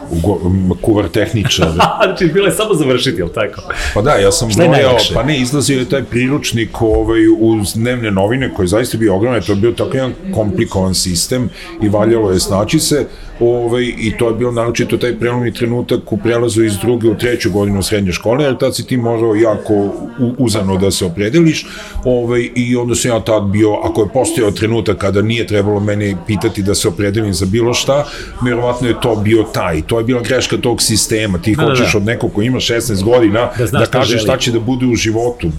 Kuvar 0.82 1.07
tehničar. 1.07 1.68
znači, 2.03 2.26
bilo 2.34 2.45
je 2.45 2.51
samo 2.51 2.74
završiti, 2.74 3.22
ali 3.22 3.34
tako? 3.34 3.61
Pa 3.93 4.01
da, 4.01 4.11
ja 4.11 4.32
sam 4.32 4.49
brojao, 4.57 4.97
pa 5.14 5.24
ne, 5.24 5.38
izlazio 5.39 5.80
je 5.80 5.89
taj 5.89 6.03
priručnik 6.03 6.82
ovaj, 6.82 7.22
uz 7.39 7.74
dnevne 7.74 8.11
novine, 8.11 8.53
koji 8.53 8.64
je 8.64 8.68
zaista 8.68 8.97
bio 8.97 9.16
ogroman, 9.16 9.41
to 9.41 9.51
je 9.51 9.55
bio 9.55 9.72
tako 9.72 9.97
jedan 9.97 10.14
komplikovan 10.34 10.95
sistem 10.95 11.49
i 11.82 11.89
valjalo 11.89 12.32
je 12.32 12.39
snaći 12.39 12.80
se, 12.80 13.05
ovaj, 13.39 13.84
i 13.84 14.14
to 14.18 14.28
je 14.28 14.34
bilo 14.34 14.51
naročito 14.51 14.97
taj 14.97 15.20
prelomni 15.20 15.53
trenutak 15.53 16.11
u 16.11 16.18
prelazu 16.18 16.64
iz 16.64 16.78
druge 16.78 17.09
u 17.09 17.18
treću 17.18 17.51
godinu 17.51 17.84
srednje 17.84 18.11
škole, 18.11 18.43
jer 18.43 18.57
tad 18.57 18.76
si 18.76 18.88
ti 18.88 18.97
morao 18.97 19.36
jako 19.36 19.93
uzano 20.38 20.78
da 20.78 20.91
se 20.91 21.05
opredeliš, 21.05 21.66
ovaj, 22.05 22.49
i 22.55 22.76
onda 22.76 22.95
sam 22.95 23.11
ja 23.11 23.20
tad 23.20 23.43
bio, 23.43 23.74
ako 23.84 24.01
je 24.01 24.09
postojao 24.14 24.51
trenutak 24.51 24.97
kada 24.97 25.22
nije 25.22 25.47
trebalo 25.47 25.80
mene 25.80 26.16
pitati 26.28 26.64
da 26.64 26.76
se 26.76 26.88
opredelim 26.88 27.34
za 27.34 27.45
bilo 27.45 27.74
šta, 27.74 28.05
vjerovatno 28.43 28.88
je 28.88 29.01
to 29.01 29.16
bio 29.16 29.43
taj, 29.43 29.82
to 29.82 29.97
je 29.97 30.03
bila 30.04 30.22
greška 30.22 30.58
tog 30.58 30.82
sistema, 30.82 31.38
ti 31.38 31.56
da, 31.56 31.64
hoćeš 31.64 31.91
da. 31.91 31.97
od 31.97 32.06
nekog 32.06 32.34
ko 32.34 32.41
ima 32.41 32.58
16 32.58 33.04
godina 33.04 33.49
Da 33.58 33.66
da, 33.66 33.86
da 33.93 34.18
šta 34.18 34.38
će 34.38 34.51
da 34.51 34.60
bude 34.60 34.86
u 34.86 34.95
životu. 34.95 35.51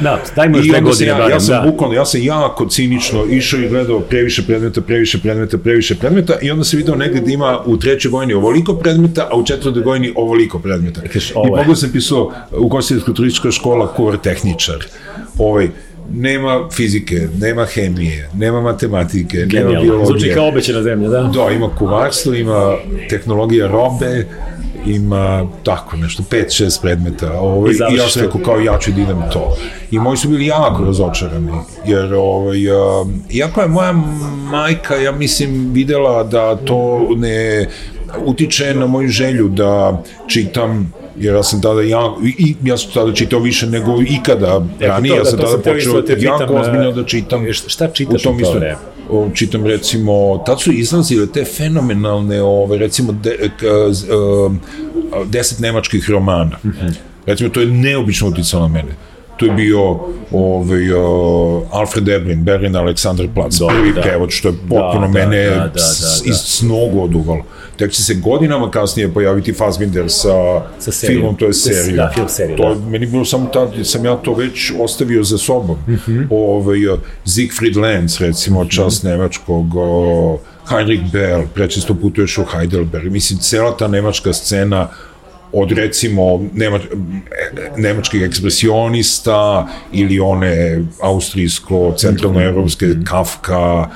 Da, 0.00 0.22
dajmo 0.36 0.56
još 0.56 0.68
dve 0.68 0.80
godine, 0.80 1.10
ja, 1.10 1.14
barem, 1.14 1.30
ja 1.30 1.40
sam 1.40 1.64
da. 1.64 1.70
bukvalno, 1.70 1.94
ja 1.94 2.04
sam 2.04 2.22
jako 2.22 2.68
cinično 2.68 3.24
išao 3.30 3.60
i 3.60 3.68
gledao 3.68 4.00
previše 4.00 4.42
predmeta, 4.42 4.80
previše 4.80 5.18
predmeta, 5.18 5.58
previše 5.58 5.94
predmeta 5.94 6.38
i 6.42 6.50
onda 6.50 6.64
sam 6.64 6.78
video 6.78 6.94
negde 6.94 7.20
da 7.20 7.30
ima 7.30 7.60
u 7.66 7.76
trećoj 7.76 8.10
godini 8.10 8.34
ovoliko 8.34 8.74
predmeta, 8.74 9.28
a 9.30 9.36
u 9.36 9.44
četvrtoj 9.44 9.82
godini 9.82 10.12
ovoliko 10.16 10.58
predmeta. 10.58 11.00
Kažeš, 11.00 11.30
I 11.30 11.34
je. 11.34 11.56
mogu 11.56 11.74
sam 11.74 11.92
pisao 11.92 12.32
u 12.50 12.68
Gostinsko-turistička 12.68 13.50
škola 13.50 13.94
kuvar 13.94 14.16
tehničar. 14.16 14.84
Ovaj, 15.38 15.68
nema 16.14 16.68
fizike, 16.72 17.28
nema 17.40 17.64
hemije, 17.64 18.30
nema 18.34 18.60
matematike, 18.60 19.36
nema 19.36 19.50
Genijalno. 19.50 19.80
biologije. 19.82 20.06
Zvuči 20.06 20.34
kao 20.34 20.48
obećena 20.48 20.82
zemlja, 20.82 21.08
da? 21.08 21.22
Da, 21.22 21.50
ima 21.50 21.70
kuvarstvo, 21.78 22.34
ima 22.34 22.74
tehnologija 23.08 23.66
robe, 23.66 24.26
ima 24.86 25.46
tako 25.62 25.96
nešto, 25.96 26.22
5-6 26.30 26.80
predmeta. 26.82 27.32
Ovaj, 27.40 27.72
I, 27.72 27.94
I 27.94 27.96
ja 27.96 28.08
sam 28.08 28.22
rekao 28.22 28.40
kao 28.40 28.60
ja 28.60 28.78
ću 28.78 28.90
da 28.90 29.00
idem 29.00 29.22
to. 29.32 29.56
I 29.90 29.98
moji 29.98 30.16
su 30.16 30.28
bili 30.28 30.46
jako 30.46 30.84
razočarani, 30.84 31.52
jer 31.86 32.14
ovaj, 32.14 32.68
uh, 32.70 33.08
iako 33.30 33.60
je 33.60 33.68
moja 33.68 33.92
majka, 34.50 34.94
ja 34.96 35.12
mislim, 35.12 35.72
videla 35.72 36.24
da 36.24 36.56
to 36.56 37.08
ne 37.16 37.68
utiče 38.24 38.74
na 38.74 38.86
moju 38.86 39.08
želju 39.08 39.48
da 39.48 40.02
čitam 40.26 40.92
jer 41.20 41.34
ja 41.34 41.42
sam 41.42 41.62
tada 41.62 41.82
ja, 41.82 42.14
i, 42.38 42.54
ja 42.64 42.76
sam 42.76 42.90
tada 42.94 43.12
čitao 43.12 43.40
više 43.40 43.66
nego 43.66 44.02
ikada 44.08 44.66
ranije, 44.80 45.16
ja 45.16 45.24
sam 45.24 45.38
da, 45.38 45.44
tada 45.44 45.58
počeo 45.58 46.02
da 46.02 46.12
jako 46.18 46.54
ozbiljno 46.54 46.92
da 46.92 47.04
čitam. 47.04 47.46
Šta 47.52 47.88
čitaš 47.88 48.26
u 48.26 48.28
to 48.28 48.52
vreme? 48.52 48.76
čitam 49.34 49.66
recimo, 49.66 50.42
tad 50.46 50.60
su 50.60 50.72
izlazile 50.72 51.26
te 51.26 51.44
fenomenalne, 51.44 52.42
ove, 52.42 52.78
recimo, 52.78 53.12
de, 53.12 53.50
k, 53.58 53.62
uh, 53.64 54.52
deset 55.26 55.58
nemačkih 55.58 56.10
romana. 56.10 56.56
Mm 56.64 56.68
-hmm. 56.68 56.94
Recimo, 57.26 57.50
to 57.50 57.60
je 57.60 57.66
neobično 57.66 58.28
uticalo 58.28 58.68
na 58.68 58.74
mene. 58.74 58.94
To 59.36 59.46
je 59.46 59.52
bio 59.52 59.98
ovaj, 60.32 60.92
uh, 60.92 61.62
Alfred 61.70 62.08
Eblin, 62.08 62.44
Berlin 62.44 62.76
Aleksandar 62.76 63.28
Plac, 63.34 63.58
prvi 63.68 63.92
da. 63.92 64.00
prevod, 64.00 64.30
što 64.30 64.48
je 64.48 64.54
potpuno 64.54 65.06
da, 65.06 65.08
mene 65.08 65.44
da, 65.44 65.54
da, 65.54 65.56
da, 65.56 65.66
da, 65.66 66.22
da. 66.24 66.30
iz 66.30 66.36
snogu 66.36 67.02
oduvalo 67.02 67.44
tek 67.80 67.92
će 67.92 68.02
se 68.02 68.14
godinama 68.14 68.70
kasnije 68.70 69.12
pojaviti 69.12 69.52
Fassbinder 69.52 70.04
sa, 70.08 70.62
sa 70.78 70.90
filmom, 71.06 71.36
to 71.36 71.46
je 71.46 71.52
serija. 71.52 72.06
Da, 72.06 72.12
film 72.14 72.28
serija, 72.28 72.56
to, 72.56 72.74
da. 72.74 72.90
Meni 72.90 73.06
bilo 73.06 73.24
samo 73.24 73.46
tad, 73.46 73.72
sam 73.84 74.04
ja 74.04 74.16
to 74.16 74.34
već 74.34 74.72
ostavio 74.78 75.24
za 75.24 75.38
sobom. 75.38 75.76
Mm 75.88 75.94
-hmm. 76.06 76.26
ovaj, 76.30 76.78
Siegfried 77.24 77.76
Lenz, 77.76 78.20
recimo, 78.20 78.64
čas 78.64 79.02
mm 79.02 79.06
-hmm. 79.06 79.10
nemačkog, 79.10 79.76
o, 79.76 80.38
Heinrich 80.68 81.12
Bell, 81.12 81.42
prečesto 81.54 81.94
putuješ 81.94 82.38
u 82.38 82.44
Heidelberg. 82.44 83.12
Mislim, 83.12 83.38
cela 83.38 83.76
ta 83.76 83.88
nemačka 83.88 84.32
scena 84.32 84.88
od 85.52 85.72
recimo 85.72 86.44
nemač, 86.54 86.82
nemačkih 87.76 88.22
ekspresionista 88.22 89.68
ili 89.92 90.20
one 90.20 90.84
austrijsko-centralnoevropske 91.00 92.86
-hmm. 92.86 93.04
Kafka 93.04 93.90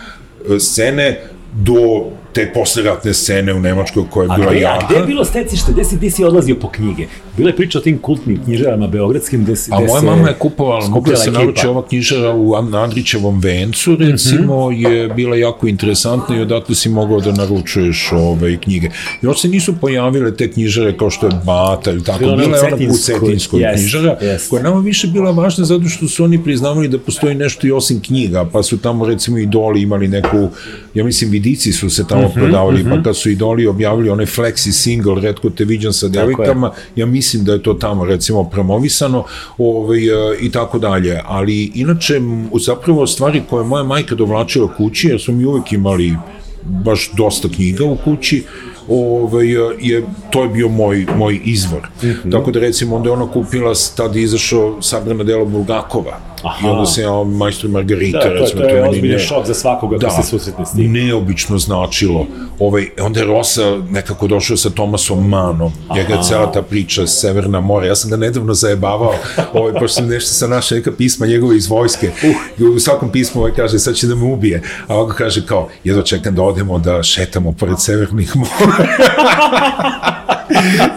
scene 0.58 1.20
do 1.52 2.10
te 2.34 2.52
posleratne 2.52 3.14
scene 3.14 3.54
u 3.54 3.60
Nemačkoj 3.60 4.04
koja 4.10 4.24
je 4.24 4.30
bila 4.36 4.50
gde, 4.50 4.60
jaka. 4.60 4.86
A 4.86 4.88
gde 4.88 5.00
je 5.00 5.06
bilo 5.06 5.24
stecište? 5.24 5.72
Gde 5.72 5.84
si, 5.84 5.96
gde 5.96 6.10
si 6.10 6.24
odlazio 6.24 6.56
po 6.60 6.68
knjige? 6.68 7.06
Bila 7.36 7.48
je 7.48 7.56
priča 7.56 7.78
o 7.78 7.80
tim 7.80 7.98
kultnim 7.98 8.44
knjižarama 8.44 8.86
beogradskim 8.86 9.44
gde, 9.44 9.52
A 9.70 9.80
moja 9.80 10.02
mama 10.02 10.28
je 10.28 10.34
kupovala, 10.34 10.88
mogla 10.88 11.16
se 11.16 11.30
naruči 11.30 11.66
ova 11.66 11.86
knjižara 11.86 12.34
u 12.34 12.54
Andrićevom 12.54 13.40
vencu, 13.40 13.96
recimo, 13.96 14.70
mm 14.70 14.74
-hmm. 14.74 14.90
je 14.90 15.08
bila 15.08 15.36
jako 15.36 15.66
interesantna 15.66 16.36
i 16.36 16.40
odatle 16.40 16.74
si 16.74 16.88
mogao 16.88 17.20
da 17.20 17.32
naručuješ 17.32 18.12
ove 18.12 18.56
knjige. 18.56 18.90
Još 19.22 19.40
se 19.40 19.48
nisu 19.48 19.74
pojavile 19.80 20.36
te 20.36 20.50
knjižare 20.50 20.96
kao 20.96 21.10
što 21.10 21.26
je 21.26 21.32
Bata 21.44 21.90
ili 21.90 22.04
tako. 22.04 22.18
Bila, 22.18 22.36
bila 22.36 22.56
je 22.56 22.64
ona 22.64 22.76
u 22.92 22.96
Cetinskoj 22.96 23.60
yes, 23.60 23.74
knjižara, 23.74 24.18
yes. 24.22 24.48
koja 24.50 24.62
nama 24.62 24.80
više 24.80 25.06
bila 25.06 25.30
važna 25.30 25.64
zato 25.64 25.88
što 25.88 26.08
su 26.08 26.24
oni 26.24 26.44
priznavali 26.44 26.88
da 26.88 26.98
postoji 26.98 27.34
nešto 27.34 27.66
i 27.66 27.72
osim 27.72 28.00
knjiga, 28.00 28.48
pa 28.52 28.62
su 28.62 28.78
tamo 28.78 29.06
recimo 29.06 29.38
idoli 29.38 29.82
imali 29.82 30.08
neku, 30.08 30.48
ja 30.94 31.04
mislim 31.04 31.30
vidici 31.30 31.72
su 31.72 31.90
se 31.90 32.06
tamo 32.08 32.22
mm 32.22 32.24
-hmm, 32.24 32.34
prodavali, 32.34 32.82
mm 32.82 32.86
-hmm. 32.86 32.96
pa 32.96 33.02
kad 33.02 33.16
su 33.16 33.30
idoli 33.30 33.66
objavili 33.66 34.10
onaj 34.10 34.26
flexi 34.26 34.72
single, 34.72 35.20
redko 35.20 35.50
te 35.50 35.64
viđam 35.64 35.92
sa 35.92 36.08
devojkama, 36.08 36.70
ja 36.96 37.06
mislim 37.06 37.23
da 37.32 37.52
je 37.52 37.62
to 37.62 37.74
tamo 37.74 38.04
recimo 38.04 38.44
promovisano 38.44 39.24
ovaj, 39.58 39.98
e, 39.98 40.36
i 40.40 40.50
tako 40.50 40.78
dalje, 40.78 41.20
ali 41.24 41.72
inače 41.74 42.20
zapravo 42.60 43.06
stvari 43.06 43.42
koje 43.50 43.64
moja 43.64 43.84
majka 43.84 44.14
dovlačila 44.14 44.74
kući, 44.76 45.08
jer 45.08 45.20
smo 45.20 45.34
mi 45.34 45.44
uvek 45.44 45.72
imali 45.72 46.16
baš 46.64 47.10
dosta 47.16 47.48
knjiga 47.48 47.84
u 47.84 47.96
kući, 48.04 48.44
ovaj, 48.88 49.48
je, 49.80 50.02
to 50.30 50.42
je 50.42 50.48
bio 50.48 50.68
moj, 50.68 51.06
moj 51.16 51.40
izvor. 51.44 51.80
Mm 51.80 52.06
-hmm. 52.06 52.32
Tako 52.32 52.50
da 52.50 52.60
recimo 52.60 52.96
onda 52.96 53.08
je 53.08 53.12
ona 53.12 53.32
kupila, 53.32 53.72
tada 53.96 54.18
izašao 54.18 54.82
sabrana 54.82 55.24
dela 55.24 55.44
Bulgakova, 55.44 56.18
Aha. 56.44 56.68
I 56.68 56.70
onda 56.70 56.86
se 56.86 57.02
ja 57.02 57.24
majstor 57.24 57.70
Margarita, 57.70 58.18
da, 58.18 58.28
recimo, 58.28 58.62
to, 58.62 58.68
to 58.68 58.74
je 58.74 58.88
ozbiljan 58.88 59.18
šok 59.18 59.46
za 59.46 59.54
svakoga 59.54 59.98
da, 59.98 60.08
ko 60.08 60.22
se 60.22 60.28
susretne 60.28 60.66
s 60.66 60.72
tim. 60.72 60.92
neobično 60.92 61.58
značilo. 61.58 62.26
Ovaj, 62.58 62.88
onda 63.00 63.20
je 63.20 63.26
Rosa 63.26 63.78
nekako 63.90 64.26
došao 64.26 64.56
sa 64.56 64.70
Tomasom 64.70 65.28
Manom, 65.28 65.72
njega 65.94 66.14
je 66.14 66.22
cela 66.28 66.52
ta 66.52 66.62
priča 66.62 67.06
Severna 67.06 67.60
mora, 67.60 67.86
ja 67.86 67.96
sam 67.96 68.10
ga 68.10 68.16
nedavno 68.16 68.54
zajebavao, 68.54 69.14
ovaj, 69.52 69.72
pošto 69.72 69.88
sam 69.88 70.06
nešto 70.06 70.30
sa 70.30 70.46
naša 70.46 70.74
neka 70.74 70.92
pisma 70.92 71.26
njegove 71.26 71.56
iz 71.56 71.68
vojske, 71.68 72.10
uh. 72.58 72.76
u 72.76 72.78
svakom 72.78 73.12
pismu 73.12 73.40
ovaj 73.40 73.52
kaže, 73.56 73.78
sad 73.78 73.94
će 73.94 74.06
da 74.06 74.14
me 74.14 74.24
ubije, 74.24 74.62
a 74.86 74.96
ovako 74.96 75.14
kaže 75.18 75.46
kao, 75.46 75.68
jedva 75.84 76.02
čekam 76.02 76.34
da 76.34 76.42
odemo 76.42 76.78
da 76.78 77.02
šetamo 77.02 77.52
pored 77.52 77.80
Severnih 77.80 78.36
mora. 78.36 78.88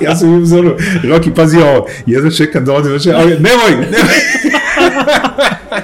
ja 0.06 0.16
sam 0.16 0.34
im 0.34 0.46
zoru, 0.46 0.76
Roki, 1.04 1.34
pazi 1.34 1.58
ovo, 1.58 1.88
jedva 2.06 2.32
čekam 2.32 2.66
da 2.66 2.74
odemo, 2.74 2.96
ali 3.16 3.32
nemoj, 3.32 3.72
nemoj, 3.72 4.18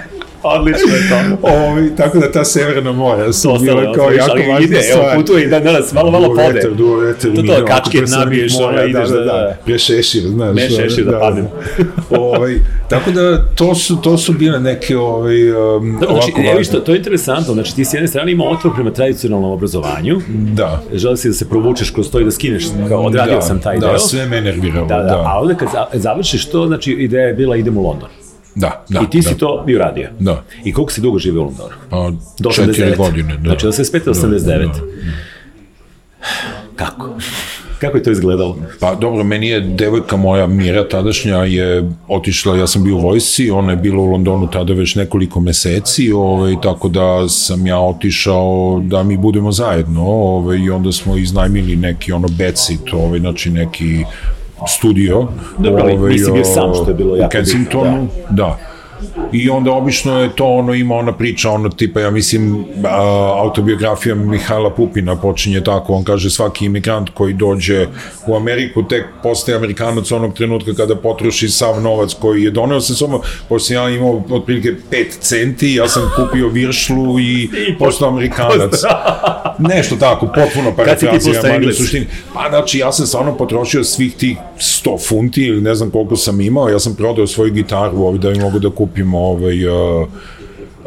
Odlično 0.44 0.96
je 0.96 1.10
to. 1.10 1.48
Ovi, 1.68 1.96
tako 1.96 2.20
da 2.20 2.32
ta 2.32 2.46
severna 2.46 2.92
mora 2.92 3.34
su 3.34 3.58
bila 3.62 3.94
kao 3.94 4.12
jako 4.12 4.38
važna 4.38 4.60
ide, 4.60 4.82
stvar. 4.82 5.06
Evo 5.06 5.22
putuje 5.22 5.44
i 5.44 5.48
da 5.48 5.60
danas 5.60 5.94
malo, 5.94 6.12
malo 6.12 6.28
pode. 6.30 6.54
Veter, 6.54 6.74
duo 6.74 6.96
veter. 6.96 7.36
To 7.36 7.42
to, 7.42 7.66
kačke 7.66 8.02
nabiješ, 8.02 8.54
ona 8.60 8.78
da, 8.78 8.84
ideš 8.84 9.10
da, 9.10 9.18
da, 9.18 9.24
da. 9.24 9.58
Pre 9.66 9.80
šešir, 9.80 10.22
znaš. 10.22 10.56
Ne 10.56 10.70
šešir, 10.70 11.06
da, 11.06 11.12
da 11.12 11.20
padnem. 11.20 11.48
ovaj, 12.10 12.56
tako 12.90 13.12
da 13.12 13.46
to 13.56 13.76
su, 13.76 14.02
to 14.02 14.18
su 14.18 14.34
bile 14.34 14.60
neke 14.60 14.98
ovaj, 14.98 15.52
um, 15.52 15.98
da, 16.00 16.06
znači, 16.06 16.12
ovako 16.12 16.52
evo 16.52 16.64
što, 16.64 16.80
to 16.80 16.92
je 16.92 16.98
interesantno, 16.98 17.54
znači 17.54 17.76
ti 17.76 17.86
s 17.86 17.94
jedne 17.94 18.08
strane 18.08 18.32
ima 18.32 18.44
otvor 18.44 18.74
prema 18.76 18.92
tradicionalnom 18.92 19.52
obrazovanju. 19.52 20.22
Da. 20.28 20.82
Želi 20.94 21.18
si 21.18 21.28
da 21.28 21.34
se 21.34 21.50
provučeš 21.50 21.90
kroz 21.90 22.12
to 22.12 22.20
i 22.20 22.24
da 22.24 22.32
skineš, 22.32 22.64
kao 22.90 23.02
odradio 23.02 23.36
da, 23.36 23.42
sam 23.42 23.60
taj 23.62 23.76
da, 23.76 23.86
deo. 23.86 23.94
Da, 23.94 24.00
sve 24.00 24.26
me 24.26 24.42
nerviralo. 24.42 24.88
Da, 24.88 24.98
da, 24.98 25.04
da. 25.04 25.24
A 25.26 25.40
ovde 25.40 25.56
kad 25.56 25.68
završiš 25.94 26.46
to, 26.50 26.68
znači 26.68 26.92
ideja 26.92 27.28
je 27.28 27.34
bila 27.34 27.56
idem 27.56 27.78
u 27.78 27.82
London. 27.82 28.10
Da, 28.56 28.86
da. 28.90 29.02
I 29.02 29.10
ti 29.10 29.22
da. 29.22 29.30
si 29.30 29.38
to 29.38 29.64
bio 29.66 29.80
radio. 29.80 30.10
Da. 30.20 30.44
I 30.64 30.74
koliko 30.74 30.92
si 30.92 31.02
dugo 31.02 31.20
živio 31.20 31.42
u 31.42 31.46
Londonu? 31.46 31.70
Pa, 31.90 32.12
Do 32.40 32.50
četiri 32.50 32.96
godine, 32.98 33.38
da. 33.38 33.50
Znači, 33.50 33.68
85. 33.68 34.10
89. 34.10 34.40
Da, 34.40 34.56
da, 34.56 34.66
da. 34.66 34.74
Kako? 36.76 37.10
Kako 37.84 37.98
je 37.98 38.04
to 38.04 38.12
izgledalo? 38.12 38.58
Pa 38.80 38.96
dobro, 38.96 39.24
meni 39.24 39.48
je 39.48 39.60
devojka 39.60 40.18
moja 40.18 40.48
Mira 40.48 40.88
tadašnja 40.90 41.38
je 41.38 41.92
otišla, 42.08 42.58
ja 42.58 42.68
sam 42.68 42.84
bio 42.84 42.96
u 42.96 43.00
vojsci, 43.00 43.52
ona 43.52 43.72
je 43.72 43.78
bila 43.78 44.02
u 44.02 44.06
Londonu 44.06 44.48
tada 44.48 44.74
već 44.74 44.96
nekoliko 44.96 45.40
meseci, 45.40 46.12
ovaj, 46.12 46.56
tako 46.64 46.90
da 46.90 47.30
sam 47.30 47.68
ja 47.68 47.80
otišao 47.80 48.82
da 48.86 49.04
mi 49.04 49.18
budemo 49.18 49.52
zajedno 49.52 50.02
ovaj, 50.06 50.58
i 50.58 50.70
onda 50.70 50.92
smo 50.92 51.18
iznajmili 51.18 51.76
neki 51.76 52.12
ono 52.12 52.28
becit, 52.28 52.94
ovaj, 52.94 53.20
znači 53.20 53.50
neki 53.50 54.04
studio. 54.68 55.28
Dobro, 55.58 55.84
ali 55.84 55.94
ovaj, 55.94 56.12
nisi 56.12 56.32
bio 56.32 56.44
sam, 56.44 56.74
što 56.74 56.90
je 56.90 56.94
bilo 56.94 57.16
jako 57.16 57.28
U 57.28 57.30
Kensingtonu, 57.30 58.08
da. 58.30 58.36
da 58.36 58.73
i 59.32 59.50
onda 59.50 59.72
obično 59.72 60.20
je 60.20 60.36
to 60.36 60.46
ono 60.46 60.74
ima 60.74 60.96
ona 60.96 61.14
priča 61.14 61.50
ono 61.50 61.70
tipa 61.70 62.00
ja 62.00 62.12
mislim 62.12 62.66
autobiografija 63.38 64.16
Mihajla 64.16 64.70
Pupina 64.70 65.16
počinje 65.16 65.62
tako. 65.62 65.94
On 65.94 66.04
kaže 66.04 66.30
svaki 66.30 66.66
imigrant 66.66 67.10
koji 67.10 67.34
dođe 67.34 67.88
u 68.28 68.36
Ameriku 68.36 68.84
tek 68.88 69.06
postaje 69.24 69.58
Amerikanac 69.58 70.12
onog 70.12 70.34
trenutka 70.34 70.74
kada 70.74 70.96
potroši 70.96 71.50
sav 71.50 71.82
novac 71.82 72.14
koji 72.14 72.44
je 72.44 72.52
doneo 72.52 72.82
sa 72.82 72.94
sobom. 72.94 73.22
Pošto 73.50 73.74
ja 73.74 73.90
imao 73.90 74.24
otprilike 74.30 74.74
5 74.92 75.06
centi 75.20 75.74
ja 75.74 75.88
sam 75.88 76.12
kupio 76.16 76.48
viršlu 76.48 77.20
i, 77.20 77.50
postao 77.80 78.10
Amerikanac. 78.10 78.72
Nešto 79.74 79.96
tako 79.96 80.26
potpuno 80.26 80.76
parafrazija 80.76 81.42
ali 81.54 81.74
suštini 81.74 82.08
pa 82.34 82.50
znači 82.50 82.78
ja 82.78 82.92
sam 82.92 83.06
stvarno 83.06 83.38
potrošio 83.38 83.84
svih 83.84 84.14
tih 84.16 84.38
100 84.58 85.08
funti 85.08 85.42
ili 85.42 85.62
ne 85.62 85.76
znam 85.76 85.92
koliko 85.92 86.16
sam 86.16 86.42
imao 86.42 86.70
ja 86.70 86.80
sam 86.80 86.96
prodao 86.96 87.28
svoju 87.28 87.54
gitaru 87.54 88.04
ovdje 88.04 88.20
da 88.20 88.38
mi 88.38 88.44
mogu 88.44 88.60
da 88.60 88.70
kupim 88.70 88.93
kupim 88.94 89.14
ovaj, 89.14 89.68
uh, 89.68 90.08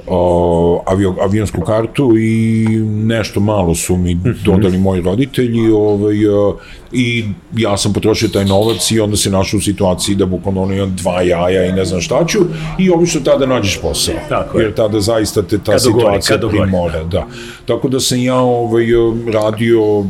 uh, 0.06 0.80
avio, 0.86 1.14
avionsku 1.20 1.60
kartu 1.60 2.18
i 2.18 2.66
nešto 2.88 3.40
malo 3.40 3.74
su 3.74 3.96
mi 3.96 4.14
mhm. 4.14 4.30
dodali 4.44 4.78
moji 4.78 5.00
roditelji 5.00 5.70
ovaj, 5.70 6.26
uh, 6.26 6.54
i 6.92 7.24
ja 7.56 7.76
sam 7.76 7.92
potrošio 7.92 8.28
taj 8.28 8.44
novac 8.44 8.90
i 8.90 9.00
onda 9.00 9.16
se 9.16 9.30
našao 9.30 9.58
u 9.58 9.60
situaciji 9.60 10.14
da 10.14 10.26
bukvalno 10.26 10.62
ono 10.62 10.74
imam 10.74 10.96
dva 10.96 11.22
jaja 11.22 11.66
i 11.66 11.72
ne 11.72 11.84
znam 11.84 12.00
šta 12.00 12.24
ću 12.26 12.38
i 12.78 12.90
obično 12.90 13.20
tada 13.20 13.46
nađeš 13.46 13.80
posao. 13.82 14.14
Tako 14.28 14.60
jer 14.60 14.74
tada 14.74 15.00
zaista 15.00 15.42
te 15.42 15.58
ta 15.58 15.72
kad 15.72 15.82
situacija 15.82 16.38
primora. 16.48 17.04
Da. 17.04 17.26
Tako 17.66 17.88
da 17.88 18.00
sam 18.00 18.18
ja 18.18 18.36
ovaj, 18.36 18.86
radio 19.32 20.04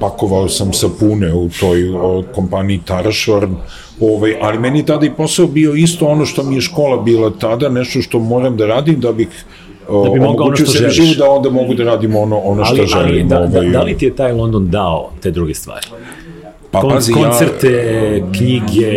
pakovao 0.00 0.48
sam 0.48 0.72
sapune 0.72 1.34
u 1.34 1.48
toj 1.60 1.90
o, 1.90 2.22
kompaniji 2.34 2.80
Tarašvarn, 2.84 3.54
ovaj, 4.00 4.36
ali 4.40 4.58
meni 4.58 4.78
je 4.78 4.86
tada 4.86 5.06
i 5.06 5.10
posao 5.10 5.46
bio 5.46 5.74
isto 5.74 6.06
ono 6.06 6.26
što 6.26 6.42
mi 6.42 6.54
je 6.54 6.60
škola 6.60 7.02
bila 7.02 7.30
tada, 7.30 7.68
nešto 7.68 8.02
što 8.02 8.18
moram 8.18 8.56
da 8.56 8.66
radim 8.66 9.00
da 9.00 9.12
bih 9.12 9.28
da 10.04 10.10
bi 10.10 10.20
mogao 10.20 10.46
ono 10.46 10.56
što 10.56 10.72
želiš. 10.72 10.94
Živu 10.94 11.14
da 11.18 11.30
onda 11.30 11.50
mogu 11.50 11.74
da 11.74 11.84
radim 11.84 12.16
ono, 12.16 12.38
ono 12.38 12.64
što 12.64 12.76
ali, 12.78 12.86
želim. 12.86 13.08
Ali, 13.08 13.22
da, 13.24 13.38
da, 13.38 13.58
ovaj, 13.58 13.66
da, 13.66 13.78
da 13.78 13.82
li 13.82 13.98
ti 13.98 14.04
je 14.04 14.16
taj 14.16 14.32
London 14.32 14.70
dao 14.70 15.10
te 15.22 15.30
druge 15.30 15.54
stvari? 15.54 15.86
Pa, 16.70 16.80
Kon, 16.80 16.90
pazi, 16.90 17.12
koncerte, 17.12 17.68
ja, 17.68 18.32
knjige, 18.32 18.90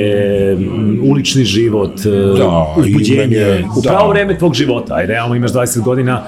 ulični 1.12 1.44
život, 1.44 2.00
da, 2.38 2.74
uzbuđenje, 2.78 3.66
u 3.78 3.82
pravo 3.82 4.08
da. 4.08 4.10
vreme 4.10 4.38
tvog 4.38 4.54
života, 4.54 4.96
aj 4.96 5.06
realno 5.06 5.36
imaš 5.36 5.52
20 5.52 5.82
godina, 5.84 6.24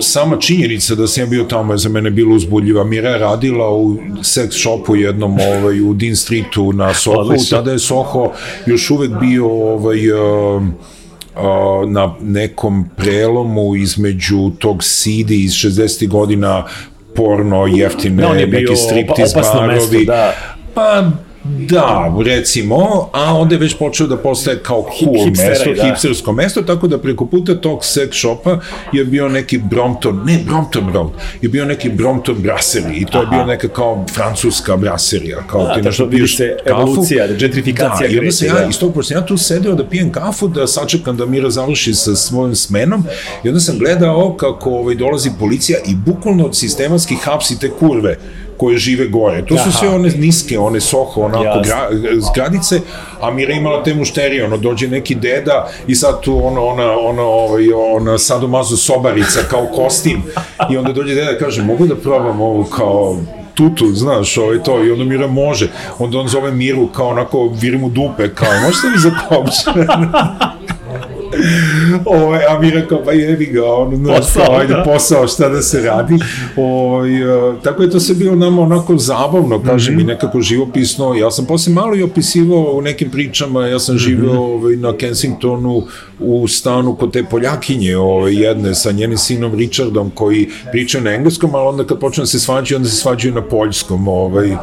sama 0.00 0.36
činjenica 0.36 0.94
da 0.94 1.06
sam 1.06 1.22
ja 1.22 1.26
bio 1.26 1.44
tamo 1.44 1.72
je 1.72 1.78
za 1.78 1.88
mene 1.88 2.10
bilo 2.10 2.34
uzbudljiva. 2.34 2.84
Mira 2.84 3.10
je 3.10 3.18
radila 3.18 3.70
u 3.70 3.96
sex 4.20 4.62
shopu 4.62 4.96
jednom 4.96 5.38
ovaj, 5.40 5.80
u 5.80 5.94
Dean 5.94 6.16
Streetu 6.16 6.72
na 6.72 6.94
Soho. 6.94 7.34
Tada 7.50 7.72
je 7.72 7.78
Soho 7.78 8.32
još 8.66 8.90
uvek 8.90 9.10
bio 9.20 9.46
ovaj, 9.46 10.10
uh, 10.10 10.62
uh, 11.36 11.90
na 11.90 12.14
nekom 12.20 12.84
prelomu 12.96 13.76
između 13.76 14.50
tog 14.58 14.82
CD 14.82 15.30
iz 15.30 15.52
60. 15.52 16.08
godina 16.08 16.64
porno, 17.14 17.66
jeftine, 17.66 18.40
je 18.40 18.46
neki 18.46 18.76
striptiz 18.76 19.34
barovi. 19.34 19.74
Mesto, 19.74 20.04
da. 20.06 20.32
Pa 20.74 21.10
Da, 21.68 22.14
recimo, 22.24 23.08
a 23.12 23.34
onda 23.34 23.54
je 23.54 23.58
već 23.58 23.74
počeo 23.78 24.06
da 24.06 24.16
postaje 24.16 24.58
kao 24.62 24.86
cool 24.98 25.24
Hipsteri, 25.24 25.50
mesto, 25.50 25.74
da. 25.74 25.88
hipstersko 25.88 26.32
mesto, 26.32 26.62
tako 26.62 26.88
da 26.88 26.98
preko 26.98 27.26
puta 27.26 27.54
tog 27.54 27.78
sex 27.78 28.20
shopa 28.20 28.58
je 28.92 29.04
bio 29.04 29.28
neki 29.28 29.58
Brompton, 29.58 30.22
ne 30.24 30.38
Brompton 30.46 30.92
Road, 30.92 31.10
je 31.42 31.48
bio 31.48 31.64
neki 31.64 31.88
Brompton 31.88 32.34
Brasserie 32.38 33.00
i 33.00 33.04
to 33.04 33.18
Aha. 33.18 33.20
je 33.20 33.26
bio 33.30 33.46
neka 33.46 33.68
kao 33.68 34.04
francuska 34.14 34.76
braserija, 34.76 35.42
kao 35.46 35.64
da, 35.64 35.74
ti 35.74 35.82
nešto 35.82 36.10
piješ 36.10 36.36
se 36.36 36.56
evolucija, 36.66 37.26
kafu. 37.26 37.38
gentrifikacija. 37.38 38.08
Da, 38.08 38.14
i 38.14 38.18
onda 38.18 38.32
se 38.32 38.46
ja, 38.46 38.54
da. 38.54 38.66
iz 38.70 38.78
tog 38.78 38.92
ja 39.10 39.26
tu 39.26 39.36
sedeo 39.36 39.74
da 39.74 39.88
pijem 39.88 40.12
kafu, 40.12 40.48
da 40.48 40.66
sačekam 40.66 41.16
da 41.16 41.26
Mira 41.26 41.50
završi 41.50 41.94
sa 41.94 42.14
svojim 42.14 42.54
smenom 42.54 43.04
i 43.44 43.48
onda 43.48 43.60
sam 43.60 43.78
gledao 43.78 44.36
kako 44.36 44.70
ovaj, 44.70 44.94
dolazi 44.94 45.30
policija 45.38 45.78
i 45.86 45.94
bukvalno 45.94 46.44
od 46.44 46.56
sistematskih 46.56 47.18
hapsi 47.18 47.58
te 47.58 47.70
kurve 47.70 48.18
koje 48.56 48.78
žive 48.78 49.08
gore. 49.08 49.46
To 49.46 49.58
su 49.58 49.72
sve 49.72 49.88
one 49.88 50.08
niske, 50.08 50.58
one 50.58 50.80
soho, 50.80 51.20
onako 51.20 51.60
gra, 51.64 51.88
zgradice, 52.18 52.80
a 53.20 53.30
Mira 53.30 53.52
imala 53.52 53.82
te 53.82 53.94
mušterije, 53.94 54.44
ono, 54.44 54.56
dođe 54.56 54.88
neki 54.88 55.14
deda 55.14 55.68
i 55.86 55.94
sad 55.94 56.20
tu 56.20 56.46
ono, 56.46 56.64
ona, 56.64 56.98
ona, 56.98 57.22
ovaj, 57.22 57.72
ona 57.72 58.18
sadomazo 58.18 58.76
sobarica 58.76 59.40
kao 59.50 59.66
kostim. 59.74 60.22
I 60.70 60.76
onda 60.76 60.92
dođe 60.92 61.14
deda 61.14 61.30
i 61.30 61.38
kaže, 61.38 61.62
mogu 61.62 61.86
da 61.86 61.96
probam 61.96 62.40
ovu 62.40 62.64
kao 62.64 63.16
tutu, 63.54 63.86
znaš, 63.92 64.38
ovaj 64.38 64.62
to, 64.62 64.84
i 64.84 64.90
onda 64.90 65.04
Mira 65.04 65.26
može. 65.26 65.68
Onda 65.98 66.18
on 66.18 66.28
zove 66.28 66.52
Miru 66.52 66.86
kao 66.86 67.08
onako, 67.08 67.48
viri 67.60 67.78
mu 67.78 67.88
dupe, 67.88 68.34
kao, 68.34 68.48
možete 68.66 68.88
mi 68.88 68.98
za 68.98 69.10
ovaj, 72.04 72.44
a 72.48 72.58
mi 72.60 72.70
rekao, 72.70 73.02
pa 73.04 73.12
jebi 73.12 73.46
ga, 73.46 73.64
on, 73.64 73.96
znaš, 73.96 74.18
posao, 74.18 74.56
ajde, 74.56 74.74
da. 74.74 74.82
posao, 74.82 75.28
šta 75.28 75.48
da 75.48 75.62
se 75.62 75.82
radi. 75.82 76.14
Ovaj, 76.56 77.48
uh, 77.48 77.62
tako 77.62 77.82
je 77.82 77.90
to 77.90 78.00
se 78.00 78.14
bilo 78.14 78.34
nama 78.34 78.62
onako 78.62 78.96
zabavno, 78.96 79.62
kažem, 79.62 79.94
mm 79.94 79.98
-hmm. 79.98 80.02
i 80.02 80.04
nekako 80.04 80.40
živopisno. 80.40 81.14
Ja 81.14 81.30
sam 81.30 81.46
posle 81.46 81.72
malo 81.72 81.96
i 81.96 82.02
opisivao 82.02 82.72
u 82.72 82.80
nekim 82.80 83.10
pričama, 83.10 83.66
ja 83.66 83.78
sam 83.78 83.98
živeo 83.98 84.32
mm 84.32 84.36
-hmm. 84.36 84.54
ovaj, 84.54 84.76
na 84.76 84.96
Kensingtonu 84.96 85.82
u 86.20 86.48
stanu 86.48 86.94
kod 86.94 87.12
te 87.12 87.24
Poljakinje, 87.24 87.96
ovaj, 87.96 88.34
jedne 88.34 88.74
sa 88.74 88.92
njenim 88.92 89.18
sinom 89.18 89.54
Richardom, 89.54 90.10
koji 90.10 90.48
pričaju 90.72 91.04
na 91.04 91.10
engleskom, 91.10 91.54
ali 91.54 91.68
onda 91.68 91.84
kad 91.84 91.98
počne 91.98 92.22
da 92.22 92.26
se 92.26 92.40
svađaju, 92.40 92.76
onda 92.76 92.88
se 92.88 92.96
svađaju 92.96 93.34
na 93.34 93.42
poljskom, 93.42 94.08
ovaj, 94.08 94.56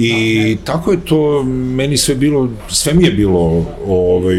I 0.00 0.56
tako 0.64 0.92
je 0.92 1.04
to 1.04 1.42
meni 1.42 1.96
sve 1.96 2.14
bilo, 2.14 2.48
sve 2.68 2.94
mi 2.94 3.04
je 3.04 3.10
bilo 3.10 3.64
ovaj, 3.86 4.36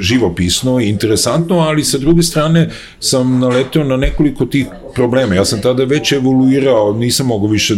živopisno 0.00 0.80
i 0.80 0.88
interesantno, 0.88 1.58
ali 1.58 1.84
sa 1.84 1.98
druge 1.98 2.22
strane 2.22 2.70
sam 3.00 3.38
naleteo 3.38 3.84
na 3.84 3.96
nekoliko 3.96 4.46
tih 4.46 4.66
problema. 4.94 5.34
Ja 5.34 5.44
sam 5.44 5.60
tada 5.60 5.84
već 5.84 6.12
evoluirao, 6.12 6.92
nisam 6.92 7.26
mogao 7.26 7.48
više, 7.48 7.74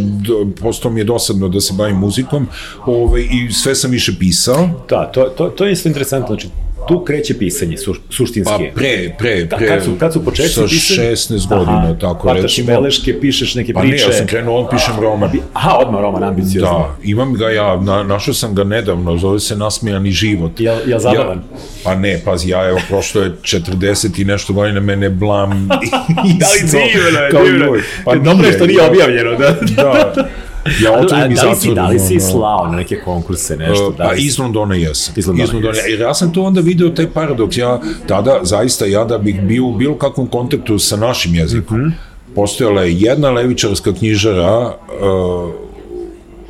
postao 0.61 0.91
mi 0.91 1.01
je 1.01 1.05
dosadno 1.05 1.49
da 1.49 1.61
se 1.61 1.75
bavim 1.77 1.97
muzikom 1.97 2.47
ovaj, 2.87 3.23
i 3.23 3.53
sve 3.53 3.75
sam 3.75 3.91
više 3.91 4.13
pisao. 4.19 4.69
Da, 4.89 5.11
to, 5.15 5.25
to, 5.25 5.49
to 5.49 5.65
je 5.65 5.73
isto 5.73 5.89
interesantno. 5.89 6.27
Znači, 6.27 6.49
tu 6.89 7.05
kreće 7.05 7.39
pisanje 7.39 7.77
su, 7.77 7.95
suštinski. 8.11 8.53
Pa 8.53 8.75
pre, 8.75 9.15
pre, 9.19 9.45
da, 9.45 9.57
pre. 9.57 9.67
Da, 9.67 9.75
kad 9.75 9.85
su, 9.85 9.97
kad 10.01 10.13
su 10.13 10.25
početci 10.25 10.55
sa 10.55 10.63
pisanje? 10.63 11.17
Sa 11.17 11.35
16 11.35 11.49
godina, 11.49 11.79
Aha, 11.79 11.95
tako 12.01 12.23
Hvataš 12.23 12.43
recimo. 12.43 12.67
beleške, 12.67 13.21
pišeš 13.21 13.55
neke 13.55 13.73
priče. 13.73 13.75
Pa 13.75 13.85
ne, 13.85 13.97
ja 13.97 14.13
sam 14.13 14.27
krenuo, 14.27 14.61
on 14.61 14.67
pišem 14.71 14.95
roman. 15.01 15.31
Aha, 15.53 15.77
odmah 15.79 16.01
roman, 16.01 16.25
ambiciozno. 16.25 16.79
Da, 16.79 16.97
imam 17.05 17.35
ga 17.35 17.51
ja, 17.51 17.81
na, 17.81 18.03
našao 18.03 18.35
sam 18.35 18.55
ga 18.55 18.65
nedavno, 18.65 19.17
zove 19.17 19.41
se 19.41 19.57
Nasmijani 19.57 20.11
život. 20.11 20.61
Ja, 20.61 20.77
ja 20.87 20.99
zabavan? 20.99 21.39
Ja, 21.39 21.59
pa 21.85 21.95
ne, 21.95 22.21
pazi, 22.25 22.49
ja 22.49 22.69
evo, 22.69 22.81
prošlo 22.89 23.23
je 23.23 23.33
40 23.43 24.21
i 24.21 24.25
nešto 24.25 24.53
godina, 24.53 24.81
mene 24.81 25.11
blam. 25.11 25.69
da 26.41 26.47
li 26.47 26.61
divno, 26.71 27.41
je, 27.41 27.45
divno. 27.45 27.77
Pa 28.05 28.15
Dobro 28.15 28.47
je 28.47 28.53
što 28.53 28.67
nije 28.67 28.83
objavljeno, 28.83 29.31
da. 29.37 29.57
da. 29.77 30.29
Ja 30.83 31.01
i 31.29 31.35
da 31.35 31.51
li 31.51 31.57
si, 31.57 31.75
da 31.75 31.89
li 31.89 31.99
si 31.99 32.21
slao 32.21 32.67
na 32.67 32.77
neke 32.77 33.01
konkurse, 33.05 33.57
nešto? 33.57 33.95
Da 33.99 34.05
pa 34.05 34.15
iz 34.15 34.39
Londona 34.39 34.75
jesam. 34.75 35.15
Iz 35.17 35.27
Londona, 35.27 35.45
iz 35.45 35.53
Londona 35.53 35.79
Jer 35.89 36.01
ja 36.01 36.15
sam 36.15 36.33
to 36.33 36.43
onda 36.43 36.61
video 36.61 36.89
taj 36.89 37.07
paradoks. 37.11 37.57
Ja 37.57 37.81
tada, 38.07 38.41
zaista, 38.43 38.87
ja 38.87 39.05
da 39.05 39.19
bih 39.19 39.43
bio 39.43 39.65
u 39.65 39.77
bilo 39.77 39.95
kakvom 39.95 40.27
kontaktu 40.27 40.79
sa 40.79 40.97
našim 40.97 41.35
jezikom, 41.35 41.79
mm 41.79 41.85
-hmm. 41.85 41.93
postojala 42.35 42.83
je 42.83 43.01
jedna 43.01 43.31
levičarska 43.31 43.95
knjižara 43.95 44.67
uh, 44.67 45.51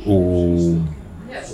u 0.05 0.75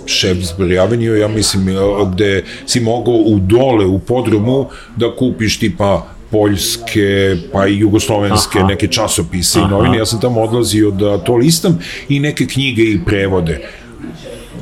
Shaftesbury 0.06 0.78
Avenue, 0.78 1.18
ja 1.18 1.28
mislim, 1.28 1.66
gde 2.12 2.44
si 2.66 2.80
mogao 2.80 3.14
u 3.14 3.38
dole, 3.38 3.86
u 3.86 3.98
podrumu, 3.98 4.66
da 4.96 5.16
kupiš 5.16 5.58
tipa 5.58 6.15
poljske, 6.30 7.36
pa 7.52 7.66
i 7.66 7.78
jugoslovenske 7.78 8.58
Aha. 8.58 8.68
neke 8.68 8.88
časopise 8.88 9.58
Aha. 9.58 9.68
i 9.68 9.70
novine. 9.70 9.98
Ja 9.98 10.06
sam 10.06 10.20
tamo 10.20 10.40
odlazio 10.40 10.90
da 10.90 11.18
to 11.18 11.36
listam 11.36 11.78
i 12.08 12.20
neke 12.20 12.46
knjige 12.46 12.82
i 12.82 13.00
prevode 13.06 13.68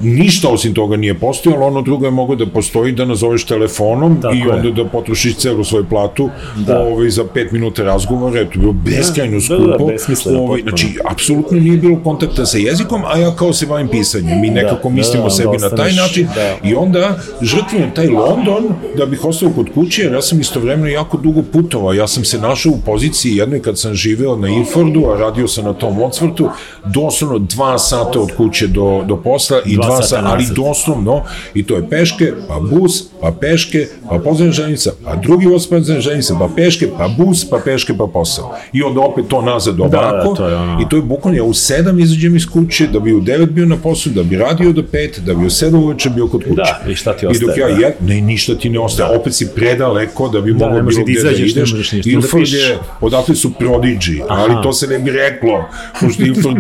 ništa 0.05 0.48
osim 0.48 0.74
toga 0.74 0.96
nije 0.96 1.14
postojalo, 1.14 1.66
ono 1.66 1.82
drugo 1.82 2.05
je 2.05 2.11
mogo 2.11 2.34
da 2.34 2.46
postoji 2.46 2.92
da 2.92 3.05
nazoveš 3.05 3.44
telefonom 3.44 4.20
Tako 4.22 4.34
i 4.34 4.42
onda 4.42 4.68
je. 4.68 4.74
da 4.74 4.84
potrošiš 4.84 5.36
celu 5.36 5.64
svoju 5.64 5.84
platu 5.84 6.30
da. 6.57 6.80
ovaj, 6.80 7.11
za 7.11 7.24
5 7.24 7.52
minuta 7.52 7.82
razgovora, 7.82 8.32
to 8.32 8.38
je 8.38 8.59
bilo 8.59 8.72
beskrajno 8.72 9.40
skupo. 9.40 9.62
Da, 9.62 9.76
da, 9.76 10.30
da, 10.30 10.38
ovaj, 10.38 10.61
znači, 10.62 10.98
apsolutno 11.11 11.61
nije 11.61 11.78
bilo 11.78 12.00
kontakta 12.05 12.46
sa 12.46 12.59
jezikom, 12.59 13.02
a 13.05 13.18
ja 13.18 13.36
kao 13.36 13.52
se 13.52 13.66
bavim 13.66 13.88
pisanjem. 13.88 14.40
Mi 14.40 14.48
da, 14.48 14.55
nekako 14.55 14.88
da, 14.88 14.94
mislimo 14.94 15.22
da, 15.22 15.28
da, 15.28 15.34
sebi 15.34 15.57
na 15.59 15.70
taj 15.70 15.92
način 15.92 16.28
da. 16.34 16.68
i 16.68 16.74
onda 16.74 17.18
žrtvujem 17.42 17.90
taj 17.94 18.07
London 18.07 18.64
da 18.96 19.07
bih 19.07 19.24
ostao 19.24 19.50
kod 19.50 19.66
kuće, 19.74 20.02
jer 20.02 20.12
ja 20.12 20.22
sam 20.22 20.40
istovremeno 20.40 20.88
jako 20.88 21.16
dugo 21.16 21.42
putovao. 21.52 21.92
Ja 21.92 22.07
sam 22.07 22.24
se 22.24 22.38
našao 22.38 22.72
u 22.72 22.78
poziciji 22.86 23.36
jednoj 23.36 23.62
kad 23.62 23.78
sam 23.78 23.94
živeo 23.94 24.36
na 24.36 24.48
Ilfordu, 24.48 25.07
a 25.07 25.18
radio 25.18 25.48
sam 25.48 25.64
na 25.64 25.72
tom 25.72 25.96
Wadsworthu, 25.96 26.48
doslovno 26.84 27.38
dva 27.38 27.78
sata 27.78 28.20
od 28.20 28.36
kuće 28.36 28.66
do, 28.66 29.05
do 29.07 29.16
posla 29.16 29.61
i 29.66 29.74
dva, 29.74 29.86
dva 29.86 29.93
sata, 30.03 30.22
ali 30.24 30.45
doslovno, 30.57 31.22
i 31.55 31.62
to 31.62 31.76
je 31.76 31.88
peške, 31.90 32.32
pa 32.49 32.61
bus, 32.61 33.05
pa 33.20 33.32
peške, 33.40 33.86
pa 34.11 34.18
pozivna 34.18 34.53
ženica, 34.53 34.90
pa 35.05 35.16
drugi 35.16 35.47
voz 35.47 35.66
pozivna 35.66 36.01
ženica, 36.01 36.34
pa 36.38 36.49
peške, 36.57 36.88
pa 36.99 37.09
bus, 37.09 37.51
pa 37.51 37.59
peške, 37.64 37.95
pa 37.99 38.07
posao. 38.07 38.55
I 38.72 38.82
onda 38.82 39.01
opet 39.01 39.24
to 39.28 39.42
nazad 39.42 39.80
ovako, 39.80 39.97
da, 39.97 40.11
da, 40.11 40.34
to 40.34 40.49
je 40.49 40.57
ono. 40.57 40.82
i 40.82 40.88
to 40.88 40.97
je 40.97 41.03
bukvalno, 41.03 41.38
ja 41.38 41.45
u 41.45 41.55
sedam 41.55 42.01
izađem 42.01 42.36
iz 42.36 42.47
kuće, 42.47 42.86
da 42.86 43.01
bi 43.01 43.12
u 43.12 43.20
devet 43.20 43.51
bio 43.51 43.66
na 43.66 43.76
poslu, 43.76 44.12
da 44.12 44.22
bi 44.22 44.36
radio 44.36 44.72
do 44.72 44.82
pet, 44.92 45.20
da 45.26 45.34
bi 45.34 45.47
u 45.47 45.51
sedam 45.51 45.82
uveče 45.82 46.11
bio 46.11 46.26
kod 46.26 46.42
kuće. 46.45 46.55
Da, 46.55 46.90
i 46.90 46.95
šta 46.95 47.16
ti 47.16 47.26
ostaje? 47.26 47.45
I 47.45 47.47
dok 47.47 47.57
ja, 47.59 47.76
da. 47.76 47.86
je, 47.86 47.97
ne, 48.01 48.20
ništa 48.20 48.55
ti 48.55 48.70
ne 48.70 48.78
ostaje, 48.78 49.09
da. 49.09 49.20
opet 49.20 49.34
si 49.34 49.49
predaleko 49.55 50.28
da 50.28 50.40
bi 50.40 50.53
da, 50.53 50.66
mogao 50.66 50.82
bilo 50.82 51.05
da 51.05 51.12
gde 51.12 51.22
da 51.22 51.30
ideš. 51.30 51.92
Ilford 52.07 52.49
je, 52.49 52.78
odatle 53.01 53.34
su 53.34 53.51
prodigy, 53.61 54.22
ali 54.28 54.55
to 54.62 54.72
se 54.72 54.86
ne 54.86 54.99
bi 54.99 55.11
reklo, 55.11 55.64
pošto 56.01 56.22
Ilford 56.22 56.57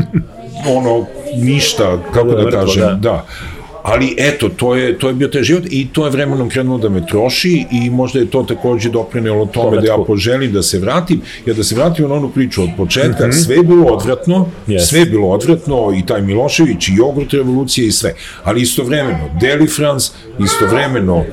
ono, 0.76 1.06
ništa, 1.36 1.98
kako 2.12 2.28
da, 2.28 2.44
da 2.44 2.50
kažem, 2.50 2.82
da. 2.82 2.94
da 2.96 3.24
ali 3.84 4.14
eto, 4.18 4.48
to 4.48 4.74
je, 4.74 4.98
to 4.98 5.08
je 5.08 5.14
bio 5.14 5.28
taj 5.28 5.42
život 5.42 5.64
i 5.70 5.88
to 5.92 6.04
je 6.04 6.10
vremenom 6.10 6.48
krenulo 6.48 6.78
da 6.78 6.88
me 6.88 7.06
troši 7.06 7.66
i 7.72 7.90
možda 7.90 8.18
je 8.18 8.30
to 8.30 8.42
takođe 8.42 8.90
doprinelo 8.90 9.46
tome 9.46 9.80
da 9.80 9.86
ja 9.86 9.96
poželim 10.06 10.52
da 10.52 10.62
se 10.62 10.78
vratim, 10.78 11.20
jer 11.46 11.56
da 11.56 11.64
se 11.64 11.74
vratim 11.74 12.08
na 12.08 12.14
onu 12.14 12.28
priču 12.28 12.62
od 12.62 12.68
početka, 12.76 13.26
mm 13.26 13.30
-hmm. 13.30 13.44
sve 13.44 13.56
je 13.56 13.62
bilo 13.62 13.86
odvratno, 13.86 14.46
yes. 14.66 14.78
sve 14.78 15.00
je 15.00 15.06
bilo 15.06 15.28
odvratno 15.28 15.92
i 15.96 16.06
taj 16.06 16.22
Milošević 16.22 16.88
i 16.88 16.92
jogurt 16.94 17.32
revolucije 17.32 17.86
i 17.86 17.92
sve, 17.92 18.14
ali 18.44 18.62
istovremeno 18.62 19.30
Deli 19.40 19.66
Franz, 19.66 20.10
istovremeno 20.44 21.24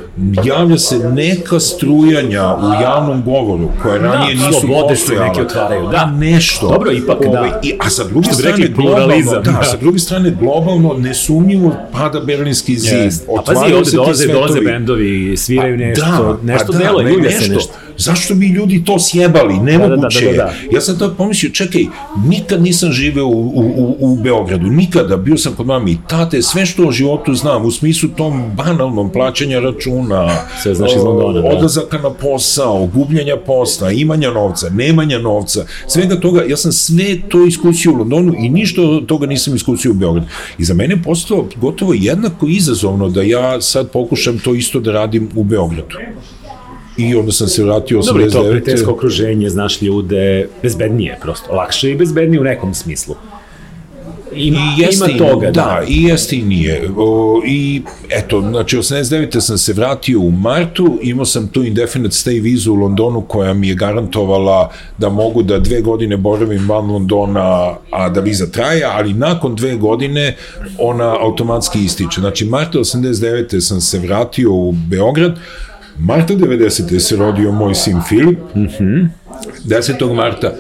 javlja 0.43 0.77
se 0.77 0.99
neka 0.99 1.59
strujanja 1.59 2.55
u 2.55 2.83
javnom 2.83 3.23
govoru 3.23 3.69
koje 3.81 3.99
da, 3.99 4.07
ranije 4.07 4.35
da, 4.35 4.47
nisu 4.47 4.67
postojale. 4.89 5.27
neke 5.27 5.41
otvaraju, 5.41 5.87
da. 5.87 6.05
Nešto. 6.05 6.69
Dobro, 6.69 6.91
ipak 6.91 7.21
da. 7.21 7.29
Ovaj, 7.29 7.49
I, 7.63 7.73
a 7.79 7.89
sa 7.89 8.03
druge 8.03 8.33
strane, 8.33 8.67
globalno, 8.67 9.31
da, 9.33 9.39
da, 9.39 9.63
sa 9.63 9.77
druge 9.77 9.99
strane, 9.99 10.35
globalno, 10.39 10.93
nesumnjivo 10.97 11.75
pada 11.91 12.19
Berlinski 12.41 12.79
zid. 12.79 12.93
Yes. 12.93 13.21
A 13.37 13.41
pazi, 13.41 13.73
ovde 13.73 13.91
dolaze, 13.91 14.27
dolaze 14.27 14.61
bendovi, 14.61 15.37
sviraju 15.37 15.77
nešto, 15.77 16.05
da, 16.43 16.53
nešto 16.53 16.71
da, 16.71 16.79
delo, 16.79 17.01
ljulja 17.01 17.31
se 17.31 17.47
nešto. 17.47 17.73
Zašto 18.01 18.35
bi 18.35 18.47
ljudi 18.47 18.83
to 18.85 18.99
sjebali? 18.99 19.59
Nemoguće 19.59 20.25
da, 20.25 20.31
da, 20.31 20.37
da, 20.37 20.43
da, 20.43 20.53
da. 20.69 20.75
Ja 20.75 20.81
sam 20.81 20.99
tad 20.99 21.17
pomislio, 21.17 21.51
čekaj, 21.51 21.85
nikad 22.27 22.61
nisam 22.61 22.91
živeo 22.91 23.25
u, 23.25 23.47
u, 23.55 23.95
u, 23.99 24.11
u 24.11 24.15
Beogradu, 24.15 24.67
nikada, 24.67 25.17
bio 25.17 25.37
sam 25.37 25.53
kod 25.53 25.65
mami 25.65 25.91
i 25.91 25.97
tate, 26.07 26.41
sve 26.41 26.65
što 26.65 26.87
o 26.87 26.91
životu 26.91 27.33
znam, 27.33 27.65
u 27.65 27.71
smislu 27.71 28.09
tom 28.09 28.51
banalnom 28.55 29.11
plaćanja 29.11 29.59
računa, 29.59 30.29
sve 30.63 30.75
znaš 30.75 30.91
iz 30.95 31.03
Londona, 31.03 31.41
da. 31.41 31.47
odlazaka 31.47 31.97
na 31.97 32.09
posao, 32.09 32.85
gubljenja 32.85 33.37
posla, 33.37 33.91
imanja 33.91 34.31
novca, 34.31 34.69
nemanja 34.69 35.19
novca, 35.19 35.65
svega 35.87 36.19
toga, 36.19 36.43
ja 36.47 36.57
sam 36.57 36.71
sve 36.71 37.21
to 37.29 37.45
iskusio 37.45 37.91
u 37.91 37.95
Londonu 37.95 38.33
i 38.37 38.49
ništa 38.49 38.81
od 38.81 39.05
toga 39.05 39.27
nisam 39.27 39.55
iskusio 39.55 39.91
u 39.91 39.93
Beogradu. 39.93 40.27
I 40.57 40.63
za 40.63 40.73
mene 40.73 40.95
je 40.95 41.03
postao 41.03 41.47
gotovo 41.55 41.93
jednako 41.93 42.47
izazovno 42.47 43.09
da 43.09 43.21
ja 43.21 43.61
sad 43.61 43.91
pokušam 43.91 44.39
to 44.39 44.53
isto 44.55 44.79
da 44.79 44.91
radim 44.91 45.29
u 45.35 45.43
Beogradu 45.43 45.97
i 47.09 47.15
onda 47.15 47.31
sam 47.31 47.47
se 47.47 47.63
vratio 47.63 47.99
89. 47.99 48.05
Dobro, 48.05 48.29
to 48.31 48.49
prijateljsko 48.49 48.91
okruženje, 48.91 49.49
znaš 49.49 49.81
ljude, 49.81 50.47
bezbednije 50.61 51.17
prosto, 51.21 51.53
lakše 51.53 51.91
i 51.91 51.95
bezbednije 51.95 52.41
u 52.41 52.43
nekom 52.43 52.73
smislu. 52.73 53.15
Ima, 54.35 54.59
I 54.77 54.81
jeste 54.81 55.11
ima 55.11 55.29
toga, 55.29 55.45
da. 55.45 55.51
Da, 55.51 55.81
i 55.87 56.03
jeste 56.03 56.35
i 56.35 56.41
nije. 56.41 56.89
O, 56.97 57.41
I 57.45 57.81
eto, 58.09 58.41
znači 58.41 58.77
89. 58.77 59.39
sam 59.39 59.57
se 59.57 59.73
vratio 59.73 60.19
u 60.19 60.31
martu, 60.31 60.99
imao 61.01 61.25
sam 61.25 61.47
tu 61.47 61.63
indefinite 61.63 62.15
stay 62.15 62.41
vizu 62.41 62.73
u 62.73 62.75
Londonu 62.75 63.21
koja 63.21 63.53
mi 63.53 63.67
je 63.67 63.75
garantovala 63.75 64.71
da 64.97 65.09
mogu 65.09 65.43
da 65.43 65.59
dve 65.59 65.81
godine 65.81 66.17
boravim 66.17 66.69
van 66.69 66.91
Londona, 66.91 67.75
a 67.91 68.09
da 68.09 68.21
viza 68.21 68.47
traje, 68.47 68.83
ali 68.83 69.13
nakon 69.13 69.55
dve 69.55 69.75
godine 69.75 70.35
ona 70.79 71.15
automatski 71.19 71.79
ističe. 71.79 72.21
Znači, 72.21 72.45
marta 72.45 72.79
89. 72.79 73.59
sam 73.59 73.81
se 73.81 73.99
vratio 73.99 74.53
u 74.53 74.71
Beograd, 74.71 75.39
marta 75.99 76.33
90. 76.33 76.99
se 76.99 77.15
rodio 77.15 77.51
moj 77.51 77.75
sin 77.75 77.97
Filip, 78.09 78.39
mm 78.55 78.67
-hmm. 78.79 79.07
10. 79.65 80.13
marta 80.13 80.53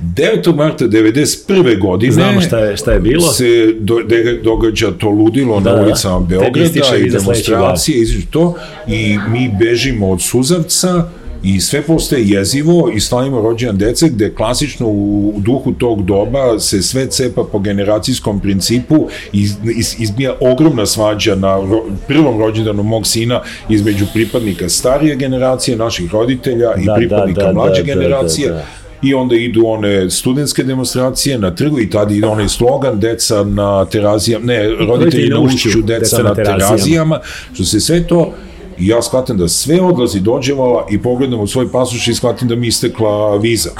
9. 0.00 0.54
marta 0.56 0.84
91. 0.84 1.80
godine 1.80 2.12
Znamo 2.12 2.40
šta 2.40 2.58
je, 2.58 2.76
šta 2.76 2.92
je 2.92 3.00
bilo. 3.00 3.32
se 3.32 3.74
do, 3.80 4.02
de, 4.02 4.40
događa 4.44 4.90
to 4.90 5.08
ludilo 5.08 5.60
da, 5.60 5.70
na 5.70 5.76
da. 5.76 5.82
ulicama 5.82 6.20
Beograda 6.20 6.96
i 6.96 7.10
demonstracije, 7.10 8.02
iziđu 8.02 8.26
to 8.30 8.54
i 8.86 9.18
mi 9.28 9.50
bežimo 9.60 10.10
od 10.10 10.22
Suzavca 10.22 11.08
i 11.42 11.60
sve 11.60 11.82
postaje 11.82 12.28
jezivo 12.28 12.90
i 12.94 13.00
slavimo 13.00 13.40
rođendan 13.40 13.78
dece 13.78 14.08
gde 14.08 14.34
klasično 14.34 14.86
u 14.88 15.34
duhu 15.36 15.72
tog 15.72 16.04
doba 16.04 16.58
se 16.58 16.82
sve 16.82 17.06
cepa 17.06 17.44
po 17.52 17.58
generacijskom 17.58 18.40
principu 18.40 19.08
i 19.32 19.48
iz, 19.76 19.96
izbija 19.98 20.34
ogromna 20.40 20.86
svađa 20.86 21.34
na 21.34 21.56
ro, 21.56 21.84
prvom 22.08 22.38
rođendanu 22.38 22.82
mog 22.82 23.06
sina 23.06 23.40
između 23.68 24.06
pripadnika 24.14 24.68
starije 24.68 25.16
generacije, 25.16 25.76
naših 25.76 26.12
roditelja 26.12 26.74
i 26.82 26.84
da, 26.86 26.94
pripadnika 26.94 27.40
da, 27.40 27.46
da, 27.46 27.52
mlađe 27.52 27.82
da, 27.82 27.94
generacije. 27.94 28.48
Da, 28.48 28.54
da, 28.54 28.60
da 28.60 28.66
i 29.02 29.14
onda 29.14 29.36
idu 29.36 29.62
one 29.66 30.10
studentske 30.10 30.62
demonstracije 30.62 31.38
na 31.38 31.54
trgu 31.54 31.80
i 31.80 31.90
tada 31.90 32.14
ide 32.14 32.26
onaj 32.26 32.48
slogan 32.48 33.00
deca 33.00 33.44
na 33.44 33.84
terazijama, 33.84 34.44
ne, 34.44 34.68
roditelji 34.68 35.28
na 35.28 35.40
ušću, 35.40 35.82
deca, 35.82 35.98
deca 35.98 36.22
na 36.22 36.34
terazijama, 36.34 37.20
što 37.54 37.64
se 37.64 37.80
sve 37.80 38.06
to 38.06 38.32
i 38.78 38.86
ja 38.86 39.02
shvatam 39.02 39.36
da 39.36 39.48
sve 39.48 39.80
odlazi 39.80 40.20
dođevala 40.20 40.86
i 40.90 41.02
pogledam 41.02 41.40
u 41.40 41.46
svoj 41.46 41.72
pasuš 41.72 42.08
i 42.08 42.14
shvatim 42.14 42.48
da 42.48 42.56
mi 42.56 42.66
istekla 42.66 43.36
viza. 43.36 43.70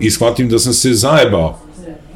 I 0.00 0.10
shvatim 0.10 0.48
da 0.48 0.58
sam 0.58 0.72
se 0.72 0.92
zajebao 0.94 1.58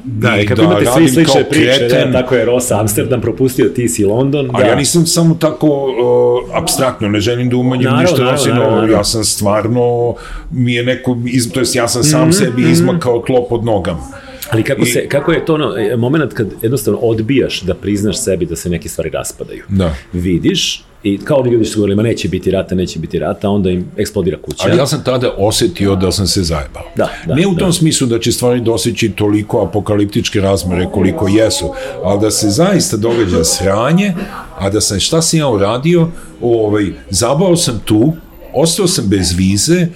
Da, 0.04 0.40
i 0.40 0.46
kako 0.46 0.60
da 0.60 0.66
imate 0.66 0.86
svi 0.96 1.08
slične 1.08 1.44
priče, 1.44 1.66
da, 1.66 1.76
kreten, 1.76 2.12
da, 2.12 2.22
tako 2.22 2.34
je 2.34 2.44
Ross 2.44 2.70
Amsterdam 2.70 3.20
propustio, 3.20 3.68
ti 3.68 3.88
si 3.88 4.04
London. 4.04 4.50
A 4.52 4.60
da. 4.60 4.66
ja 4.66 4.74
nisam 4.74 5.06
samo 5.06 5.34
tako 5.34 5.66
uh, 5.66 6.56
abstraktno, 6.56 7.08
ne 7.08 7.20
želim 7.20 7.50
da 7.50 7.56
umanjim 7.56 7.84
naravno, 7.84 8.02
ništa, 8.02 8.24
naravno, 8.24 8.46
naravno, 8.46 8.70
naravno. 8.70 8.96
ja 8.96 9.04
sam 9.04 9.24
stvarno, 9.24 10.14
mi 10.50 10.74
je 10.74 10.84
neko, 10.84 11.16
iz, 11.26 11.52
to 11.52 11.60
jest 11.60 11.76
ja 11.76 11.88
sam 11.88 12.04
sam 12.04 12.20
mm 12.20 12.30
-hmm, 12.30 12.38
sebi 12.38 12.62
mm 12.62 12.66
-hmm. 12.66 12.72
izmakao 12.72 13.22
tlo 13.26 13.46
pod 13.48 13.64
nogama. 13.64 14.23
Ali 14.50 14.62
kako, 14.62 14.82
I, 14.82 14.86
se, 14.86 15.08
kako 15.08 15.32
je 15.32 15.44
to 15.44 15.54
ono, 15.54 15.76
e, 15.76 15.96
moment 15.96 16.32
kad 16.32 16.48
jednostavno 16.62 16.98
odbijaš 16.98 17.60
da 17.60 17.74
priznaš 17.74 18.22
sebi 18.22 18.46
da 18.46 18.56
se 18.56 18.70
neke 18.70 18.88
stvari 18.88 19.10
raspadaju. 19.10 19.62
Da. 19.68 19.94
Vidiš, 20.12 20.84
I 21.04 21.18
kao 21.18 21.36
oni 21.36 21.50
ljudi 21.50 21.64
su 21.64 21.78
govorili, 21.78 21.96
ma 21.96 22.02
neće 22.02 22.28
biti 22.28 22.50
rata, 22.50 22.74
neće 22.74 22.98
biti 22.98 23.18
rata, 23.18 23.50
onda 23.50 23.70
im 23.70 23.84
eksplodira 23.96 24.38
kuća. 24.42 24.62
Ali 24.68 24.78
ja 24.78 24.86
sam 24.86 25.04
tada 25.04 25.34
osetio 25.36 25.96
da 25.96 26.12
sam 26.12 26.26
se 26.26 26.42
zajebao. 26.42 26.82
Da, 26.96 27.10
da, 27.26 27.34
ne 27.34 27.46
u 27.46 27.56
tom 27.56 27.68
da. 27.68 27.72
smislu 27.72 28.06
da 28.06 28.18
će 28.18 28.32
stvari 28.32 28.60
doseći 28.60 29.10
toliko 29.10 29.62
apokaliptičke 29.62 30.40
razmere 30.40 30.86
koliko 30.92 31.28
jesu, 31.28 31.74
ali 32.02 32.20
da 32.20 32.30
se 32.30 32.50
zaista 32.50 32.96
događa 32.96 33.44
sranje, 33.44 34.14
a 34.58 34.70
da 34.70 34.80
sam 34.80 35.00
šta 35.00 35.22
sam 35.22 35.38
ja 35.38 35.48
uradio, 35.48 36.08
ovaj, 36.40 36.84
zabao 37.10 37.56
sam 37.56 37.80
tu, 37.84 38.12
ostao 38.54 38.86
sam 38.86 39.08
bez 39.08 39.32
vize, 39.36 39.86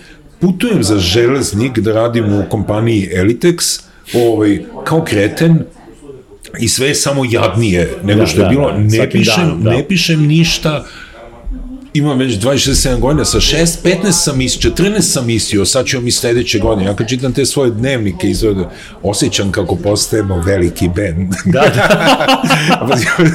putujem 0.40 0.82
za 0.82 0.98
železnik 0.98 1.78
da 1.78 1.92
radim 1.92 2.32
u 2.32 2.44
kompaniji 2.50 3.08
Elitex, 3.14 3.87
ovaj, 4.14 4.58
kao 4.84 5.04
kreten, 5.04 5.64
i 6.58 6.68
sve 6.68 6.88
je 6.88 6.94
samo 6.94 7.24
jadnije 7.30 7.90
nego 8.04 8.20
da, 8.20 8.26
što 8.26 8.40
je 8.40 8.44
da, 8.44 8.50
bilo. 8.50 8.72
Da, 8.72 8.78
ne, 8.78 9.10
pišem, 9.10 9.34
danom, 9.36 9.62
da. 9.62 9.70
ne 9.70 9.88
pišem 9.88 10.26
ništa, 10.26 10.84
imam 11.94 12.18
već 12.18 12.38
27 12.38 12.98
godina, 12.98 13.24
sa 13.24 13.40
6, 13.40 13.66
15 13.84 14.12
sam 14.12 14.38
mislio, 14.38 14.72
14 14.72 15.00
sam 15.00 15.26
mislio, 15.26 15.64
sad 15.64 15.86
ću 15.86 16.00
mi 16.00 16.10
sledeće 16.10 16.58
godine. 16.58 16.86
Ja 16.86 16.96
kad 16.96 17.08
čitam 17.08 17.32
te 17.32 17.46
svoje 17.46 17.70
dnevnike, 17.70 18.30
izvode, 18.30 18.64
osjećam 19.02 19.52
kako 19.52 19.76
postajemo 19.76 20.42
veliki 20.46 20.88
bend. 20.88 21.34
Da, 21.44 21.60
da. 21.60 22.42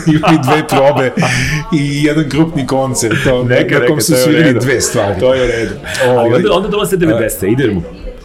Imali 0.15 0.37
dve 0.43 0.67
probe 0.67 1.11
i 1.79 2.03
jedan 2.03 2.29
krupni 2.29 2.67
koncert. 2.67 3.15
To, 3.23 3.43
neka, 3.43 3.79
neka, 3.79 4.01
su 4.01 4.13
svirali 4.23 4.59
dve 4.59 4.81
stvari. 4.81 5.19
To 5.19 5.33
je 5.33 5.43
u 5.43 5.47
redu. 5.47 5.73
Ali 6.07 6.33
onda, 6.33 6.53
onda 6.53 6.67
dolaze 6.67 6.97
90. 6.97 7.51
Idemo 7.51 7.81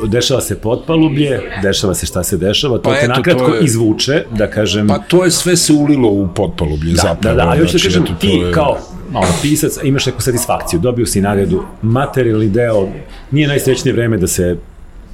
dešava 0.06 0.40
se 0.40 0.58
potpalublje, 0.58 1.40
dešava 1.62 1.94
se 1.94 2.06
šta 2.06 2.24
se 2.24 2.36
dešava, 2.36 2.76
to 2.78 2.82
pa 2.82 2.94
te 2.94 3.04
eto, 3.04 3.08
nakratko 3.08 3.54
je, 3.54 3.64
izvuče, 3.64 4.24
da 4.30 4.50
kažem... 4.50 4.88
Pa 4.88 4.98
to 4.98 5.24
je 5.24 5.30
sve 5.30 5.56
se 5.56 5.72
ulilo 5.72 6.08
u 6.08 6.28
potpalublje, 6.34 6.92
da, 6.92 7.02
zapravo. 7.02 7.36
Da, 7.36 7.44
da, 7.44 7.50
ali 7.50 7.60
hoću 7.60 7.72
da 7.72 7.78
znači, 7.78 8.00
kažem, 8.00 8.16
ti 8.20 8.28
je... 8.28 8.52
kao 8.52 8.78
malo 9.12 9.26
pisac, 9.42 9.78
imaš 9.84 10.06
neku 10.06 10.22
satisfakciju, 10.22 10.80
dobio 10.80 11.06
si 11.06 11.20
nagradu, 11.20 11.62
materijalni 11.82 12.48
deo, 12.48 12.88
nije 13.30 13.48
najsrećnije 13.48 13.94
vreme 13.94 14.16
da 14.16 14.26
se 14.26 14.56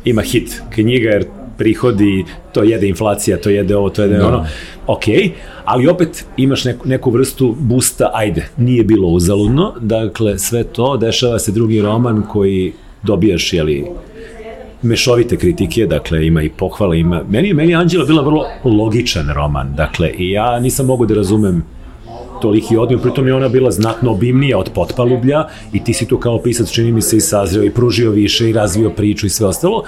ima 0.05 0.23
hit 0.23 0.63
knjiga, 0.71 1.09
jer 1.09 1.27
prihodi, 1.59 2.25
to 2.53 2.63
jede 2.63 2.89
inflacija, 2.89 3.41
to 3.41 3.51
jede 3.51 3.77
ovo, 3.77 3.91
to 3.91 4.03
jede 4.03 4.17
da. 4.17 4.29
ono, 4.29 4.47
ok, 4.87 5.05
ali 5.65 5.89
opet 5.89 6.25
imaš 6.37 6.65
neku, 6.65 6.89
neku 6.89 7.11
vrstu 7.11 7.57
busta, 7.59 8.11
ajde, 8.15 8.49
nije 8.57 8.85
bilo 8.85 9.09
uzaludno, 9.09 9.75
dakle 9.81 10.39
sve 10.39 10.65
to, 10.65 10.97
dešava 10.97 11.39
se 11.39 11.53
drugi 11.53 11.81
roman 11.81 12.23
koji 12.23 12.73
dobijaš, 13.03 13.53
jeli, 13.53 13.85
mešovite 14.83 15.37
kritike, 15.37 15.87
dakle 15.87 16.27
ima 16.27 16.43
i 16.43 16.49
pohvala, 16.49 16.95
ima... 16.95 17.23
Meni, 17.29 17.53
meni 17.53 17.73
je 17.73 17.77
Anđela 17.77 18.05
bila 18.05 18.23
vrlo 18.23 18.45
logičan 18.65 19.29
roman, 19.35 19.75
dakle, 19.77 20.11
i 20.19 20.31
ja 20.31 20.61
nisam 20.61 20.87
mogu 20.87 21.07
da 21.07 21.15
razumem 21.15 21.65
toliki 22.45 22.77
odmio, 22.77 22.99
pritom 22.99 23.27
je 23.27 23.35
ona 23.35 23.49
bila 23.49 23.71
znatno 23.71 24.11
obimnija 24.13 24.59
od 24.59 24.71
potpalublja 24.75 25.47
i 25.73 25.85
ti 25.85 25.95
si 25.95 26.09
tu 26.09 26.19
kao 26.19 26.43
pisac 26.43 26.71
čini 26.71 26.93
mi 26.93 27.03
se 27.03 27.17
i 27.17 27.21
sazreo 27.21 27.65
i 27.65 27.71
pružio 27.71 28.11
više 28.11 28.51
i 28.51 28.53
razvio 28.53 28.91
priču 28.91 29.27
i 29.27 29.31
sve 29.31 29.47
ostalo, 29.47 29.85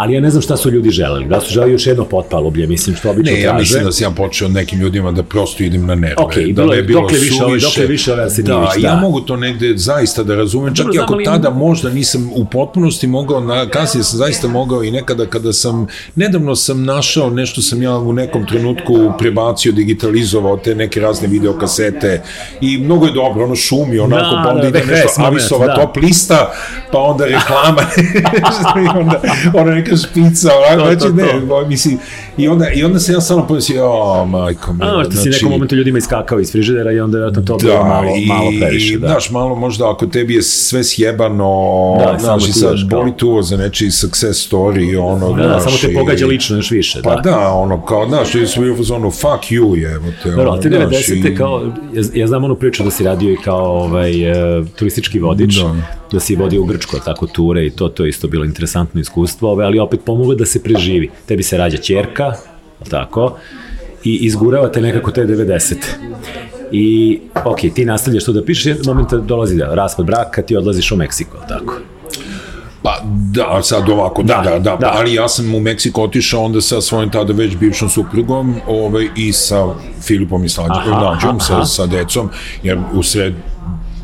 ali 0.00 0.14
ja 0.14 0.20
ne 0.20 0.30
znam 0.30 0.42
šta 0.42 0.56
su 0.56 0.70
ljudi 0.70 0.90
želeli. 0.90 1.28
Da 1.28 1.40
su 1.40 1.52
želeli 1.52 1.72
još 1.72 1.86
jedno 1.86 2.04
potpalublje, 2.04 2.66
mislim 2.66 2.96
što 2.96 3.10
obično 3.10 3.36
ne, 3.36 3.42
traže. 3.42 3.52
Ne, 3.52 3.54
ja 3.54 3.58
mislim 3.58 3.84
da 3.84 3.92
sam 3.92 4.04
ja 4.04 4.10
počeo 4.10 4.48
nekim 4.48 4.80
ljudima 4.80 5.12
da 5.12 5.22
prosto 5.22 5.62
idem 5.62 5.86
na 5.86 5.94
nerve. 5.94 6.14
Ok, 6.18 6.34
da 6.34 6.62
bilo, 6.62 6.74
ne 6.74 6.82
bilo 6.82 7.00
dokle 7.00 7.18
više, 7.18 7.44
ove, 7.44 7.58
dokle 7.58 7.86
više 7.86 8.12
ove 8.12 8.28
Da, 8.38 8.42
da, 8.42 8.72
ja 8.78 8.96
mogu 8.96 9.20
to 9.20 9.36
negde 9.36 9.72
zaista 9.76 10.22
da 10.22 10.34
razumem, 10.34 10.74
čak 10.74 10.86
Dobro, 10.86 11.00
i 11.00 11.02
ako 11.02 11.14
ali... 11.14 11.24
tada 11.24 11.50
možda 11.50 11.90
nisam 11.90 12.30
u 12.34 12.44
potpunosti 12.44 13.06
mogao, 13.06 13.40
na, 13.40 13.68
kasnije 13.68 14.04
sam 14.04 14.18
zaista 14.18 14.48
mogao 14.48 14.84
i 14.84 14.90
nekada 14.90 15.26
kada 15.26 15.52
sam, 15.52 15.86
nedavno 16.14 16.56
sam 16.56 16.84
našao, 16.84 17.30
nešto 17.30 17.62
sam 17.62 17.82
ja 17.82 17.96
u 17.98 18.12
nekom 18.12 18.46
trenutku 18.46 19.12
prebacio, 19.18 19.72
digitalizovao 19.72 20.56
te 20.56 20.74
neke 20.74 21.00
razne 21.00 21.28
videokasete 21.28 22.22
i 22.60 22.78
mnogo 22.78 23.06
je 23.06 23.12
dobro, 23.12 23.44
ono 23.44 23.56
šumi, 23.56 23.98
onako, 23.98 24.36
da, 24.36 24.42
pa 24.44 24.50
onda 24.50 24.62
da, 24.62 24.68
ide 24.68 24.86
nešto 24.86 25.22
Avisova 25.22 25.66
da. 25.66 25.74
top 25.74 25.96
lista, 25.96 26.52
pa 26.92 26.98
onda 26.98 27.24
reklama, 27.24 27.82
i 28.84 28.98
onda, 28.98 29.20
onda 29.54 29.74
neka 29.74 29.89
špica, 29.96 30.50
onako, 30.72 30.94
znači 30.94 31.14
ne, 31.14 31.66
mislim, 31.68 31.98
i 32.36 32.48
onda, 32.48 32.70
i 32.74 32.84
onda 32.84 32.98
se 32.98 33.12
ja 33.12 33.20
samo 33.20 33.46
pomislio, 33.46 33.90
o, 33.92 34.26
majko 34.26 34.72
mi. 34.72 34.78
A, 34.82 35.04
što 35.04 35.10
znači, 35.10 35.22
si 35.22 35.28
nekom 35.30 35.50
momentu 35.50 35.76
ljudima 35.76 35.98
iskakao 35.98 36.40
iz 36.40 36.52
frižidera 36.52 36.92
i 36.92 37.00
onda 37.00 37.18
je 37.18 37.32
to 37.32 37.40
da, 37.40 37.56
bilo 37.56 37.84
malo, 37.84 38.16
i, 38.16 38.26
malo 38.26 38.50
previše. 38.60 38.98
Da, 38.98 39.08
znaš, 39.08 39.30
malo 39.30 39.54
možda 39.54 39.90
ako 39.90 40.06
tebi 40.06 40.34
je 40.34 40.42
sve 40.42 40.84
sjebano, 40.84 41.50
da, 41.98 42.18
znaš, 42.20 42.48
i 42.48 42.52
sad 42.52 42.76
boli 42.90 43.12
tu 43.16 43.42
za 43.42 43.56
nečiji 43.56 43.90
success 43.90 44.50
story, 44.50 44.98
ono, 45.00 45.32
da, 45.32 45.48
da, 45.48 45.60
samo 45.60 45.76
te 45.76 45.94
pogađa 45.94 46.26
lično 46.26 46.56
još 46.56 46.70
više, 46.70 47.00
pa 47.04 47.10
da. 47.10 47.16
Pa 47.16 47.22
da, 47.22 47.52
ono, 47.52 47.84
kao, 47.86 48.08
znaš, 48.08 48.32
ti 48.32 48.46
smo 48.46 48.62
u 48.78 48.82
zonu, 48.82 49.10
fuck 49.10 49.50
you, 49.50 49.76
je, 49.76 50.00
te, 50.22 50.34
ono, 50.34 50.56
ti 50.56 50.68
90. 50.68 51.36
kao, 51.36 51.72
ja, 51.92 52.02
ja 52.14 52.26
znam 52.26 52.44
onu 52.44 52.54
priču 52.54 52.82
da 52.82 52.90
si 52.90 53.04
radio 53.04 53.32
i 53.32 53.36
kao 53.36 53.64
ovaj, 53.64 54.30
uh, 54.30 54.66
turistički 54.76 55.18
vodič, 55.18 55.56
da. 55.56 55.99
Da 56.12 56.20
si 56.20 56.36
vodio 56.36 56.62
u 56.62 56.64
Grčko, 56.64 56.98
tako 57.04 57.26
ture 57.26 57.66
i 57.66 57.70
to, 57.70 57.88
to 57.88 58.04
je 58.04 58.08
isto 58.08 58.28
bilo 58.28 58.44
interesantno 58.44 59.00
iskustvo, 59.00 59.50
ovaj, 59.50 59.66
ali 59.66 59.78
opet 59.78 60.00
pomoglo 60.06 60.34
da 60.34 60.46
se 60.46 60.62
preživi. 60.62 61.10
Tebi 61.26 61.42
se 61.42 61.56
rađa 61.56 61.76
čerka, 61.76 62.32
tako, 62.90 63.36
i 64.04 64.14
izguravate 64.14 64.80
nekako 64.80 65.10
te 65.10 65.26
90. 65.26 65.76
I, 66.72 67.18
ok, 67.44 67.58
ti 67.74 67.84
nastavljaš 67.84 68.24
to 68.24 68.32
da 68.32 68.44
pišeš, 68.44 68.66
jedan 68.66 68.86
moment 68.86 69.26
dolazi 69.26 69.56
da 69.56 69.74
raspad 69.74 70.06
braka, 70.06 70.42
ti 70.42 70.56
odlaziš 70.56 70.92
u 70.92 70.96
Meksiko, 70.96 71.36
tako. 71.48 71.74
Pa 72.82 73.00
da, 73.04 73.62
sad 73.62 73.88
ovako, 73.88 74.22
da, 74.22 74.40
da, 74.44 74.50
da, 74.50 74.58
da, 74.58 74.76
da. 74.76 74.92
ali 74.94 75.14
ja 75.14 75.28
sam 75.28 75.54
u 75.54 75.60
Meksiko 75.60 76.02
otišao 76.02 76.44
onda 76.44 76.60
sa 76.60 76.80
svojim 76.80 77.10
tada 77.10 77.32
već 77.32 77.56
bivšom 77.56 77.88
suprugom 77.88 78.54
ovaj, 78.66 79.08
i 79.16 79.32
sa 79.32 79.66
Filipom 80.02 80.44
i 80.44 80.48
Slađom, 80.48 81.40
sa, 81.40 81.64
sa 81.64 81.86
decom, 81.86 82.28
jer 82.62 82.78
u 82.94 83.02
sred 83.02 83.34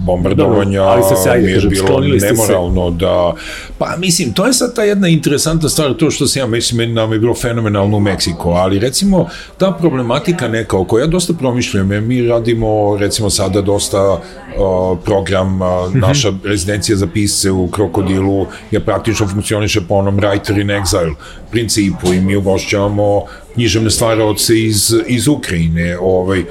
bombardovanja 0.06 0.78
Dobro, 0.78 0.92
ali 0.92 1.02
se 1.02 1.22
se, 1.22 1.30
ajde, 1.30 1.46
mi 1.46 1.52
je 1.52 1.60
bilo 1.60 2.02
ste 2.02 2.20
se. 2.20 2.26
nemoralno 2.26 2.90
da... 2.90 3.34
Pa 3.78 3.96
mislim, 3.98 4.32
to 4.32 4.46
je 4.46 4.52
sad 4.52 4.74
ta 4.74 4.82
jedna 4.82 5.08
interesantna 5.08 5.68
stvar, 5.68 5.94
to 5.94 6.10
što 6.10 6.26
sam 6.26 6.40
ja 6.40 6.46
mislim, 6.46 6.78
meni 6.78 6.92
nam 6.92 7.12
je 7.12 7.18
bilo 7.18 7.34
fenomenalno 7.34 7.96
u 7.96 8.00
Meksiku, 8.00 8.50
ali 8.50 8.78
recimo 8.78 9.28
ta 9.58 9.72
problematika 9.72 10.48
neka 10.48 10.76
o 10.76 10.84
kojoj 10.84 11.02
ja 11.02 11.06
dosta 11.06 11.32
promišljam, 11.32 11.92
jer 11.92 12.02
mi 12.02 12.28
radimo 12.28 12.96
recimo 12.96 13.30
sada 13.30 13.60
dosta 13.60 14.12
uh, 14.12 14.98
program, 15.04 15.60
uh, 15.62 15.94
naša 16.08 16.32
rezidencija 16.44 16.96
za 16.96 17.06
pisce 17.06 17.50
u 17.50 17.68
Krokodilu 17.68 18.46
je 18.70 18.80
praktično 18.80 19.28
funkcioniše 19.28 19.80
po 19.80 19.94
onom 19.94 20.18
Writer 20.18 20.60
in 20.60 20.68
Exile 20.68 21.14
principu 21.50 22.12
i 22.12 22.20
mi 22.20 22.36
ugošćavamo 22.36 23.22
književne 23.54 23.90
stvaraoce 23.90 24.60
iz, 24.60 24.94
iz 25.06 25.28
Ukrajine, 25.28 25.98
ovaj, 26.00 26.44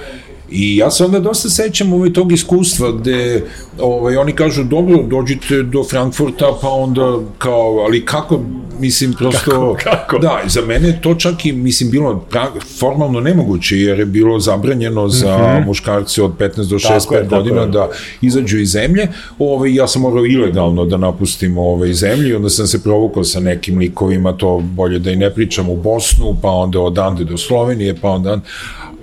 I 0.52 0.78
ja 0.78 0.92
se 0.92 1.06
onda 1.06 1.20
dosta 1.20 1.50
sećam 1.50 1.94
ovaj, 1.94 2.14
tog 2.14 2.32
iskustva 2.32 2.92
gde 2.92 3.44
ovaj, 3.80 4.18
oni 4.18 4.34
kažu 4.34 4.64
dobro, 4.64 5.04
dođite 5.04 5.64
do 5.64 5.84
Frankfurta 5.84 6.46
pa 6.62 6.70
onda 6.70 7.20
kao, 7.38 7.84
ali 7.86 8.06
kako, 8.06 8.42
mislim 8.80 9.14
prosto... 9.14 9.52
Kako, 9.52 9.78
kako? 9.84 10.20
Da, 10.20 10.42
za 10.48 10.62
mene 10.62 11.00
to 11.02 11.16
čak 11.16 11.46
i, 11.46 11.52
mislim, 11.52 11.92
bilo 11.92 12.26
pra, 12.30 12.48
formalno 12.80 13.20
nemoguće 13.20 13.78
jer 13.78 14.00
je 14.00 14.06
bilo 14.06 14.40
zabranjeno 14.40 15.10
za 15.10 15.38
mm 15.38 15.42
-hmm. 15.42 15.66
muškarce 15.66 16.24
od 16.24 16.32
15 16.38 16.70
do 16.70 16.76
65 16.76 17.30
godina 17.30 17.62
je. 17.62 17.68
da 17.68 17.90
izađu 18.22 18.60
iz 18.60 18.70
zemlje. 18.70 19.08
Ovaj, 19.40 19.76
ja 19.76 19.88
sam 19.88 20.02
morao 20.02 20.26
ilegalno 20.26 20.86
da 20.86 20.98
napustim 20.98 21.58
ovaj, 21.58 21.94
zemlju 21.94 22.30
i 22.30 22.36
onda 22.36 22.50
sam 22.50 22.68
se 22.68 22.84
provukao 22.84 23.24
sa 23.24 23.40
nekim 23.40 23.78
likovima, 23.78 24.34
to 24.34 24.60
bolje 24.64 25.00
da 25.00 25.12
i 25.12 25.16
ne 25.16 25.30
pričam, 25.30 25.70
u 25.70 25.76
Bosnu, 25.76 26.38
pa 26.42 26.50
onda 26.50 26.80
od 26.80 26.98
Ande 26.98 27.24
do 27.24 27.38
Slovenije, 27.38 27.96
pa 28.02 28.10
onda 28.10 28.40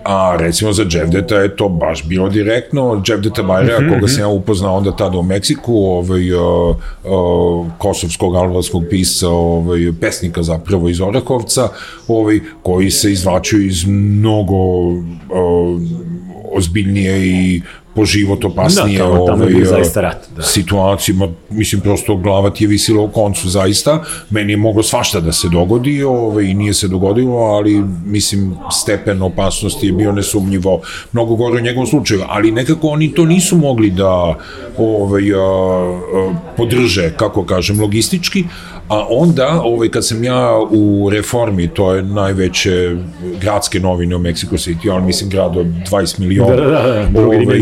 A 0.05 0.37
recimo 0.37 0.73
za 0.73 0.85
Dževdeta 0.85 1.37
je 1.37 1.57
to 1.57 1.69
baš 1.69 2.05
bilo 2.05 2.29
direktno. 2.29 3.03
Dževdeta 3.05 3.43
Bajrea, 3.43 3.81
mm 3.81 3.85
-hmm. 3.85 3.95
koga 3.95 4.09
sam 4.09 4.20
ja 4.20 4.29
upoznao 4.29 4.77
onda 4.77 4.97
tada 4.97 5.19
u 5.19 5.23
Meksiku, 5.23 5.74
ovaj, 5.74 6.33
uh, 6.33 6.77
uh, 7.05 7.66
kosovskog 7.79 8.35
albanskog 8.37 8.83
pisca, 8.91 9.29
ovaj, 9.29 9.93
pesnika 10.01 10.43
zapravo 10.43 10.89
iz 10.89 11.01
Orahovca, 11.01 11.69
ovaj, 12.09 12.41
koji 12.62 12.91
se 12.91 13.12
izvlačuju 13.12 13.66
iz 13.66 13.85
mnogo 13.87 14.55
uh, 14.55 15.03
ozbiljnije 16.53 17.27
i 17.27 17.62
po 17.94 18.05
život 18.05 18.44
opasnije 18.44 18.98
da, 18.98 19.05
tamo, 19.05 19.27
tamo 19.27 19.44
ovaj, 19.44 19.59
je 19.59 19.64
zaista 19.64 20.01
rat, 20.01 20.28
da. 20.36 20.43
situacijama, 20.43 21.28
mislim 21.51 21.81
prosto 21.81 22.16
glava 22.16 22.51
ti 22.51 22.64
je 22.64 22.69
visila 22.69 23.02
u 23.02 23.09
koncu 23.09 23.48
zaista, 23.48 24.05
meni 24.31 24.52
je 24.52 24.56
moglo 24.56 24.82
svašta 24.82 25.20
da 25.20 25.32
se 25.32 25.48
dogodi 25.48 26.02
ovaj, 26.02 26.44
i 26.44 26.55
nije 26.55 26.74
se 26.74 26.89
dogodilo, 26.89 27.36
ali 27.36 27.85
mislim 28.05 28.56
stepen 28.70 29.23
opasnosti 29.23 29.86
je 29.86 29.93
bio 29.93 30.12
nesumnjivo 30.12 30.81
mnogo 31.12 31.36
gore 31.36 31.56
u 31.56 31.64
njegovom 31.64 31.86
slučaju, 31.86 32.23
ali 32.28 32.51
nekako 32.51 32.89
oni 32.89 33.14
to 33.14 33.24
nisu 33.24 33.56
mogli 33.56 33.90
da 33.90 34.39
ovaj, 34.78 35.32
a, 35.32 35.39
a, 35.39 36.35
podrže, 36.56 37.14
kako 37.16 37.44
kažem, 37.44 37.81
logistički, 37.81 38.44
a 38.93 39.06
onda, 39.10 39.60
ovaj, 39.64 39.89
kad 39.89 40.06
sam 40.06 40.24
ja 40.24 40.59
u 40.70 41.10
Reformi, 41.10 41.69
to 41.69 41.94
je 41.94 42.02
najveće 42.02 42.97
gradske 43.40 43.81
novine 43.81 44.16
u 44.16 44.19
Mexico 44.19 44.52
City, 44.52 44.90
on 44.90 45.05
mislim 45.05 45.31
grad 45.31 45.56
od 45.56 45.66
20 45.66 46.19
miliona, 46.19 46.56
Da, 46.56 46.64
da, 46.64 46.82
da, 46.82 47.06
druge 47.12 47.36
ovaj, 47.36 47.60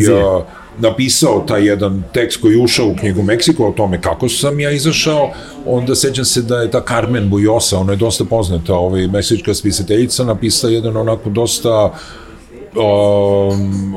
napisao 0.79 1.45
taj 1.49 1.67
jedan 1.67 2.03
tekst 2.15 2.41
koji 2.41 2.53
je 2.53 2.63
ušao 2.63 2.87
u 2.87 2.97
knjigu 2.97 3.23
Meksiko 3.23 3.69
o 3.69 3.73
tome 3.73 4.01
kako 4.01 4.29
sam 4.29 4.61
ja 4.61 4.71
izašao, 4.71 5.31
onda 5.67 5.95
sećam 5.95 6.25
se 6.25 6.43
da 6.43 6.57
je 6.57 6.71
ta 6.71 6.85
Carmen 6.89 7.31
Bujosa, 7.31 7.79
ona 7.79 7.93
je 7.93 7.97
dosta 7.97 8.25
poznata, 8.25 8.75
ovaj, 8.75 9.07
meksička 9.07 9.55
spisateljica, 9.55 10.25
napisala 10.25 10.73
jedan 10.73 10.97
onako 10.97 11.31
dosta 11.31 11.93
um, 12.75 13.95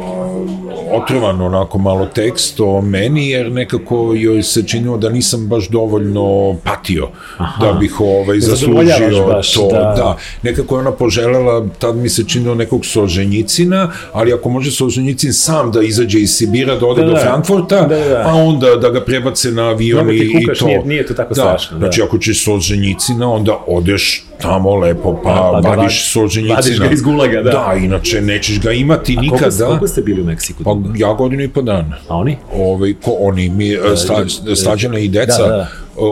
otrovan 0.93 1.41
onako 1.41 1.77
malo 1.77 2.05
tekst 2.05 2.59
o 2.59 2.81
meni, 2.81 3.29
jer 3.29 3.51
nekako 3.51 4.13
joj 4.15 4.43
se 4.43 4.63
činilo 4.63 4.97
da 4.97 5.09
nisam 5.09 5.47
baš 5.47 5.67
dovoljno 5.67 6.55
patio 6.63 7.07
Aha. 7.37 7.65
da 7.65 7.73
bih 7.73 8.01
ovaj, 8.01 8.39
zaslužio 8.39 9.27
baš, 9.27 9.53
to. 9.53 9.67
da. 9.67 9.77
da. 9.77 10.17
nekako 10.43 10.75
je 10.75 10.79
ona 10.79 10.91
poželela, 10.91 11.67
tad 11.79 11.95
mi 11.95 12.09
se 12.09 12.23
činilo 12.23 12.55
nekog 12.55 12.85
Solženjicina, 12.85 13.91
ali 14.13 14.33
ako 14.33 14.49
može 14.49 14.71
Solženjicin 14.71 15.33
sam 15.33 15.71
da 15.71 15.81
izađe 15.81 16.19
iz 16.19 16.29
Sibira, 16.31 16.75
da 16.75 16.85
ode 16.85 17.01
Da, 17.01 17.07
do 17.07 17.13
da. 17.13 17.19
Frankfurta, 17.19 17.81
Da, 17.81 17.99
da. 17.99 18.23
a 18.25 18.33
onda 18.35 18.75
da 18.75 18.89
ga 18.89 19.01
prebace 19.01 19.51
na 19.51 19.63
avion 19.63 19.99
Onda 19.99 20.13
i, 20.13 20.19
ti 20.19 20.25
i 20.33 20.41
kukaš, 20.41 20.59
to. 20.59 20.65
nije- 20.65 20.85
nije 20.85 21.07
to 21.07 21.13
tako 21.13 21.29
da, 21.29 21.41
strašno, 21.41 21.77
da. 21.77 21.79
Znači, 21.79 22.01
ako 22.01 22.17
ćeš 22.17 22.43
Solženjicina, 22.43 23.31
onda 23.31 23.57
odeš 23.67 24.25
tamo 24.43 24.75
lepo, 24.75 25.13
pa, 25.15 25.29
Pa 25.53 25.61
ga 25.61 25.69
vadiš 25.69 25.83
vadi- 25.93 26.03
Solženjicina. 26.03 26.55
vadiš 26.55 26.79
ga 26.79 26.89
iz 26.89 27.01
gulaga, 27.01 27.41
da. 27.41 27.51
Da, 27.51 27.73
inače 27.75 28.21
nećeš 28.21 28.59
ga 28.59 28.71
imati 28.71 29.13
A 29.13 29.15
koliko, 29.17 29.35
nikada. 29.35 29.65
koliko 29.65 29.87
ste 29.87 30.01
bili 30.01 30.21
u 30.21 30.25
Meksiku? 30.25 30.63
Pa 30.63 30.71
ja 30.97 31.13
godinu 31.13 31.43
i 31.43 31.47
po 31.47 31.61
dana. 31.61 31.97
A 32.07 32.15
oni? 32.15 32.37
Ovaj, 32.53 32.93
ko 32.95 33.15
oni, 33.19 33.49
mi, 33.49 33.71
sta, 33.95 34.23
stađana 34.55 34.99
i 34.99 35.07
deca, 35.09 35.37
Da, 35.39 35.47
da. 35.47 35.67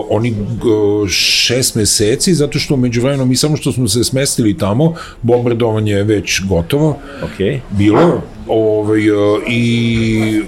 oni 0.09 0.33
šest 1.09 1.75
meseci, 1.75 2.33
zato 2.33 2.59
što 2.59 2.77
među 2.77 3.01
vremenom 3.01 3.29
mi 3.29 3.35
samo 3.35 3.57
što 3.57 3.71
smo 3.71 3.87
se 3.87 4.03
smestili 4.03 4.57
tamo, 4.57 4.93
bombardovanje 5.21 5.91
je 5.91 6.03
već 6.03 6.41
gotovo, 6.43 6.97
Okej. 7.23 7.59
bilo, 7.71 8.21
ovaj, 8.47 8.99
e, 9.01 9.11
i 9.49 9.71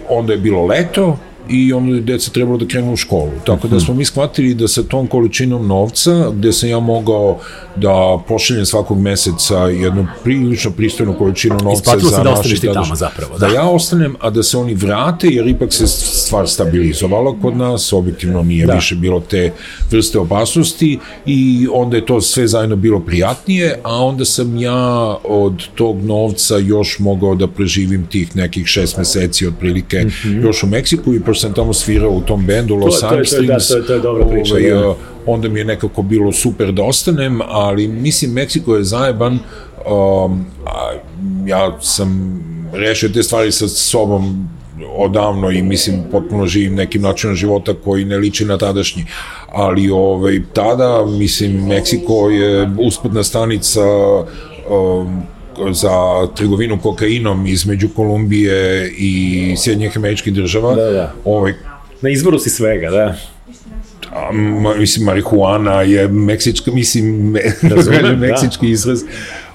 onda 0.09 0.33
je 0.33 0.39
bilo 0.39 0.65
leto, 0.65 1.17
i 1.49 1.73
onda 1.73 1.95
je 1.95 2.01
deca 2.01 2.31
trebalo 2.31 2.57
da 2.57 2.67
krenu 2.67 2.93
u 2.93 2.97
školu. 2.97 3.31
Tako 3.45 3.67
Mhm. 3.67 3.75
da 3.75 3.79
smo 3.79 3.93
mi 3.93 4.05
shvatili 4.05 4.53
da 4.53 4.67
sa 4.67 4.83
tom 4.83 5.07
količinom 5.07 5.67
novca, 5.67 6.31
gde 6.31 6.51
sam 6.53 6.69
ja 6.69 6.79
mogao 6.79 7.39
da 7.75 7.93
pošaljem 8.27 8.65
svakog 8.65 8.99
meseca 8.99 9.57
jednu 9.57 10.07
prilično 10.23 10.71
pristojnu 10.71 11.13
količinu 11.13 11.55
novca 11.55 11.73
Isplatilo 11.73 12.09
se 12.09 12.15
za 12.15 12.23
da 12.23 12.31
ostaneš 12.31 12.59
ti 12.59 12.67
tamo 12.73 12.95
zapravo, 12.95 13.37
Da 13.37 13.47
da. 13.47 13.53
ja 13.53 13.63
ostanem, 13.63 14.15
a 14.19 14.29
da 14.29 14.43
se 14.43 14.57
oni 14.57 14.73
vrate, 14.75 15.27
jer 15.27 15.47
ipak 15.47 15.73
se 15.73 15.87
stvar 15.87 16.47
stabilizovala 16.47 17.35
kod 17.41 17.57
nas, 17.57 17.93
objektivno 17.93 18.43
nije 18.43 18.65
Da. 18.65 18.73
više 18.73 18.95
bilo 18.95 19.19
te 19.19 19.51
vrste 19.91 20.19
opasnosti 20.19 20.99
i 21.25 21.67
onda 21.73 21.97
je 21.97 22.05
to 22.05 22.21
sve 22.21 22.47
zajedno 22.47 22.75
bilo 22.75 22.99
prijatnije, 22.99 23.79
a 23.83 24.03
onda 24.03 24.25
sam 24.25 24.57
ja 24.57 24.77
od 25.23 25.63
tog 25.75 26.03
novca 26.03 26.57
još 26.57 26.99
mogao 26.99 27.35
da 27.35 27.47
preživim 27.47 28.05
tih 28.07 28.35
nekih 28.35 28.67
šest 28.67 28.97
meseci 28.97 29.47
otprilike 29.47 29.97
mm 29.97 30.09
-hmm. 30.09 30.43
još 30.45 30.63
u 30.63 30.67
Meksiku 30.67 31.13
i 31.13 31.19
pošto 31.33 31.41
sam 31.41 31.53
tamo 31.53 31.73
svirao 31.73 32.11
u 32.11 32.21
tom 32.21 32.45
bendu 32.45 32.75
Los 32.75 32.99
to 32.99 33.07
Armstrings, 33.07 33.67
to 33.67 33.77
je- 33.77 33.85
to 33.85 33.93
je 33.93 33.99
dobra 33.99 34.25
priča, 34.25 34.53
ovaj, 34.53 34.69
da. 34.71 34.89
uh, 34.89 34.95
onda 35.25 35.49
mi 35.49 35.59
je 35.59 35.65
nekako 35.65 36.01
bilo 36.01 36.31
super 36.31 36.71
da 36.71 36.83
ostanem, 36.83 37.39
ali 37.43 37.87
mislim 37.87 38.31
Meksiko 38.31 38.75
je 38.75 38.83
zajeban, 38.83 39.33
um, 39.33 40.45
a, 40.65 40.93
ja 41.45 41.77
sam 41.81 42.39
rešio 42.73 43.09
te 43.09 43.23
stvari 43.23 43.51
sa 43.51 43.67
sobom 43.67 44.49
odavno 44.97 45.51
i 45.51 45.61
mislim 45.61 46.03
potpuno 46.11 46.45
živim 46.45 46.75
nekim 46.75 47.01
načinom 47.01 47.35
života 47.35 47.73
koji 47.75 48.05
ne 48.05 48.17
liči 48.17 48.45
na 48.45 48.57
tadašnji. 48.57 49.05
Ali 49.51 49.89
ovaj, 49.89 50.41
tada, 50.53 51.05
mislim, 51.07 51.67
Meksiko 51.67 52.29
je 52.29 52.69
usputna 52.79 53.23
stanica 53.23 53.81
um, 54.69 55.21
za 55.71 55.91
trgovinu 56.27 56.79
kokainom 56.79 57.47
između 57.47 57.89
Kolumbije 57.89 58.89
i 58.89 59.13
Sjedinjih 59.57 59.97
američkih 59.97 60.33
država. 60.33 60.75
Da, 60.75 60.83
da. 60.83 61.13
Ovaj, 61.25 61.53
Na 62.01 62.09
izvoru 62.09 62.39
si 62.39 62.49
svega, 62.49 62.89
da. 62.89 63.15
a, 64.11 64.31
ma, 64.31 64.75
mislim, 64.75 65.05
marihuana 65.05 65.81
je 65.81 66.07
meksička, 66.07 66.71
mislim, 66.71 67.05
me, 67.31 67.41
Razumem, 67.75 68.01
da. 68.11 68.15
meksički 68.17 68.69
izraz. 68.69 69.01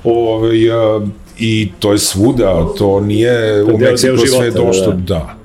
Ovaj, 0.04 0.70
a, 0.70 1.06
I 1.38 1.70
to 1.78 1.92
je 1.92 1.98
svuda, 1.98 2.66
to 2.78 3.00
nije 3.00 3.58
To 3.58 3.64
u 3.64 3.68
deo- 3.70 3.90
Meksiku 3.90 4.16
deo 4.16 4.26
sve 4.28 4.50
došlo, 4.50 4.86
da. 4.86 4.92
da. 4.92 5.37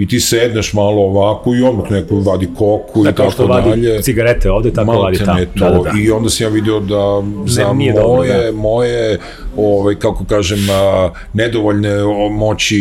I 0.00 0.08
ti 0.08 0.20
sedneš 0.20 0.72
malo 0.72 1.02
ovako 1.02 1.54
i 1.54 1.62
odmah 1.62 1.90
neko 1.90 2.16
vadi 2.16 2.48
koku 2.48 3.02
Da, 3.04 3.10
i 3.10 3.14
tako 3.14 3.46
vadi 3.46 3.70
dalje. 3.70 4.02
cigarete 4.02 4.50
ovde, 4.50 4.72
tako 4.72 4.92
vadi 4.92 5.18
tamo. 5.18 5.38
To. 5.38 5.60
Da, 5.60 5.70
da, 5.70 5.78
da. 5.82 5.98
I 5.98 6.10
onda 6.10 6.30
sam 6.30 6.44
ja 6.44 6.50
video 6.50 6.80
da 6.80 7.22
za 7.46 7.62
dobro, 7.62 7.74
moje, 8.06 8.44
da. 8.44 8.52
moje 8.52 9.18
ovaj, 9.56 9.94
kako 9.94 10.24
kažem, 10.24 10.58
a, 10.70 11.10
nedovoljne 11.32 11.90
moći 12.32 12.80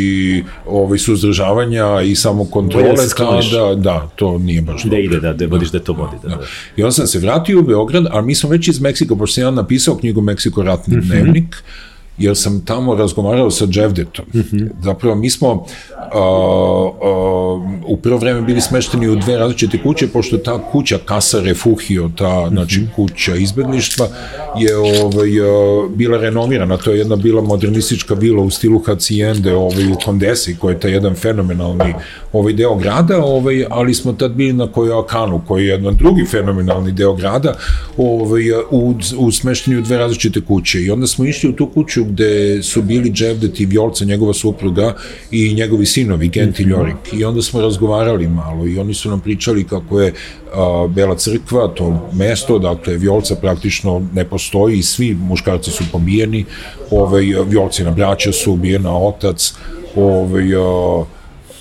ovaj, 0.68 0.98
suzdržavanja 1.00 2.02
i 2.02 2.16
samokontrole, 2.16 2.84
Bolje 2.86 2.96
da 2.98 3.16
tada, 3.16 3.76
da, 3.76 4.10
to 4.16 4.38
nije 4.38 4.62
baš 4.62 4.84
Da 4.84 4.98
ide, 4.98 5.20
da, 5.20 5.34
da 5.34 5.46
vodiš 5.48 5.70
da 5.70 5.80
to 5.80 5.94
vodi. 5.94 6.16
Da, 6.24 6.30
da. 6.30 6.38
I 6.76 6.84
onda 6.84 6.92
sam 6.92 7.08
se 7.08 7.20
vratio 7.20 7.60
u 7.60 7.64
Beograd, 7.64 8.06
a 8.12 8.22
mi 8.22 8.36
smo 8.36 8.50
već 8.50 8.68
iz 8.68 8.82
Meksika, 8.82 9.16
pošto 9.16 9.34
sam 9.34 9.44
ja 9.44 9.52
napisao 9.52 9.96
knjigu 9.96 10.22
Meksiko 10.22 10.64
ratni 10.64 10.98
Mhm. 10.98 11.08
dnevnik, 11.08 11.56
jer 12.20 12.38
sam 12.38 12.62
tamo 12.66 12.96
razgovarao 12.96 13.52
sa 13.52 13.66
Dževdetom. 13.66 14.26
Mhm. 14.36 14.66
Zapravo, 14.84 15.16
mi 15.16 15.30
smo 15.30 15.52
uh, 15.52 15.60
uh, 17.02 17.62
u 17.88 17.98
prvo 17.98 18.18
vreme 18.18 18.42
bili 18.42 18.62
smešteni 18.62 19.08
u 19.10 19.16
dve 19.16 19.38
različite 19.38 19.84
kuće, 19.84 20.08
pošto 20.08 20.38
ta 20.38 20.72
kuća 20.72 20.98
Casa 21.08 21.40
Refugio, 21.40 22.10
ta 22.16 22.46
Mhm. 22.46 22.56
znači, 22.56 22.88
kuća 22.96 23.36
izbedništva, 23.36 24.08
je 24.58 24.78
ovaj, 24.78 25.40
uh, 25.40 25.92
bila 25.92 26.18
renovirana. 26.18 26.78
To 26.78 26.92
je 26.92 26.98
jedna 26.98 27.16
bila 27.16 27.42
modernistička 27.42 28.14
vila 28.14 28.44
u 28.44 28.50
stilu 28.50 28.80
Hacijende 28.80 29.56
ovaj, 29.56 29.92
u 29.92 29.96
Kondesi, 30.06 30.56
koji 30.60 30.74
je 30.74 30.80
taj 30.80 30.92
jedan 30.92 31.16
fenomenalni 31.16 31.94
ovaj 32.34 32.54
deo 32.54 32.76
grada, 32.76 33.24
ovaj, 33.26 33.66
ali 33.70 33.94
smo 33.94 34.14
tad 34.14 34.32
bili 34.32 34.54
na 34.54 34.68
Kojoakanu, 34.68 35.42
koji 35.48 35.64
je 35.66 35.70
jedan 35.70 35.96
drugi 35.96 36.26
fenomenalni 36.26 36.92
deo 36.92 37.14
grada, 37.14 37.54
ovaj, 37.98 38.52
u, 38.72 38.96
u 39.18 39.32
smeštenju 39.32 39.80
u 39.80 39.82
dve 39.82 39.98
različite 39.98 40.42
kuće. 40.42 40.82
I 40.82 40.92
onda 40.92 41.08
smo 41.08 41.26
išli 41.26 41.50
u 41.50 41.54
tu 41.54 41.68
kuću 41.68 42.06
gde 42.10 42.64
su 42.64 42.82
bili 42.82 43.12
Dževdet 43.12 43.60
i 43.60 43.66
Vjolca, 43.66 44.06
njegova 44.06 44.34
supruga 44.34 44.96
i 45.32 45.54
njegovi 45.54 45.86
sinovi, 45.86 46.28
Gent 46.28 46.60
i 46.60 46.64
Ljorik. 46.64 47.14
I 47.14 47.26
onda 47.26 47.42
smo 47.42 47.62
razgovarali 47.62 48.28
malo 48.28 48.68
i 48.68 48.80
oni 48.80 48.94
su 48.94 49.10
nam 49.10 49.20
pričali 49.20 49.64
kako 49.64 50.02
je 50.02 50.14
a, 50.54 50.88
Bela 50.90 51.16
crkva, 51.16 51.68
to 51.68 52.10
mesto, 52.14 52.60
dakle 52.60 52.98
Vjolca 52.98 53.36
praktično 53.36 54.08
ne 54.14 54.26
postoji 54.26 54.78
i 54.78 54.84
svi 54.84 55.14
muškarci 55.14 55.72
su 55.72 55.84
pobijeni, 55.92 56.46
ovaj, 56.92 57.26
Vjolcina 57.48 57.92
braća 57.92 58.32
su 58.32 58.54
ubijena, 58.54 58.98
otac, 58.98 59.54
ovaj, 59.96 60.56
a, 60.56 61.04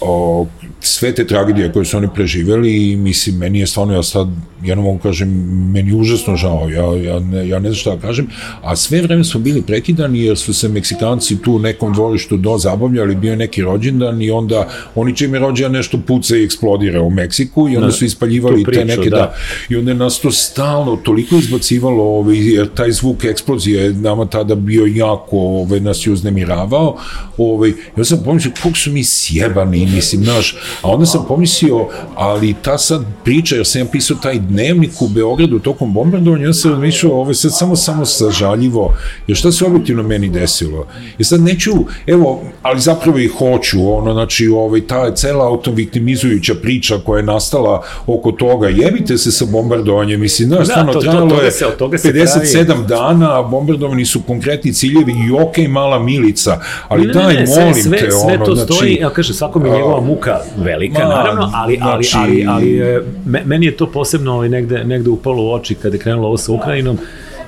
o, 0.00 0.46
sve 0.80 1.14
te 1.14 1.26
tragedije 1.26 1.72
koje 1.72 1.84
su 1.84 1.96
oni 1.96 2.08
preživeli 2.14 2.90
i 2.90 2.96
mislim, 2.96 3.36
meni 3.36 3.58
je 3.58 3.66
stvarno, 3.66 3.94
ja 3.94 4.02
sad, 4.02 4.28
ja 4.64 4.74
ne 4.74 4.82
mogu 4.82 4.98
kažem, 4.98 5.28
meni 5.72 5.90
je 5.90 5.96
užasno 5.96 6.36
žao, 6.36 6.68
ja, 6.68 7.02
ja, 7.02 7.20
ne, 7.20 7.48
ja 7.48 7.58
ne 7.58 7.68
znam 7.68 7.74
šta 7.74 7.94
da 7.94 8.00
kažem, 8.00 8.26
a 8.62 8.76
sve 8.76 9.02
vreme 9.02 9.24
smo 9.24 9.40
bili 9.40 9.62
prekidani 9.62 10.20
jer 10.20 10.38
su 10.38 10.54
se 10.54 10.68
Meksikanci 10.68 11.42
tu 11.42 11.52
u 11.52 11.58
nekom 11.58 11.92
dvorištu 11.92 12.36
do 12.36 12.58
zabavljali, 12.58 13.14
bio 13.14 13.30
je 13.30 13.36
neki 13.36 13.62
rođendan 13.62 14.22
i 14.22 14.30
onda 14.30 14.68
oni 14.94 15.16
čim 15.16 15.34
je 15.34 15.40
rođendan 15.40 15.72
nešto 15.72 15.98
puca 16.06 16.36
i 16.36 16.44
eksplodira 16.44 17.02
u 17.02 17.10
Meksiku 17.10 17.68
i 17.68 17.76
onda 17.76 17.90
su 17.90 18.04
ispaljivali 18.04 18.64
priču, 18.64 18.80
te 18.80 18.84
neke, 18.84 19.10
da. 19.10 19.16
da. 19.16 19.34
i 19.68 19.76
onda 19.76 19.90
je 19.90 19.94
nas 19.94 20.20
to 20.20 20.32
stalno 20.32 20.96
toliko 20.96 21.36
izbacivalo, 21.36 22.02
ovaj, 22.02 22.54
jer 22.54 22.68
taj 22.74 22.92
zvuk 22.92 23.24
eksplozije 23.24 23.84
je 23.84 23.92
nama 23.92 24.26
tada 24.26 24.54
bio 24.54 24.86
jako, 24.86 25.36
ovaj, 25.38 25.80
nas 25.80 26.06
je 26.06 26.12
uznemiravao, 26.12 26.96
ovaj, 27.38 27.72
ja 27.96 28.04
sam 28.04 28.22
pomislio, 28.24 28.52
kog 28.62 28.76
su 28.76 28.92
mi 28.92 29.04
sjebani, 29.04 29.86
mislim, 29.86 30.22
naš, 30.22 30.56
a 30.82 30.90
onda 30.90 31.06
sam 31.06 31.24
pomislio, 31.28 31.88
ali 32.14 32.54
ta 32.62 32.78
sad 32.78 33.04
priča, 33.24 33.56
jer 33.56 33.66
sam 33.66 33.80
ja 33.80 33.86
pisao 33.92 34.16
taj 34.16 34.40
dnevnik 34.48 35.02
u 35.02 35.08
Beogradu 35.08 35.58
tokom 35.58 35.92
bombardovanja, 35.92 36.46
ja 36.46 36.52
sam 36.52 36.70
razmišljao, 36.70 37.12
ovo 37.12 37.30
je 37.30 37.34
sad 37.34 37.56
samo, 37.58 37.76
samo 37.76 38.06
sažaljivo, 38.06 38.94
jer 39.26 39.36
šta 39.36 39.52
se 39.52 39.64
objektivno 39.64 40.02
meni 40.02 40.28
desilo? 40.28 40.86
I 41.18 41.24
sad 41.24 41.40
neću, 41.40 41.72
evo, 42.06 42.42
ali 42.62 42.80
zapravo 42.80 43.18
i 43.18 43.26
hoću, 43.26 43.92
ono, 43.92 44.12
znači, 44.12 44.48
ovaj, 44.48 44.80
ta 44.80 45.14
cela 45.14 45.46
autoviktimizujuća 45.46 46.54
priča 46.54 46.98
koja 47.04 47.18
je 47.18 47.24
nastala 47.24 47.82
oko 48.06 48.32
toga, 48.32 48.68
jebite 48.68 49.18
se 49.18 49.32
sa 49.32 49.44
bombardovanjem, 49.44 50.20
mislim, 50.20 50.48
znaš, 50.48 50.66
da, 50.66 50.72
stvarno, 50.72 50.92
to, 50.92 51.00
trajalo 51.00 51.30
to, 51.30 51.42
je 51.42 51.50
se, 51.50 51.66
57 52.12 52.66
pravi. 52.66 52.86
dana, 52.88 53.38
a 53.38 53.42
bombardovani 53.42 54.04
su 54.04 54.20
konkretni 54.26 54.72
ciljevi 54.72 55.12
i 55.12 55.32
okej 55.32 55.64
okay, 55.64 55.68
mala 55.68 55.98
milica, 55.98 56.60
ali 56.88 57.06
ne, 57.06 57.12
daj, 57.12 57.34
ne, 57.34 57.40
ne, 57.40 57.46
molim 57.46 57.74
sve, 57.74 57.98
te, 57.98 58.10
sve 58.10 58.34
ono, 58.34 58.44
to 58.44 58.54
znači... 58.54 58.72
Stoji, 58.72 58.94
ja 58.94 59.10
kaže, 59.10 59.34
svako 59.34 59.58
mi 59.58 59.68
je 59.68 59.74
njegova 59.74 60.00
muka 60.00 60.40
velika, 60.56 60.98
ma, 60.98 61.08
naravno, 61.08 61.50
ali, 61.54 61.78
ali, 61.82 62.04
znači... 62.04 62.16
ali, 62.18 62.46
ali, 62.48 62.82
ali, 62.82 63.44
meni 63.44 63.66
je 63.66 63.76
to 63.76 63.86
posebno 63.86 64.37
ovaj, 64.38 64.48
negde, 64.48 64.84
negde 64.84 65.10
upalo 65.10 65.44
u 65.44 65.52
oči 65.52 65.74
kada 65.74 65.96
je 65.96 66.00
krenulo 66.00 66.28
ovo 66.28 66.36
sa 66.36 66.52
Ukrajinom, 66.52 66.98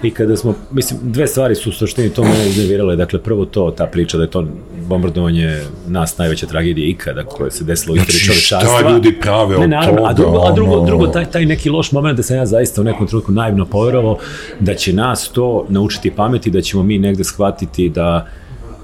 i 0.03 0.11
kada 0.11 0.37
smo, 0.37 0.55
mislim, 0.71 1.01
dve 1.03 1.27
stvari 1.27 1.55
su 1.55 1.71
u 1.71 1.73
suštini 1.73 2.11
to 2.11 2.23
mene 2.25 2.49
iznevirale, 2.49 2.97
dakle 2.97 3.19
prvo 3.19 3.45
to, 3.45 3.71
ta 3.71 3.87
priča 3.87 4.17
da 4.17 4.23
je 4.23 4.31
to 4.31 4.47
bombardovanje 4.89 5.61
nas 5.89 6.19
najveća 6.19 6.47
tragedija 6.47 6.89
ikada 6.89 7.25
koja 7.25 7.51
se 7.51 7.65
desila 7.65 7.93
u 7.93 7.97
istoriji 7.97 8.21
znači, 8.21 8.27
čovečanstva. 8.27 8.79
Šta 8.79 8.91
ljudi 8.91 9.21
prave 9.21 9.69
ne, 9.69 9.79
od 9.79 9.85
toga? 9.85 10.09
A 10.09 10.13
drugo, 10.13 10.39
a 10.39 10.53
drugo, 10.53 10.85
drugo 10.87 11.07
taj, 11.07 11.25
taj 11.25 11.47
neki 11.47 11.71
loš 11.71 11.93
moment 11.93 12.17
da 12.17 12.23
sam 12.23 12.37
ja 12.37 12.47
zaista 12.47 12.81
u 12.81 12.85
nekom 12.85 13.07
trenutku 13.07 13.33
naivno 13.33 13.67
poverovao 13.67 14.19
da 14.61 14.75
će 14.75 14.93
nas 14.93 15.29
to 15.29 15.67
naučiti 15.69 16.11
pameti, 16.11 16.51
da 16.51 16.61
ćemo 16.61 16.83
mi 16.83 16.99
negde 16.99 17.25
shvatiti 17.25 17.89
da 17.89 18.27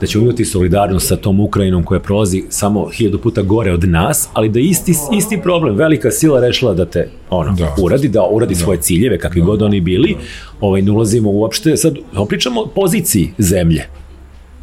da 0.00 0.06
ćemo 0.06 0.24
imati 0.24 0.44
solidarnost 0.44 1.08
sa 1.08 1.16
tom 1.16 1.40
Ukrajinom 1.40 1.84
koja 1.84 2.00
prolazi 2.00 2.44
samo 2.48 2.88
hiljadu 2.88 3.18
puta 3.18 3.42
gore 3.42 3.72
od 3.72 3.88
nas, 3.88 4.28
ali 4.32 4.48
da 4.48 4.60
isti, 4.60 4.94
isti 5.16 5.40
problem, 5.42 5.76
velika 5.76 6.10
sila 6.10 6.40
rešila 6.40 6.74
da 6.74 6.84
te 6.84 7.08
ono, 7.30 7.52
da. 7.52 7.74
uradi, 7.82 8.08
da 8.08 8.26
uradi 8.30 8.54
da. 8.54 8.60
svoje 8.60 8.80
ciljeve, 8.80 9.18
kakvi 9.18 9.40
da. 9.40 9.46
god 9.46 9.62
oni 9.62 9.80
bili, 9.80 10.14
da. 10.14 10.20
ovaj, 10.60 10.82
ne 10.82 10.90
ulazimo 10.90 11.30
uopšte, 11.30 11.76
sad 11.76 11.96
pričamo 12.28 12.60
o 12.60 12.66
poziciji 12.66 13.30
zemlje, 13.38 13.88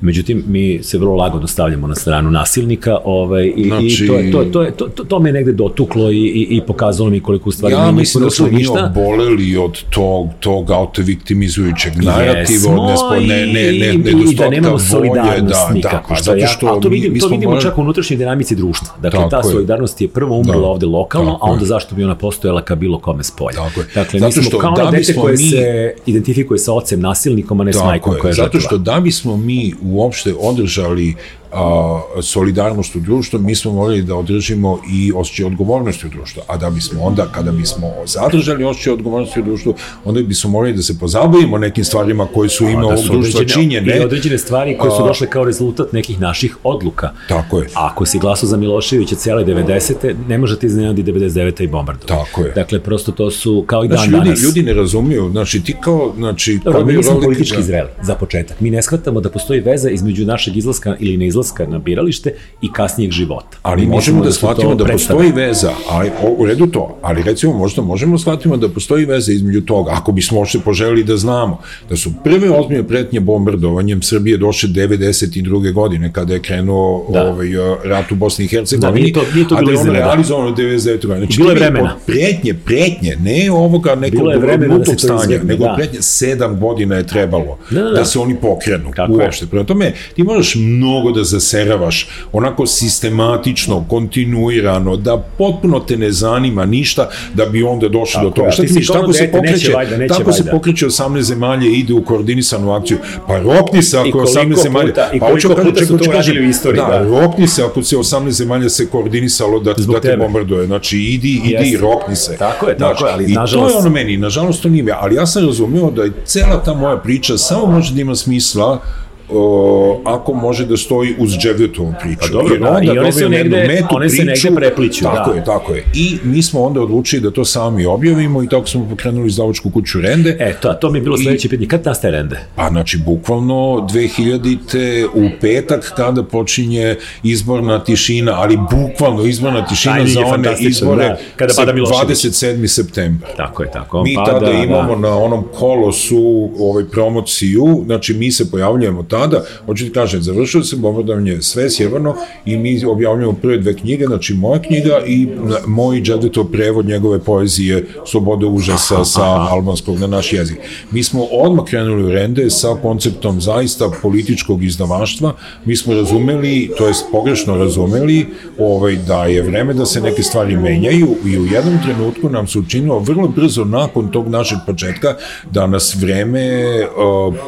Međutim, 0.02 0.44
mi 0.48 0.80
se 0.84 0.98
vrlo 0.98 1.16
lagodno 1.16 1.48
stavljamo 1.48 1.88
na 1.88 1.96
stranu 1.96 2.32
nasilnika 2.32 2.98
ovaj, 3.06 3.54
i, 3.56 3.68
znači, 3.68 4.04
i 4.04 4.08
to, 4.08 4.14
je, 4.14 4.32
to, 4.32 4.44
to, 4.44 4.66
to, 4.72 4.88
to, 4.88 5.04
to 5.04 5.20
me 5.20 5.32
negde 5.32 5.52
dotuklo 5.52 6.12
i, 6.12 6.18
i, 6.18 6.48
i 6.50 6.62
pokazalo 6.68 7.10
mi 7.10 7.20
koliko 7.20 7.50
u 7.50 7.52
stvari 7.52 7.76
ja 7.76 7.92
mislim 7.92 8.24
da 8.24 8.30
smo 8.30 8.48
mi 8.48 8.66
oboleli 8.68 9.58
od 9.58 9.84
tog, 9.90 10.28
tog 10.40 10.72
autoviktimizujućeg 10.72 11.94
narativa, 11.96 12.72
od 12.72 13.22
ne, 13.22 13.28
ne, 13.28 13.46
ne, 13.46 13.72
ne, 13.72 13.94
ne, 13.94 14.12
i, 14.12 14.32
i 14.32 14.36
da 14.36 14.50
nemamo 14.50 14.80
solidarnost 14.80 15.68
da, 15.68 15.74
nikako. 15.74 16.14
Da, 16.14 16.22
zato 16.22 16.48
što 16.48 16.68
ja, 16.68 16.80
to, 16.80 16.90
vidim, 16.90 17.10
mi, 17.10 17.14
mi 17.14 17.20
to 17.20 17.28
vidimo 17.28 17.52
morali... 17.52 17.64
čak 17.64 17.78
u 17.78 17.82
unutrašnjoj 17.82 18.18
dinamici 18.18 18.56
društva. 18.56 18.88
Dakle, 19.02 19.20
Tako 19.20 19.30
ta 19.30 19.44
solidarnost 19.44 20.02
je 20.02 20.08
prvo 20.08 20.38
umrla 20.38 20.62
da, 20.62 20.68
ovde 20.68 20.86
lokalno, 20.86 21.38
a 21.42 21.52
onda 21.52 21.66
zašto 21.66 21.96
bi 21.96 22.04
ona 22.04 22.16
postojala 22.16 22.62
ka 22.62 22.76
bilo 22.76 23.00
kome 23.00 23.24
spolja. 23.24 23.56
Tako 23.56 23.80
je. 23.80 23.86
Dakle, 23.96 24.20
zato 24.20 24.34
mi 24.38 24.44
smo 24.44 24.60
kao 24.60 24.76
da 24.76 24.92
dete 24.92 25.16
koje 25.16 25.38
se 25.38 25.94
identifikuje 26.06 26.58
sa 26.58 26.74
ocem 26.74 27.00
nasilnikom, 27.00 27.62
a 27.62 27.64
ne 27.64 27.74
s 27.74 27.84
majkom 27.84 28.16
koja 28.22 28.30
je 28.30 28.34
Zato 28.34 28.60
što 28.60 28.78
da 28.78 29.00
bismo 29.00 29.38
mi 29.38 29.74
u 29.82 29.93
uopšte 29.94 30.34
održali 30.34 31.16
a, 31.54 32.02
solidarnost 32.22 32.96
u 32.96 33.00
društvu, 33.00 33.40
mi 33.40 33.56
smo 33.56 33.72
morali 33.72 34.02
da 34.02 34.16
održimo 34.16 34.80
i 34.94 35.12
osjećaj 35.16 35.46
odgovornosti 35.46 36.08
u 36.08 36.10
društvu. 36.10 36.42
A 36.48 36.58
da 36.58 36.70
bismo 36.70 37.02
onda, 37.02 37.28
kada 37.32 37.52
bismo 37.52 37.88
zadržali 38.06 38.64
osjećaj 38.64 38.94
odgovornosti 38.94 39.40
u 39.40 39.44
društvu, 39.44 39.76
onda 40.06 40.22
bismo 40.22 40.50
morali 40.50 40.74
da 40.74 40.82
se 40.82 41.00
pozabavimo 41.00 41.58
nekim 41.58 41.84
stvarima 41.84 42.28
koje 42.34 42.50
su 42.50 42.64
ime 42.64 42.82
da 42.82 42.88
ovog 42.88 43.06
društva 43.12 43.46
činjene. 43.46 43.98
I 43.98 44.00
određene 44.00 44.38
stvari 44.38 44.78
koje 44.78 44.92
su 44.92 45.04
došle 45.08 45.28
kao 45.28 45.44
rezultat 45.44 45.94
nekih 45.94 46.22
naših 46.22 46.58
odluka. 46.64 47.10
Tako 47.28 47.60
je. 47.60 47.68
A 47.76 47.88
ako 47.94 48.06
si 48.06 48.20
glasao 48.20 48.50
za 48.50 48.58
Miloševića 48.58 49.16
cijele 49.16 49.46
90. 49.46 50.16
ne 50.28 50.38
možete 50.38 50.68
iznenadi 50.68 51.04
99. 51.04 51.64
i 51.64 51.68
bombardu. 51.68 52.06
Tako 52.08 52.42
je. 52.42 52.52
Dakle, 52.52 52.80
prosto 52.80 53.12
to 53.12 53.32
su 53.32 53.64
kao 53.68 53.86
i 53.86 53.88
dan 53.88 53.98
znači, 53.98 54.12
ljudi, 54.12 54.26
danas. 54.26 54.44
Ljudi 54.44 54.64
ne 54.64 54.74
razumiju, 54.74 55.30
znači 55.32 55.64
ti 55.64 55.76
kao, 55.82 56.14
znači... 56.18 56.60
Dobro, 56.64 56.86
mi 56.86 56.94
nismo 56.94 57.20
politički 57.22 57.64
zreli, 57.64 57.90
za 58.02 58.16
početak. 58.16 58.60
Mi 58.60 58.70
ne 58.70 58.82
shvatamo 58.82 59.22
da 59.22 59.30
postoji 59.30 59.60
veza 59.60 59.90
između 59.90 60.26
našeg 60.26 60.58
izlaska 60.58 60.96
ili 61.00 61.18
neizlaska 61.18 61.43
izlaska 61.44 61.66
na 61.68 61.80
biralište 61.80 62.34
i 62.62 62.72
kasnijeg 62.74 63.12
života. 63.12 63.58
Ali 63.62 63.82
Mi 63.82 63.88
možemo 63.88 64.20
da, 64.20 64.26
da 64.26 64.32
shvatimo 64.32 64.76
da 64.76 64.86
postoji 64.86 65.32
veza, 65.32 65.72
ali 65.90 66.12
u 66.38 66.46
redu 66.46 66.68
to, 66.68 66.98
ali 67.02 67.24
recimo 67.24 67.54
možda 67.54 67.82
možemo 67.82 68.16
da 68.16 68.22
shvatimo 68.22 68.58
da 68.58 68.70
postoji 68.70 69.06
veza 69.06 69.32
između 69.32 69.62
toga, 69.62 69.92
ako 69.92 70.12
bismo 70.12 70.40
ošte 70.42 70.60
poželili 70.60 71.04
da 71.04 71.18
znamo, 71.18 71.60
da 71.90 71.96
su 71.96 72.12
prve 72.24 72.50
ozbiljne 72.50 72.88
pretnje 72.88 73.20
bombardovanjem 73.20 74.02
Srbije 74.02 74.38
došle 74.38 74.70
92. 74.70 75.74
godine, 75.74 76.14
kada 76.14 76.34
je 76.34 76.40
krenuo 76.40 77.06
da. 77.14 77.32
ovaj, 77.32 77.48
rat 77.84 78.12
u 78.12 78.16
Bosni 78.16 78.46
i 78.46 78.48
Hercegovini, 78.48 78.92
da, 78.92 79.04
nije 79.04 79.14
to, 79.14 79.22
nije 79.34 79.48
to 79.48 79.56
bilo 79.56 79.72
a 79.72 79.84
da 79.84 79.90
je 79.90 79.90
ono 79.90 79.94
realizovano 79.94 80.56
99. 80.56 81.08
godine. 81.08 81.26
Znači, 81.26 81.38
bilo 81.38 81.50
je 81.50 81.56
vremena. 81.56 81.96
Pretnje, 82.06 82.54
pretnje, 82.54 83.18
ne 83.22 83.52
ovoga 83.52 83.96
nekog 83.96 84.28
lutog 84.70 84.94
da 84.94 85.00
stanja, 85.00 85.44
nego 85.44 85.64
da. 85.64 85.74
pretnje, 85.78 86.02
sedam 86.02 86.60
godina 86.60 86.96
je 86.96 87.08
trebalo 87.08 87.58
da, 87.70 87.82
da, 87.82 87.90
da. 87.90 87.92
da 87.92 88.06
se 88.06 88.20
oni 88.20 88.36
pokrenu 88.36 88.92
Kako 88.92 89.14
uopšte. 89.14 89.46
Prema 89.46 89.66
tome, 89.66 89.94
ti 90.16 90.24
možeš 90.24 90.56
mnogo 90.56 91.12
da 91.12 91.26
zaseravaš 91.34 92.08
onako 92.34 92.66
sistematično, 92.66 93.86
kontinuirano, 93.90 94.96
da 94.98 95.18
potpuno 95.38 95.80
te 95.80 95.98
ne 95.98 96.12
zanima 96.12 96.66
ništa 96.66 97.10
da 97.34 97.46
bi 97.46 97.64
onda 97.64 97.90
došlo 97.90 98.24
do 98.24 98.30
toga. 98.30 98.52
Šta 98.52 98.62
ti 98.62 98.68
misliš, 98.68 98.88
tako 98.88 99.14
se 99.14 99.32
pokreće, 99.32 99.54
neće 99.54 99.72
vajda, 99.74 99.98
neće 99.98 100.08
tako 100.08 100.24
vajda. 100.32 100.44
se 100.44 100.52
pokreće 100.52 100.86
18 100.86 101.22
zemalja 101.22 101.68
i 101.68 101.80
ide 101.80 101.94
u 101.94 102.04
koordinisanu 102.04 102.72
akciju. 102.72 102.98
Pa 103.28 103.40
rokni 103.40 103.84
se 103.84 103.98
ako 103.98 104.20
18 104.20 104.64
zemalja, 104.64 104.94
I 105.14 105.20
pa 105.20 105.26
koliko 105.28 105.56
puta 105.56 105.80
čekaj, 105.80 105.86
su 105.86 105.98
to 105.98 106.12
radili 106.12 106.46
u 106.46 106.50
istoriji. 106.50 106.82
Da, 106.82 107.00
da, 107.00 107.04
rokni 107.04 107.48
se 107.48 107.64
ako 107.64 107.84
se 107.84 107.96
18 107.98 108.30
zemalja 108.30 108.70
se 108.70 108.88
koordinisalo 108.90 109.60
da, 109.60 109.74
Zbog 109.78 109.96
da 109.96 110.02
te 110.02 110.08
tebe. 110.08 110.24
bombarduje. 110.24 110.66
Znači, 110.66 111.00
idi, 111.00 111.42
idi 111.44 111.70
i 111.70 111.78
rokni 111.78 112.16
se. 112.16 112.38
Tako 112.38 112.68
je, 112.68 112.78
tako 112.78 112.98
znači, 112.98 113.10
je, 113.10 113.14
ali 113.14 113.32
I 113.32 113.36
nažalost... 113.36 113.74
to 113.74 113.78
je 113.80 113.82
ono 113.82 113.90
meni, 113.90 114.18
nažalost 114.18 114.64
to 114.64 114.70
nije, 114.70 114.96
ali 115.00 115.16
ja 115.16 115.26
sam 115.26 115.46
razumio 115.46 115.92
da 115.92 116.04
je 116.04 116.12
cela 116.26 116.64
ta 116.64 116.74
moja 116.74 116.98
priča 116.98 117.38
samo 117.38 117.66
može 117.66 117.94
da 117.94 118.02
ima 118.02 118.16
smisla 118.16 118.82
o, 119.30 120.02
ako 120.06 120.34
može 120.34 120.66
da 120.66 120.78
stoji 120.78 121.16
uz 121.20 121.38
Dževdetovu 121.38 121.94
priču. 122.02 122.20
Pa 122.20 122.28
dobro, 122.28 122.58
da, 122.58 122.80
i 122.84 122.90
one 122.90 123.12
se 123.12 123.30
negde, 123.30 123.68
metu 123.68 123.96
one 123.96 124.10
se 124.10 124.24
negde 124.24 124.52
prepliću. 124.56 125.04
Tako 125.04 125.32
da. 125.32 125.38
je, 125.38 125.46
tako 125.46 125.74
je. 125.74 125.86
I 125.94 126.18
mi 126.24 126.42
smo 126.42 126.62
onda 126.64 126.82
odlučili 126.82 127.22
da 127.22 127.32
to 127.32 127.46
sami 127.46 127.86
objavimo 127.86 128.44
i 128.44 128.50
tako 128.50 128.68
smo 128.68 128.90
pokrenuli 128.90 129.28
izdavačku 129.28 129.70
kuću 129.70 130.02
Rende. 130.02 130.38
E, 130.40 130.54
to, 130.62 130.74
to 130.74 130.90
mi 130.92 130.98
je 130.98 131.02
bilo 131.02 131.18
sledeće 131.18 131.50
pitanje. 131.50 131.68
Kad 131.68 131.86
nastaje 131.86 132.12
Rende? 132.12 132.40
Pa, 132.56 132.70
znači, 132.70 132.98
bukvalno 132.98 133.54
2000-te 133.94 135.06
u 135.14 135.30
petak 135.42 135.94
kada 135.96 136.24
počinje 136.24 136.96
izborna 137.24 137.84
tišina, 137.84 138.32
ali 138.36 138.58
bukvalno 138.72 139.26
izborna 139.26 139.66
tišina 139.66 139.96
Taj, 139.96 140.08
za 140.08 140.20
one 140.20 140.56
izbore 140.60 141.08
da, 141.08 141.18
kada 141.36 141.54
pada 141.58 141.74
27. 141.74 142.68
september. 142.68 143.30
Tako 143.38 143.64
je, 143.64 143.72
tako. 143.72 143.98
On 143.98 144.04
mi 144.04 144.16
pada, 144.16 144.32
tada 144.32 144.52
imamo 144.52 144.96
da. 144.96 145.02
na 145.02 145.18
onom 145.18 145.44
kolosu 145.54 146.50
ovaj, 146.60 146.84
promociju, 146.86 147.84
znači 147.86 148.14
mi 148.14 148.32
se 148.32 148.52
pojavljujemo 148.52 149.04
tada, 149.14 149.44
hoću 149.66 149.86
ti 149.86 149.94
kažem, 149.94 150.22
završilo 150.22 150.64
se 150.64 150.76
bombardovanje 150.76 151.42
sve 151.42 151.70
sjeverno 151.70 152.16
i 152.46 152.58
mi 152.58 152.86
objavljujemo 152.86 153.34
prve 153.34 153.58
dve 153.58 153.74
knjige, 153.74 154.06
znači 154.06 154.34
moja 154.34 154.62
knjiga 154.62 155.02
i 155.08 155.28
moj 155.68 156.02
džadetov 156.02 156.46
prevod 156.46 156.86
njegove 156.86 157.20
poezije 157.20 157.86
Slobode 158.06 158.46
užasa 158.46 159.06
sa 159.06 159.24
albanskog 159.24 160.00
na 160.00 160.08
naš 160.08 160.34
jezik. 160.34 160.58
Mi 160.92 161.04
smo 161.04 161.24
odmah 161.24 161.66
krenuli 161.66 162.04
u 162.04 162.10
rende 162.10 162.50
sa 162.50 162.68
konceptom 162.82 163.42
zaista 163.42 163.92
političkog 164.02 164.64
izdavaštva, 164.64 165.34
mi 165.66 165.76
smo 165.76 165.94
razumeli, 165.94 166.72
to 166.78 166.88
jest 166.88 167.06
pogrešno 167.12 167.58
razumeli, 167.58 168.26
ovaj, 168.60 168.96
da 169.08 169.26
je 169.26 169.42
vreme 169.42 169.74
da 169.74 169.86
se 169.86 170.02
neke 170.02 170.24
stvari 170.24 170.58
menjaju 170.58 171.16
i 171.26 171.40
u 171.40 171.46
jednom 171.46 171.80
trenutku 171.84 172.30
nam 172.30 172.48
se 172.48 172.60
učinilo 172.60 173.00
vrlo 173.00 173.28
brzo 173.28 173.66
nakon 173.66 174.12
tog 174.12 174.28
našeg 174.28 174.58
početka 174.66 175.16
da 175.52 175.68
nas 175.68 175.96
vreme, 175.96 176.64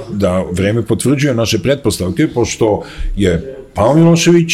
da 0.09 0.43
vreme 0.51 0.81
potvrđuje 0.81 1.33
naše 1.33 1.54
naše 1.55 1.63
pretpostavke, 1.63 2.27
pošto 2.27 2.83
je 3.17 3.55
pao 3.73 3.95
Milošević, 3.95 4.53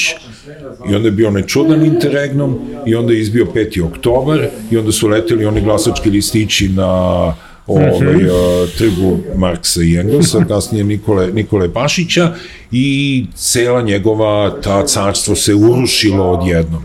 i 0.90 0.95
onda 0.95 1.07
je 1.07 1.11
bio 1.11 1.28
onaj 1.28 1.44
čudan 1.48 1.86
interregnum, 1.86 2.60
i 2.86 2.95
onda 2.95 3.14
je 3.14 3.19
izbio 3.19 3.45
5. 3.45 3.84
oktobar, 3.84 4.48
i 4.72 4.78
onda 4.78 4.91
su 4.91 5.07
leteli 5.07 5.45
oni 5.45 5.61
glasački 5.61 6.10
listići 6.10 6.69
na 6.69 7.34
ovaj, 7.68 7.90
uh, 7.90 8.69
trgu 8.78 9.19
Marksa 9.36 9.84
i 9.84 9.95
Engelsa, 9.95 10.45
kasnije 10.48 10.84
Nikole, 10.84 11.28
Nikole 11.34 11.73
Pašića, 11.73 12.34
i 12.72 13.26
cela 13.36 13.82
njegova, 13.82 14.61
ta 14.61 14.86
carstvo 14.86 15.36
se 15.36 15.56
urušilo 15.56 16.32
odjednom 16.32 16.84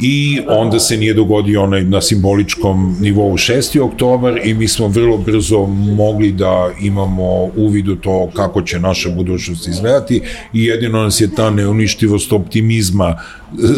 i 0.00 0.40
onda 0.48 0.80
se 0.80 0.96
nije 0.96 1.14
dogodio 1.14 1.62
onaj 1.62 1.84
na 1.84 2.00
simboličkom 2.00 2.96
nivou 3.00 3.32
6. 3.32 3.80
oktobar 3.80 4.40
i 4.44 4.54
mi 4.54 4.68
smo 4.68 4.88
vrlo 4.88 5.16
brzo 5.16 5.66
mogli 5.96 6.32
da 6.32 6.70
imamo 6.82 7.50
uvid 7.56 7.88
u 7.88 7.96
to 7.96 8.30
kako 8.34 8.62
će 8.62 8.78
naša 8.78 9.10
budućnost 9.10 9.68
izgledati 9.68 10.22
i 10.52 10.64
jedino 10.64 11.02
nas 11.02 11.20
je 11.20 11.34
ta 11.34 11.50
neuništivost 11.50 12.32
optimizma 12.32 13.16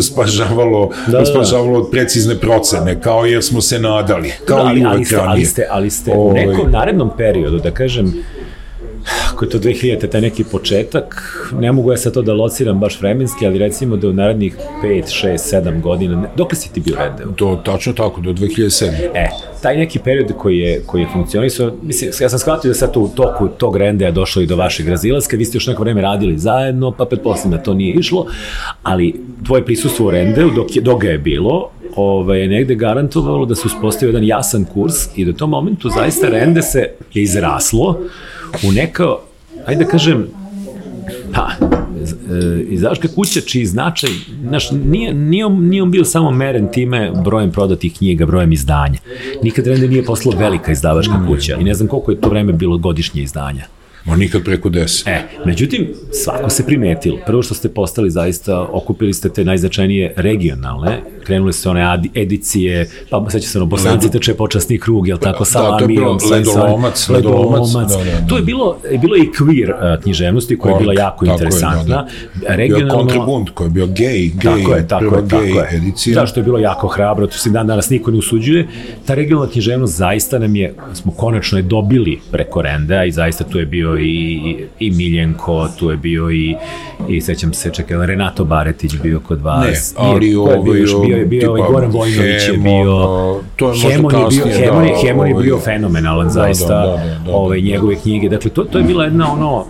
spažavalo, 0.02 0.90
da, 1.06 1.18
da. 1.18 1.26
spažavalo 1.26 1.78
od 1.78 1.90
precizne 1.90 2.38
procene, 2.38 3.00
kao 3.00 3.26
jer 3.26 3.44
smo 3.44 3.60
se 3.60 3.78
nadali, 3.78 4.32
kao 4.46 4.58
da, 4.58 4.64
ali, 4.64 4.80
i 4.80 4.86
uvek 4.86 4.94
ali 4.94 5.04
ste, 5.04 5.16
ali 5.16 5.44
ste, 5.44 5.66
ali 5.70 5.90
ste 5.90 6.10
u 6.10 6.20
ovaj- 6.20 6.46
nekom 6.46 6.70
narednom 6.70 7.10
periodu, 7.16 7.58
da 7.58 7.70
kažem, 7.70 8.14
ako 9.32 9.44
je 9.44 9.50
to 9.50 9.58
2000. 9.58 10.10
taj 10.10 10.20
neki 10.20 10.44
početak, 10.44 11.36
ne 11.60 11.72
mogu 11.72 11.90
ja 11.90 11.96
sad 11.96 12.12
to 12.12 12.22
da 12.22 12.32
lociram 12.34 12.80
baš 12.80 13.00
vremenski, 13.00 13.46
ali 13.46 13.58
recimo 13.58 13.96
da 13.96 14.08
u 14.08 14.12
narednih 14.12 14.56
5, 14.82 15.02
6, 15.26 15.62
7 15.62 15.80
godina, 15.80 16.28
dok 16.36 16.54
si 16.54 16.72
ti 16.72 16.80
bio 16.80 16.96
Rendeo? 16.96 17.26
Do, 17.38 17.60
tačno 17.64 17.92
tako, 17.92 18.20
do 18.20 18.32
2007. 18.32 18.86
E, 19.14 19.28
taj 19.62 19.76
neki 19.76 19.98
period 19.98 20.32
koji 20.38 20.58
je, 20.58 20.82
koji 20.86 21.02
je 21.02 21.08
funkcionisao, 21.12 21.72
mislim, 21.82 22.10
ja 22.20 22.28
sam 22.28 22.38
shvatio 22.38 22.68
da 22.68 22.74
sad 22.74 22.96
u 22.96 23.08
toku 23.16 23.48
tog 23.48 23.76
Rendea 23.76 24.10
došlo 24.10 24.42
i 24.42 24.46
do 24.46 24.56
vašeg 24.56 24.88
razilaska, 24.88 25.36
vi 25.36 25.44
ste 25.44 25.56
još 25.56 25.66
neko 25.66 25.82
vreme 25.82 26.00
radili 26.00 26.38
zajedno, 26.38 26.90
pa 26.90 27.04
pretpostavljam 27.04 27.58
da 27.58 27.64
to 27.64 27.74
nije 27.74 27.94
išlo, 27.94 28.26
ali 28.82 29.20
tvoje 29.46 29.64
prisustvo 29.64 30.06
u 30.06 30.10
Rendeu, 30.10 30.50
dok, 30.50 30.76
je, 30.76 30.82
dok 30.82 31.00
ga 31.00 31.08
je 31.08 31.18
bilo, 31.18 31.70
ovaj, 31.96 32.40
je 32.40 32.48
negde 32.48 32.74
garantovalo 32.74 33.46
da 33.46 33.54
se 33.54 33.62
uspostavio 33.66 34.08
jedan 34.08 34.24
jasan 34.24 34.64
kurs 34.64 34.94
i 35.16 35.24
do 35.24 35.32
tom 35.32 35.50
momentu 35.50 35.88
zaista 35.88 36.28
Rende 36.28 36.62
se 36.62 36.90
je 37.14 37.22
izraslo 37.22 38.00
u 38.68 38.72
neka, 38.72 39.04
ajde 39.66 39.84
da 39.84 39.90
kažem, 39.90 40.26
pa, 41.34 41.48
e, 41.60 42.62
izdavačka 42.68 43.08
kuća 43.08 43.40
čiji 43.40 43.66
značaj, 43.66 44.10
znaš, 44.48 44.70
nije, 44.70 45.14
nije, 45.14 45.46
on, 45.46 45.68
nije 45.68 45.82
on 45.82 45.90
bio 45.90 46.04
samo 46.04 46.30
meren 46.30 46.68
time 46.72 47.12
brojem 47.24 47.50
prodatih 47.50 47.96
knjiga, 47.96 48.26
brojem 48.26 48.52
izdanja. 48.52 48.98
Nikad 49.42 49.66
Rende 49.66 49.88
nije 49.88 50.04
poslao 50.04 50.38
velika 50.38 50.72
izdavačka 50.72 51.26
kuća 51.26 51.56
i 51.56 51.64
ne 51.64 51.74
znam 51.74 51.88
koliko 51.88 52.10
je 52.10 52.20
to 52.20 52.28
vreme 52.28 52.52
bilo 52.52 52.78
godišnje 52.78 53.22
izdanja. 53.22 53.64
Ma 54.04 54.16
nikad 54.16 54.44
preko 54.44 54.68
10. 54.68 55.08
E, 55.10 55.22
međutim, 55.44 55.88
svako 56.12 56.50
se 56.50 56.66
primetilo. 56.66 57.18
Prvo 57.26 57.42
što 57.42 57.54
ste 57.54 57.68
postali 57.68 58.10
zaista, 58.10 58.60
okupili 58.72 59.12
ste 59.14 59.28
te 59.28 59.44
najznačajnije 59.44 60.14
regionalne, 60.16 61.00
krenule 61.24 61.52
su 61.52 61.70
one 61.70 61.98
edicije, 62.14 62.88
pa 63.10 63.30
seća 63.30 63.48
se 63.48 63.58
ono, 63.58 63.66
Bosanci 63.66 64.06
Ledo... 64.06 64.18
teče 64.18 64.34
počasni 64.34 64.78
krug, 64.78 65.08
jel 65.08 65.18
tako, 65.18 65.44
sa 65.44 65.62
da, 65.62 65.76
to 65.76 65.84
je 65.84 65.88
bilo 65.88 66.18
ledolomac, 66.30 67.08
ledolomac, 67.08 67.08
ledolomac. 67.08 67.90
Da, 67.90 67.96
da, 67.96 68.20
da. 68.20 68.26
To 68.26 68.36
je 68.36 68.42
bilo, 68.42 68.78
bilo 69.00 69.16
i 69.16 69.28
queer 69.38 69.70
uh, 69.70 70.02
književnosti 70.02 70.58
koja 70.58 70.72
je 70.72 70.78
bila 70.78 70.92
jako 70.92 71.24
interesantna. 71.26 71.96
Je, 71.96 72.40
da, 72.40 72.48
da. 72.48 72.56
Regionalno... 72.56 72.94
Bio 72.94 72.98
kontrabund 72.98 73.50
koji 73.54 73.66
je 73.66 73.70
bio 73.70 73.86
gay, 73.86 74.30
gay 74.34 74.42
tako 74.42 74.74
je, 74.74 74.88
tako 74.88 75.16
je, 75.16 75.28
tako 75.28 75.44
je. 75.44 75.68
edicija. 75.72 76.20
Da, 76.20 76.26
što 76.26 76.40
je 76.40 76.44
bilo 76.44 76.58
jako 76.58 76.88
hrabro, 76.88 77.26
to 77.26 77.38
se 77.38 77.50
dan 77.50 77.66
danas 77.66 77.90
niko 77.90 78.10
ne 78.10 78.18
usuđuje. 78.18 78.68
Ta 79.06 79.14
regionalna 79.14 79.52
književnost 79.52 79.96
zaista 79.96 80.38
nam 80.38 80.56
je, 80.56 80.74
smo 80.92 81.12
konačno 81.12 81.58
je 81.58 81.62
dobili 81.62 82.20
preko 82.30 82.62
Renda 82.62 83.04
i 83.04 83.12
zaista 83.12 83.44
tu 83.44 83.58
je 83.58 83.66
bio 83.66 83.91
i, 83.98 84.56
i 84.78 84.90
Miljenko, 84.90 85.68
tu 85.78 85.90
je 85.90 85.96
bio 85.96 86.30
i, 86.30 86.54
i 87.08 87.20
sećam 87.20 87.52
se, 87.52 87.70
čekaj, 87.70 88.06
Renato 88.06 88.44
Baretić 88.44 88.92
bio 89.02 89.20
kod 89.20 89.40
vas. 89.40 89.94
Ne, 89.98 90.04
ali 90.04 90.34
ovo 90.34 90.50
je 90.50 90.58
bio, 90.58 90.98
bio 91.00 91.16
je 91.16 91.26
bio 91.26 91.56
i 91.56 91.72
Goran 91.72 91.90
Vojnović 91.90 92.48
je 92.48 92.58
bio. 92.58 93.40
To 93.56 93.72
je 93.72 93.78
Hemon 93.80 94.14
je 94.14 94.26
bio, 94.30 94.44
Hemon, 94.44 94.84
je, 94.84 94.94
Hemon 95.02 95.28
je 95.28 95.34
bio 95.34 95.58
fenomenalan 95.58 96.26
da, 96.26 96.32
zaista. 96.32 96.86
Da, 96.86 96.86
da, 96.86 96.96
da, 96.96 97.18
da, 97.26 97.36
ove 97.36 97.60
njegove 97.60 97.94
knjige. 97.94 98.28
Dakle 98.28 98.50
to 98.50 98.64
to 98.64 98.78
je 98.78 98.84
bila 98.84 99.04
jedna 99.04 99.32
ono 99.32 99.64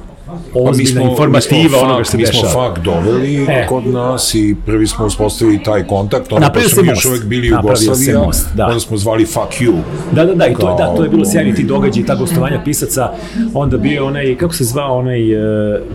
ozbiljna 0.54 1.00
pa 1.00 1.08
informativa 1.10 1.78
onoga 1.78 2.04
što 2.04 2.16
dešava. 2.16 2.42
Mi 2.42 2.50
smo 2.50 2.60
fakt 2.60 2.82
doveli 2.82 3.42
e. 3.48 3.66
kod 3.68 3.86
nas 3.86 4.34
i 4.34 4.56
prvi 4.66 4.86
smo 4.86 5.06
uspostavili 5.06 5.62
taj 5.62 5.86
kontakt, 5.86 6.32
onda 6.32 6.50
pa 6.54 6.60
smo 6.60 6.84
još 6.84 7.04
uvek 7.04 7.24
bili 7.24 7.48
Jugoslavija, 7.48 8.18
most, 8.18 8.48
da. 8.54 8.66
onda 8.66 8.80
smo 8.80 8.96
zvali 8.96 9.26
fuck 9.26 9.60
you. 9.60 9.74
Da, 10.12 10.24
da, 10.24 10.34
da, 10.34 10.46
i 10.46 10.54
to, 10.54 10.70
je, 10.70 10.76
da, 10.78 10.94
to 10.96 11.02
je 11.02 11.08
bilo 11.08 11.24
sjajni 11.24 11.54
ti 11.54 11.64
događaj 11.64 12.02
i 12.02 12.06
ta 12.06 12.14
gostovanja 12.14 12.60
pisaca, 12.64 13.10
onda 13.54 13.76
bio 13.78 14.06
onaj, 14.06 14.36
kako 14.36 14.54
se 14.54 14.64
zvao 14.64 14.98
onaj 14.98 15.34
uh, 15.34 15.42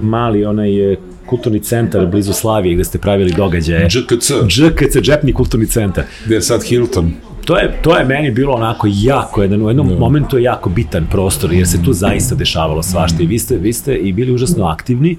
mali, 0.01 0.45
onaj 0.45 0.91
uh, 0.91 0.97
kulturni 1.25 1.59
centar 1.59 2.05
blizu 2.05 2.33
Slavije 2.33 2.75
gde 2.75 2.83
ste 2.83 2.97
pravili 2.97 3.33
događaje. 3.37 3.89
ŽKC. 3.89 4.31
ŽKC, 4.49 4.97
Džepni 5.01 5.33
kulturni 5.33 5.67
centar. 5.67 6.03
Gde 6.25 6.35
je 6.35 6.41
sad 6.41 6.63
Hilton. 6.63 7.13
To 7.47 7.57
je, 7.57 7.79
to 7.81 7.97
je 7.97 8.05
meni 8.05 8.31
bilo 8.31 8.53
onako 8.53 8.87
jako, 8.91 9.41
jedan, 9.41 9.61
u 9.61 9.67
jednom 9.67 9.87
no. 9.87 9.93
Da. 9.93 9.99
momentu 9.99 10.37
je 10.37 10.43
jako 10.43 10.69
bitan 10.69 11.05
prostor, 11.11 11.53
jer 11.53 11.67
se 11.67 11.83
tu 11.83 11.93
zaista 11.93 12.35
dešavalo 12.35 12.83
svašta 12.83 13.23
i 13.23 13.25
vi 13.25 13.39
ste, 13.39 13.57
vi 13.57 13.73
ste 13.73 13.95
i 13.95 14.13
bili 14.13 14.33
užasno 14.33 14.65
aktivni 14.65 15.17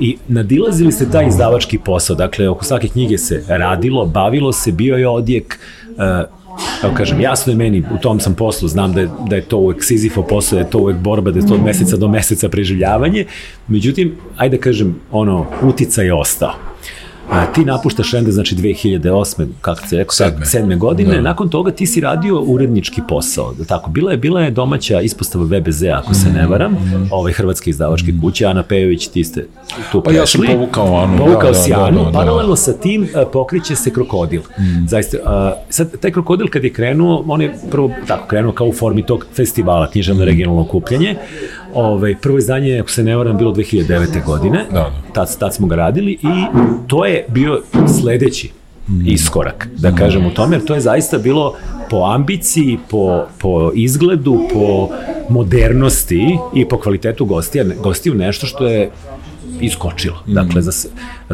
i 0.00 0.16
nadilazili 0.28 0.92
ste 0.92 1.10
taj 1.10 1.28
izdavački 1.28 1.78
posao, 1.78 2.16
dakle, 2.16 2.48
oko 2.48 2.64
svake 2.64 2.88
knjige 2.88 3.18
se 3.18 3.44
radilo, 3.48 4.06
bavilo 4.06 4.52
se, 4.52 4.72
bio 4.72 4.96
je 4.96 5.08
odjek, 5.08 5.58
uh, 5.96 6.44
Evo 6.84 6.94
kažem, 6.96 7.20
jasno 7.20 7.52
je 7.52 7.56
meni, 7.56 7.84
u 7.94 7.98
tom 7.98 8.20
sam 8.20 8.34
poslu, 8.34 8.68
znam 8.68 8.92
da 8.92 9.00
je, 9.00 9.08
da 9.28 9.36
je 9.36 9.42
to 9.42 9.56
uvek 9.58 9.84
Sizifo 9.84 10.22
posao, 10.22 10.56
da 10.56 10.64
je 10.64 10.70
to 10.70 10.78
uvek 10.78 10.96
borba, 10.96 11.30
da 11.30 11.38
je 11.38 11.46
to 11.46 11.54
od 11.54 11.62
meseca 11.62 11.96
do 11.96 12.08
meseca 12.08 12.48
preživljavanje, 12.48 13.24
međutim, 13.68 14.14
ajde 14.36 14.56
da 14.56 14.62
kažem, 14.62 14.94
ono, 15.10 15.46
utica 15.62 16.02
je 16.02 16.14
ostao. 16.14 16.54
A, 17.30 17.46
ti 17.46 17.64
napuštaš 17.64 18.14
Ende, 18.14 18.32
znači 18.32 18.54
2008. 18.54 19.46
kako 19.60 19.86
se 19.86 19.96
rekao, 19.96 20.12
sedme, 20.12 20.46
sedme 20.46 20.76
godine, 20.76 21.14
da. 21.14 21.20
nakon 21.20 21.48
toga 21.48 21.70
ti 21.70 21.86
si 21.86 22.00
radio 22.00 22.40
urednički 22.40 23.00
posao, 23.08 23.54
da 23.58 23.64
tako, 23.64 23.90
bila 23.90 24.10
je, 24.10 24.16
bila 24.16 24.40
je 24.40 24.50
domaća 24.50 25.00
ispostava 25.00 25.44
VBZ, 25.44 25.82
ako 25.82 26.14
se 26.14 26.28
ne 26.28 26.46
varam, 26.46 26.72
mm. 26.72 27.08
ovaj 27.10 27.32
hrvatske 27.32 27.70
izdavačke 27.70 28.12
mm. 28.12 28.20
kuće, 28.20 28.46
Ana 28.46 28.62
Pejović, 28.62 29.08
ti 29.08 29.24
ste 29.24 29.46
tu 29.92 30.00
pa 30.02 30.10
prešli. 30.10 30.16
Pa 30.16 30.20
ja 30.20 30.26
sam 30.26 30.58
povukao 30.58 31.02
Anu. 31.02 31.18
Povukao 31.18 31.50
da, 31.50 31.54
si 31.54 31.70
da, 31.70 31.84
Anu, 31.84 31.98
da, 31.98 32.04
da, 32.04 32.18
paralelno 32.18 32.56
sa 32.56 32.72
tim 32.72 33.08
a, 33.14 33.24
pokriće 33.32 33.76
se 33.76 33.90
krokodil. 33.90 34.40
Mm. 34.40 34.86
Zaista, 34.88 35.16
a, 35.24 35.54
sad, 35.70 36.00
taj 36.00 36.10
krokodil 36.10 36.48
kad 36.48 36.64
je 36.64 36.72
krenuo, 36.72 37.24
on 37.28 37.42
je 37.42 37.54
prvo 37.70 37.90
tako 38.06 38.26
krenuo 38.26 38.52
kao 38.52 38.66
u 38.66 38.72
formi 38.72 39.06
tog 39.06 39.26
festivala, 39.36 39.90
književno 39.90 40.24
regionalno 40.24 40.62
okupljanje, 40.62 41.16
Ovaj, 41.74 42.14
prvo 42.16 42.38
izdanje, 42.38 42.78
ako 42.80 42.90
se 42.90 43.02
ne 43.02 43.16
varam, 43.16 43.36
bilo 43.36 43.52
2009. 43.54 44.24
godine. 44.26 44.64
Da, 44.72 44.78
da. 44.78 44.92
Tad, 45.12 45.38
tad 45.38 45.54
smo 45.54 45.66
ga 45.66 45.76
radili 45.76 46.12
i 46.12 46.44
to 46.86 47.04
je 47.04 47.24
bio 47.28 47.62
sledeći 48.00 48.50
mm. 48.88 49.08
iskorak, 49.08 49.68
da 49.76 49.94
kažem 49.94 50.26
u 50.26 50.30
tome, 50.30 50.56
jer 50.56 50.64
to 50.64 50.74
je 50.74 50.80
zaista 50.80 51.18
bilo 51.18 51.54
po 51.90 52.04
ambiciji, 52.04 52.78
po, 52.90 53.24
po 53.38 53.72
izgledu, 53.74 54.40
po 54.52 54.88
modernosti 55.28 56.38
i 56.54 56.64
po 56.68 56.78
kvalitetu 56.78 57.24
gostija, 57.24 57.64
gostiju 57.82 58.14
nešto 58.14 58.46
što 58.46 58.66
je 58.66 58.90
iskočilo. 59.60 60.16
Mm. 60.26 60.34
Dakle, 60.34 60.62
za 60.62 60.72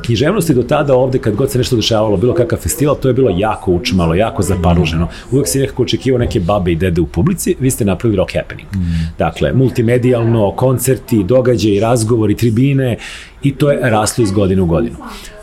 književnosti 0.05 0.55
do 0.55 0.62
tada 0.62 0.94
ovde, 0.94 1.18
kad 1.18 1.34
god 1.34 1.51
se 1.51 1.59
nešto 1.59 1.76
dešavalo, 1.76 2.16
bilo 2.16 2.34
kakav 2.34 2.59
festival, 2.59 2.97
to 2.97 3.09
je 3.09 3.14
bilo 3.14 3.30
jako 3.36 3.72
učmalo, 3.72 4.14
jako 4.14 4.42
zaparuženo. 4.42 5.09
Uvek 5.30 5.48
si 5.48 5.60
nekako 5.60 5.82
očekivao 5.82 6.18
neke 6.18 6.40
babe 6.40 6.72
i 6.72 6.76
dede 6.76 7.01
u 7.01 7.06
publici, 7.06 7.56
vi 7.60 7.70
ste 7.70 7.84
napravili 7.84 8.16
rock 8.16 8.32
happening. 8.34 8.68
Mm. 8.74 8.78
Dakle, 9.18 9.52
multimedijalno, 9.52 10.52
koncerti, 10.52 11.24
događaji, 11.24 11.80
razgovori, 11.80 12.36
tribine 12.36 12.97
i 13.42 13.55
to 13.55 13.70
je 13.70 13.90
raslo 13.90 14.24
iz 14.24 14.32
godine 14.32 14.62
u 14.62 14.66
godinu. 14.66 14.97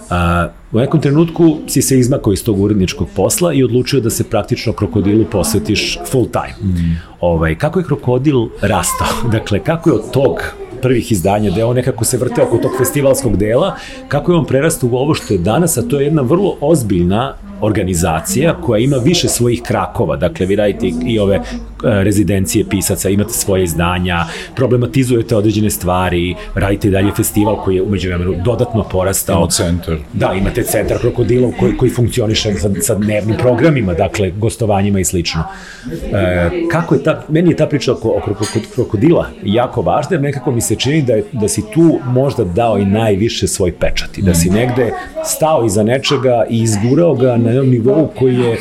A, 0.09 0.47
u 0.71 0.79
nekom 0.79 1.01
trenutku 1.01 1.57
si 1.67 1.81
se 1.81 1.99
izmakao 1.99 2.33
iz 2.33 2.43
tog 2.43 2.61
uredničkog 2.61 3.07
posla 3.15 3.53
i 3.53 3.63
odlučio 3.63 3.99
da 3.99 4.09
se 4.09 4.23
praktično 4.23 4.73
krokodilu 4.73 5.25
posvetiš 5.31 5.99
full 6.11 6.27
time. 6.31 6.71
Mm. 6.73 6.97
Ovaj, 7.19 7.55
kako 7.55 7.79
je 7.79 7.85
krokodil 7.85 8.47
rastao? 8.61 9.07
Dakle, 9.37 9.59
kako 9.59 9.89
je 9.89 9.95
od 9.95 10.11
tog 10.11 10.37
prvih 10.81 11.11
izdanja, 11.11 11.51
da 11.51 11.57
je 11.57 11.65
on 11.65 11.75
nekako 11.75 12.05
se 12.05 12.17
vrteo 12.17 12.45
oko 12.45 12.57
tog 12.57 12.71
festivalskog 12.77 13.37
dela, 13.37 13.75
kako 14.07 14.31
je 14.31 14.37
on 14.37 14.45
prerastao 14.45 14.89
u 14.89 14.95
ovo 14.95 15.13
što 15.13 15.33
je 15.33 15.37
danas, 15.39 15.77
a 15.77 15.81
to 15.81 15.99
je 15.99 16.05
jedna 16.05 16.21
vrlo 16.21 16.57
ozbiljna 16.61 17.33
organizacija 17.61 18.61
koja 18.61 18.79
ima 18.79 18.97
više 18.97 19.27
svojih 19.27 19.61
krakova, 19.61 20.15
dakle 20.15 20.45
vi 20.45 20.55
radite 20.55 20.91
i 21.05 21.19
ove 21.19 21.35
e, 21.35 21.41
rezidencije 21.83 22.65
pisaca, 22.69 23.09
imate 23.09 23.33
svoje 23.33 23.63
izdanja, 23.63 24.25
problematizujete 24.55 25.35
određene 25.35 25.69
stvari, 25.69 26.35
radite 26.55 26.89
dalje 26.89 27.11
festival 27.11 27.63
koji 27.63 27.75
je 27.75 27.81
umeđu 27.81 28.07
vremenu 28.07 28.33
dodatno 28.45 28.83
porastao. 28.83 29.37
Ima 29.37 29.49
centar. 29.49 29.97
Da, 30.13 30.33
imate 30.33 30.63
centar 30.63 30.97
krokodilov 30.97 31.51
koji, 31.59 31.77
koji 31.77 31.91
funkcioniše 31.91 32.53
sa, 32.53 32.69
sa 32.81 32.95
dnevnim 32.95 33.37
programima, 33.37 33.93
dakle 33.93 34.31
gostovanjima 34.31 34.99
i 34.99 35.05
slično. 35.05 35.43
E, 36.13 36.49
kako 36.71 36.95
je 36.95 37.03
ta, 37.03 37.23
meni 37.29 37.49
je 37.49 37.55
ta 37.55 37.67
priča 37.67 37.93
oko, 37.93 38.09
oko 38.09 38.45
krokodila 38.75 39.27
jako 39.43 39.81
važna, 39.81 40.15
jer 40.15 40.21
nekako 40.21 40.51
mi 40.51 40.61
se 40.68 40.76
čini 40.76 41.02
da, 41.02 41.14
je, 41.14 41.23
da 41.31 41.48
si 41.48 41.64
tu 41.73 41.99
možda 42.06 42.44
dao 42.44 42.77
i 42.77 42.85
najviše 42.85 43.48
svoj 43.48 43.72
pečati, 43.72 44.22
da 44.22 44.34
si 44.34 44.49
negde 44.49 44.91
stao 45.26 45.65
iza 45.65 45.84
nečega 45.84 46.45
i 46.49 46.61
izgurao 46.61 47.15
ga 47.15 47.38
na 47.38 47.49
jednom 47.49 47.69
nivou 47.69 48.10
koji 48.19 48.35
je 48.35 48.57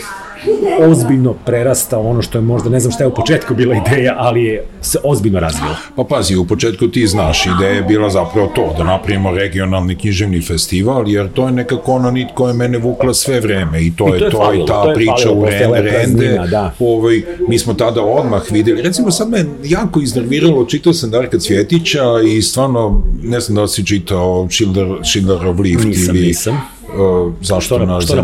ozbiljno 0.90 1.34
prerasta 1.46 1.98
ono 1.98 2.22
što 2.22 2.38
je 2.38 2.42
možda, 2.42 2.70
ne 2.70 2.80
znam 2.80 2.92
šta 2.92 3.04
je 3.04 3.08
u 3.08 3.14
početku 3.14 3.54
bila 3.54 3.74
ideja, 3.86 4.14
ali 4.18 4.44
je 4.44 4.64
se 4.80 4.98
ozbiljno 5.04 5.40
razvilo. 5.40 5.74
Pa 5.96 6.04
pazi, 6.04 6.36
u 6.36 6.46
početku 6.46 6.88
ti 6.88 7.06
znaš, 7.06 7.46
ideja 7.46 7.70
je 7.70 7.82
bila 7.82 8.10
zapravo 8.10 8.46
to, 8.54 8.74
da 8.78 8.84
napravimo 8.84 9.30
regionalni 9.30 9.96
književni 9.96 10.42
festival, 10.42 11.08
jer 11.08 11.32
to 11.32 11.46
je 11.46 11.52
nekako 11.52 11.92
ona 11.92 12.10
nit 12.10 12.28
koja 12.34 12.48
je 12.48 12.54
mene 12.54 12.78
vukla 12.78 13.14
sve 13.14 13.40
vreme 13.40 13.82
i 13.86 13.92
to 13.96 14.08
I 14.08 14.10
je 14.10 14.18
to, 14.18 14.24
je 14.24 14.30
to 14.30 14.38
falilo, 14.38 14.64
i 14.64 14.68
ta 14.68 14.84
to 14.84 14.94
priča 14.94 15.12
falilo, 15.16 15.40
u 15.40 15.44
Rende, 15.44 15.90
Rende, 15.90 16.38
da. 16.50 16.72
ovaj, 16.78 17.22
mi 17.48 17.58
smo 17.58 17.74
tada 17.74 18.02
odmah 18.02 18.42
videli, 18.50 18.82
recimo 18.82 19.10
sad 19.10 19.28
me 19.28 19.44
jako 19.64 20.00
iznerviralo, 20.00 20.64
čitao 20.64 20.92
sam 20.92 21.10
Darka 21.10 21.38
Cvjetića 21.38 22.04
i 22.26 22.42
stvarno, 22.42 23.02
ne 23.22 23.40
znam 23.40 23.56
da 23.56 23.68
si 23.68 23.86
čitao 23.86 24.48
Schindler, 24.50 24.88
Schindlerov 25.04 25.60
lift 25.60 25.84
nisam, 25.84 26.16
ili... 26.16 26.26
Nisam, 26.26 26.60
Uh, 26.86 27.32
zašto 27.42 27.60
što 27.60 27.86
na, 27.86 28.00
što 28.00 28.16
na 28.16 28.22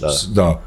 da. 0.00 0.10
Da, 0.34 0.60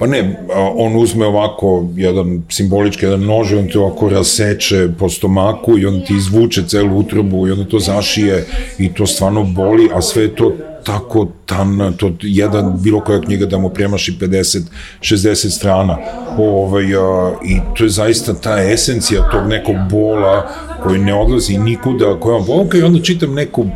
Pa 0.00 0.06
ne, 0.06 0.36
on 0.76 0.96
uzme 0.96 1.26
ovako 1.26 1.86
jedan 1.96 2.42
simbolički 2.48 3.04
jedan 3.04 3.20
nož 3.20 3.52
i 3.52 3.56
on 3.56 3.68
te 3.68 3.78
ovako 3.78 4.08
raseče 4.08 4.88
po 4.98 5.08
stomaku 5.08 5.78
i 5.78 5.86
on 5.86 6.00
ti 6.06 6.14
izvuče 6.16 6.62
celu 6.68 6.98
utrobu 6.98 7.48
i 7.48 7.50
onda 7.50 7.64
to 7.64 7.78
zašije 7.78 8.46
i 8.78 8.94
to 8.94 9.06
stvarno 9.06 9.44
boli, 9.44 9.88
a 9.94 10.02
sve 10.02 10.34
to 10.34 10.52
tako 10.84 11.26
tamna, 11.46 11.92
to 11.92 12.12
jedan, 12.20 12.82
bilo 12.82 13.00
koja 13.00 13.20
knjiga 13.20 13.46
da 13.46 13.58
mu 13.58 13.68
premaši 13.68 14.12
50, 14.20 14.60
60 15.00 15.50
strana. 15.50 15.98
Ovaj, 16.38 16.94
a, 16.94 17.32
I 17.44 17.60
to 17.76 17.84
je 17.84 17.90
zaista 17.90 18.34
ta 18.34 18.62
esencija 18.72 19.30
tog 19.30 19.48
nekog 19.48 19.76
bola 19.90 20.48
koji 20.82 20.98
ne 20.98 21.14
odlazi 21.14 21.58
nikuda, 21.58 22.20
koja 22.20 22.36
vam 22.36 22.46
boka 22.46 22.78
i 22.78 22.82
onda 22.82 23.02
čitam 23.02 23.34
neku 23.34 23.66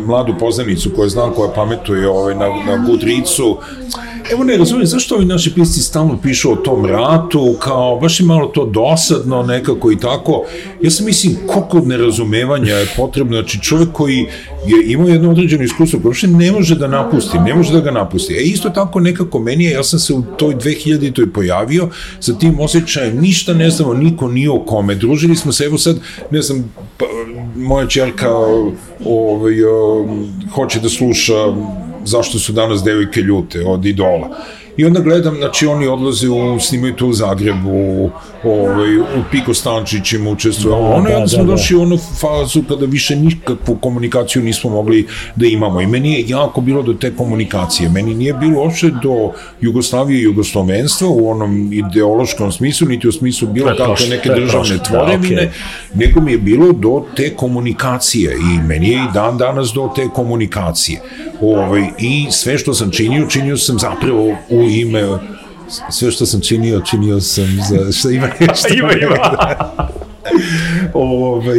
mladu 0.00 0.34
poznanicu 0.38 0.90
koju 0.96 1.08
znam 1.08 1.32
koja 1.32 1.50
pametuje 1.52 2.08
ovaj, 2.08 2.34
na, 2.34 2.48
na 2.48 2.86
Goodreadsu 2.86 3.58
Evo 4.32 4.44
ne 4.44 4.56
razumijem, 4.56 4.86
zašto 4.86 5.14
ovi 5.14 5.24
naši 5.24 5.54
pisci 5.54 5.80
stalno 5.80 6.18
pišu 6.22 6.52
o 6.52 6.56
tom 6.56 6.86
ratu, 6.86 7.56
kao 7.58 7.98
baš 8.00 8.20
je 8.20 8.26
malo 8.26 8.46
to 8.46 8.66
dosadno 8.66 9.42
nekako 9.42 9.92
i 9.92 9.98
tako. 9.98 10.44
Ja 10.82 10.90
sam 10.90 11.06
mislim 11.06 11.36
koliko 11.46 11.80
nerazumevanja 11.80 12.74
je 12.74 12.88
potrebno, 12.96 13.36
znači 13.36 13.60
čovjek 13.62 13.88
koji 13.92 14.16
je 14.66 14.92
imao 14.92 15.08
jedno 15.08 15.30
određeno 15.30 15.64
iskustvo 15.64 16.00
koje 16.02 16.14
ne 16.32 16.52
može 16.52 16.74
da 16.74 16.88
napusti, 16.88 17.38
ne 17.38 17.54
može 17.54 17.72
da 17.72 17.80
ga 17.80 17.90
napusti. 17.90 18.34
E 18.34 18.42
isto 18.42 18.70
tako 18.70 19.00
nekako 19.00 19.38
meni 19.38 19.64
je, 19.64 19.70
ja 19.70 19.84
sam 19.84 19.98
se 19.98 20.14
u 20.14 20.22
toj 20.22 20.54
2000 20.54 21.12
toj 21.12 21.32
pojavio 21.32 21.88
sa 22.20 22.38
tim 22.38 22.60
osjećajem, 22.60 23.20
ništa 23.20 23.54
ne 23.54 23.70
znamo, 23.70 23.94
niko 23.94 24.28
nije 24.28 24.50
o 24.50 24.64
kome. 24.64 24.94
Družili 24.94 25.36
smo 25.36 25.52
se, 25.52 25.64
evo 25.64 25.78
sad, 25.78 25.96
ne 26.30 26.42
znam, 26.42 26.72
pa, 26.96 27.06
moja 27.56 27.86
čerka 27.86 28.30
ovaj, 29.04 29.54
hoće 30.54 30.80
da 30.80 30.88
sluša 30.88 31.34
zašto 32.10 32.38
su 32.38 32.52
danas 32.52 32.82
devojke 32.82 33.20
ljute 33.20 33.64
od 33.66 33.86
idola. 33.86 34.28
I 34.76 34.84
onda 34.84 35.00
gledam, 35.00 35.36
znači 35.36 35.66
oni 35.66 35.86
odlaze 35.86 36.28
u, 36.28 36.60
snimaju 36.60 36.94
to 36.94 37.06
u 37.06 37.12
Zagrebu, 37.12 38.10
ovaj, 38.44 38.98
u 38.98 39.22
Piko 39.30 39.54
Stančić 39.54 40.12
im 40.12 40.26
učestvuje, 40.26 40.76
da, 40.76 40.82
ono, 40.82 41.08
da, 41.08 41.16
onda 41.16 41.28
smo 41.28 41.44
da, 41.44 41.50
došli 41.50 41.76
u 41.76 41.82
onu 41.82 41.98
fazu 41.98 42.62
kada 42.68 42.86
više 42.86 43.16
nikakvu 43.16 43.76
komunikaciju 43.76 44.42
nismo 44.42 44.70
mogli 44.70 45.06
da 45.36 45.46
imamo. 45.46 45.80
I 45.80 45.86
meni 45.86 46.12
je 46.12 46.24
jako 46.28 46.60
bilo 46.60 46.82
do 46.82 46.92
te 46.92 47.16
komunikacije. 47.16 47.88
Meni 47.88 48.14
nije 48.14 48.34
bilo 48.34 48.60
uopšte 48.60 48.90
do 49.02 49.32
Jugoslavije 49.60 50.20
i 50.20 50.24
Jugoslovenstva 50.24 51.08
u 51.08 51.30
onom 51.30 51.72
ideološkom 51.72 52.52
smislu, 52.52 52.88
niti 52.88 53.08
u 53.08 53.12
smislu 53.12 53.48
bilo 53.48 53.76
kakve 53.76 54.06
neke 54.06 54.28
državne 54.28 54.76
da, 54.76 54.82
tvorevine, 54.82 55.42
da, 55.42 55.50
okay. 55.50 56.06
nego 56.06 56.20
mi 56.20 56.32
je 56.32 56.38
bilo 56.38 56.72
do 56.72 57.04
te 57.16 57.34
komunikacije 57.36 58.34
i 58.34 58.58
meni 58.68 58.88
je 58.88 58.94
i 58.94 59.12
dan 59.14 59.38
danas 59.38 59.72
do 59.74 59.90
te 59.96 60.08
komunikacije. 60.14 61.00
Ovaj, 61.40 61.82
I 61.98 62.26
sve 62.30 62.58
što 62.58 62.74
sam 62.74 62.90
činio, 62.90 63.26
činio 63.26 63.56
sam 63.56 63.78
zapravo 63.78 64.36
u 64.48 64.59
ime 64.62 65.02
sve 65.90 66.10
što 66.10 66.26
sam 66.26 66.40
činio, 66.40 66.80
činio 66.80 67.20
sam 67.20 67.58
za 67.68 67.92
šta 67.92 68.10
ima 68.10 68.28
nešto. 68.40 68.68
ima, 68.78 68.92
ima. 68.92 70.09
Ovaj, 70.94 71.58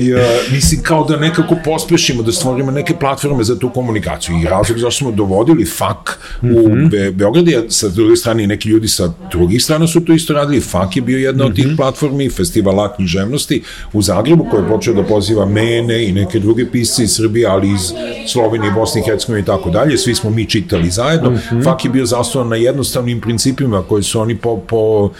mislim, 0.51 0.81
kao 0.83 1.03
da 1.03 1.17
nekako 1.17 1.55
pospešimo, 1.65 2.23
da 2.23 2.31
stvorimo 2.31 2.71
neke 2.71 2.95
platforme 2.99 3.43
za 3.43 3.59
tu 3.59 3.69
komunikaciju. 3.69 4.35
I 4.41 4.45
razlog 4.45 4.79
zašto 4.79 4.97
smo 4.97 5.11
dovodili 5.11 5.65
FAK 5.65 6.19
u 6.41 6.45
mm 6.45 6.49
-hmm. 6.49 6.89
Be 6.89 7.11
Beograd 7.11 7.47
je 7.47 7.65
sa 7.69 7.89
druge 7.89 8.15
strane 8.15 8.43
i 8.43 8.47
neki 8.47 8.69
ljudi 8.69 8.87
sa 8.87 9.13
drugih 9.31 9.63
strana 9.63 9.87
su 9.87 10.05
to 10.05 10.13
isto 10.13 10.33
radili. 10.33 10.61
FAK 10.61 10.95
je 10.95 11.01
bio 11.01 11.17
jedna 11.17 11.43
mm 11.43 11.47
-hmm. 11.47 11.49
od 11.49 11.55
tih 11.55 11.67
mhm. 11.67 11.75
platformi, 11.75 12.29
festivala 12.29 12.95
književnosti 12.95 13.63
u 13.93 14.01
Zagrebu, 14.01 14.47
koji 14.51 14.63
je 14.63 14.69
počeo 14.69 14.93
da 14.93 15.03
poziva 15.03 15.45
mene 15.45 16.07
i 16.07 16.11
neke 16.11 16.39
druge 16.39 16.71
pisce 16.71 17.03
iz 17.03 17.15
Srbije, 17.15 17.47
ali 17.47 17.71
iz 17.71 17.93
Slovenije, 18.27 18.71
Bosne 18.71 19.01
i 19.01 19.03
Hercegovine 19.03 19.41
i 19.41 19.45
tako 19.45 19.69
dalje. 19.69 19.97
Svi 19.97 20.15
smo 20.15 20.29
mi 20.29 20.45
čitali 20.45 20.89
zajedno. 20.89 21.29
Mm 21.29 21.39
-hmm. 21.51 21.63
FAK 21.63 21.85
je 21.85 21.91
bio 21.91 22.05
zasnovan 22.05 22.49
na 22.49 22.55
jednostavnim 22.55 23.21
principima 23.21 23.83
koji 23.89 24.03
su 24.03 24.19
oni 24.19 24.37
po, 24.37 24.57
po 24.57 25.11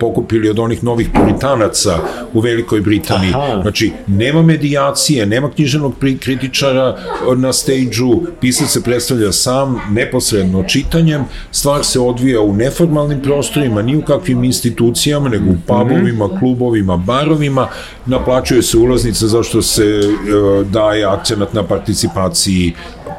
pokupili 0.00 0.50
od 0.50 0.58
onih 0.58 0.84
novih 0.84 1.08
puritanaca 1.14 1.98
u 2.32 2.40
Velikoj 2.40 2.80
Britaniji. 2.80 3.32
Aha. 3.34 3.62
Znači, 3.62 3.92
nema 4.06 4.42
medijacije, 4.42 5.26
nema 5.26 5.50
književnog 5.50 5.94
kritičara 6.20 6.96
na 7.36 7.52
stage-u, 7.52 8.26
pisac 8.40 8.68
se 8.68 8.82
predstavlja 8.82 9.32
sam, 9.32 9.80
neposredno 9.90 10.62
čitanjem, 10.62 11.24
stvar 11.50 11.84
se 11.84 12.00
odvija 12.00 12.40
u 12.40 12.54
neformalnim 12.54 13.20
prostorima, 13.22 13.82
ni 13.82 13.96
u 13.96 14.02
kakvim 14.02 14.44
institucijama, 14.44 15.28
nego 15.28 15.50
u 15.50 15.56
pubovima, 15.66 16.28
klubovima, 16.38 16.96
barovima, 16.96 17.68
naplaćuje 18.06 18.62
se 18.62 18.78
ulaznica 18.78 19.26
zašto 19.26 19.62
se 19.62 20.00
uh, 20.00 20.66
daje 20.66 21.04
akcenat 21.04 21.54
na 21.54 21.62
participaciji 21.62 22.72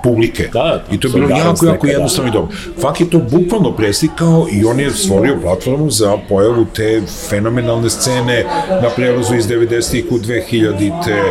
publike. 0.03 0.49
Da, 0.53 0.83
I 0.91 0.99
to 0.99 1.07
je 1.07 1.13
bilo 1.13 1.29
jako, 1.29 1.65
jako 1.65 1.87
jednostavno 1.87 2.29
i 2.29 2.33
dobro. 2.33 2.55
Fak 2.81 3.01
je 3.01 3.09
to 3.09 3.19
bukvalno 3.31 3.71
preslikao 3.71 4.47
i 4.51 4.65
on 4.65 4.79
je 4.79 4.91
stvorio 4.91 5.37
platformu 5.41 5.89
za 5.89 6.17
pojavu 6.29 6.65
te 6.75 7.01
fenomenalne 7.29 7.89
scene 7.89 8.45
na 8.69 8.89
prelazu 8.95 9.35
iz 9.35 9.47
90-ih 9.47 10.05
u 10.09 10.17
2000-te, 10.17 11.21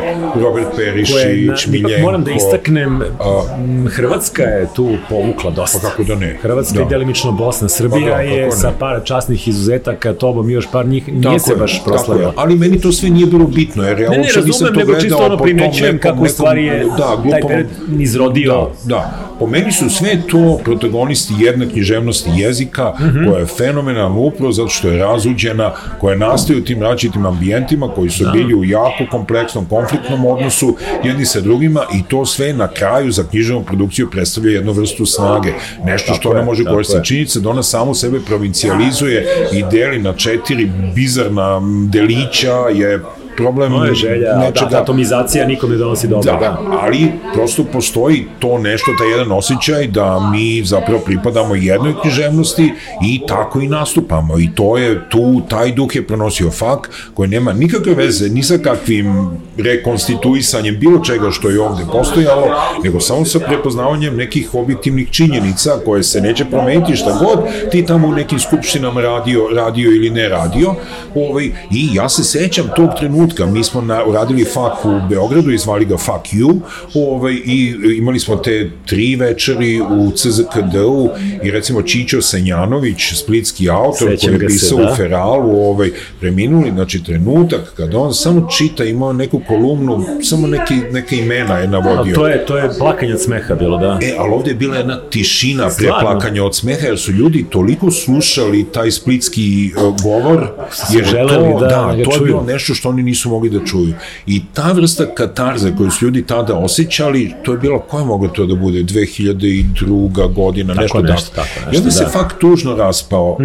Robert 0.40 0.66
Perišić, 0.77 1.66
Miljenko. 1.66 2.03
Moram 2.03 2.24
da 2.24 2.31
istaknem, 2.31 3.03
a, 3.03 3.43
Hrvatska 3.89 4.43
je 4.43 4.69
tu 4.74 4.97
povukla 5.09 5.51
dosta. 5.51 5.78
Pa 5.82 5.89
kako 5.89 6.05
da 6.05 6.15
ne. 6.15 6.39
Hrvatska 6.43 6.78
da. 6.78 6.85
i 6.85 6.89
delimično 6.89 7.32
Bosna. 7.32 7.69
Srbija 7.69 8.11
pa 8.11 8.16
da, 8.16 8.23
je 8.23 8.53
sa 8.53 8.73
par 8.78 9.01
časnih 9.05 9.49
izuzetaka, 9.49 10.15
tobom 10.15 10.51
još 10.51 10.70
par 10.73 10.86
njih, 10.86 11.09
nije 11.09 11.23
tako 11.23 11.39
se 11.39 11.57
baš 11.57 11.85
proslavila. 11.85 12.32
Ali 12.36 12.57
meni 12.57 12.81
to 12.81 12.93
sve 12.93 13.11
nije 13.11 13.27
bilo 13.27 13.47
bitno, 13.47 13.82
jer 13.82 14.01
ja 14.01 14.11
ne, 14.11 14.16
ne, 14.16 14.23
uopće 14.23 14.40
nisam 14.40 14.66
to 14.66 14.74
gledao 14.74 15.01
čisto 15.01 15.19
ono 15.19 15.36
primećujem 15.36 15.99
kako 15.99 16.28
stvari 16.28 16.65
je 16.65 16.85
da, 16.85 17.16
glupom, 17.23 17.31
taj 17.31 17.40
period 17.40 17.66
izrodio. 17.99 18.61
Da, 18.84 18.94
da. 18.94 19.32
Po 19.39 19.47
meni 19.47 19.72
su 19.72 19.90
sve 19.90 20.22
to 20.30 20.60
protagonisti 20.64 21.34
jedne 21.39 21.68
književnosti 21.68 22.30
jezika, 22.36 22.94
mm 23.01 23.02
-hmm. 23.02 23.28
koja 23.28 23.40
je 23.40 23.47
fenomenalna 23.47 24.18
upravo 24.18 24.52
zato 24.52 24.68
što 24.68 24.89
je 24.89 24.98
razuđena, 24.98 25.72
koja 26.01 26.16
nastaje 26.16 26.59
u 26.59 26.64
tim 26.64 26.82
različitim 26.82 27.26
ambijentima 27.26 27.89
koji 27.94 28.10
su 28.10 28.24
da. 28.24 28.30
bili 28.30 28.55
u 28.55 28.64
jako 28.64 29.05
kompleksnom, 29.10 29.66
konfliktnom 29.66 30.26
odnosu 30.26 30.76
jedni 31.05 31.26
sa 31.26 31.40
drugima 31.40 31.80
i 31.94 32.02
to 32.09 32.26
sve 32.26 32.52
na 32.52 32.68
kraju 32.68 33.12
za 33.12 33.24
književnu 33.30 33.64
produkciju 33.64 34.10
predstavlja 34.10 34.52
jednu 34.52 34.72
vrstu 34.72 35.06
snage. 35.06 35.52
Nešto 35.84 36.14
što 36.14 36.30
ona 36.30 36.43
može 36.43 36.64
koristiti. 36.64 37.05
Činjenica 37.05 37.40
da 37.40 37.51
ona 37.51 37.62
samo 37.62 37.94
sebe 37.94 38.20
provincijalizuje 38.26 39.26
i 39.52 39.62
deli 39.70 39.98
na 39.98 40.12
četiri 40.12 40.70
bizarna 40.94 41.60
delića 41.89 42.56
je 42.74 43.01
problem 43.36 43.72
je 43.72 43.94
želja, 43.94 44.38
nečega. 44.38 44.70
Da, 44.70 44.80
atomizacija 44.80 45.46
nikom 45.46 45.70
ne 45.70 45.76
donosi 45.76 46.09
dobro. 46.09 46.32
Da, 46.32 46.38
da, 46.38 46.59
ali 46.82 47.12
prosto 47.34 47.64
postoji 47.64 48.26
to 48.38 48.59
nešto, 48.59 48.90
taj 48.98 49.10
jedan 49.10 49.32
osjećaj 49.32 49.86
da 49.86 50.30
mi 50.32 50.62
zapravo 50.64 51.00
pripadamo 51.00 51.54
jednoj 51.54 51.94
književnosti 52.02 52.72
i 53.04 53.20
tako 53.26 53.60
i 53.60 53.68
nastupamo. 53.68 54.38
I 54.38 54.48
to 54.54 54.76
je 54.76 55.09
tu, 55.09 55.42
taj 55.48 55.72
duh 55.72 55.96
je 55.96 56.06
pronosio 56.06 56.50
fak 56.50 56.90
koji 57.14 57.28
nema 57.28 57.52
nikakve 57.52 57.94
veze 57.94 58.28
ni 58.28 58.42
sa 58.42 58.59
kakvim 58.59 59.30
rekonstituisanjem 59.59 60.78
bilo 60.78 61.04
čega 61.04 61.30
što 61.30 61.50
je 61.50 61.60
ovde 61.60 61.84
postojalo, 61.92 62.46
nego 62.84 63.00
samo 63.00 63.24
sa 63.24 63.38
prepoznavanjem 63.38 64.16
nekih 64.16 64.54
objektivnih 64.54 65.10
činjenica 65.10 65.70
koje 65.84 66.02
se 66.02 66.20
neće 66.20 66.44
promeniti 66.44 66.96
šta 66.96 67.18
god 67.18 67.38
ti 67.70 67.86
tamo 67.86 68.09
u 68.09 68.12
nekim 68.12 68.38
skupštinama 68.38 69.00
radio, 69.00 69.48
radio 69.56 69.90
ili 69.90 70.10
ne 70.10 70.28
radio. 70.28 70.74
Ovaj, 71.14 71.44
I 71.70 71.88
ja 71.94 72.09
se 72.09 72.24
sećam 72.24 72.70
tog 72.76 72.90
trenutka 72.98 73.22
trenutka. 73.32 73.59
Mi 73.59 73.64
smo 73.64 73.80
na, 73.80 74.04
uradili 74.04 74.44
fak 74.44 74.84
u 74.84 75.00
Beogradu 75.09 75.50
i 75.50 75.59
zvali 75.59 75.84
ga 75.84 75.96
Fuck 75.96 76.32
You 76.32 76.60
ovaj, 76.94 77.32
i 77.32 77.74
imali 77.96 78.20
smo 78.20 78.36
te 78.36 78.70
tri 78.86 79.16
večeri 79.16 79.80
u 79.80 80.10
CZKD-u 80.10 81.09
i 81.42 81.50
recimo 81.50 81.82
Čićo 81.82 82.22
Senjanović, 82.22 83.14
splitski 83.14 83.70
autor 83.70 84.09
Sećam 84.10 84.30
koji 84.30 84.44
je 84.44 84.46
pisao 84.46 84.78
se, 84.78 84.84
da. 84.84 84.92
u 84.92 84.96
Feralu, 84.96 85.68
ovaj, 85.68 85.90
preminuli, 86.20 86.70
znači 86.70 87.04
trenutak 87.04 87.72
kada 87.76 87.98
on 87.98 88.14
samo 88.14 88.48
čita, 88.59 88.84
imao 88.84 89.12
neku 89.12 89.40
kolumnu, 89.48 90.04
samo 90.22 90.46
neki, 90.46 90.74
neke 90.92 91.16
imena 91.16 91.59
je 91.59 91.68
navodio. 91.68 92.12
A 92.12 92.14
to 92.14 92.26
je, 92.26 92.46
to 92.46 92.56
je 92.56 92.70
plakanje 92.78 93.14
od 93.14 93.22
smeha 93.22 93.54
bilo, 93.54 93.78
da. 93.78 93.98
E, 94.02 94.14
ali 94.18 94.30
ovde 94.30 94.50
je 94.50 94.54
bila 94.54 94.76
jedna 94.76 95.00
tišina 95.10 95.68
pre 95.78 95.88
plakanja 96.00 96.44
od 96.44 96.56
smeha, 96.56 96.86
jer 96.86 96.98
su 96.98 97.12
ljudi 97.12 97.46
toliko 97.50 97.90
slušali 97.90 98.64
taj 98.64 98.90
splitski 98.90 99.72
uh, 99.76 100.02
govor, 100.02 100.48
jer 100.92 101.04
želeli 101.04 101.52
to, 101.52 101.60
da, 101.60 101.66
da 101.66 102.04
to 102.04 102.14
je 102.14 102.20
bilo 102.24 102.44
nešto 102.46 102.74
što 102.74 102.88
oni 102.88 103.02
nisu 103.12 103.30
mogli 103.30 103.51
da 103.51 103.64
čuju. 103.64 103.94
I 104.26 104.43
ta 104.55 104.72
vrsta 104.72 105.06
katarze 105.14 105.72
koju 105.76 105.90
su 105.90 106.05
ljudi 106.05 106.22
tada 106.26 106.55
osjećali, 106.55 107.34
to 107.44 107.52
je 107.52 107.59
bilo, 107.59 107.78
koje 107.78 108.05
moglo 108.05 108.28
to 108.28 108.47
da 108.47 108.55
bude, 108.55 108.82
2002. 108.84 110.34
godina, 110.34 110.74
Tako 110.74 110.82
nešto, 110.82 111.02
nešto, 111.02 111.30
tako. 111.34 111.48
tako 111.55 111.60
I 111.60 111.66
nešto, 111.66 111.82
onda 111.82 111.90
se 111.90 112.05
da. 112.05 112.10
fakt 112.10 112.39
tužno 112.40 112.74
raspao 112.76 113.39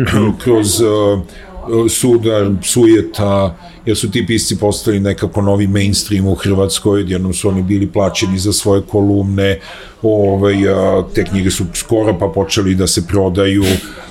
kroz 0.43 0.81
uh, 0.81 1.19
sudar, 1.89 2.51
sujeta, 2.63 3.55
jer 3.87 3.97
su 3.97 4.11
ti 4.11 4.25
pisci 4.25 4.57
postali 4.59 4.99
nekako 4.99 5.41
novi 5.41 5.67
mainstream 5.67 6.27
u 6.27 6.35
Hrvatskoj, 6.35 7.05
jednom 7.07 7.33
su 7.33 7.49
oni 7.49 7.61
bili 7.61 7.87
plaćeni 7.87 8.39
za 8.39 8.53
svoje 8.53 8.81
kolumne, 8.81 9.59
ovaj, 10.01 10.69
a, 10.69 11.03
te 11.15 11.25
knjige 11.25 11.51
su 11.51 11.65
skoro 11.73 12.17
pa 12.19 12.27
počeli 12.27 12.75
da 12.75 12.87
se 12.87 13.07
prodaju, 13.07 13.63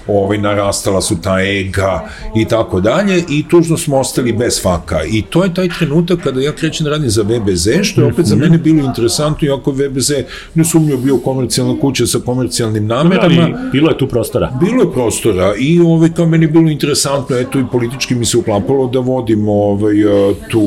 ovaj, 0.06 0.38
narastala 0.38 1.00
su 1.00 1.20
ta 1.22 1.40
ega 1.40 2.08
i 2.36 2.44
tako 2.44 2.80
dalje 2.80 3.24
i 3.30 3.44
tužno 3.48 3.76
smo 3.76 3.98
ostali 3.98 4.32
bez 4.32 4.62
faka. 4.62 5.00
I 5.10 5.22
to 5.22 5.44
je 5.44 5.54
taj 5.54 5.68
trenutak 5.78 6.20
kada 6.20 6.40
ja 6.40 6.52
krećem 6.52 6.84
da 6.84 6.90
radim 6.90 7.10
za 7.10 7.22
VBZ, 7.22 7.68
što 7.82 8.00
je 8.00 8.06
opet 8.06 8.26
za 8.26 8.36
mene 8.36 8.58
bilo 8.58 8.84
interesantno, 8.84 9.48
iako 9.48 9.70
VBZ 9.70 10.12
nesumnjivo 10.54 10.98
bio 10.98 11.18
komercijalna 11.18 11.80
kuća 11.80 12.06
sa 12.06 12.18
komercijalnim 12.18 12.86
namerama, 12.86 13.42
Ali 13.42 13.54
bilo 13.72 13.90
je 13.90 13.98
tu 13.98 14.08
prostora. 14.08 14.58
Bilo 14.60 14.82
je 14.82 14.92
prostora 14.92 15.54
i 15.58 15.80
ovaj, 15.80 16.10
kao 16.16 16.26
meni 16.26 16.44
je 16.44 16.48
bilo 16.48 16.70
interesantno, 16.70 17.36
eto 17.36 17.58
i 17.58 17.64
politički 17.72 18.14
mi 18.14 18.24
se 18.24 18.38
uklapalo 18.38 18.86
da 18.86 18.98
vodim 18.98 19.48
ovaj, 19.70 20.00
eh, 20.00 20.34
tu, 20.50 20.62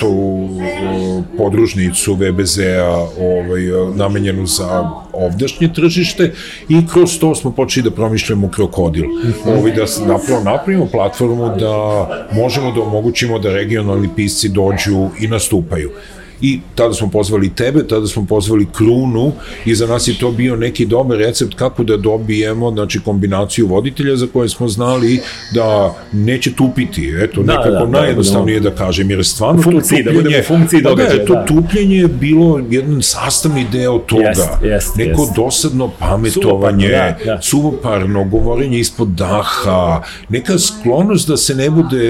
tu 0.00 0.48
eh, 0.60 1.22
podružnicu 1.36 2.14
VBZ-a 2.14 3.06
ovaj, 3.20 3.68
eh, 3.68 3.94
namenjenu 3.94 4.46
za 4.46 4.90
ovdašnje 5.12 5.72
tržište 5.72 6.32
i 6.68 6.86
kroz 6.92 7.18
to 7.18 7.34
smo 7.34 7.50
počeli 7.50 7.84
da 7.84 7.90
promišljamo 7.90 8.50
krokodil. 8.50 9.04
Ovaj, 9.46 9.72
da 9.72 9.84
napravo 10.06 10.42
napravimo 10.44 10.86
platformu 10.86 11.56
da 11.58 11.76
možemo 12.32 12.72
da 12.72 12.80
omogućimo 12.80 13.38
da 13.38 13.52
regionalni 13.52 14.08
pisci 14.16 14.48
dođu 14.48 15.08
i 15.20 15.26
nastupaju 15.26 15.90
i 16.42 16.60
tada 16.74 16.94
smo 16.94 17.10
pozvali 17.10 17.54
tebe, 17.54 17.86
tada 17.86 18.06
smo 18.06 18.26
pozvali 18.26 18.66
Krunu 18.76 19.32
i 19.64 19.74
za 19.74 19.86
nas 19.86 20.08
je 20.08 20.18
to 20.18 20.30
bio 20.30 20.56
neki 20.56 20.86
dobar 20.86 21.18
recept 21.18 21.54
kako 21.54 21.84
da 21.84 21.96
dobijemo 21.96 22.70
znači 22.70 23.00
kombinaciju 23.00 23.66
voditelja 23.66 24.16
za 24.16 24.26
koje 24.32 24.48
smo 24.48 24.68
znali 24.68 25.20
da 25.54 25.94
neće 26.12 26.52
tupiti, 26.52 27.14
eto 27.20 27.42
Da, 27.42 27.52
nekako 27.52 27.70
da, 27.70 27.92
da, 27.92 28.00
najjednostavnije 28.00 28.60
da, 28.60 28.70
kažem, 28.70 29.10
jer 29.10 29.18
je 29.18 29.24
stvarno 29.24 29.62
funkciji, 29.62 30.04
to 30.04 30.10
da 30.10 30.16
budemo 30.16 30.36
u 30.40 30.42
funkciji 30.42 30.82
Pa 30.82 30.88
događaja, 30.88 31.18
Da, 31.18 31.24
to 31.24 31.34
da. 31.34 31.44
tupljenje 31.44 31.96
je 31.96 32.08
bilo 32.08 32.60
jedan 32.70 33.02
sastavni 33.02 33.66
deo 33.72 33.98
toga, 33.98 34.22
Jest, 34.22 34.48
jest, 34.62 34.96
neko 34.96 35.22
jest. 35.22 35.34
dosadno 35.36 35.90
pametovanje, 35.98 36.86
Suvoparno, 36.88 37.24
da, 37.24 37.32
da. 37.34 37.42
suvoparno, 37.42 38.24
govorenje 38.24 38.78
ispod 38.78 39.08
daha, 39.08 40.02
neka 40.28 40.58
sklonost 40.58 41.28
da 41.28 41.36
se 41.36 41.54
ne 41.54 41.70
bude 41.70 42.02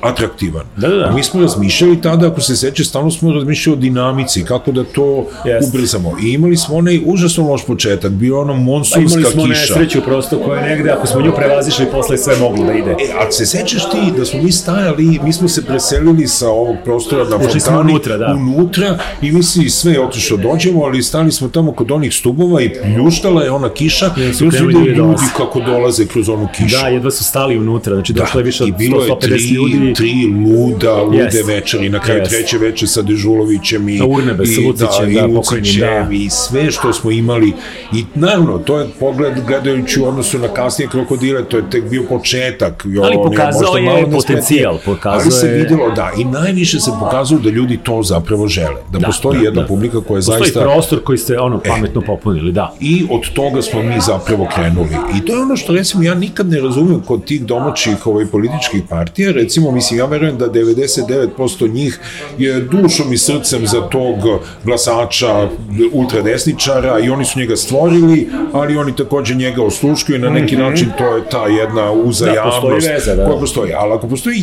atraktivan. 0.00 0.64
Da, 0.76 0.88
da, 0.88 0.96
da. 0.96 1.04
A 1.04 1.12
mi 1.14 1.22
smo 1.22 1.40
razmišljali 1.40 2.00
tada, 2.00 2.26
ako 2.26 2.40
se 2.40 2.56
seća, 2.56 2.84
stalno 2.84 3.10
smo 3.10 3.32
razmišljali 3.32 3.49
o 3.66 3.76
dinamici, 3.76 4.44
kako 4.44 4.72
da 4.72 4.84
to 4.84 5.26
Jest. 5.44 5.68
ubrzamo. 5.68 6.16
I 6.22 6.32
imali 6.32 6.56
smo 6.56 6.76
onaj 6.76 7.00
užasno 7.06 7.44
loš 7.44 7.66
početak, 7.66 8.12
bio 8.12 8.40
ono 8.40 8.54
monsunska 8.54 9.00
imali 9.18 9.32
smo 9.32 9.44
kiša. 9.44 9.60
nesreću 9.74 10.00
prosto 10.00 10.38
koja 10.38 10.60
je 10.60 10.68
negde, 10.68 10.90
ako 10.90 11.06
smo 11.06 11.20
nju 11.20 11.32
prevazišli, 11.36 11.86
posle 11.86 12.18
sve 12.18 12.36
moglo 12.38 12.64
da 12.64 12.72
ide. 12.72 12.90
E, 12.90 12.94
a 13.18 13.32
se 13.32 13.46
sećaš 13.46 13.82
ti 13.82 14.12
da 14.16 14.24
smo 14.24 14.42
mi 14.42 14.52
stajali, 14.52 15.20
mi 15.22 15.32
smo 15.32 15.48
se 15.48 15.64
preselili 15.64 16.26
sa 16.28 16.48
ovog 16.48 16.76
prostora 16.84 17.24
na 17.24 17.36
Ušli 17.38 17.60
fontani, 17.60 17.90
unutra, 17.90 18.16
da. 18.16 18.34
unutra 18.34 18.98
i 19.22 19.32
misli 19.32 19.70
sve 19.70 19.92
je 19.92 20.00
otišlo 20.02 20.36
dođemo, 20.36 20.82
ali 20.82 21.02
stali 21.02 21.32
smo 21.32 21.48
tamo 21.48 21.72
kod 21.72 21.90
onih 21.90 22.14
stubova 22.14 22.62
i 22.62 22.70
pljuštala 22.84 23.42
je 23.42 23.50
ona 23.50 23.68
kiša 23.70 24.10
i 24.16 24.20
I 24.20 24.24
onda 24.24 24.34
su 24.34 24.44
ljudi 24.64 24.74
ljudi 24.76 24.94
dolaze. 24.94 25.24
kako 25.36 25.60
dolaze 25.60 26.06
kroz 26.06 26.28
onu 26.28 26.48
kišu. 26.56 26.76
Da, 26.76 26.88
jedva 26.88 27.10
su 27.10 27.24
stali 27.24 27.58
unutra, 27.58 27.94
znači 27.94 28.12
došlo 28.12 28.40
je 28.40 28.44
više 28.44 28.62
od 28.62 28.68
i 28.68 28.72
bilo 28.72 29.02
je 29.02 29.10
100-150 29.10 29.20
tri, 29.20 29.48
ljudi. 29.48 29.94
tri 29.94 30.12
luda, 30.46 31.02
lude 31.02 31.16
Jest. 31.18 31.48
večeri, 31.48 31.88
na 31.88 31.98
kraju 32.00 32.20
Jest. 32.20 32.30
treće 32.30 32.58
veče 32.58 32.86
sa 32.86 33.02
Dežulovićem 33.44 33.88
i, 33.88 34.00
Urnebe 34.02 34.44
i, 34.44 34.66
Lucićem, 34.66 35.10
i 35.10 35.14
da, 35.14 35.20
pokojnim, 35.20 35.36
Lucićem 35.36 35.80
da. 35.80 36.08
i 36.12 36.30
sve 36.30 36.70
što 36.70 36.92
smo 36.92 37.10
imali 37.10 37.52
i 37.94 38.04
naravno, 38.14 38.58
to 38.58 38.78
je 38.78 38.86
pogled 39.00 39.34
gledajući 39.46 40.00
u 40.00 40.04
odnosu 40.08 40.38
na 40.38 40.48
kasnije 40.48 40.88
krokodile, 40.88 41.44
to 41.44 41.56
je 41.56 41.70
tek 41.70 41.84
bio 41.90 42.02
početak. 42.08 42.86
Jo, 42.88 43.02
Ali 43.02 43.16
pokazao 43.16 43.76
je 43.76 43.82
nespretnije, 43.82 44.16
potencijal, 44.16 44.78
pokazao 44.84 45.20
Ali 45.22 45.30
se 45.30 45.46
je- 45.46 45.54
videlo, 45.54 45.90
da, 45.90 46.10
i 46.18 46.24
najviše 46.24 46.80
se 46.80 46.90
pokazalo 47.00 47.40
da 47.40 47.50
ljudi 47.50 47.78
to 47.82 48.02
zapravo 48.02 48.48
žele. 48.48 48.80
Da, 48.92 49.06
postoji 49.06 49.38
da, 49.38 49.44
jedna 49.44 49.62
da. 49.62 49.68
publika 49.68 50.00
koja 50.00 50.16
je 50.16 50.18
Postoji 50.18 50.38
zaista... 50.38 50.60
prostor 50.60 51.02
koji 51.04 51.18
ste 51.18 51.38
ono 51.38 51.60
pametno 51.60 52.00
popunili, 52.00 52.52
da. 52.52 52.74
I 52.80 53.06
od 53.10 53.32
toga 53.34 53.62
smo 53.62 53.82
mi 53.82 54.00
zapravo 54.00 54.48
krenuli. 54.54 54.88
I 55.16 55.26
to 55.26 55.32
je 55.34 55.42
ono 55.42 55.56
što 55.56 55.72
recimo 55.72 56.02
ja 56.02 56.14
nikad 56.14 56.48
ne 56.50 56.60
razumem 56.60 57.00
kod 57.00 57.24
tih 57.24 57.42
domaćih 57.46 58.06
ovaj, 58.06 58.26
političkih 58.26 58.82
partija. 58.88 59.32
Recimo, 59.32 59.70
mislim, 59.70 59.98
ja 59.98 60.06
verujem 60.06 60.38
da 60.38 60.46
99% 60.48 61.72
njih 61.72 62.00
je 62.38 62.60
dušom 62.60 63.12
i 63.12 63.18
srcem 63.20 63.66
za 63.66 63.80
tog 63.80 64.16
glasača 64.64 65.48
ultradesničara 65.92 66.98
i 66.98 67.10
oni 67.10 67.24
su 67.24 67.38
njega 67.38 67.56
stvorili, 67.56 68.28
ali 68.52 68.76
oni 68.76 68.96
takođe 68.96 69.34
njega 69.34 69.62
osluškuju 69.62 70.16
i 70.16 70.20
na 70.20 70.30
neki 70.30 70.56
način 70.56 70.88
to 70.98 71.16
je 71.16 71.22
ta 71.30 71.46
jedna 71.46 71.92
uzajamnost 71.92 72.56
Da, 72.62 72.70
postoji 72.70 72.94
veza, 72.94 73.14
da. 73.14 73.24
koja 73.26 73.38
postoji. 73.38 73.72
Ali 73.72 73.92
ako 73.92 74.08
postoji 74.08 74.36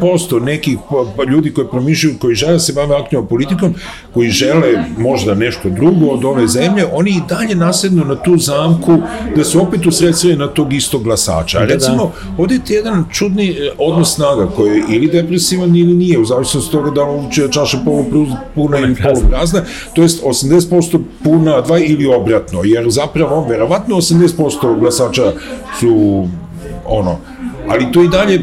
1% 0.00 0.42
nekih 0.42 0.78
pa, 1.16 1.24
ljudi 1.24 1.52
koji 1.52 1.68
promišljaju, 1.68 2.14
koji 2.18 2.34
žele 2.34 2.52
da 2.52 2.58
se 2.58 2.72
bave 2.72 2.96
aktivnom 2.96 3.28
politikom, 3.28 3.74
koji 4.14 4.30
žele 4.30 4.84
možda 4.98 5.34
nešto 5.34 5.70
drugo 5.70 6.06
od 6.06 6.24
ove 6.24 6.46
zemlje, 6.48 6.86
oni 6.92 7.10
i 7.10 7.20
dalje 7.28 7.54
nasednu 7.54 8.04
na 8.04 8.14
tu 8.22 8.36
zamku 8.36 8.98
da 9.36 9.44
se 9.44 9.58
opet 9.58 9.86
usredstvaju 9.86 10.36
na 10.36 10.46
tog 10.46 10.72
istog 10.72 11.02
glasača. 11.02 11.58
Da, 11.58 11.66
da. 11.66 11.74
recimo, 11.74 12.12
ovde 12.38 12.54
je 12.54 12.60
jedan 12.76 13.04
čudni 13.12 13.50
e, 13.50 13.70
odnos 13.78 14.14
snaga 14.14 14.46
koji 14.46 14.70
je 14.70 14.84
ili 14.88 15.06
depresivan 15.06 15.76
ili 15.76 15.94
nije, 15.94 16.18
u 16.18 16.24
zavisnosti 16.24 16.76
od 16.76 16.82
toga 16.82 16.90
da 16.90 17.04
li 17.04 17.52
čaša 17.52 17.78
puna 18.54 18.78
ili 18.78 18.94
prazna. 18.94 19.20
poluprazna, 19.20 19.62
to 19.94 20.02
jest 20.02 20.22
80% 20.22 20.98
puna 21.24 21.60
dva 21.60 21.78
ili 21.78 22.06
obratno, 22.06 22.60
jer 22.64 22.90
zapravo, 22.90 23.46
verovatno 23.48 23.96
80% 23.96 24.78
glasača 24.80 25.32
su 25.80 26.24
ono, 26.84 27.16
ali 27.68 27.92
to 27.92 28.02
i 28.02 28.08
dalje 28.08 28.42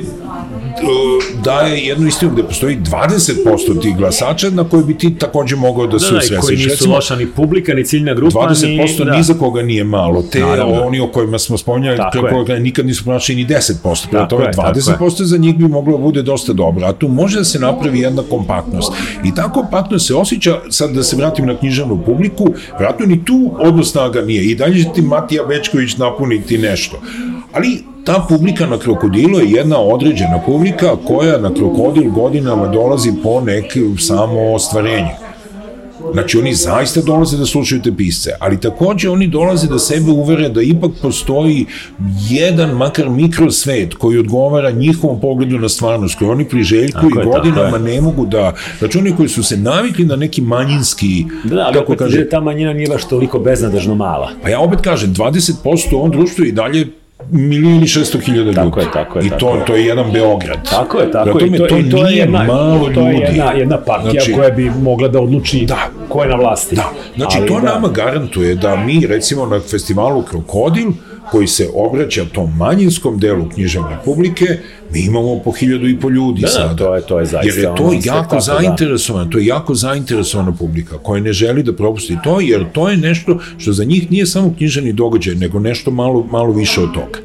daje 1.43 1.79
jednu 1.79 2.07
istinu 2.07 2.31
gde 2.31 2.43
postoji 2.43 2.77
20% 2.77 3.81
tih 3.81 3.97
glasača 3.97 4.49
na 4.49 4.63
koje 4.63 4.83
bi 4.83 4.97
ti 4.97 5.15
takođe 5.15 5.55
mogao 5.55 5.87
da 5.87 5.99
se 5.99 6.13
Da, 6.13 6.35
da, 6.35 6.41
koji 6.41 6.57
nisu 6.57 6.69
Recimo, 6.69 6.95
loša 6.95 7.15
ni 7.15 7.27
publika, 7.27 7.73
ni 7.73 7.85
ciljna 7.85 8.13
grupa, 8.13 8.39
20% 8.39 8.99
ni... 8.99 9.05
Da. 9.05 9.17
ni 9.17 9.23
za 9.23 9.33
koga 9.33 9.61
nije 9.61 9.83
malo. 9.83 10.23
Te 10.31 10.39
Naravno. 10.39 10.81
oni 10.81 10.99
o 10.99 11.07
kojima 11.07 11.39
smo 11.39 11.57
spominjali, 11.57 11.97
je. 11.97 12.29
koga 12.29 12.59
nikad 12.59 12.85
nisu 12.85 13.03
pronašli 13.03 13.35
ni 13.35 13.45
10%. 13.45 14.09
Prema 14.09 14.27
tome, 14.27 14.45
je, 14.45 14.51
tako 14.51 14.79
20% 14.79 15.23
za 15.23 15.37
njih 15.37 15.57
bi 15.57 15.67
moglo 15.67 15.97
da 15.97 16.03
bude 16.03 16.21
dosta 16.21 16.53
dobro. 16.53 16.85
A 16.85 16.93
tu 16.93 17.07
može 17.07 17.37
da 17.37 17.43
se 17.43 17.59
napravi 17.59 17.99
jedna 17.99 18.23
kompaktnost. 18.29 18.91
I 19.25 19.35
ta 19.35 19.51
kompaktnost 19.51 20.07
se 20.07 20.15
osjeća, 20.15 20.59
sad 20.69 20.91
da 20.91 21.03
se 21.03 21.15
vratim 21.15 21.45
na 21.45 21.57
književnu 21.57 22.03
publiku, 22.05 22.47
vratno 22.79 23.05
ni 23.05 23.25
tu 23.25 23.51
odnos 23.59 23.91
snaga 23.91 24.21
nije. 24.21 24.43
I 24.43 24.55
dalje 24.55 24.83
će 24.83 24.89
ti 24.95 25.01
Matija 25.01 25.43
Bečković 25.43 25.97
napuniti 25.97 26.57
nešto. 26.57 27.01
Ali 27.53 27.83
ta 28.05 28.25
publika 28.29 28.65
na 28.65 28.77
krokodilu 28.77 29.39
je 29.39 29.51
jedna 29.51 29.79
određena 29.79 30.39
publika 30.45 30.95
koja 31.07 31.37
na 31.37 31.53
krokodil 31.53 32.11
godinama 32.11 32.67
dolazi 32.67 33.11
po 33.23 33.41
neki 33.41 33.81
samo 33.97 34.53
ostvarenje. 34.53 35.11
Znači, 36.13 36.37
oni 36.37 36.53
zaista 36.53 37.01
dolaze 37.01 37.37
da 37.37 37.45
slušaju 37.45 37.81
te 37.81 37.91
pisce, 37.97 38.31
ali 38.39 38.59
takođe 38.59 39.09
oni 39.09 39.27
dolaze 39.27 39.67
da 39.67 39.79
sebe 39.79 40.11
uvere 40.11 40.49
da 40.49 40.61
ipak 40.61 40.91
postoji 41.01 41.65
jedan, 42.29 42.69
makar 42.69 43.09
mikrosvet 43.09 43.93
koji 43.93 44.17
odgovara 44.17 44.71
njihovom 44.71 45.21
pogledu 45.21 45.59
na 45.59 45.69
stvarnost, 45.69 46.15
koji 46.15 46.29
oni 46.29 46.49
priželjkuju 46.49 47.11
i 47.21 47.25
godinama 47.25 47.77
ne 47.77 48.01
mogu 48.01 48.25
da... 48.25 48.53
Znači, 48.79 48.97
oni 48.97 49.15
koji 49.15 49.29
su 49.29 49.43
se 49.43 49.57
navikli 49.57 50.05
na 50.05 50.15
neki 50.15 50.41
manjinski, 50.41 51.25
Da, 51.43 51.55
da, 51.55 51.61
ali 51.61 51.73
kako 51.73 51.91
opet 51.91 51.99
kaže, 51.99 52.29
ta 52.29 52.39
manjina 52.39 52.73
nije 52.73 52.87
baš 52.87 53.07
toliko 53.07 53.39
beznadežno 53.39 53.95
mala. 53.95 54.31
Pa 54.43 54.49
ja 54.49 54.59
opet 54.59 54.81
kažem, 54.81 55.13
20% 55.13 55.93
u 55.93 55.97
ovom 55.97 56.11
društvu 56.11 56.45
i 56.45 56.51
dalje 56.51 56.87
milijun 57.30 57.84
i 57.84 57.88
šesto 57.88 58.19
hiljada 58.19 58.43
ljudi. 58.43 58.56
Tako 58.56 58.80
je, 58.80 58.85
tako 58.93 59.19
je, 59.19 59.26
I 59.26 59.30
tako 59.30 59.39
to, 59.39 59.56
je. 59.56 59.65
to 59.65 59.76
je 59.76 59.85
jedan 59.85 60.11
Beograd. 60.11 60.69
Tako 60.69 60.99
je, 60.99 61.11
tako 61.11 61.39
je. 61.39 61.48
I 61.48 61.57
to, 61.57 61.65
i 61.68 61.89
to 61.89 61.98
je 61.98 62.03
nije 62.03 62.18
jedna, 62.18 62.43
malo 62.43 62.89
to 62.89 63.02
je 63.02 63.14
jedna, 63.15 63.52
jedna 63.52 63.77
partija 63.77 64.11
Znači- 64.11 64.34
koja 64.34 64.49
bi 64.49 64.72
mogla 64.72 65.07
da 65.07 65.19
odluči 65.22 65.65
Da. 65.65 65.77
ko 66.10 66.23
je 66.23 66.30
na 66.30 66.35
vlasti. 66.35 66.76
Da, 66.76 66.89
znači 67.15 67.38
Ali 67.38 67.48
to 67.48 67.60
da. 67.60 67.73
nama 67.73 67.88
garantuje 67.88 68.56
da 68.56 68.76
mi 68.76 69.06
recimo 69.07 69.45
na 69.45 69.60
festivalu 69.61 70.22
Krokodil 70.22 70.88
koji 71.31 71.47
se 71.47 71.67
obraća 71.75 72.25
tom 72.25 72.57
manjinskom 72.57 73.19
delu 73.19 73.49
književne 73.49 73.97
publike, 74.05 74.45
mi 74.91 74.99
imamo 75.01 75.39
po 75.39 75.51
hiljadu 75.51 75.87
i 75.87 75.99
po 75.99 76.09
ljudi 76.09 76.41
Da, 76.41 76.47
da, 76.47 76.53
sada. 76.53 76.75
to 76.75 76.95
je- 76.95 77.01
to 77.01 77.19
je 77.19 77.25
zaista 77.25 77.47
Jer 77.49 77.57
je 77.59 77.75
to 77.75 77.83
ono 77.83 77.99
jako 78.05 78.35
da. 78.35 78.41
zainteresovano, 78.41 79.25
to 79.25 79.37
je 79.37 79.45
jako 79.45 79.75
zainteresovana 79.75 80.51
publika 80.53 80.97
koja 80.97 81.21
ne 81.21 81.33
želi 81.33 81.63
da 81.63 81.73
propusti 81.73 82.17
to, 82.23 82.39
jer 82.41 82.65
to 82.71 82.89
je 82.89 82.97
nešto 82.97 83.39
što 83.57 83.73
za 83.73 83.83
njih 83.83 84.11
nije 84.11 84.25
samo 84.25 84.53
književni 84.57 84.93
događaj, 84.93 85.35
nego 85.35 85.59
nešto 85.59 85.91
malo, 85.91 86.27
malo 86.31 86.53
više 86.53 86.81
od 86.81 86.93
toga. 86.93 87.19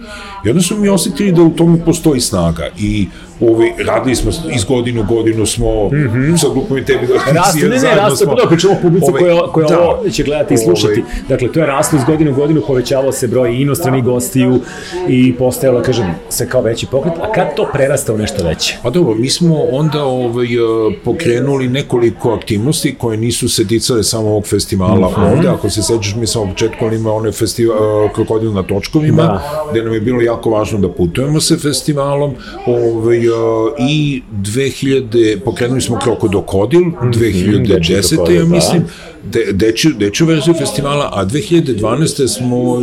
I 0.46 0.50
onda 0.50 0.62
smo 0.62 0.76
mi 0.76 0.88
osetili 0.88 1.32
da 1.32 1.42
u 1.42 1.50
tome 1.50 1.84
postoji 1.84 2.20
snaga 2.20 2.68
i 2.80 3.06
ovi, 3.40 3.72
radili 3.86 4.16
smo 4.16 4.30
iz 4.54 4.64
godinu 4.64 5.00
u 5.00 5.14
godinu 5.14 5.46
smo 5.46 5.88
mm 5.88 5.90
-hmm. 5.90 6.36
sa 6.36 6.46
grupom 6.52 6.78
i 6.78 6.84
tebi 6.84 7.06
da 7.06 7.14
Raste, 7.32 7.68
ne, 7.68 7.68
ne, 7.68 8.16
smo- 8.16 8.26
pa 8.26 8.42
da 8.42 8.48
pričamo 8.48 8.74
o 8.74 8.76
publici 8.82 9.10
Ovaj, 9.10 9.22
koja, 9.22 9.52
koja 9.52 9.68
da. 9.68 9.80
ovo 9.80 10.08
će 10.10 10.22
gledati 10.22 10.54
i 10.54 10.58
slušati. 10.58 11.00
Ovaj, 11.00 11.22
Dakle, 11.28 11.52
to 11.52 11.60
je 11.60 11.66
raslo 11.66 11.98
iz 11.98 12.04
godine 12.04 12.30
u 12.30 12.34
godinu, 12.34 12.62
povećavao 12.66 13.12
se 13.12 13.28
broj 13.28 13.62
inostranih 13.62 14.04
gostiju 14.04 14.60
i 15.08 15.34
postajalo, 15.34 15.82
kažem, 15.82 16.06
se 16.28 16.48
kao 16.48 16.60
veći 16.62 16.86
pokret. 16.86 17.14
A 17.20 17.32
kad 17.32 17.54
to 17.56 17.68
prerasta 17.72 18.14
u 18.14 18.18
nešto 18.18 18.44
veće? 18.44 18.76
Pa 18.82 18.90
dobro, 18.90 19.14
mi 19.14 19.30
smo 19.30 19.62
onda 19.70 20.04
ovaj, 20.04 20.46
e, 20.46 20.58
pokrenuli 21.04 21.68
nekoliko 21.68 22.32
aktivnosti 22.32 22.94
koje 22.98 23.16
nisu 23.16 23.48
se 23.48 23.66
ticale 23.66 24.02
samo 24.02 24.28
ovog 24.28 24.46
festivala 24.46 25.08
mm 25.10 25.14
-hmm. 25.14 25.32
ovde. 25.32 25.48
Ako 25.48 25.70
se 25.70 25.82
sećaš, 25.82 26.14
mi 26.14 26.26
smo 26.26 26.42
u 26.42 26.48
početku 26.48 26.84
imali 26.84 27.16
one 27.16 27.32
festival, 27.32 28.04
uh, 28.04 28.12
krokodil 28.12 28.52
na 28.52 28.62
točkovima, 28.62 29.22
da. 29.22 29.66
gde 29.70 29.82
nam 29.82 29.94
je 29.94 30.00
bilo 30.00 30.20
jako 30.20 30.50
važno 30.50 30.78
da 30.78 30.88
putujemo 30.88 31.40
sa 31.40 31.56
festivalom. 31.56 32.34
Ovaj, 32.66 33.25
uh, 33.28 33.72
I 33.78 34.22
2000, 34.32 35.40
pokrenuli 35.44 35.80
smo 35.80 35.98
krokodokodil, 35.98 36.80
mm 36.80 36.94
-hmm, 37.00 37.12
2010. 37.12 38.30
ja 38.30 38.38
da. 38.42 38.48
mislim, 38.48 38.84
de, 39.24 39.52
dečju, 39.52 39.92
dečju 39.98 40.26
verziju 40.26 40.54
festivala, 40.54 41.10
a 41.12 41.24
2012. 41.24 42.28
smo 42.28 42.56
uh, 42.56 42.82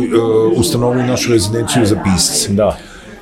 ustanovili 0.56 1.02
našu 1.06 1.32
rezidenciju 1.32 1.86
za 1.86 1.96
pisce. 2.04 2.52
Da 2.52 2.78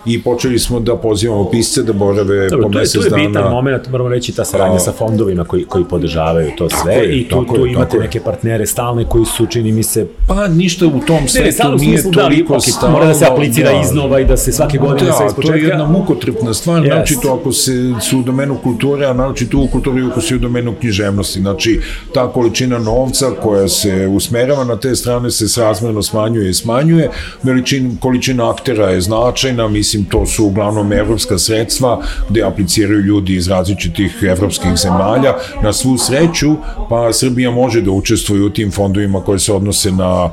i 0.07 0.23
počeli 0.23 0.59
smo 0.59 0.81
da 0.81 0.97
pozivamo 0.97 1.51
pisce 1.51 1.83
da 1.83 1.93
borave 1.93 2.49
Dobro, 2.49 2.69
po 2.69 2.79
mesec 2.79 3.03
dana. 3.03 3.11
To 3.11 3.17
je 3.17 3.29
bitan 3.29 3.51
moment, 3.51 3.89
moramo 3.89 4.09
reći, 4.09 4.33
ta 4.33 4.45
saradnja 4.45 4.77
a, 4.77 4.79
sa 4.79 4.93
fondovima 4.93 5.45
koji, 5.45 5.65
koji 5.65 5.85
podržavaju 5.85 6.51
to 6.59 6.69
sve 6.71 6.95
je, 6.95 7.19
i 7.19 7.29
tu, 7.29 7.45
tu 7.45 7.67
je, 7.67 7.73
imate 7.73 7.99
neke 7.99 8.21
partnere 8.21 8.67
stalne 8.67 9.05
koji 9.09 9.25
su, 9.25 9.47
čini 9.47 9.73
mi 9.73 9.83
se... 9.83 10.07
Pa 10.29 10.49
ništa 10.49 10.87
u 10.87 11.01
tom 11.07 11.29
svetu 11.29 11.69
ne, 11.69 11.77
nije 11.77 12.03
da, 12.03 12.11
toliko 12.11 12.55
da, 12.55 12.61
stalno. 12.61 12.93
Mora 12.93 13.07
da 13.07 13.15
se 13.15 13.27
aplicira 13.27 13.73
da, 13.73 13.81
iznova 13.81 14.21
i 14.21 14.25
da 14.25 14.37
se 14.37 14.53
svake 14.53 14.79
godine 14.79 15.11
da, 15.11 15.13
sve 15.13 15.27
ispočetka. 15.27 15.59
to 15.59 15.65
je 15.65 15.69
jedna 15.69 15.87
mukotrpna 15.87 16.55
stvar, 16.55 16.83
yes. 16.83 17.23
to 17.23 17.39
ako 17.41 17.53
se 17.53 17.95
su 18.01 18.19
u 18.19 18.23
domenu 18.23 18.57
kulture, 18.63 19.07
a 19.07 19.33
to 19.51 19.59
u 19.59 19.69
kulturi 19.69 20.07
ako 20.11 20.21
se 20.21 20.35
u 20.35 20.39
domenu 20.39 20.75
književnosti. 20.81 21.41
Znači, 21.41 21.81
ta 22.15 22.33
količina 22.33 22.79
novca 22.79 23.27
koja 23.43 23.69
se 23.69 24.07
usmerava 24.07 24.65
na 24.65 24.77
te 24.77 24.95
strane 24.95 25.31
se 25.31 25.49
srazmerno 25.49 26.03
smanjuje 26.03 26.51
i 26.51 26.55
smanjuje, 26.55 27.11
veličin, 27.43 27.97
količina 28.01 28.51
aktera 28.51 28.91
je 28.91 29.01
značajna, 29.01 29.69
mislim 29.69 29.92
mislim, 29.93 30.05
to 30.05 30.27
su 30.27 30.45
uglavnom 30.45 30.93
evropska 30.93 31.39
sredstva 31.39 32.03
gde 32.29 32.43
apliciraju 32.43 33.01
ljudi 33.01 33.35
iz 33.35 33.49
različitih 33.49 34.19
evropskih 34.23 34.71
zemalja. 34.77 35.35
Na 35.63 35.73
svu 35.73 35.99
sreću, 35.99 36.57
pa 36.89 37.13
Srbija 37.13 37.51
može 37.51 37.81
da 37.81 37.91
učestvuje 37.91 38.43
u 38.43 38.51
tim 38.51 38.71
fondovima 38.71 39.21
koje 39.21 39.39
se 39.39 39.53
odnose 39.53 39.91
na 39.91 40.31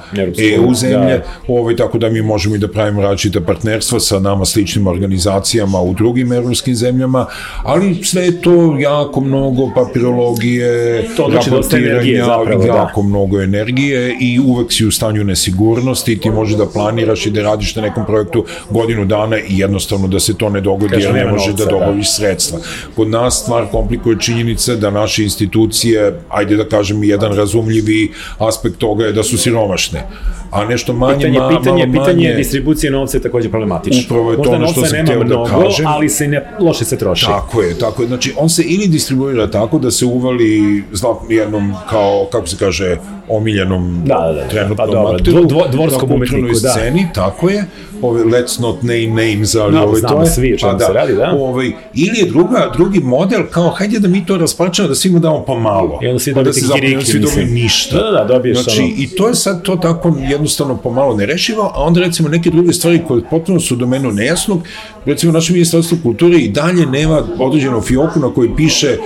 EU 0.56 0.74
zemlje, 0.74 1.18
da. 1.18 1.24
ovaj, 1.48 1.76
tako 1.76 1.98
da 1.98 2.10
mi 2.10 2.22
možemo 2.22 2.56
i 2.56 2.60
da 2.60 2.68
pravimo 2.68 3.02
različite 3.02 3.42
partnerstva 3.42 4.00
sa 4.00 4.20
nama 4.20 4.46
sličnim 4.46 4.88
organizacijama 4.88 5.82
u 5.82 5.94
drugim 5.94 6.34
evropskim 6.34 6.76
zemljama, 6.76 7.26
ali 7.64 8.04
sve 8.04 8.26
je 8.26 8.42
to 8.42 8.78
jako 8.80 9.22
mnogo 9.22 9.72
papirologije, 9.76 11.04
to 11.18 11.28
znači 11.32 11.50
raportiranja, 11.50 12.26
zapravo, 12.26 12.64
da. 12.64 12.68
jako 12.68 13.02
da. 13.02 13.08
mnogo 13.08 13.42
energije 13.42 14.16
i 14.22 14.40
uvek 14.40 14.72
si 14.74 14.86
u 14.86 14.92
stanju 14.92 15.24
nesigurnosti, 15.24 16.20
ti 16.20 16.30
možeš 16.30 16.58
da 16.58 16.66
planiraš 16.66 17.26
i 17.26 17.32
da 17.32 17.42
radiš 17.42 17.76
na 17.76 17.82
nekom 17.82 18.06
projektu 18.06 18.46
godinu 18.70 19.06
dana 19.06 19.38
jednostavno 19.50 20.08
da 20.08 20.20
se 20.20 20.34
to 20.38 20.50
ne 20.50 20.62
dogodi 20.62 20.96
jer 21.02 21.14
ne 21.14 21.26
može 21.26 21.54
da 21.54 21.66
dogoviš 21.66 22.08
da. 22.08 22.14
sredstva. 22.14 22.60
Kod 22.96 23.10
nas 23.10 23.42
stvar 23.44 23.66
komplikuje 23.72 24.18
činjenica 24.20 24.76
da 24.76 24.90
naše 24.90 25.24
institucije, 25.24 26.20
ajde 26.30 26.56
da 26.56 26.70
kažem 26.70 27.04
jedan 27.04 27.34
razumljivi 27.36 28.12
aspekt 28.38 28.78
toga 28.78 29.06
je 29.06 29.14
da 29.14 29.24
su 29.24 29.38
siromašne 29.38 30.04
a 30.52 30.66
nešto 30.66 30.94
manje, 30.94 31.16
pitanje, 31.16 31.40
ma, 31.40 31.50
pitanje, 31.50 31.86
malo 31.86 31.88
manje... 31.88 32.00
Pitanje 32.00 32.34
distribucije 32.34 32.92
novca 32.92 33.18
je 33.18 33.22
takođe 33.22 33.50
problematično. 33.50 34.02
Upravo 34.06 34.32
je 34.32 34.44
to 34.44 34.50
ono 34.50 34.68
što 34.68 34.86
sam 34.86 35.00
htio 35.04 35.24
da 35.24 35.44
kažem. 35.50 35.88
ali 35.88 36.10
se 36.10 36.28
ne, 36.28 36.52
loše 36.60 36.86
se 36.86 36.98
troši. 36.98 37.26
Tako 37.26 37.62
je, 37.62 37.78
tako 37.80 38.02
je. 38.02 38.08
Znači, 38.08 38.34
on 38.38 38.50
se 38.50 38.64
ili 38.64 38.88
distribuira 38.88 39.52
tako 39.52 39.80
da 39.80 39.92
se 39.92 40.06
uvali 40.06 40.84
jednom 41.30 41.74
kao, 41.90 42.28
kako 42.32 42.48
se 42.48 42.58
kaže, 42.58 42.98
omiljenom 43.28 44.02
da, 44.06 44.16
da, 44.16 44.34
da, 44.34 44.48
trenutnom 44.48 44.78
pa 44.78 44.86
dobro, 44.86 45.16
akteru, 45.16 45.46
dvo, 45.46 45.68
dvorskom 45.72 46.12
umetniku, 46.12 46.60
da. 46.64 46.70
sceni, 46.70 47.08
tako 47.14 47.50
je, 47.50 47.66
ove, 48.02 48.24
let's 48.24 48.62
not 48.62 48.84
name 48.84 49.08
names, 49.08 49.56
ali 49.56 49.76
no, 49.76 49.84
ove, 49.84 50.02
to 50.02 50.22
je, 50.22 50.26
svi 50.26 50.58
pa, 50.62 50.74
da, 50.74 50.86
se 50.86 50.94
radi, 50.94 51.16
da. 51.16 51.36
Ove, 51.40 51.72
ili 51.94 52.20
je 52.20 52.26
druga, 52.26 52.72
drugi 52.76 53.00
model, 53.00 53.42
kao, 53.52 53.70
hajde 53.70 54.00
da 54.00 54.08
mi 54.08 54.26
to 54.26 54.38
raspačamo, 54.38 54.88
da 54.88 54.96
svima 54.96 55.20
damo 55.20 55.44
pa 55.46 55.54
malo. 55.54 56.00
I 56.02 56.08
onda 56.08 56.20
svi 56.20 56.34
dobiti 56.34 56.62
da 56.68 56.74
kiriki, 56.74 57.06
svi 57.06 57.20
dobiju 57.20 57.46
ništa. 57.46 57.98
Da, 57.98 58.04
da, 58.04 58.12
da, 58.12 58.24
dobiješ 58.24 58.64
znači, 58.64 58.82
ono. 58.82 58.92
I 58.98 59.08
to 59.08 59.28
je 59.28 59.36
sad 59.36 59.62
to 59.62 59.76
tako 59.76 60.16
jednostavno 60.30 60.78
pomalo 60.78 61.16
nerešivo, 61.16 61.72
a 61.76 61.84
onda 61.84 62.00
recimo 62.00 62.30
neke 62.30 62.50
druge 62.50 62.74
stvari 62.74 63.02
koje 63.08 63.24
potpuno 63.30 63.60
su 63.60 63.74
u 63.74 63.78
domenu 63.78 64.12
nejasnog, 64.12 64.62
recimo 65.10 65.32
naše 65.34 65.54
ministarstvo 65.54 65.98
kulture 66.04 66.38
i 66.38 66.50
dalje 66.50 66.86
nema 66.86 67.24
određenu 67.40 67.82
fioku 67.82 68.20
na 68.20 68.34
kojoj 68.34 68.56
piše 68.56 68.98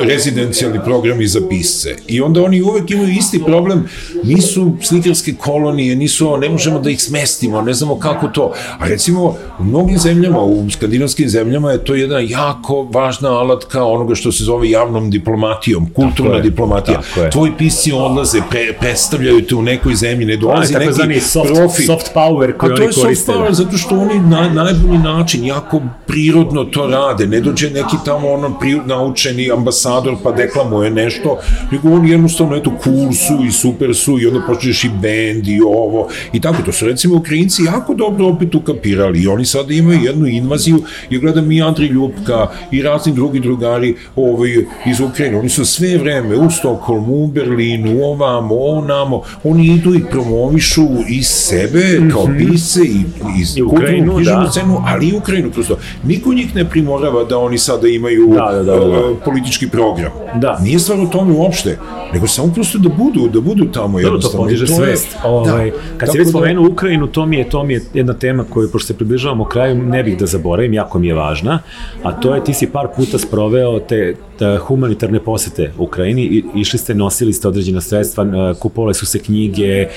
rezidencijalni 0.00 0.78
programi 0.84 1.26
za 1.26 1.40
pisce. 1.48 1.96
I 2.06 2.20
onda 2.20 2.42
oni 2.42 2.62
uvek 2.62 2.90
imaju 2.90 3.08
isti 3.08 3.42
problem, 3.46 3.88
nisu 4.24 4.72
slikarske 4.82 5.34
kolonije, 5.34 5.96
nisu, 5.96 6.36
ne 6.36 6.48
možemo 6.48 6.78
da 6.78 6.90
ih 6.90 7.02
smestimo, 7.02 7.62
ne 7.62 7.74
znamo 7.74 7.98
kako 7.98 8.28
to. 8.28 8.52
A 8.78 8.88
recimo, 8.88 9.36
u 9.58 9.64
mnogim 9.64 9.98
zemljama, 9.98 10.40
u 10.42 10.70
skandinavskim 10.70 11.28
zemljama 11.28 11.72
je 11.72 11.84
to 11.84 11.94
jedna 11.94 12.18
jako 12.18 12.82
važna 12.82 13.30
alatka 13.30 13.84
onoga 13.84 14.14
što 14.14 14.32
se 14.32 14.44
zove 14.44 14.70
javnom 14.70 15.10
diplomatijom, 15.10 15.90
kulturna 15.90 16.36
je, 16.36 16.42
diplomatija. 16.42 17.00
Tvoji 17.32 17.52
pisci 17.58 17.92
odlaze, 17.92 18.38
pre, 18.50 18.72
predstavljaju 18.80 19.46
te 19.46 19.54
u 19.54 19.62
nekoj 19.62 19.94
zemlji, 19.94 20.26
ne 20.26 20.36
dolazi 20.36 20.74
neki 21.06 21.20
soft, 21.20 21.54
profit. 21.54 21.86
soft 21.86 22.10
power 22.14 22.56
koji 22.56 22.72
oni 22.72 22.80
koriste. 22.80 23.00
A 23.00 23.04
to 23.04 23.08
je 23.08 23.16
soft 23.16 23.28
power, 23.28 23.52
zato 23.52 23.78
što 23.78 23.98
oni 23.98 24.20
na 24.20 24.48
najbolji 24.48 24.98
način, 24.98 25.31
jako 25.38 25.80
prirodno 26.06 26.64
to 26.64 26.86
rade, 26.86 27.26
ne 27.26 27.40
dođe 27.40 27.70
neki 27.70 27.96
tamo 28.04 28.28
ono 28.28 28.58
pri, 28.58 28.80
naučeni 28.86 29.50
ambasador 29.50 30.16
pa 30.22 30.32
deklamuje 30.32 30.90
nešto, 30.90 31.38
nego 31.70 31.90
oni 31.94 32.10
jednostavno 32.10 32.56
eto 32.56 32.72
cool 32.84 33.12
su 33.12 33.44
i 33.44 33.52
super 33.52 33.94
su 33.94 34.20
i 34.20 34.26
onda 34.26 34.40
počneš 34.46 34.84
i 34.84 34.90
bend 35.02 35.48
i 35.48 35.60
ovo 35.60 36.08
i 36.32 36.40
tako, 36.40 36.62
to 36.62 36.72
su 36.72 36.86
recimo 36.86 37.16
Ukrajinci 37.16 37.62
jako 37.64 37.94
dobro 37.94 38.26
opet 38.26 38.54
ukapirali 38.54 39.22
i 39.22 39.26
oni 39.26 39.44
sada 39.44 39.74
imaju 39.74 40.00
jednu 40.02 40.26
invaziju, 40.26 40.82
ja 41.10 41.18
gledam 41.18 41.52
i 41.52 41.62
Andri 41.62 41.86
Ljubka 41.86 42.46
i 42.70 42.82
razni 42.82 43.12
drugi 43.12 43.40
drugari 43.40 43.94
ovaj, 44.16 44.50
iz 44.86 45.00
Ukrajine, 45.00 45.38
oni 45.38 45.48
su 45.48 45.64
sve 45.64 45.98
vreme 45.98 46.36
u 46.36 46.50
Stokholmu, 46.50 47.14
u 47.14 47.26
Berlinu, 47.26 48.04
ovamo, 48.04 48.54
onamo, 48.54 49.22
oni 49.44 49.66
idu 49.66 49.94
i 49.94 50.04
promovišu 50.10 50.86
i 51.08 51.22
sebe 51.22 52.00
kao 52.12 52.26
mhm. 52.26 52.38
pisce 52.38 52.80
i, 52.84 53.04
i, 53.38 53.58
i 53.58 53.62
Ukrajinu, 53.62 54.20
da. 54.20 54.50
scenu, 54.50 54.82
ali 54.86 55.11
i 55.12 55.16
Ukrajinu 55.16 55.50
kroz 55.50 55.68
to. 55.68 55.78
Niko 56.04 56.32
njih 56.34 56.54
ne 56.54 56.64
primorava 56.70 57.24
da 57.24 57.38
oni 57.38 57.58
sada 57.58 57.88
imaju 57.88 58.28
da, 58.34 58.52
da, 58.52 58.62
da, 58.62 58.78
da. 58.78 58.86
Uh, 58.86 59.16
politički 59.24 59.68
program. 59.68 60.10
Da. 60.34 60.58
Nije 60.62 60.78
stvar 60.78 61.00
u 61.00 61.10
tome 61.10 61.32
uopšte, 61.32 61.78
nego 62.12 62.26
samo 62.26 62.52
prosto 62.54 62.78
da 62.78 62.88
budu, 62.88 63.28
da 63.28 63.40
budu 63.40 63.64
tamo 63.72 63.98
jednostavno. 64.00 64.38
To 64.38 64.44
podiže 64.44 64.66
svest. 64.66 65.16
Ovaj, 65.24 65.70
da. 65.70 65.76
Kad 65.98 66.12
si 66.12 66.18
već 66.18 66.26
da- 66.26 66.30
spomenuo 66.30 66.68
Ukrajinu, 66.68 67.06
to 67.06 67.26
mi 67.26 67.36
je, 67.36 67.50
to 67.50 67.64
mi 67.64 67.72
je 67.72 67.82
jedna 67.94 68.14
tema 68.14 68.44
koju, 68.44 68.70
pošto 68.72 68.86
se 68.86 68.96
približavamo 68.96 69.44
kraju, 69.44 69.82
ne 69.82 70.02
bih 70.02 70.18
da 70.18 70.26
zaboravim, 70.26 70.72
jako 70.72 70.98
mi 70.98 71.06
je 71.06 71.14
važna, 71.14 71.58
a 72.02 72.12
to 72.12 72.34
je, 72.34 72.44
ti 72.44 72.54
si 72.54 72.66
par 72.66 72.88
puta 72.96 73.18
sproveo 73.18 73.80
te, 73.80 74.14
te 74.38 74.58
humanitarne 74.58 75.20
posete 75.20 75.72
Ukrajini, 75.78 76.22
i, 76.22 76.44
išli 76.54 76.78
ste, 76.78 76.94
nosili 76.94 77.32
ste 77.32 77.48
određena 77.48 77.80
sredstva, 77.80 78.54
kupovali 78.60 78.94
su 78.94 79.06
se 79.06 79.18
knjige, 79.18 79.66
e, 79.66 79.88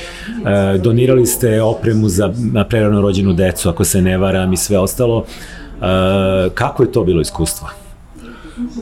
donirali 0.83 1.25
ste 1.25 1.61
opremu 1.61 2.09
za 2.09 2.33
prerano 2.69 3.01
rođenu 3.01 3.33
decu, 3.33 3.69
ako 3.69 3.83
se 3.83 4.01
ne 4.01 4.17
varam 4.17 4.53
i 4.53 4.57
sve 4.57 4.79
ostalo. 4.79 5.04
E, 5.05 6.49
kako 6.53 6.83
je 6.83 6.91
to 6.91 7.03
bilo 7.03 7.21
iskustvo? 7.21 7.67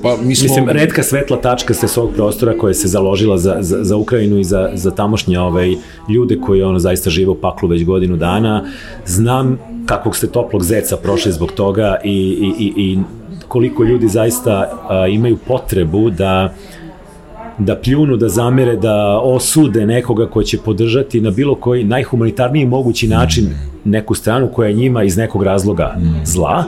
Pa, 0.02 0.18
mi 0.22 0.36
smo... 0.36 0.44
Mislim, 0.44 0.70
redka 0.70 1.04
svetla 1.04 1.38
tačka 1.38 1.74
ste 1.74 1.88
s 1.88 1.98
ovog 1.98 2.14
prostora 2.16 2.58
koja 2.58 2.74
se 2.74 2.88
založila 2.88 3.38
za, 3.38 3.58
za, 3.60 3.84
za 3.84 3.96
Ukrajinu 3.98 4.40
i 4.40 4.44
za, 4.44 4.70
za 4.74 4.92
tamošnje 4.92 5.40
ovaj, 5.40 5.76
ljude 6.10 6.40
koji 6.40 6.64
ono 6.64 6.80
zaista 6.80 7.10
žive 7.10 7.32
u 7.32 7.36
paklu 7.36 7.70
već 7.70 7.86
godinu 7.86 8.18
dana. 8.18 8.66
Znam 9.06 9.60
kakvog 9.86 10.16
ste 10.16 10.28
toplog 10.28 10.64
zeca 10.64 10.98
prošli 10.98 11.32
zbog 11.32 11.52
toga 11.52 11.98
i, 12.04 12.10
i, 12.10 12.66
i, 12.66 12.74
i 12.78 13.00
koliko 13.48 13.84
ljudi 13.84 14.08
zaista 14.08 14.80
a, 14.90 15.08
imaju 15.08 15.38
potrebu 15.48 16.10
da 16.10 16.54
da 17.58 17.76
pljunu, 17.76 18.18
da 18.18 18.30
zamere, 18.30 18.76
da 18.76 19.20
osude 19.24 19.86
nekoga 19.86 20.28
ko 20.28 20.44
će 20.44 20.58
podržati 20.58 21.22
na 21.22 21.32
bilo 21.32 21.56
koji 21.56 21.84
najhumanitarniji 21.84 22.66
mogući 22.66 23.08
način 23.08 23.50
neku 23.86 24.16
stranu 24.16 24.48
koja 24.48 24.68
je 24.68 24.74
njima 24.74 25.04
iz 25.04 25.18
nekog 25.18 25.44
razloga 25.44 25.96
zla. 26.24 26.64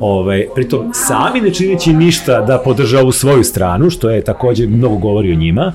Ovaj, 0.00 0.46
pritom 0.54 0.90
sami 0.92 1.40
ne 1.40 1.54
činići 1.54 1.92
ništa 1.92 2.40
da 2.40 2.58
podrža 2.64 3.00
ovu 3.00 3.12
svoju 3.12 3.44
stranu, 3.44 3.90
što 3.90 4.10
je 4.10 4.24
takođe 4.24 4.66
mnogo 4.66 4.96
govori 4.96 5.32
o 5.32 5.36
njima, 5.36 5.72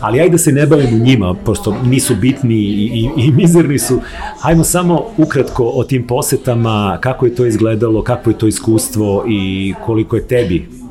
ali 0.00 0.20
ajde 0.20 0.32
da 0.32 0.38
se 0.38 0.52
ne 0.52 0.66
bavimo 0.66 1.04
njima, 1.04 1.34
pošto 1.44 1.76
nisu 1.84 2.14
bitni 2.14 2.54
i, 2.54 3.10
i, 3.16 3.24
i 3.24 3.30
mizerni 3.30 3.78
su. 3.78 4.00
Hajmo 4.40 4.64
samo 4.64 5.04
ukratko 5.16 5.64
o 5.64 5.84
tim 5.84 6.06
posetama, 6.06 6.98
kako 7.00 7.26
je 7.26 7.34
to 7.34 7.46
izgledalo, 7.46 8.02
kako 8.02 8.30
je 8.30 8.38
to 8.38 8.46
iskustvo 8.46 9.24
i 9.28 9.74
koliko 9.84 10.16
je 10.16 10.26
tebi 10.26 10.81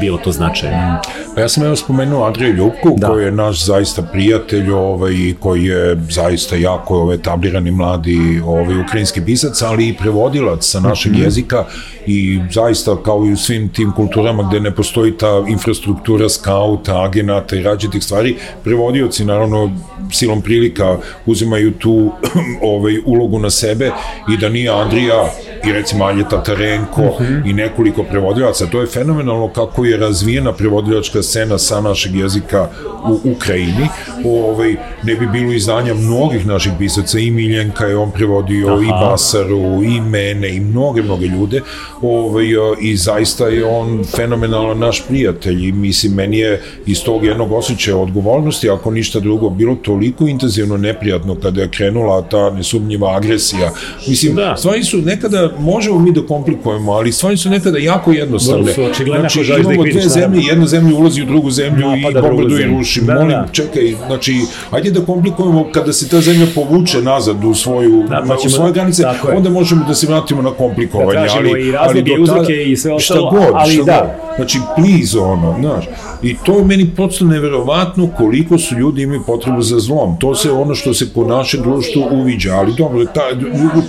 bilo 0.00 0.18
to 0.18 0.32
značajno. 0.32 1.00
Pa 1.34 1.40
ja 1.40 1.48
sam 1.48 1.64
evo 1.64 1.76
spomenuo 1.76 2.26
Andriju 2.26 2.54
Ljubku, 2.54 2.94
da. 2.96 3.08
koji 3.08 3.24
je 3.24 3.30
naš 3.32 3.64
zaista 3.64 4.02
prijatelj 4.02 4.70
ovaj, 4.70 5.14
koji 5.40 5.64
je 5.64 6.00
zaista 6.10 6.56
jako 6.56 6.98
ovaj, 6.98 7.18
tablirani 7.18 7.70
mladi 7.70 8.42
ovaj, 8.46 8.80
ukrajinski 8.80 9.20
pisac, 9.24 9.62
ali 9.62 9.88
i 9.88 9.96
prevodilac 9.96 10.64
sa 10.66 10.80
našeg 10.80 11.12
mm 11.12 11.16
-hmm. 11.16 11.24
jezika 11.24 11.64
i 12.06 12.40
zaista 12.50 12.96
kao 13.04 13.26
i 13.26 13.32
u 13.32 13.36
svim 13.36 13.68
tim 13.68 13.92
kulturama 13.92 14.48
gde 14.48 14.60
ne 14.60 14.74
postoji 14.74 15.16
ta 15.16 15.44
infrastruktura 15.48 16.28
skauta, 16.28 17.02
agenata 17.02 17.56
i 17.56 17.62
rađetih 17.62 18.02
stvari, 18.02 18.36
prevodioci 18.64 19.24
naravno 19.24 19.70
silom 20.12 20.42
prilika 20.42 20.96
uzimaju 21.26 21.72
tu 21.72 22.12
ovaj, 22.62 22.98
ulogu 23.06 23.38
na 23.38 23.50
sebe 23.50 23.90
i 24.34 24.36
da 24.36 24.48
nije 24.48 24.70
Andrija 24.70 25.30
i 25.68 25.72
recimo 25.72 26.04
Alje 26.04 26.24
Tatarenko 26.30 27.02
uh 27.02 27.20
Mhm. 27.20 27.32
-huh. 27.34 27.50
i 27.50 27.52
nekoliko 27.52 28.02
prevodilaca. 28.02 28.66
To 28.66 28.80
je 28.80 28.86
fenomenalno 28.86 29.48
kako 29.48 29.84
je 29.84 29.96
razvijena 29.96 30.52
prevodilačka 30.52 31.22
scena 31.22 31.58
sa 31.58 31.80
našeg 31.80 32.14
jezika 32.14 32.68
u 33.08 33.30
Ukrajini. 33.30 33.88
Ovaj, 34.24 34.76
ne 35.02 35.14
bi 35.14 35.26
bilo 35.26 35.52
izdanja 35.52 35.94
mnogih 35.94 36.46
naših 36.46 36.72
pisaca, 36.78 37.18
i 37.18 37.30
Miljenka 37.30 37.86
je 37.86 37.96
on 37.96 38.10
prevodio, 38.10 38.68
Aha. 38.68 38.82
i 38.82 38.88
Basaru, 38.88 39.82
i 39.84 40.00
mene, 40.00 40.56
i 40.56 40.60
mnoge, 40.60 41.02
mnoge 41.02 41.26
ljude. 41.26 41.60
Ovaj, 42.02 42.46
I 42.80 42.96
zaista 42.96 43.46
je 43.48 43.64
on 43.64 44.04
fenomenalan 44.16 44.78
naš 44.78 45.04
prijatelj 45.08 45.68
i 45.68 45.72
mislim, 45.72 46.12
meni 46.14 46.38
je 46.38 46.62
iz 46.86 47.04
tog 47.04 47.24
jednog 47.24 47.52
osjećaja 47.52 47.96
odgovornosti, 47.96 48.70
ako 48.70 48.90
ništa 48.90 49.20
drugo, 49.20 49.50
bilo 49.50 49.74
toliko 49.74 50.26
intenzivno 50.26 50.76
neprijatno 50.76 51.34
kada 51.42 51.60
je 51.62 51.68
krenula 51.70 52.22
ta 52.22 52.50
nesumnjiva 52.50 53.16
agresija. 53.16 53.70
Mislim, 54.08 54.34
da. 54.36 54.56
stvari 54.56 54.84
su 54.84 54.98
nekada, 54.98 55.50
možemo 55.58 55.98
mi 55.98 56.12
da 56.12 56.26
komplikujemo, 56.26 56.92
ali 56.92 57.12
stvari 57.12 57.36
su 57.36 57.50
nekada 57.50 57.78
jako 57.78 58.12
jednostavne. 58.12 58.72
Su 58.72 58.84
očigledno 58.84 59.28
znači, 59.28 59.52
ako 59.52 59.62
da 59.62 59.72
imamo 59.72 59.82
vidiš, 59.82 60.02
dve 60.02 60.08
zemlje, 60.08 60.42
jedna 60.44 60.66
zemlja 60.66 60.96
ulazi 60.96 61.22
u 61.22 61.26
drugu 61.26 61.50
zemlju 61.50 61.86
Napada 61.88 62.08
i 62.08 62.12
drugu 62.12 62.28
bombarduje 62.28 62.58
i 62.58 62.62
zemlju. 62.62 62.78
ruši. 62.78 63.00
Da, 63.00 63.14
Molim, 63.14 63.28
da. 63.28 63.46
čekaj, 63.52 63.94
znači, 64.06 64.40
ajde 64.70 64.90
da 64.90 65.04
komplikujemo 65.04 65.66
kada 65.72 65.92
se 65.92 66.08
ta 66.08 66.20
zemlja 66.20 66.46
povuče 66.54 67.02
nazad 67.02 67.44
u 67.44 67.54
svoju, 67.54 68.04
Da, 68.08 68.24
pa 68.28 68.34
u 68.46 68.50
svoje 68.50 68.72
granice, 68.72 69.04
onda 69.36 69.50
možemo 69.50 69.84
da 69.88 69.94
se 69.94 70.06
vratimo 70.06 70.42
na 70.42 70.50
komplikovanje. 70.50 71.26
Da 71.26 71.34
ali, 71.36 71.68
i 71.68 71.72
razloge 71.72 72.00
ali 72.00 72.20
i 72.20 72.22
uzroke 72.22 72.52
i 72.64 72.76
sve 72.76 73.00
šta 73.00 73.14
ostalo, 73.14 73.30
god, 73.30 73.54
ali 73.54 73.72
šta 73.72 73.84
da. 73.84 74.00
god. 74.00 74.36
Znači, 74.36 74.58
please, 74.76 75.18
ono, 75.18 75.56
znaš. 75.60 75.84
I 76.22 76.36
to 76.44 76.58
je 76.58 76.64
meni 76.64 76.90
prosto 76.96 77.24
neverovatno 77.24 78.08
koliko 78.16 78.58
su 78.58 78.74
ljudi 78.74 79.02
imaju 79.02 79.22
potrebu 79.26 79.62
za 79.62 79.78
zlom. 79.78 80.16
To 80.18 80.34
se 80.34 80.50
ono 80.50 80.74
što 80.74 80.94
se 80.94 81.12
po 81.12 81.24
našem 81.24 81.62
društvu 81.62 82.02
uviđa, 82.10 82.54
ali 82.54 82.74
dobro, 82.78 83.04
ta, 83.04 83.20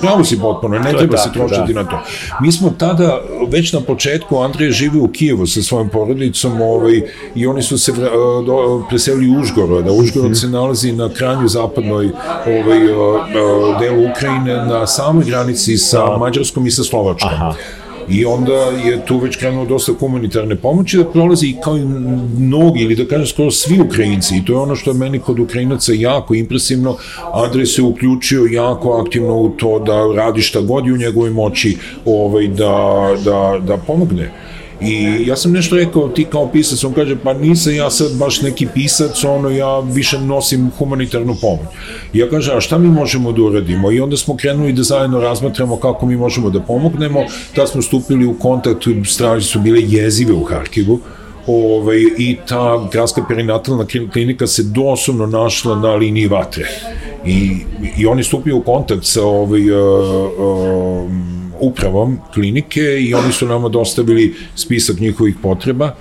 pravo 0.02 0.24
si 0.24 0.40
potpuno, 0.40 0.80
ne 0.80 0.92
treba 0.92 1.18
se 1.18 1.30
tako, 1.34 1.48
trošiti 1.56 1.74
da. 1.74 1.84
na 1.84 1.90
to. 1.90 1.98
Mi 2.42 2.52
smo 2.52 2.70
tada, 2.70 3.20
već 3.48 3.74
na 3.74 3.82
početku, 3.82 4.38
Andrej 4.38 4.72
živi 4.72 5.00
u 5.00 5.08
Kijevu 5.08 5.48
sa 5.48 5.62
svojom 5.62 5.90
porodicom 5.90 6.62
ovaj, 6.62 7.02
i 7.36 7.48
oni 7.48 7.62
su 7.62 7.78
se 7.78 7.92
vra- 7.92 8.12
do, 8.46 8.56
preselili 8.90 9.30
u 9.30 9.40
Užgorod, 9.40 9.88
a 9.88 9.92
Užgorod 9.94 10.26
Mhm. 10.26 10.36
se 10.36 10.48
nalazi 10.50 10.92
na 10.94 11.10
krajnju 11.10 11.48
zapadnoj 11.48 12.10
ovaj, 12.48 12.80
delu 13.80 14.12
Ukrajine, 14.12 14.56
na 14.58 14.88
samoj 14.88 15.24
granici 15.26 15.78
sa 15.78 16.18
Mađarskom 16.18 16.68
i 16.68 16.72
sa 16.72 16.84
Slovačkom. 16.84 17.30
Aha. 17.32 17.54
I 18.10 18.26
onda 18.26 18.54
je 18.54 19.06
tu 19.06 19.18
već 19.18 19.36
krenulo 19.36 19.66
dosta 19.66 19.92
humanitarne 20.00 20.56
pomoći 20.56 20.98
da 20.98 21.06
prolazi 21.06 21.48
i 21.48 21.56
kao 21.64 21.78
i 21.78 21.86
mnogi, 22.38 22.80
ili 22.80 22.96
da 22.96 23.06
kažem 23.06 23.28
skoro 23.28 23.52
svi 23.52 23.82
Ukrajinci. 23.82 24.38
I 24.38 24.46
to 24.46 24.54
je 24.54 24.60
ono 24.60 24.76
što 24.76 24.92
je 24.92 24.98
meni 24.98 25.20
kod 25.20 25.40
Ukrajinaca 25.40 25.92
jako 25.96 26.36
impresivno. 26.36 26.98
Andrej 27.34 27.66
se 27.66 27.82
uključio 27.82 28.46
jako 28.52 29.04
aktivno 29.06 29.36
u 29.36 29.50
to 29.50 29.80
da 29.80 30.24
radi 30.24 30.42
šta 30.42 30.62
god 30.62 30.86
je 30.86 30.94
u 30.94 30.98
njegovoj 30.98 31.30
moći 31.30 31.78
ovaj, 32.06 32.48
da, 32.48 33.10
da, 33.24 33.60
da 33.68 33.78
pomogne. 33.78 34.45
I 34.82 35.26
ja 35.28 35.36
sam 35.36 35.52
nešto 35.52 35.76
rekao, 35.76 36.08
ti 36.08 36.26
kao 36.26 36.52
pisac, 36.52 36.84
on 36.84 36.94
kaže, 36.94 37.16
pa 37.24 37.34
nisam 37.34 37.76
ja 37.76 37.90
sad 37.90 38.18
baš 38.18 38.42
neki 38.42 38.68
pisac, 38.74 39.24
ono, 39.24 39.50
ja 39.50 39.80
više 39.80 40.20
nosim 40.20 40.72
humanitarnu 40.78 41.36
pomoć. 41.42 41.68
I 42.14 42.20
ja 42.20 42.30
kažem, 42.30 42.58
a 42.58 42.62
šta 42.62 42.78
mi 42.78 42.88
možemo 42.88 43.32
da 43.32 43.42
uradimo? 43.42 43.92
I 43.92 44.00
onda 44.00 44.18
smo 44.18 44.38
krenuli 44.38 44.74
da 44.74 44.84
zajedno 44.84 45.20
razmatramo 45.20 45.78
kako 45.78 46.06
mi 46.06 46.18
možemo 46.18 46.50
da 46.50 46.60
pomognemo, 46.60 47.24
da 47.56 47.68
smo 47.68 47.82
stupili 47.82 48.26
u 48.26 48.34
kontakt, 48.34 48.84
straži 49.06 49.46
su 49.46 49.60
bile 49.60 49.82
jezive 49.82 50.34
u 50.34 50.44
Harkivu, 50.44 51.00
ovaj, 51.48 52.02
i 52.18 52.38
ta 52.48 52.88
gradska 52.92 53.24
perinatalna 53.28 53.86
klinika 54.14 54.48
se 54.48 54.64
doslovno 54.64 55.26
našla 55.26 55.76
na 55.76 55.96
liniji 55.96 56.28
vatre. 56.28 56.66
I, 57.26 57.58
i 57.98 58.06
oni 58.06 58.24
stupio 58.24 58.58
u 58.58 58.62
kontakt 58.62 59.06
sa 59.06 59.24
ovaj, 59.24 59.72
uh, 59.72 60.30
uh, 60.40 61.35
upravom 61.60 62.20
klinike 62.34 62.82
i 62.82 63.14
oni 63.14 63.32
su 63.32 63.48
nama 63.48 63.70
dostavili 63.70 64.36
spisak 64.56 65.00
njihovih 65.00 65.36
potreba 65.44 65.96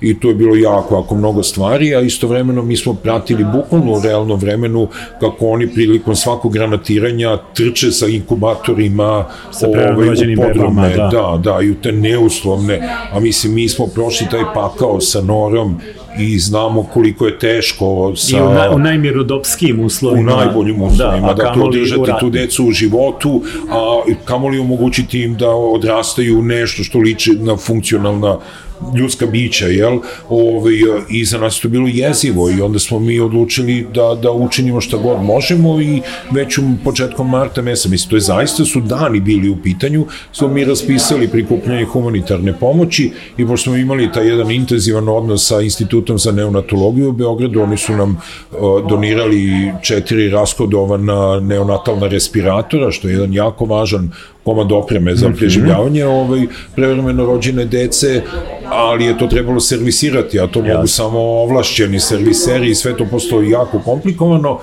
i 0.00 0.20
to 0.20 0.28
je 0.28 0.34
bilo 0.34 0.56
jako, 0.56 0.96
jako 0.96 1.14
mnogo 1.14 1.42
stvari, 1.42 1.94
a 1.94 2.00
istovremeno 2.00 2.62
mi 2.62 2.76
smo 2.76 2.94
pratili 2.94 3.44
bukvalno 3.44 3.92
u 3.92 4.00
realnom 4.04 4.40
vremenu 4.40 4.88
kako 5.20 5.46
oni 5.46 5.68
prilikom 5.68 6.16
svakog 6.16 6.52
granatiranja 6.52 7.38
trče 7.54 7.90
sa 7.90 8.06
inkubatorima 8.06 9.24
Sa 9.52 9.66
preranođenim 9.72 10.38
u 10.38 10.42
podrume, 10.42 10.88
da. 10.96 11.08
da, 11.12 11.40
da, 11.44 11.58
i 11.62 11.70
u 11.70 11.74
te 11.74 11.92
neuslovne, 11.92 12.88
a 13.12 13.20
mislim, 13.20 13.54
mi 13.54 13.68
smo 13.68 13.86
prošli 13.86 14.26
taj 14.30 14.42
pakao 14.54 15.00
sa 15.00 15.20
norom 15.20 15.80
i 16.18 16.38
znamo 16.38 16.82
koliko 16.82 17.26
je 17.26 17.38
teško 17.38 18.12
sa... 18.16 18.36
I 18.36 18.40
u, 18.40 18.50
na, 18.50 18.70
u 18.70 18.78
najmirodopskijim 18.78 19.80
u 19.80 19.84
uslovima. 19.84 20.36
najboljim 20.36 20.82
uslovima, 20.82 21.30
a 21.30 21.34
da, 21.34 21.42
dakle 21.42 21.52
kamoli 21.52 21.66
u 21.66 21.68
održate 21.68 22.12
tu 22.20 22.30
decu 22.30 22.66
u 22.66 22.70
životu, 22.70 23.42
a 23.70 24.02
kamoli 24.24 24.58
omogućiti 24.58 25.22
im 25.22 25.36
da 25.36 25.50
odrastaju 25.50 26.38
u 26.38 26.42
nešto 26.42 26.82
što 26.82 26.98
liči 26.98 27.32
na 27.32 27.56
funkcionalna 27.56 28.38
ljudska 28.96 29.26
bića, 29.26 29.66
jel? 29.66 29.98
Ove, 30.28 30.72
I 31.10 31.24
za 31.24 31.38
nas 31.38 31.60
to 31.60 31.68
bilo 31.68 31.88
jezivo 31.88 32.50
i 32.50 32.60
onda 32.60 32.78
smo 32.78 32.98
mi 32.98 33.20
odlučili 33.20 33.86
da, 33.94 34.18
da 34.22 34.30
učinimo 34.32 34.80
šta 34.80 34.96
god 34.96 35.22
možemo 35.22 35.80
i 35.80 36.00
već 36.30 36.58
u 36.58 36.62
početkom 36.84 37.30
marta 37.30 37.62
mesa, 37.62 37.88
mislim, 37.88 38.10
to 38.10 38.16
je 38.16 38.20
zaista 38.20 38.64
su 38.64 38.80
dani 38.80 39.20
bili 39.20 39.48
u 39.48 39.56
pitanju, 39.62 40.06
smo 40.32 40.48
mi 40.48 40.64
raspisali 40.64 41.28
prikupljanje 41.28 41.84
humanitarne 41.84 42.52
pomoći 42.58 43.10
i 43.38 43.46
pošto 43.46 43.70
smo 43.70 43.76
imali 43.76 44.12
taj 44.12 44.28
jedan 44.28 44.50
intenzivan 44.50 45.08
odnos 45.08 45.48
sa 45.48 45.60
Institutom 45.60 46.18
za 46.18 46.32
neonatologiju 46.32 47.08
u 47.08 47.12
Beogradu, 47.12 47.62
oni 47.62 47.76
su 47.76 47.96
nam 47.96 48.10
uh, 48.10 48.88
donirali 48.88 49.72
četiri 49.82 50.28
raskodovana 50.28 51.40
neonatalna 51.40 52.06
respiratora, 52.06 52.90
što 52.90 53.08
je 53.08 53.12
jedan 53.12 53.32
jako 53.34 53.64
važan 53.64 54.10
komad 54.44 54.72
opreme 54.72 55.16
za 55.16 55.30
preživljavanje 55.38 56.06
ovaj, 56.06 56.46
prevremeno 56.74 57.26
rođene 57.26 57.64
dece, 57.64 58.22
ali 58.64 59.04
je 59.04 59.18
to 59.18 59.26
trebalo 59.26 59.60
servisirati, 59.60 60.40
a 60.40 60.46
to 60.46 60.62
mogu 60.62 60.86
samo 60.86 61.18
ovlašćeni 61.18 62.00
serviseri 62.00 62.70
i 62.70 62.74
sve 62.74 62.96
to 62.96 63.04
postoji 63.04 63.50
jako 63.50 63.78
komplikovano. 63.78 64.58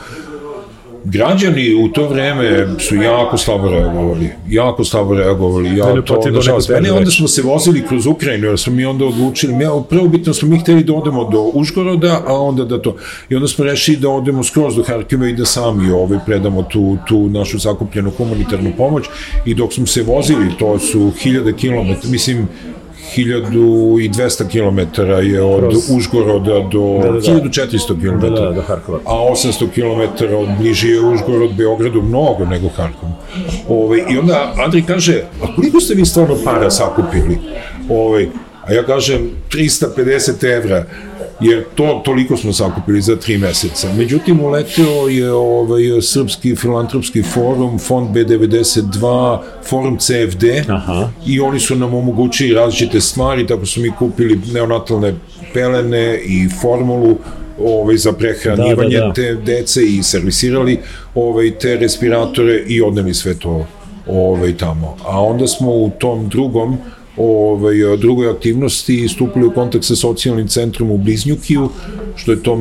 Građani 1.10 1.76
u 1.76 1.88
to 1.88 2.08
vreme 2.08 2.68
su 2.80 2.96
jako 2.96 3.38
slabo 3.38 3.70
reagovali, 3.70 4.30
jako 4.50 4.84
slabo 4.84 5.14
reagovali. 5.14 5.78
Ja 5.78 5.86
Ne, 5.86 5.94
ne, 5.94 6.02
to, 6.06 6.22
nažalost, 6.32 6.68
tebe 6.68 6.92
onda 6.92 7.12
smo 7.12 7.28
se 7.28 7.42
vozili 7.42 7.88
kroz 7.88 8.06
Ukrajinu, 8.06 8.48
jer 8.48 8.60
smo 8.60 8.74
mi 8.74 8.86
onda 8.86 9.06
odlučili, 9.06 9.54
mi, 9.54 9.66
prvo 9.90 10.08
bitno 10.08 10.34
smo 10.34 10.50
mi 10.50 10.60
hteli 10.60 10.84
da 10.84 10.94
odemo 10.94 11.30
do 11.30 11.42
Užgoroda, 11.42 12.22
a 12.28 12.34
onda 12.34 12.66
da 12.66 12.82
to, 12.82 12.96
i 13.30 13.36
onda 13.36 13.48
smo 13.48 13.66
rešili 13.66 13.98
da 13.98 14.10
odemo 14.10 14.44
skroz 14.44 14.76
do 14.76 14.84
Harkiva 14.84 15.28
i 15.28 15.34
da 15.34 15.46
sami 15.46 15.92
ovaj, 15.92 16.20
predamo 16.26 16.64
tu, 16.64 16.98
tu 17.08 17.30
našu 17.30 17.58
zakupljenu 17.58 18.12
humanitarnu 18.18 18.72
pomoć 18.78 19.06
i 19.46 19.54
dok 19.54 19.74
smo 19.74 19.86
se 19.86 20.04
vozili, 20.04 20.58
to 20.60 20.80
su 20.80 21.12
hiljade 21.20 21.54
kilometra, 21.54 22.10
mislim, 22.10 22.48
1200 23.08 24.44
km 24.46 24.80
je 25.24 25.42
od 25.42 25.64
Kroz- 25.64 25.98
Užgoroda 25.98 26.60
do 26.62 27.00
Da, 27.02 27.12
da, 27.12 27.12
da. 27.12 27.20
1400 27.20 27.88
km. 27.96 28.20
Da, 28.20 28.30
da, 28.30 28.52
do 28.52 28.62
Harkova. 28.62 29.00
A 29.06 29.14
800 29.14 29.68
km 29.70 30.02
od 30.36 30.50
bliži 30.60 30.90
je 30.90 31.02
Užgorod 31.02 31.54
Beogradu 31.54 32.02
mnogo 32.02 32.46
nego 32.46 32.70
Harkov. 32.70 33.10
Ove, 33.70 33.98
I 34.10 34.18
onda 34.18 34.54
Andrej 34.58 34.84
kaže, 34.84 35.24
a 35.44 35.56
koliko 35.56 35.80
ste 35.80 35.94
vi 35.94 36.06
stvarno 36.06 36.36
para 36.44 36.72
sakupili? 36.72 37.38
Ove, 37.90 38.28
a 38.64 38.74
ja 38.74 38.84
kažem 38.84 39.30
350 39.50 40.44
evra 40.48 40.86
jer 41.42 41.64
to 41.76 42.02
toliko 42.06 42.38
smo 42.38 42.54
sakupili 42.54 43.02
za 43.02 43.16
tri 43.16 43.38
meseca. 43.38 43.94
Međutim, 43.94 44.40
uleteo 44.40 45.08
je 45.08 45.32
ovaj, 45.32 45.82
Srpski 46.02 46.56
filantropski 46.56 47.24
forum, 47.24 47.80
Fond 47.80 48.10
B92, 48.10 49.40
Forum 49.70 49.98
CFD 49.98 50.44
Aha. 50.70 51.10
i 51.26 51.40
oni 51.40 51.60
su 51.60 51.76
nam 51.76 51.94
omogućili 51.94 52.54
različite 52.54 53.02
stvari, 53.02 53.48
tako 53.48 53.66
su 53.66 53.82
mi 53.82 53.92
kupili 54.00 54.40
neonatalne 54.54 55.14
pelene 55.54 56.20
i 56.26 56.50
formulu 56.62 57.18
ovaj, 57.64 57.98
za 57.98 58.14
prehranjivanje 58.14 58.98
Da, 58.98 59.02
da, 59.02 59.08
da. 59.08 59.14
te 59.14 59.34
dece 59.34 59.84
i 59.84 60.04
servisirali 60.04 60.80
ovaj, 61.16 61.52
te 61.52 61.76
respiratore 61.76 62.64
i 62.68 62.82
odneli 62.82 63.14
sve 63.14 63.40
to 63.40 63.66
ovaj, 64.08 64.58
tamo. 64.58 64.98
A 65.06 65.24
onda 65.24 65.48
smo 65.48 65.72
u 65.72 65.92
tom 66.00 66.30
drugom 66.30 66.78
ovaj, 67.18 67.76
drugoj 67.98 68.30
aktivnosti 68.30 69.08
stupili 69.08 69.46
u 69.48 69.52
kontakt 69.52 69.86
sa 69.86 69.96
socijalnim 69.96 70.48
centrom 70.48 70.92
u 70.92 70.98
Bliznjukiju, 70.98 71.70
što 72.16 72.32
je 72.32 72.44
to 72.44 72.56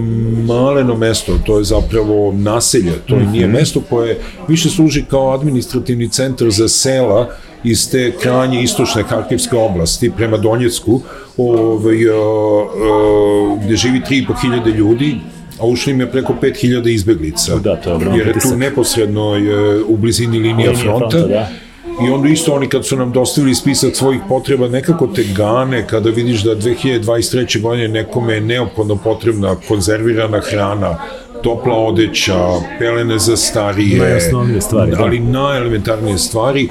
maleno 0.47 0.97
mesto, 0.97 1.39
to 1.47 1.59
je 1.59 1.65
zapravo 1.65 2.33
naselje, 2.33 2.93
to 3.07 3.17
mm 3.17 3.27
nije 3.33 3.47
mesto 3.49 3.81
koje 3.91 4.19
više 4.49 4.69
služi 4.69 5.05
kao 5.11 5.35
administrativni 5.35 6.09
centar 6.09 6.51
za 6.51 6.69
sela 6.69 7.29
iz 7.65 7.91
te 7.91 8.13
krajnje 8.23 8.63
istočne 8.63 9.03
Harkivske 9.03 9.57
oblasti 9.57 10.11
prema 10.17 10.37
Donjecku, 10.37 11.01
ovaj, 11.37 12.09
o, 12.09 12.19
o, 12.19 13.59
gde 13.65 13.77
živi 13.77 14.01
3.500 14.01 14.75
ljudi, 14.75 15.17
a 15.59 15.67
ušli 15.67 15.93
im 15.93 16.01
je 16.01 16.11
preko 16.11 16.35
5000 16.43 16.95
izbeglica. 16.95 17.57
Da, 17.57 17.77
to 17.77 17.93
je 17.93 17.99
Jer 18.17 18.27
je 18.27 18.33
tu 18.33 18.57
neposredno 18.57 19.37
je, 19.37 19.83
u 19.85 19.97
blizini 19.97 20.39
linija 20.39 20.71
Linija 20.71 20.83
fronta. 20.83 21.19
fronta, 21.19 21.29
da. 21.29 21.66
I 22.05 22.11
onda 22.11 22.29
isto 22.29 22.53
oni 22.53 22.69
kad 22.69 22.87
su 22.87 22.97
nam 22.97 23.13
dostavili 23.13 23.55
spisak 23.55 23.97
svojih 23.97 24.21
potreba, 24.29 24.69
nekako 24.69 25.07
te 25.07 25.25
gane 25.37 25.87
kada 25.87 26.11
vidiš 26.11 26.43
da 26.43 26.57
2023. 26.57 27.61
godine 27.61 27.89
nekome 27.89 28.35
je 28.35 28.41
neophodno 28.41 28.97
potrebna 28.97 29.57
konzervirana 29.69 30.41
hrana, 30.41 30.99
topla 31.43 31.75
odeća, 31.75 32.39
pelene 32.79 33.19
za 33.19 33.37
starije, 33.37 33.99
Najosnovnije 33.99 34.61
stvari, 34.61 34.91
da. 34.91 35.03
ali 35.03 35.21
najelementarnije 35.21 36.19
stvari, 36.19 36.69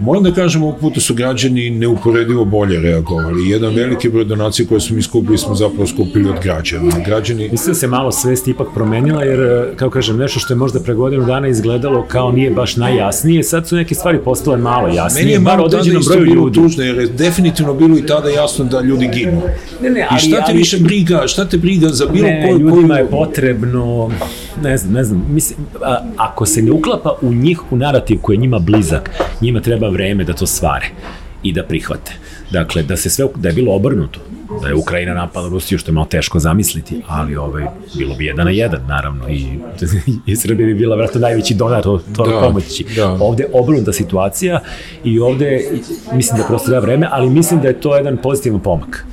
Moram 0.00 0.22
da 0.22 0.32
kažem, 0.32 0.62
ovog 0.62 0.78
puta 0.80 1.00
su 1.00 1.14
građani 1.14 1.70
neuporedivo 1.70 2.44
bolje 2.44 2.80
reagovali. 2.80 3.48
Jedan 3.50 3.74
veliki 3.74 4.08
broj 4.08 4.24
donacija 4.24 4.66
koje 4.68 4.80
smo 4.80 4.98
iskupili 4.98 5.38
smo 5.38 5.54
zapravo 5.54 5.86
skupili 5.86 6.28
od 6.30 6.36
građana. 6.42 6.92
Građani... 7.06 7.48
Mislim 7.48 7.72
da 7.72 7.78
se 7.78 7.86
malo 7.86 8.12
svest 8.12 8.48
ipak 8.48 8.66
promenila, 8.74 9.24
jer, 9.24 9.40
e, 9.40 9.76
kao 9.76 9.90
kažem, 9.90 10.16
nešto 10.16 10.40
što 10.40 10.52
je 10.52 10.58
možda 10.58 10.80
pre 10.80 10.94
godinu 10.94 11.24
dana 11.24 11.48
izgledalo 11.48 12.02
kao 12.02 12.32
nije 12.32 12.50
baš 12.50 12.76
najjasnije, 12.76 13.42
sad 13.42 13.68
su 13.68 13.76
neke 13.76 13.94
stvari 13.94 14.18
postale 14.18 14.56
malo 14.56 14.88
jasnije, 14.88 15.24
Meni 15.24 15.32
je 15.32 15.40
malo 15.40 15.64
određenom 15.64 15.92
tada 15.94 16.00
isto 16.00 16.12
broju 16.14 16.24
bilo 16.26 16.44
ljudi. 16.44 16.54
tužno, 16.54 16.84
jer 16.84 16.98
je 16.98 17.06
definitivno 17.06 17.74
bilo 17.74 17.98
i 17.98 18.06
tada 18.06 18.28
jasno 18.28 18.64
da 18.64 18.80
ljudi 18.80 19.08
ginu. 19.14 19.42
Ne, 19.82 19.90
ne, 19.90 20.06
I 20.16 20.18
šta 20.18 20.36
te 20.36 20.42
ali- 20.48 20.58
više 20.58 20.78
briga, 20.78 21.22
šta 21.26 21.44
te 21.44 21.56
briga 21.56 21.88
za 21.88 22.06
bilo 22.06 22.26
ne, 22.28 22.46
koju... 22.46 22.58
ljudima 22.58 22.94
koju- 22.94 23.04
je 23.04 23.10
potrebno, 23.10 24.10
ne 24.62 24.76
znam, 24.76 24.92
ne 24.92 25.04
znam, 25.04 25.26
mislim, 25.30 25.58
a, 25.82 25.98
ako 26.16 26.46
se 26.46 26.62
ne 26.62 26.72
uklapa 26.72 27.12
u 27.22 27.32
njih, 27.34 27.72
u 27.72 27.76
narativ 27.76 28.18
koji 28.22 28.36
je 28.36 28.40
njima 28.40 28.58
blizak, 28.58 29.10
njima 29.40 29.60
treba 29.60 29.88
vreme 29.88 30.24
da 30.24 30.32
to 30.32 30.46
stvare 30.46 30.86
i 31.42 31.52
da 31.52 31.62
prihvate. 31.64 32.12
Dakle, 32.50 32.82
da 32.82 32.96
se 32.96 33.10
sve, 33.10 33.26
da 33.36 33.48
je 33.48 33.54
bilo 33.54 33.74
obrnuto, 33.74 34.20
da 34.62 34.68
je 34.68 34.74
Ukrajina 34.74 35.14
napala 35.14 35.48
Rusiju, 35.48 35.78
što 35.78 35.90
je 35.90 35.94
malo 35.94 36.06
teško 36.06 36.38
zamisliti, 36.38 37.02
ali 37.08 37.36
ovaj, 37.36 37.66
bilo 37.96 38.14
bi 38.14 38.24
jedan 38.24 38.44
na 38.46 38.50
jedan, 38.52 38.80
naravno, 38.86 39.28
i, 39.28 39.46
i 40.32 40.36
Srbija 40.36 40.66
bi 40.66 40.74
bila 40.74 40.96
vratno 40.96 41.20
najveći 41.20 41.54
donator 41.54 42.00
to 42.16 42.24
Da, 42.26 42.40
pomoći. 42.40 42.84
da. 42.96 43.08
Ovde 43.20 43.42
je 43.42 43.50
obrnuta 43.52 43.92
situacija 43.92 44.60
i 45.04 45.20
ovde, 45.20 45.60
mislim 46.12 46.38
da 46.40 46.46
prosto 46.46 46.66
treba 46.66 46.80
vreme, 46.86 47.08
ali 47.10 47.30
mislim 47.30 47.60
da 47.60 47.68
je 47.68 47.80
to 47.80 47.96
jedan 47.96 48.16
pozitivan 48.16 48.60
pomak. 48.60 49.06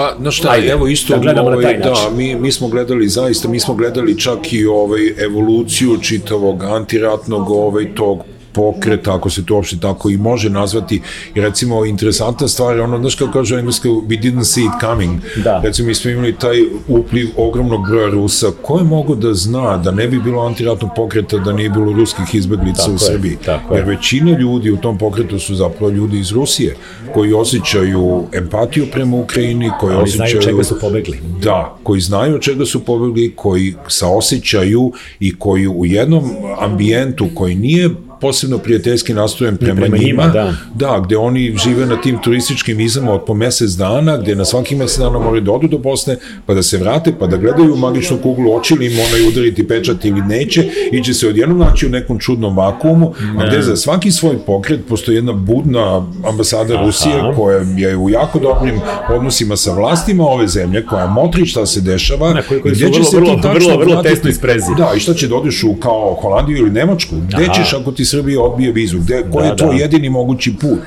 Pa, 0.00 0.16
znaš 0.20 0.38
šta, 0.38 0.50
Ajde, 0.50 0.68
evo 0.68 0.86
isto, 0.86 1.14
da 1.14 1.20
gledamo 1.20 1.50
na 1.50 1.56
ovaj, 1.56 1.64
taj 1.64 1.78
način. 1.78 2.10
da, 2.10 2.16
mi, 2.16 2.34
mi 2.34 2.52
smo 2.52 2.68
gledali 2.68 3.08
zaista, 3.08 3.48
mi 3.48 3.60
smo 3.60 3.74
gledali 3.74 4.18
čak 4.18 4.52
i 4.52 4.66
ovaj, 4.66 5.00
evoluciju 5.18 5.98
čitavog 6.02 6.62
antiratnog 6.64 7.50
ovaj, 7.50 7.94
tog 7.94 8.18
pokreta, 8.52 9.14
ako 9.14 9.30
se 9.30 9.46
to 9.46 9.54
uopšte 9.54 9.76
tako 9.80 10.10
i 10.10 10.16
može 10.16 10.50
nazvati. 10.50 11.00
I 11.34 11.40
recimo, 11.40 11.84
interesantna 11.84 12.48
stvar 12.48 12.76
je 12.76 12.82
ono, 12.82 12.98
znaš 12.98 13.14
kako 13.14 13.32
kaže 13.32 13.58
engleska, 13.58 13.88
we 13.88 14.20
didn't 14.22 14.44
see 14.44 14.64
it 14.64 14.80
coming. 14.80 15.20
Da. 15.44 15.60
Recimo, 15.64 15.88
mi 15.88 15.94
smo 15.94 16.10
imali 16.10 16.36
taj 16.38 16.56
upliv 16.88 17.28
ogromnog 17.36 17.88
broja 17.88 18.08
Rusa. 18.10 18.46
Ko 18.62 18.78
je 18.78 18.84
mogo 18.84 19.14
da 19.14 19.34
zna 19.34 19.76
da 19.76 19.90
ne 19.90 20.08
bi 20.08 20.18
bilo 20.18 20.42
antiratnog 20.46 20.90
pokreta 20.96 21.38
da 21.38 21.52
nije 21.52 21.70
bilo 21.70 21.92
ruskih 21.92 22.34
izbeglica 22.34 22.82
Tako 22.82 22.90
u 22.90 22.94
je, 22.94 22.98
Srbiji? 22.98 23.36
tako 23.44 23.74
je. 23.74 23.78
Jer 23.78 23.88
većina 23.88 24.38
ljudi 24.38 24.70
u 24.70 24.76
tom 24.76 24.98
pokretu 24.98 25.38
su 25.38 25.54
zapravo 25.54 25.90
ljudi 25.92 26.18
iz 26.18 26.32
Rusije, 26.32 26.76
koji 27.14 27.32
osjećaju 27.32 28.24
empatiju 28.32 28.86
prema 28.92 29.16
Ukrajini, 29.16 29.70
koji 29.80 29.94
Oni 29.94 30.02
osjećaju... 30.02 30.28
znaju 30.30 30.42
čega 30.42 30.64
su 30.64 30.80
pobegli. 30.80 31.18
Da, 31.42 31.76
koji 31.82 32.00
znaju 32.00 32.38
čega 32.38 32.64
su 32.66 32.84
pobegli, 32.84 33.32
koji 33.36 33.74
saosećaju 33.88 34.92
i 35.20 35.38
koji 35.38 35.68
u 35.68 35.86
jednom 35.86 36.24
ambijentu 36.60 37.28
koji 37.34 37.54
nije 37.54 37.90
posebno 38.20 38.58
prijateljski 38.58 39.14
nastrojen 39.14 39.56
prema, 39.56 39.74
prema 39.76 39.96
njima, 39.96 40.06
njima, 40.22 40.26
da. 40.28 40.54
da, 40.76 41.00
gde 41.00 41.16
oni 41.16 41.54
žive 41.58 41.86
na 41.86 41.96
tim 41.96 42.18
turističkim 42.18 42.76
vizama 42.76 43.12
od 43.12 43.24
po 43.24 43.34
mesec 43.34 43.70
dana, 43.70 44.16
gde 44.16 44.34
na 44.34 44.44
svaki 44.44 44.76
mesec 44.76 44.98
dana 44.98 45.18
moraju 45.18 45.40
da 45.40 45.52
odu 45.52 45.68
do 45.68 45.78
Bosne, 45.78 46.16
pa 46.46 46.54
da 46.54 46.62
se 46.62 46.78
vrate, 46.78 47.12
pa 47.18 47.26
da 47.26 47.36
gledaju 47.36 47.76
magičnu 47.76 48.18
kuglu, 48.18 48.54
oči 48.54 48.74
li 48.74 48.86
im 48.86 48.98
onaj 49.00 49.28
udariti 49.28 49.68
pečat 49.68 50.04
ili 50.04 50.20
neće, 50.22 50.64
i 50.92 51.04
će 51.04 51.14
se 51.14 51.28
odjednom 51.28 51.58
naći 51.58 51.86
u 51.86 51.90
nekom 51.90 52.18
čudnom 52.18 52.56
vakuumu, 52.56 53.12
a 53.38 53.46
gde 53.48 53.62
za 53.62 53.76
svaki 53.76 54.10
svoj 54.10 54.38
pokret 54.38 54.80
postoji 54.88 55.16
jedna 55.16 55.32
budna 55.32 56.06
ambasada 56.24 56.74
Aha. 56.74 56.84
Rusije 56.86 57.14
koja 57.36 57.56
je 57.78 57.96
u 57.96 58.10
jako 58.10 58.38
dobrim 58.38 58.80
odnosima 59.10 59.56
sa 59.56 59.72
vlastima 59.72 60.24
ove 60.24 60.48
zemlje, 60.48 60.86
koja 60.86 61.06
motri 61.08 61.46
šta 61.46 61.66
se 61.66 61.80
dešava, 61.80 62.34
Na 62.34 62.42
koji- 62.42 62.60
koji 62.60 62.72
gde 62.72 62.80
će 62.80 62.90
vrlo, 62.90 63.04
se 63.04 63.16
vrlo, 63.16 63.34
ti 63.36 63.42
tačno 63.42 63.58
vrlo, 63.66 63.78
vrlo 63.78 63.92
vratiti- 63.92 64.14
tesno 64.14 64.30
isprezi. 64.30 64.66
Da, 64.78 64.92
i 64.96 65.00
šta 65.00 65.14
će 65.14 65.28
da 65.28 65.36
odeš 65.36 65.64
u 65.64 65.74
kao 65.74 66.14
Holandiju 66.14 66.56
ili 66.58 66.70
Nemačku? 66.70 67.14
Gde 67.28 67.44
Aha. 67.44 67.54
ćeš 67.54 67.72
ako 67.72 67.92
ti 67.92 68.04
Srbija 68.10 68.42
odbije 68.42 68.72
vizu? 68.72 68.98
Gde, 68.98 69.24
koji 69.32 69.44
Da, 69.44 69.50
je 69.50 69.56
to 69.56 69.66
da. 69.66 69.72
jedini 69.72 70.10
mogući 70.10 70.56
put? 70.60 70.80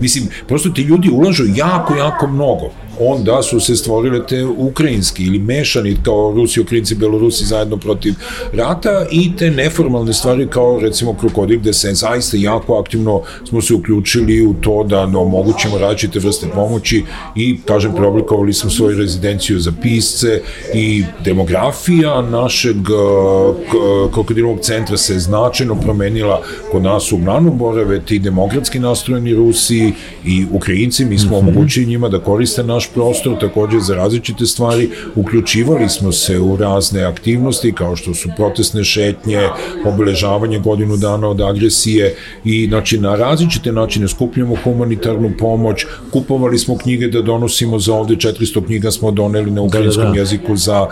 Mislim, 0.00 0.28
prosto 0.46 0.68
ti 0.70 0.82
ljudi 0.82 1.10
ulažu 1.10 1.44
jako, 1.54 1.94
jako 1.96 2.26
mnogo 2.26 2.70
onda 3.00 3.42
su 3.42 3.60
se 3.60 3.76
stvorile 3.76 4.26
te 4.26 4.44
ukrajinski 4.44 5.24
ili 5.24 5.38
mešani 5.38 5.96
kao 6.02 6.32
Rusi, 6.36 6.60
Ukrajinci, 6.60 6.94
Belorusi 6.94 7.44
zajedno 7.44 7.76
protiv 7.76 8.14
rata 8.52 9.06
i 9.10 9.36
te 9.36 9.50
neformalne 9.50 10.12
stvari 10.12 10.46
kao 10.50 10.80
recimo 10.80 11.14
Krokodik 11.14 11.60
gde 11.60 11.72
se 11.72 11.94
zaista 11.94 12.36
jako 12.36 12.78
aktivno 12.78 13.22
smo 13.48 13.62
se 13.62 13.74
uključili 13.74 14.46
u 14.46 14.54
to 14.54 14.84
da 14.84 15.02
omogućimo 15.02 15.78
različite 15.78 16.18
vrste 16.18 16.46
pomoći 16.54 17.04
i 17.36 17.60
kažem 17.64 17.94
preoblikovali 17.94 18.52
smo 18.52 18.70
svoju 18.70 18.98
rezidenciju 18.98 19.60
za 19.60 19.72
pisce 19.82 20.42
i 20.74 21.04
demografija 21.24 22.22
našeg 22.22 22.76
uh, 22.76 23.56
k- 23.70 24.12
krokodilovog 24.14 24.60
centra 24.60 24.96
se 24.96 25.18
značajno 25.18 25.74
promenila. 25.80 26.42
Kod 26.72 26.82
nas 26.82 27.12
uglavnom 27.12 27.58
borave 27.58 28.00
ti 28.00 28.18
demokratski 28.18 28.78
nastrojeni 28.78 29.34
Rusi 29.34 29.92
i 30.24 30.46
Ukrajinci, 30.52 31.04
mi 31.04 31.18
smo 31.18 31.36
omogućili 31.36 31.86
njima 31.86 32.08
da 32.08 32.18
koriste 32.18 32.62
naš 32.62 32.87
prostor 32.94 33.38
takođe 33.40 33.80
za 33.80 33.94
različite 33.94 34.46
stvari, 34.46 34.90
uključivali 35.14 35.88
smo 35.88 36.12
se 36.12 36.38
u 36.38 36.56
razne 36.56 37.04
aktivnosti 37.04 37.72
kao 37.72 37.96
što 37.96 38.14
su 38.14 38.28
protestne 38.36 38.84
šetnje, 38.84 39.40
obeležavanje 39.84 40.58
godinu 40.58 40.96
dana 40.96 41.28
od 41.28 41.40
agresije 41.40 42.14
i 42.44 42.66
znači 42.68 42.98
na 42.98 43.14
različite 43.16 43.72
načine 43.72 44.08
skupljamo 44.08 44.56
humanitarnu 44.64 45.32
pomoć, 45.38 45.86
kupovali 46.12 46.58
smo 46.58 46.78
knjige 46.78 47.08
da 47.08 47.22
donosimo 47.22 47.78
za 47.78 47.94
ovde, 47.94 48.14
400 48.16 48.66
knjiga 48.66 48.90
smo 48.90 49.10
doneli 49.10 49.50
na 49.50 49.62
ukrajinskom 49.62 50.12
da. 50.12 50.18
jeziku 50.18 50.56
za 50.56 50.86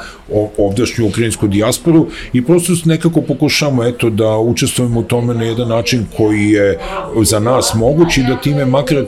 ovdašnju 0.58 1.06
ukrajinsku 1.06 1.48
dijasporu 1.48 2.06
i 2.32 2.44
prosto 2.44 2.72
nekako 2.84 3.20
pokušamo 3.20 3.84
eto 3.84 4.10
da 4.10 4.36
učestvujemo 4.38 5.00
u 5.00 5.02
tome 5.02 5.34
na 5.34 5.44
jedan 5.44 5.68
način 5.68 6.06
koji 6.16 6.50
je 6.50 6.78
za 7.22 7.38
nas 7.38 7.74
moguć 7.74 8.16
i 8.16 8.22
da 8.22 8.40
time 8.40 8.64
makar 8.64 9.04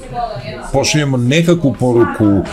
pošaljemo 0.73 1.17
nekakvu 1.17 1.75
poruku 1.81 2.49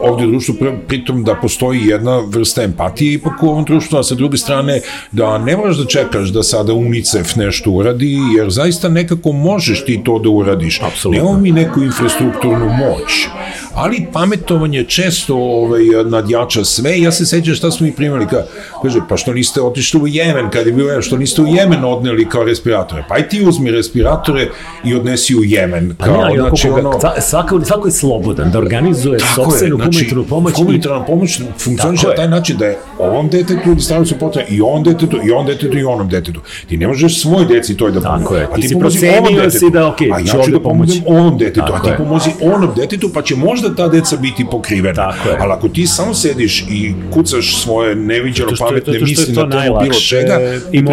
ovde 0.00 0.26
u 0.26 0.30
društvu, 0.30 0.54
pri- 0.54 0.78
pritom 0.88 1.24
da 1.24 1.34
postoji 1.34 1.80
jedna 1.86 2.22
vrsta 2.26 2.62
empatije 2.62 3.12
ipak 3.12 3.42
u 3.42 3.48
ovom 3.48 3.64
društvu, 3.64 3.98
a 3.98 4.02
sa 4.02 4.14
druge 4.14 4.36
strane 4.36 4.80
da 5.12 5.38
ne 5.38 5.56
moraš 5.56 5.76
da 5.76 5.84
čekaš 5.84 6.28
da 6.28 6.42
sada 6.42 6.72
UNICEF 6.72 7.36
nešto 7.36 7.70
uradi, 7.70 8.18
jer 8.36 8.50
zaista 8.50 8.88
nekako 8.88 9.32
možeš 9.32 9.84
ti 9.84 10.00
to 10.04 10.18
da 10.18 10.28
uradiš. 10.28 10.80
Apsolutno. 10.82 11.22
Nemamo 11.22 11.40
mi 11.40 11.50
neku 11.50 11.82
infrastrukturnu 11.82 12.66
moć, 12.66 13.28
ali 13.76 14.06
pametovanje 14.12 14.84
često 14.84 15.34
ovaj, 15.36 15.80
nadjača 16.04 16.64
sve. 16.64 17.00
Ja 17.00 17.12
se 17.12 17.26
sećam 17.26 17.54
šta 17.54 17.70
smo 17.70 17.86
mi 17.86 17.92
primali, 17.92 18.26
ka, 18.26 18.42
kaže, 18.82 19.00
pa 19.08 19.16
što 19.16 19.32
niste 19.32 19.60
otišli 19.62 20.00
u 20.00 20.06
Jemen, 20.06 20.50
kad 20.50 20.66
je 20.66 20.72
bilo, 20.72 21.02
što 21.02 21.16
niste 21.16 21.42
u 21.42 21.46
Jemen 21.46 21.84
odneli 21.84 22.28
kao 22.28 22.44
respiratore? 22.44 23.04
Pa 23.08 23.14
aj 23.14 23.28
ti 23.28 23.42
uzmi 23.42 23.70
respiratore 23.70 24.48
i 24.84 24.94
odnesi 24.94 25.36
u 25.36 25.44
Jemen. 25.44 25.94
Pa 25.98 26.06
ne, 26.06 26.12
Kao, 26.12 26.20
ali 26.20 26.38
znači, 26.38 26.68
ono, 26.70 26.92
svako, 27.20 27.60
svako, 27.64 27.86
je 27.88 27.92
slobodan 27.92 28.50
da 28.50 28.58
organizuje 28.58 29.18
Tako 29.18 29.30
je, 29.30 29.44
sopstvenu 29.44 29.76
znači, 29.76 29.90
humanitarnu 29.90 30.24
pomoć. 30.24 30.52
i- 30.52 30.56
Humanitarna 30.56 31.04
pomoć 31.04 31.40
funkcioniše 31.58 32.02
Tako 32.02 32.10
na 32.10 32.16
taj 32.16 32.28
način 32.28 32.56
da 32.56 32.66
je 32.66 32.78
ovom 32.98 33.28
detetu 33.28 33.60
ili 33.66 33.80
starom 33.80 34.06
su 34.06 34.14
potrebne 34.16 34.56
i 34.56 34.60
ovom 34.60 34.82
detetu, 34.84 35.18
i 35.24 35.30
ovom 35.30 35.46
detetu, 35.46 35.78
i 35.78 35.84
onom 35.84 36.08
detetu. 36.08 36.40
Ti 36.68 36.76
ne 36.76 36.86
možeš 36.88 37.20
svoj 37.20 37.44
deci 37.46 37.76
to 37.76 37.90
da 37.90 38.00
Tako 38.00 38.16
pomoći. 38.18 38.34
je, 38.34 38.48
A 38.52 38.56
ti 38.56 38.68
si 38.68 38.74
pomozi 38.74 38.98
procenio 38.98 39.30
detetu. 39.38 39.58
si 39.58 39.70
da, 39.70 39.86
okej, 39.88 40.10
a 40.12 40.18
ja 40.20 40.44
ću 40.44 40.50
da 40.50 40.60
pomoći. 40.60 41.02
ovom 41.06 41.38
detetu, 41.38 41.60
a 41.62 41.66
Tako 41.66 41.86
ti 41.86 41.92
pomozi 41.98 42.30
onom 42.42 42.70
detetu, 42.76 43.10
pa 43.14 43.22
će 43.22 43.36
možda 43.36 43.65
ta 43.74 43.88
deca 43.88 44.16
biti 44.16 44.46
pokrivena. 44.50 44.94
Tako 44.94 45.28
je. 45.28 45.36
Ali 45.40 45.52
ako 45.52 45.68
ti 45.68 45.86
samo 45.86 46.14
sediš 46.14 46.64
i 46.70 46.94
kucaš 47.12 47.62
svoje 47.62 47.94
neviđeno 47.94 48.50
pametne 48.58 48.98
misli 49.00 49.34
na 49.34 49.50
temu 49.50 49.78
bilo 49.80 50.00
čega, 50.00 50.40
i 50.72 50.84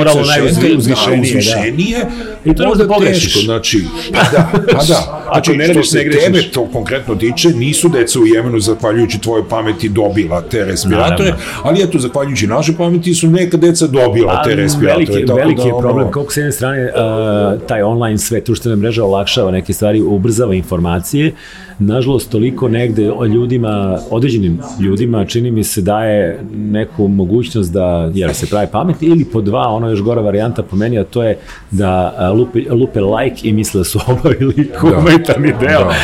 uzvišenije, 0.76 0.76
da, 0.78 1.16
da. 1.16 1.22
uzvišenije, 1.22 2.06
I 2.46 2.56
to 2.56 2.68
možda 2.68 2.88
pogrešiš. 2.88 3.34
teško, 3.34 3.40
znači, 3.40 3.84
pa 4.14 4.38
da, 4.38 4.52
pa 4.78 4.84
da. 4.84 5.24
Znači, 5.32 5.58
ne 5.58 5.74
što 5.74 5.84
se 5.84 6.10
tebe 6.12 6.42
to 6.54 6.66
konkretno 6.74 7.16
tiče, 7.16 7.50
nisu 7.50 7.90
deca 7.90 8.20
u 8.20 8.26
Jemenu, 8.26 8.60
zahvaljujući 8.60 9.22
tvojoj 9.22 9.50
pameti, 9.50 9.90
dobila 9.90 10.42
te 10.42 10.66
respiratore, 10.66 11.30
Naravno. 11.30 11.46
ali 11.64 11.84
eto, 11.84 12.00
zahvaljujući 12.00 12.48
našoj 12.48 12.76
pameti 12.78 13.14
su 13.14 13.28
neka 13.28 13.58
deca 13.58 13.88
dobila 13.88 14.44
te 14.44 14.56
respiratore. 14.56 15.06
veliki, 15.06 15.26
tako 15.26 15.40
veliki 15.40 15.62
da, 15.62 15.68
je 15.68 15.74
problem 15.80 16.12
koliko 16.12 16.34
s 16.34 16.38
jedne 16.38 16.52
strane 16.52 16.84
uh, 16.84 17.68
taj 17.68 17.82
online 17.82 18.18
svet, 18.18 18.46
društvene 18.46 18.76
mreže 18.76 19.02
olakšava 19.02 19.52
neke 19.52 19.74
stvari, 19.74 20.02
ubrzava 20.02 20.54
informacije. 20.56 21.34
Nažalost, 21.80 22.32
toliko 22.32 22.63
negde 22.68 23.12
o 23.12 23.26
ljudima, 23.26 24.00
određenim 24.10 24.60
ljudima, 24.80 25.26
čini 25.26 25.52
mi 25.52 25.64
se 25.64 25.82
daje 25.82 26.40
neku 26.56 27.08
mogućnost 27.08 27.74
da 27.74 28.12
jer 28.14 28.36
se 28.36 28.48
pravi 28.50 28.68
pametni 28.72 29.08
ili 29.08 29.26
po 29.26 29.42
dva, 29.42 29.68
ono 29.68 29.90
još 29.90 30.02
gora 30.02 30.22
varijanta 30.22 30.64
po 30.64 30.76
meni, 30.76 31.00
a 31.00 31.04
to 31.04 31.24
je 31.24 31.38
da 31.72 32.32
lupe, 32.38 32.60
lupe 32.72 33.02
like 33.02 33.48
i 33.48 33.54
misle 33.54 33.80
da 33.80 33.84
su 33.84 34.00
obavili 34.08 34.72
humanitarni 34.80 35.54
deo. 35.60 35.80
Da. 35.80 35.96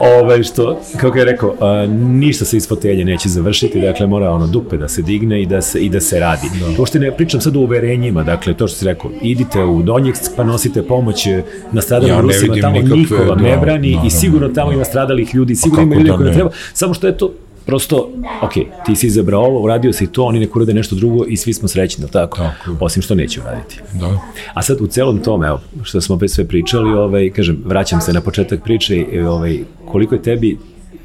Ove, 0.00 0.44
što, 0.44 0.80
kako 1.00 1.18
je 1.18 1.24
rekao, 1.24 1.54
a, 1.60 1.86
ništa 1.96 2.44
se 2.44 2.56
iz 2.56 2.68
fotelje 2.68 3.04
neće 3.04 3.28
završiti, 3.28 3.80
dakle 3.80 4.06
mora 4.06 4.30
ono 4.30 4.46
dupe 4.46 4.76
da 4.76 4.88
se 4.88 5.02
digne 5.02 5.42
i 5.42 5.46
da 5.46 5.62
se, 5.62 5.80
i 5.80 5.88
da 5.88 6.00
se 6.00 6.20
radi. 6.20 6.46
Da. 6.60 6.66
Uopšte 6.78 6.98
ne 6.98 7.16
pričam 7.16 7.40
sad 7.40 7.56
o 7.56 7.60
uverenjima, 7.60 8.22
dakle 8.22 8.54
to 8.54 8.68
što 8.68 8.78
si 8.78 8.84
rekao, 8.84 9.10
idite 9.22 9.64
u 9.64 9.82
Donjeks 9.82 10.20
pa 10.36 10.44
nosite 10.44 10.82
pomoć 10.82 11.26
eh, 11.26 11.42
nastradalim 11.72 12.14
Ja 12.14 12.16
ne 12.16 12.22
Rusima, 12.22 12.54
tamo 12.60 12.74
nikakve, 12.74 12.96
niko 12.96 13.14
vam 13.14 13.38
da, 13.38 13.44
ne 13.44 13.56
brani 13.56 13.88
i 13.88 13.92
naravno, 13.92 14.10
sigurno 14.10 14.48
tamo 14.48 14.70
da. 14.70 14.74
ima 14.74 14.84
stradalih 14.84 15.34
ljudi, 15.34 15.56
sigurno 15.56 15.82
ima 15.82 15.94
ljudi 15.94 16.07
da 16.12 16.16
koji 16.16 16.28
ne 16.28 16.34
treba, 16.34 16.50
samo 16.72 16.94
što 16.94 17.06
je 17.06 17.16
to 17.16 17.32
prosto, 17.68 18.10
ok, 18.42 18.52
ti 18.86 18.96
si 18.96 19.06
izabrao 19.06 19.42
ovo, 19.42 19.62
uradio 19.62 19.92
si 19.92 20.06
to, 20.06 20.24
oni 20.24 20.40
neko 20.40 20.58
urade 20.58 20.74
nešto 20.74 20.96
drugo 20.96 21.24
i 21.24 21.36
svi 21.36 21.52
smo 21.52 21.68
srećni, 21.68 22.04
ali 22.04 22.12
tako? 22.12 22.36
Tako. 22.36 22.76
Osim 22.80 23.02
što 23.02 23.14
neće 23.14 23.40
uraditi. 23.40 23.80
Da. 23.92 24.20
A 24.54 24.62
sad 24.62 24.80
u 24.80 24.86
celom 24.86 25.18
tome, 25.18 25.46
evo, 25.46 25.60
što 25.82 26.00
smo 26.00 26.14
opet 26.14 26.30
sve 26.30 26.44
pričali, 26.44 26.92
ovaj, 26.92 27.30
kažem, 27.30 27.62
vraćam 27.64 28.00
se 28.00 28.12
na 28.12 28.20
početak 28.20 28.62
priče, 28.62 28.96
i, 28.96 29.20
ovaj, 29.20 29.58
koliko 29.84 30.14
je 30.14 30.22
tebi 30.22 30.58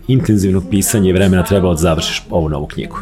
intenzivno 0.07 0.61
pisanje 0.69 1.13
vremena 1.13 1.43
trebalo 1.43 1.73
da 1.73 1.79
završiš 1.79 2.23
ovu 2.29 2.49
novu 2.49 2.67
knjigu? 2.67 2.97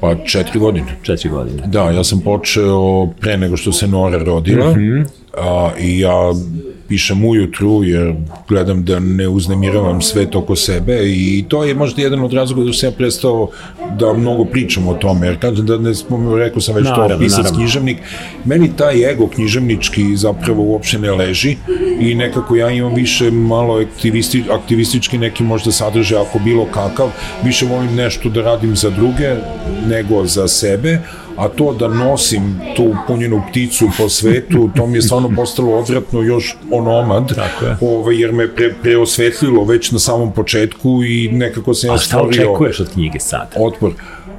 Pa 0.00 0.14
četiri 0.24 0.58
godine. 0.58 0.96
Četiri 1.02 1.28
godine. 1.30 1.62
Da, 1.66 1.90
ja 1.90 2.04
sam 2.04 2.20
počeo 2.20 3.06
pre 3.20 3.36
nego 3.36 3.56
što 3.56 3.72
se 3.72 3.86
Nora 3.86 4.18
rodila 4.18 4.70
mm 4.70 4.74
-hmm. 4.74 5.06
a, 5.36 5.70
i 5.80 6.00
ja 6.00 6.32
pišem 6.88 7.24
ujutru 7.24 7.84
jer 7.84 8.14
gledam 8.48 8.84
da 8.84 8.98
ne 8.98 9.28
uznemiravam 9.28 10.02
svet 10.02 10.36
oko 10.36 10.56
sebe 10.56 10.98
i 11.04 11.44
to 11.48 11.64
je 11.64 11.74
možda 11.74 12.02
jedan 12.02 12.22
od 12.22 12.32
razloga 12.32 12.64
da 12.64 12.72
sam 12.72 12.88
ja 12.88 12.92
prestao 12.92 13.50
da 13.98 14.12
mnogo 14.12 14.44
pričam 14.44 14.88
o 14.88 14.94
tome, 14.94 15.26
jer 15.26 15.38
kažem 15.40 15.66
da 15.66 15.78
ne 15.78 15.94
spomenu, 15.94 16.36
rekao 16.36 16.60
sam 16.60 16.74
već 16.74 16.84
naravno, 16.84 17.14
to, 17.14 17.18
pisac 17.18 17.38
naravno. 17.38 17.58
književnik, 17.58 17.98
meni 18.44 18.70
taj 18.76 19.10
ego 19.10 19.26
književnički 19.26 20.16
zapravo 20.16 20.62
uopšte 20.62 20.98
ne 20.98 21.12
leži 21.12 21.56
i 22.00 22.14
nekako 22.14 22.56
ja 22.56 22.70
imam 22.70 22.94
više 22.94 23.30
malo 23.30 23.80
aktivisti, 23.80 24.44
aktivistički 24.50 25.18
neki 25.18 25.42
možda 25.42 25.72
sadržaj 25.72 26.20
ako 26.20 26.38
bilo 26.38 26.66
kakav, 26.66 27.10
više 27.44 27.66
volim 27.66 27.94
nešto 27.94 28.28
da 28.28 28.42
radim 28.42 28.76
za 28.76 28.90
druge 28.90 29.34
nego 29.88 30.26
za 30.26 30.48
sebe, 30.48 30.98
a 31.38 31.48
to 31.48 31.72
da 31.72 31.88
nosim 31.88 32.60
tu 32.76 32.94
punjenu 33.06 33.42
pticu 33.50 33.88
po 33.98 34.08
svetu, 34.08 34.70
to 34.76 34.86
mi 34.86 34.98
je 34.98 35.02
stvarno 35.02 35.30
postalo 35.36 35.78
odvratno 35.78 36.22
još 36.22 36.56
onomad, 36.70 37.34
Tako 37.34 37.64
je. 37.64 37.76
ovaj, 37.80 38.20
jer 38.20 38.32
me 38.32 38.54
pre, 38.54 38.74
preosvetlilo 38.82 39.64
već 39.64 39.90
na 39.90 39.98
samom 39.98 40.32
početku 40.32 41.02
i 41.04 41.28
nekako 41.32 41.74
sam 41.74 41.90
ja 41.90 41.98
stvorio... 41.98 42.28
A 42.28 42.32
šta 42.32 42.42
očekuješ 42.42 42.80
od 42.80 42.92
knjige 42.92 43.20
sad? 43.20 43.54
Otpor. 43.56 43.92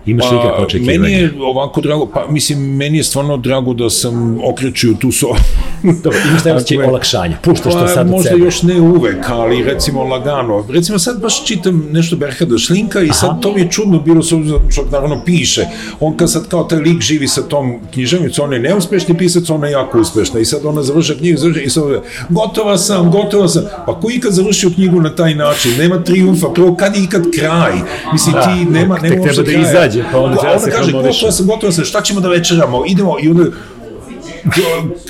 Imaš 0.09 0.29
pa, 0.29 0.35
ikakve 0.35 0.65
očekivanja? 0.65 0.99
Meni 0.99 1.13
je 1.13 1.33
ovako 1.41 1.81
drago, 1.81 2.05
pa 2.13 2.27
mislim, 2.29 2.75
meni 2.75 2.97
je 2.97 3.03
stvarno 3.03 3.37
drago 3.37 3.73
da 3.73 3.89
sam 3.89 4.39
okrećio 4.43 4.93
tu 4.99 5.11
so... 5.11 5.27
Dobro, 6.03 6.19
imaš 6.29 6.45
osjećaj 6.45 6.85
olakšanja, 6.89 7.37
puštaš 7.43 7.73
pa, 7.73 7.79
to 7.79 7.87
sad 7.87 8.09
možda 8.09 8.29
od 8.29 8.35
sebe. 8.35 8.45
još 8.45 8.61
ne 8.61 8.81
uvek, 8.81 9.29
ali 9.29 9.63
recimo 9.63 10.03
lagano. 10.03 10.65
Recimo 10.69 10.99
sad 10.99 11.21
baš 11.21 11.45
čitam 11.45 11.87
nešto 11.91 12.15
Berhada 12.15 12.57
Šlinka 12.57 13.01
i 13.01 13.09
sad 13.13 13.29
Aha. 13.29 13.39
to 13.41 13.53
mi 13.53 13.61
je 13.61 13.71
čudno 13.71 13.99
bilo, 13.99 14.23
s 14.23 14.33
što 14.69 14.85
naravno 14.91 15.21
piše. 15.25 15.65
On 15.99 16.17
kad 16.17 16.31
sad 16.31 16.47
kao 16.47 16.63
taj 16.63 16.79
lik 16.79 17.01
živi 17.01 17.27
sa 17.27 17.41
tom 17.41 17.79
književnicom, 17.93 18.45
on 18.45 18.53
je 18.53 18.59
neuspešni 18.59 19.17
pisac, 19.17 19.49
ona 19.49 19.67
je 19.67 19.71
jako 19.71 19.99
uspešna. 19.99 20.39
I 20.39 20.45
sad 20.45 20.65
ona 20.65 20.83
završa 20.83 21.13
knjigu, 21.15 21.37
završa 21.37 21.61
i 21.61 21.69
sad 21.69 21.83
gotova 22.29 22.77
sam, 22.77 23.11
gotova 23.11 23.47
sam. 23.47 23.63
Pa 23.85 23.99
ko 23.99 24.07
ikad 24.11 24.33
završio 24.33 24.69
knjigu 24.75 25.01
na 25.01 25.15
taj 25.15 25.35
način? 25.35 25.71
Nema 25.77 26.03
triumfa, 26.03 26.47
prvo 26.55 26.75
kad 26.75 26.95
je 26.95 27.03
ikad 27.03 27.23
kraj? 27.39 27.73
Mislim, 28.13 28.33
da, 28.33 28.41
ti 28.41 28.65
nema, 28.65 28.97
nema 29.01 29.23
treba 29.23 29.43
da 29.43 29.51
izađe, 29.51 29.98
pa 30.11 30.19
onda 30.19 30.37
treba 30.37 30.59
se 30.59 30.71
kaže, 30.71 30.91
gotova 30.91 31.31
sam, 31.31 31.47
gotova 31.47 31.71
sam, 31.71 31.85
šta 31.85 32.01
ćemo 32.01 32.19
da 32.19 32.29
večeramo? 32.29 32.83
Idemo, 32.87 33.15
i 33.21 33.29
onda 33.29 33.43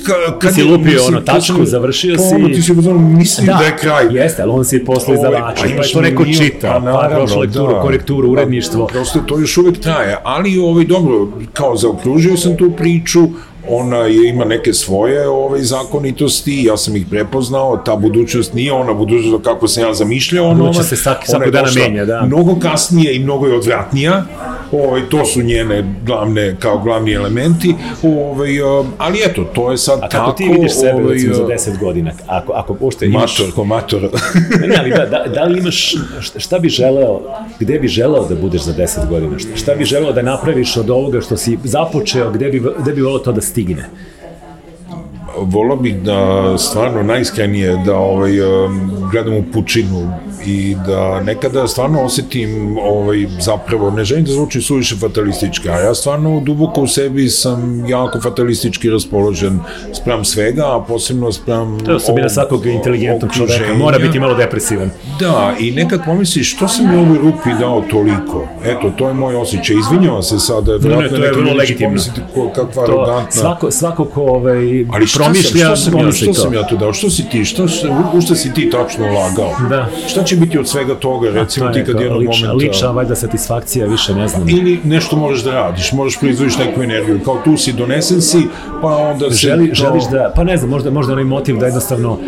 ka, 0.06 0.38
kad 0.38 0.54
si 0.54 0.62
lupio 0.62 0.92
mislim, 0.92 1.14
ono 1.14 1.20
tačku, 1.20 1.64
završio 1.64 2.16
pa, 2.16 2.22
si... 2.22 2.34
Ono, 2.34 2.48
ti 2.48 2.62
si 2.62 2.72
uzmano, 2.72 2.98
mislim 2.98 3.46
da, 3.46 3.52
da 3.52 3.64
je 3.64 3.76
kraj. 3.76 4.06
Jeste, 4.10 4.42
ali 4.42 4.52
on 4.52 4.64
si 4.64 4.84
posle 4.84 5.14
izdavača, 5.14 5.62
pa, 5.62 5.82
pa 5.82 5.88
to 5.92 6.00
neko 6.00 6.24
čita, 6.24 6.80
pa, 6.84 6.92
pa 6.92 7.08
prošlo 7.14 7.40
lekturu, 7.40 7.72
da, 7.72 7.80
korekturu, 7.80 8.28
pa, 8.28 8.32
uredništvo. 8.32 8.86
Pa, 8.86 8.92
prosto 8.92 9.18
to 9.18 9.38
još 9.38 9.56
uvek 9.56 9.80
traje, 9.80 10.16
ali 10.24 10.58
ovaj, 10.58 10.84
dobro, 10.84 11.28
kao 11.52 11.76
zaokružio 11.76 12.36
sam 12.36 12.56
tu 12.56 12.70
priču, 12.76 13.28
ona 13.68 13.96
je, 13.96 14.28
ima 14.28 14.44
neke 14.44 14.72
svoje 14.72 15.28
ove 15.28 15.62
zakonitosti, 15.62 16.64
ja 16.64 16.76
sam 16.76 16.96
ih 16.96 17.06
prepoznao, 17.10 17.76
ta 17.76 17.96
budućnost 17.96 18.54
nije 18.54 18.72
ona 18.72 18.94
budućnost 18.94 19.44
kako 19.44 19.68
sam 19.68 19.82
ja 19.82 19.94
zamišljao. 19.94 20.46
Ona, 20.46 20.58
Budućnost 20.58 20.88
se 20.88 20.96
svaki, 20.96 21.26
svako 21.26 21.50
dana 21.50 21.68
menja, 21.74 22.04
da. 22.04 22.22
Mnogo 22.26 22.58
kasnije 22.60 23.16
i 23.16 23.18
mnogo 23.18 23.46
je 23.46 23.56
odvratnija, 23.56 24.24
ovaj, 24.72 25.08
to 25.08 25.24
su 25.24 25.42
njene 25.42 25.94
glavne, 26.06 26.56
kao 26.58 26.78
glavni 26.78 27.12
elementi, 27.12 27.74
ovaj, 28.02 28.50
ali 28.98 29.18
eto, 29.26 29.44
to 29.44 29.70
je 29.70 29.78
sad 29.78 30.00
tako. 30.00 30.16
A 30.16 30.18
kako 30.18 30.32
ti 30.32 30.44
vidiš 30.44 30.72
sebe, 30.74 31.02
ovaj, 31.02 31.14
recimo, 31.14 31.34
za 31.34 31.42
10 31.42 31.78
godina? 31.78 32.10
Ako, 32.26 32.52
ako 32.52 32.76
ušte 32.80 33.06
imaš... 33.06 33.38
Mator, 33.38 33.54
ko 33.54 33.64
mator. 33.64 34.02
ne, 34.68 34.76
ali 34.78 34.90
da, 34.90 35.06
da, 35.06 35.24
da 35.34 35.44
li 35.44 35.58
imaš, 35.58 35.94
šta 36.36 36.58
bi 36.58 36.68
želeo, 36.68 37.20
gde 37.60 37.78
bi 37.78 37.88
želeo 37.88 38.28
da 38.28 38.34
budeš 38.34 38.62
za 38.62 38.72
10 38.72 39.08
godina? 39.08 39.38
Šta, 39.38 39.56
šta 39.56 39.74
bi 39.74 39.84
želeo 39.84 40.12
da 40.12 40.22
napraviš 40.22 40.76
od 40.76 40.90
ovoga 40.90 41.20
što 41.20 41.36
si 41.36 41.58
započeo, 41.64 42.30
gde 42.30 42.48
bi, 42.48 42.62
gde 42.78 42.92
bi 42.92 43.02
volao 43.02 43.18
to 43.18 43.32
da 43.32 43.40
stigne? 43.50 43.84
volao 45.36 45.76
bih 45.76 46.02
da 46.02 46.58
stvarno 46.58 47.02
najiskrenije 47.02 47.76
da 47.86 47.96
ovaj, 47.96 48.32
gledam 49.10 49.34
u 49.34 49.44
pučinu 49.52 50.12
i 50.46 50.76
da 50.86 51.20
nekada 51.20 51.68
stvarno 51.68 52.02
osetim 52.02 52.78
ovaj, 52.78 53.26
zapravo, 53.40 53.90
ne 53.90 54.04
želim 54.04 54.24
da 54.24 54.32
zvuči 54.32 54.62
suviše 54.62 54.96
fatalistički, 54.96 55.68
a 55.68 55.78
ja 55.78 55.94
stvarno 55.94 56.40
duboko 56.40 56.80
u 56.82 56.86
sebi 56.86 57.28
sam 57.28 57.84
jako 57.88 58.20
fatalistički 58.20 58.90
raspoložen 58.90 59.60
sprem 59.92 60.24
svega, 60.24 60.62
a 60.66 60.84
posebno 60.88 61.32
sprem 61.32 61.78
To 61.84 61.90
je 61.90 61.96
osobina 61.96 62.28
svakog 62.28 62.66
inteligentnog 62.66 63.30
čoveka, 63.34 63.74
mora 63.74 63.98
biti 63.98 64.20
malo 64.20 64.34
depresivan. 64.34 64.90
Da, 65.20 65.54
i 65.60 65.70
nekad 65.70 66.04
pomisliš, 66.04 66.54
što 66.56 66.68
sam 66.68 66.90
mi 66.90 66.96
ovoj 66.96 67.18
rupi 67.18 67.50
dao 67.60 67.84
toliko? 67.90 68.48
Eto, 68.64 68.92
to 68.98 69.08
je 69.08 69.14
moj 69.14 69.36
osjećaj. 69.36 69.76
Izvinjavam 69.76 70.22
se 70.22 70.38
sada, 70.38 70.76
vjerojatno 70.76 71.18
ne, 71.18 71.24
ne, 71.24 71.32
to 71.32 71.38
je 71.38 71.42
vrlo 71.42 71.54
legitimno. 71.54 72.00
Ko, 72.34 72.50
kakva 72.54 72.86
to, 72.86 72.92
arogantna. 72.92 73.40
Svako, 73.40 73.70
svako 73.70 74.04
ko 74.04 74.22
ovaj, 74.22 74.86
Ali 74.92 75.06
šta 75.06 75.22
promišlja, 75.22 75.66
sam, 75.66 75.76
što 75.76 75.90
sam, 75.90 76.06
ja, 76.06 76.12
što 76.12 76.34
sam 76.34 76.54
ja 76.54 76.66
to 76.66 76.76
dao? 76.76 76.92
Što 76.92 77.10
si 77.10 77.28
ti? 77.28 77.44
Što, 77.44 77.64
u 78.14 78.20
što 78.20 78.34
si 78.34 78.54
ti 78.54 78.70
tačno 78.70 79.04
ulagao? 79.10 79.52
Da. 79.70 79.88
Šta 80.08 80.24
će 80.30 80.36
biti 80.36 80.58
od 80.58 80.68
svega 80.68 80.94
toga, 80.94 81.30
recimo 81.30 81.68
ti 81.70 81.84
kad 81.84 82.00
jednog 82.00 82.20
lična, 82.20 82.48
momenta... 82.48 82.66
Lična, 82.66 82.90
valjda, 82.90 83.14
satisfakcija, 83.14 83.86
više 83.86 84.14
ne 84.14 84.28
znam. 84.28 84.48
Ili 84.48 84.80
nešto 84.84 85.16
možeš 85.16 85.44
da 85.44 85.52
radiš, 85.52 85.92
možeš 85.92 86.20
proizvodiš 86.20 86.58
neku 86.58 86.82
energiju, 86.82 87.20
kao 87.24 87.40
tu 87.44 87.56
si, 87.56 87.72
donesen 87.72 88.22
si, 88.22 88.46
pa 88.82 88.96
onda 88.96 89.30
se... 89.30 89.36
Želi, 89.36 89.68
to... 89.68 89.74
Želiš 89.74 90.04
da, 90.12 90.32
pa 90.36 90.44
ne 90.44 90.56
znam, 90.56 90.70
možda, 90.70 90.90
možda 90.90 91.12
onaj 91.12 91.24
motiv 91.24 91.56
da 91.56 91.66
jednostavno 91.66 92.18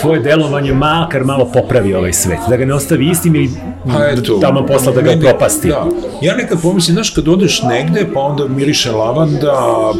tvoje 0.00 0.20
delovanje 0.20 0.72
makar 0.72 1.24
malo 1.24 1.50
popravi 1.52 1.94
ovaj 1.94 2.12
svet, 2.12 2.38
da 2.48 2.56
ga 2.56 2.64
ne 2.64 2.74
ostavi 2.74 3.10
istim 3.10 3.34
ili 3.34 3.50
pa 3.86 4.06
eto, 4.06 4.38
tamo 4.40 4.66
posla 4.66 4.92
da 4.92 5.00
ga 5.00 5.10
mene, 5.10 5.22
propasti. 5.22 5.68
Da. 5.68 5.86
Ja 6.22 6.36
nekad 6.36 6.62
pomislim, 6.62 6.94
znaš, 6.94 7.10
kad 7.10 7.28
odeš 7.28 7.62
negde, 7.62 8.06
pa 8.14 8.20
onda 8.20 8.48
miriše 8.48 8.92
lavanda, 8.92 9.54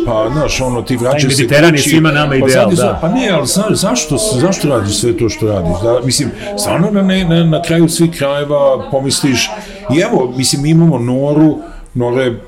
pa, 0.07 0.31
znaš, 0.33 0.61
ono, 0.61 0.83
ti 0.83 0.97
vraćaš 0.97 1.23
se 1.23 1.29
kući. 1.29 1.43
Mediteran 1.43 1.75
je 1.75 1.81
svima 1.81 2.13
nama 2.13 2.31
pa 2.31 2.37
ideal, 2.37 2.71
da. 2.71 2.99
Pa 3.01 3.09
ne, 3.09 3.31
ali 3.31 3.47
znaš, 3.47 3.73
zašto, 3.73 4.17
zašto 4.41 4.69
radiš 4.69 5.01
sve 5.01 5.17
to 5.17 5.29
što 5.29 5.47
radiš? 5.47 5.81
Da, 5.83 6.01
mislim, 6.05 6.31
stvarno 6.59 6.91
na, 6.91 7.03
ne, 7.03 7.25
na, 7.25 7.45
na 7.45 7.63
kraju 7.63 7.89
svih 7.89 8.11
krajeva 8.19 8.91
pomisliš, 8.91 9.51
i 9.97 10.01
evo, 10.01 10.35
mislim, 10.37 10.63
mi 10.63 10.71
imamo 10.71 10.99
Noru, 10.99 11.59
Nora 11.95 12.23
je 12.23 12.41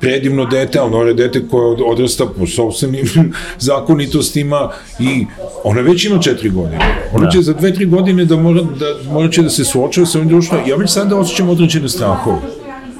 predivno 0.00 0.44
dete, 0.44 0.78
ali 0.78 0.90
Nora 0.90 1.08
je 1.08 1.14
dete 1.14 1.48
koje 1.50 1.84
odrasta 1.84 2.24
po 2.38 2.46
sobstvenim 2.46 3.32
zakonitostima 3.58 4.70
i 4.98 5.26
ona 5.64 5.80
već 5.80 6.04
ima 6.04 6.18
četiri 6.18 6.50
godine. 6.50 6.78
Ona 7.12 7.24
da. 7.24 7.30
će 7.30 7.42
za 7.42 7.52
dve, 7.52 7.74
tri 7.74 7.86
godine 7.86 8.24
da 8.24 8.36
mora, 8.36 8.62
da, 8.62 9.12
mora 9.12 9.28
će 9.28 9.42
da 9.42 9.48
se 9.48 9.64
suočava 9.64 10.06
sa 10.06 10.18
ovim 10.18 10.28
društvom. 10.28 10.60
Ja 10.66 10.76
već 10.76 10.90
sada 10.90 11.16
osjećam 11.16 11.48
određene 11.48 11.88
strahove. 11.88 12.38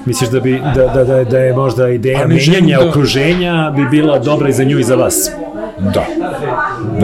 Misliš 0.07 0.31
da, 0.31 0.41
bi, 0.41 0.61
da, 0.75 0.87
da, 0.95 1.05
da, 1.05 1.25
da 1.25 1.39
je 1.39 1.53
možda 1.53 1.89
ideja 1.89 2.27
menjanja 2.27 2.79
da... 2.79 2.89
okruženja 2.89 3.73
bi 3.77 3.85
bila 3.91 4.19
dobra 4.19 4.49
i 4.49 4.53
za 4.53 4.65
nju 4.65 4.79
i 4.79 4.85
za 4.85 4.95
vas? 4.95 5.31
Da. 5.95 6.07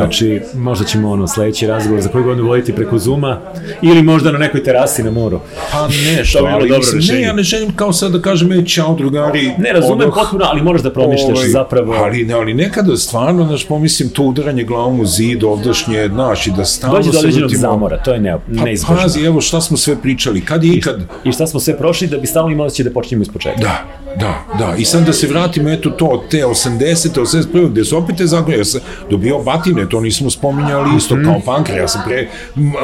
Znači, 0.03 0.41
možda 0.55 0.85
ćemo 0.85 1.11
ono 1.11 1.29
sledeći 1.29 1.67
razgovor 1.67 2.01
za 2.01 2.09
koju 2.09 2.25
godinu 2.25 2.49
voditi 2.49 2.73
preko 2.73 2.99
Zuma 2.99 3.41
ili 3.83 4.03
možda 4.03 4.33
na 4.33 4.39
nekoj 4.39 4.65
terasi 4.65 5.03
na 5.03 5.11
moru. 5.11 5.41
Pa 5.73 5.89
nešto, 6.17 6.39
ali 6.53 6.69
dobro 6.69 6.79
mislim, 6.79 7.01
rešenje. 7.01 7.19
ne, 7.19 7.27
ja 7.27 7.33
ne 7.33 7.43
želim 7.43 7.77
kao 7.77 7.93
sad 7.93 8.13
da 8.13 8.23
kažem, 8.23 8.53
e, 8.53 8.67
čao 8.67 8.95
drugari. 8.95 9.53
Ne, 9.59 9.73
razumem 9.73 10.01
odoh, 10.01 10.15
potpuno, 10.15 10.45
ali 10.49 10.63
moraš 10.63 10.83
da 10.83 10.93
promišljaš 10.93 11.39
ovaj, 11.39 11.49
zapravo. 11.49 11.93
Ali, 11.93 12.25
ne, 12.25 12.35
ali 12.35 12.55
nekada 12.55 12.97
stvarno, 12.97 13.47
znaš, 13.47 13.67
pomislim, 13.67 14.09
to 14.09 14.23
udaranje 14.23 14.65
glavom 14.65 15.01
u 15.01 15.07
zid 15.07 15.45
ovdašnje, 15.45 16.09
znaš, 16.09 16.47
i 16.47 16.51
da 16.57 16.65
stalno 16.65 16.97
Dođe 16.97 17.11
do 17.13 17.19
određenog 17.19 17.51
zamora, 17.51 18.03
to 18.03 18.13
je 18.13 18.21
ne, 18.21 18.37
pa, 18.59 18.65
neizbežno. 18.65 18.97
Pazi, 19.03 19.25
evo 19.25 19.41
šta 19.41 19.61
smo 19.61 19.77
sve 19.77 19.97
pričali, 20.03 20.41
kad 20.41 20.65
je 20.65 20.73
ikad... 20.75 21.01
I, 21.25 21.29
I 21.29 21.33
šta 21.33 21.47
smo 21.47 21.61
sve 21.61 21.79
prošli 21.79 22.09
da 22.09 22.19
bi 22.19 22.27
stalno 22.27 22.51
imali 22.51 22.71
da 22.85 22.91
počinjemo 22.91 23.23
iz 23.23 23.29
početka. 23.29 23.61
Da, 23.61 23.85
da, 24.21 24.45
da. 24.59 24.75
I 24.79 24.85
sad 24.85 25.07
da 25.07 25.13
se 25.13 25.27
vratimo, 25.27 25.71
eto 25.71 25.91
to, 25.91 26.25
te 26.31 26.39
80. 26.39 27.21
81. 27.21 27.71
gde 27.71 27.85
su 27.85 27.99
opet 27.99 28.17
te 28.17 28.27
zakone, 28.27 28.59
ja 28.59 28.65
sam 28.65 28.81
dobio 29.11 29.39
batine, 29.39 29.89
to 29.93 30.01
nismo 30.01 30.31
spominjali 30.31 30.97
isto, 30.97 31.17
mm. 31.17 31.25
kao 31.25 31.41
pankre, 31.47 31.77
ja 31.77 31.89
sam 31.89 32.03
pre 32.07 32.29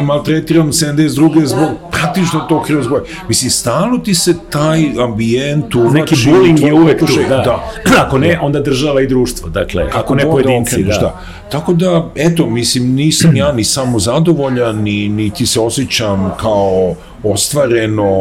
maltretiran 0.03 0.67
72. 0.67 1.45
zbog 1.45 1.69
praktično 1.91 2.41
to 2.41 2.63
krivozboja. 2.63 3.03
Mislim, 3.29 3.51
stalno 3.51 3.99
ti 3.99 4.15
se 4.15 4.35
taj 4.51 5.03
ambijent 5.05 5.75
uvlači... 5.75 6.01
Neki 6.01 6.15
bullying 6.15 6.67
je 6.67 6.75
uvek 6.75 6.99
tu, 6.99 7.07
da. 7.29 7.37
da. 7.37 7.73
Ako 8.07 8.19
ne, 8.19 8.39
onda 8.43 8.61
država 8.61 9.01
i 9.03 9.07
društvo, 9.07 9.49
dakle, 9.49 9.83
ako, 9.83 9.99
ako 9.99 10.15
ne 10.15 10.23
pojedinci, 10.23 10.83
da. 10.85 10.99
da. 10.99 11.21
Tako 11.51 11.73
da, 11.73 12.11
eto, 12.15 12.47
mislim, 12.47 12.95
nisam 12.95 13.37
ja 13.37 13.53
ni 13.53 13.65
samo 13.65 13.99
zadovoljan, 13.99 14.83
ni, 14.83 15.09
ni 15.09 15.31
ti 15.31 15.47
se 15.47 15.61
osjećam 15.61 16.31
kao 16.41 16.95
ostvareno, 17.23 18.13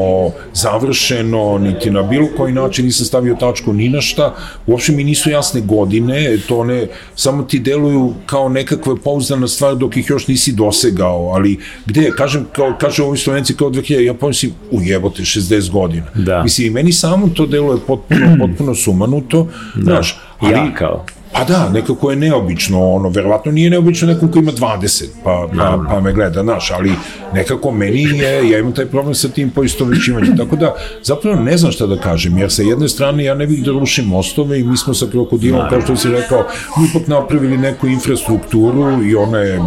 završeno, 0.53 1.57
niti 1.57 1.89
na 1.91 2.03
bilo 2.03 2.27
koji 2.37 2.53
način 2.53 2.85
nisam 2.85 3.05
stavio 3.05 3.35
tačku 3.39 3.73
ni 3.73 3.89
na 3.89 4.01
šta. 4.01 4.35
Uopšte 4.67 4.91
mi 4.91 5.03
nisu 5.03 5.29
jasne 5.29 5.61
godine, 5.61 6.37
to 6.47 6.63
ne, 6.63 6.87
samo 7.15 7.43
ti 7.43 7.59
deluju 7.59 8.13
kao 8.25 8.49
nekakva 8.49 8.95
pouzdana 9.03 9.47
stvar 9.47 9.75
dok 9.75 9.97
ih 9.97 10.09
još 10.09 10.27
nisi 10.27 10.51
dosegao, 10.51 11.29
ali 11.33 11.59
gde, 11.85 12.11
kažem, 12.17 12.45
kao, 12.55 12.75
kaže 12.79 13.03
ovi 13.03 13.17
slovenci 13.17 13.55
kao 13.55 13.69
2000, 13.69 13.99
ja 13.99 14.13
pomislim, 14.13 14.51
ujebote, 14.71 15.23
60 15.23 15.71
godina. 15.71 16.05
Da. 16.15 16.43
Mislim, 16.43 16.67
i 16.67 16.69
meni 16.69 16.93
samo 16.93 17.27
to 17.27 17.45
deluje 17.45 17.79
potpuno, 17.87 18.37
potpuno 18.39 18.75
sumanuto, 18.75 19.47
da. 19.75 19.83
znaš, 19.83 20.19
ali, 20.39 20.53
ja 20.53 20.73
kao. 20.73 21.05
Pa 21.31 21.43
da, 21.43 21.69
nekako 21.69 22.11
je 22.11 22.17
neobično, 22.17 22.89
ono, 22.89 23.09
verovatno 23.09 23.51
nije 23.51 23.69
neobično 23.69 24.07
nekom 24.07 24.31
ko 24.31 24.39
ima 24.39 24.51
20, 24.51 25.05
pa, 25.23 25.47
pa, 25.57 25.83
pa 25.89 25.99
me 26.01 26.13
gleda, 26.13 26.43
znaš, 26.43 26.71
ali 26.71 26.91
nekako 27.33 27.71
meni 27.71 28.01
je, 28.01 28.49
ja 28.49 28.59
imam 28.59 28.73
taj 28.73 28.85
problem 28.85 29.15
sa 29.15 29.27
tim 29.29 29.49
poistovećivanjem, 29.49 30.37
tako 30.37 30.55
da 30.55 30.75
zapravo 31.03 31.41
ne 31.41 31.57
znam 31.57 31.71
šta 31.71 31.87
da 31.87 31.97
kažem, 31.97 32.37
jer 32.37 32.51
sa 32.51 32.61
jedne 32.61 32.89
strane 32.89 33.23
ja 33.23 33.35
ne 33.35 33.47
bih 33.47 33.63
da 33.63 33.71
rušim 33.71 34.05
mostove 34.05 34.59
i 34.59 34.63
mi 34.63 34.77
smo 34.77 34.93
sa 34.93 35.05
krokodilom, 35.11 35.69
kao 35.69 35.81
što 35.81 35.95
si 35.95 36.09
rekao, 36.09 36.45
ipak 36.89 37.07
napravili 37.07 37.57
neku 37.57 37.87
infrastrukturu 37.87 39.03
i 39.03 39.15
ona 39.15 39.37
je 39.37 39.59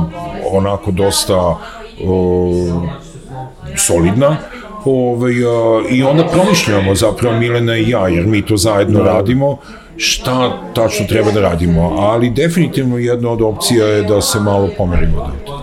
onako 0.52 0.90
dosta 0.90 1.56
o, 2.04 2.88
solidna, 3.76 4.36
ovaj, 4.84 5.32
a, 5.32 5.82
i 5.90 6.02
onda 6.02 6.24
promišljamo 6.24 6.94
zapravo 6.94 7.38
Milena 7.38 7.76
i 7.76 7.90
ja, 7.90 8.08
jer 8.08 8.26
mi 8.26 8.42
to 8.42 8.56
zajedno 8.56 8.98
da. 8.98 9.04
radimo, 9.04 9.58
šta 10.00 10.62
tačno 10.74 11.06
treba 11.06 11.30
da 11.30 11.40
radimo, 11.40 11.82
ali 11.98 12.30
definitivno 12.30 12.98
jedna 12.98 13.30
od 13.30 13.42
opcija 13.42 13.86
je 13.86 14.02
da 14.02 14.20
se 14.20 14.40
malo 14.40 14.68
pomerimo 14.78 15.22
od 15.22 15.60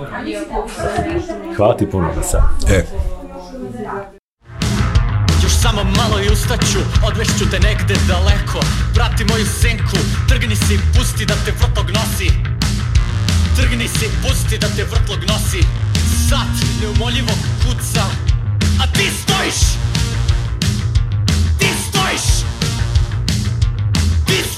Hvala 1.55 1.77
ti 1.77 1.85
puno 1.91 2.13
da 2.15 2.23
sad. 2.23 2.41
E. 2.69 2.85
Još 5.43 5.51
samo 5.61 5.83
malo 5.83 6.19
i 6.19 6.33
ustaću, 6.33 6.79
odvešću 7.07 7.49
te 7.51 7.59
negde 7.59 7.95
daleko. 8.07 8.59
Prati 8.93 9.25
moju 9.25 9.45
senku, 9.45 9.97
trgni 10.29 10.55
si, 10.55 10.79
pusti 10.97 11.25
da 11.25 11.33
te 11.45 11.51
vrtlog 11.51 11.89
nosi. 11.89 12.31
Trgni 13.55 13.87
si, 13.87 14.05
pusti 14.21 14.57
da 14.57 14.67
te 14.67 14.83
vrtlog 14.83 15.19
nosi. 15.29 15.61
Sat 16.29 16.53
neumoljivo 16.81 17.33
kuca, 17.63 18.03
a 18.81 18.93
ti 18.93 19.05
stojiš 19.21 19.77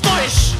voice. 0.09 0.58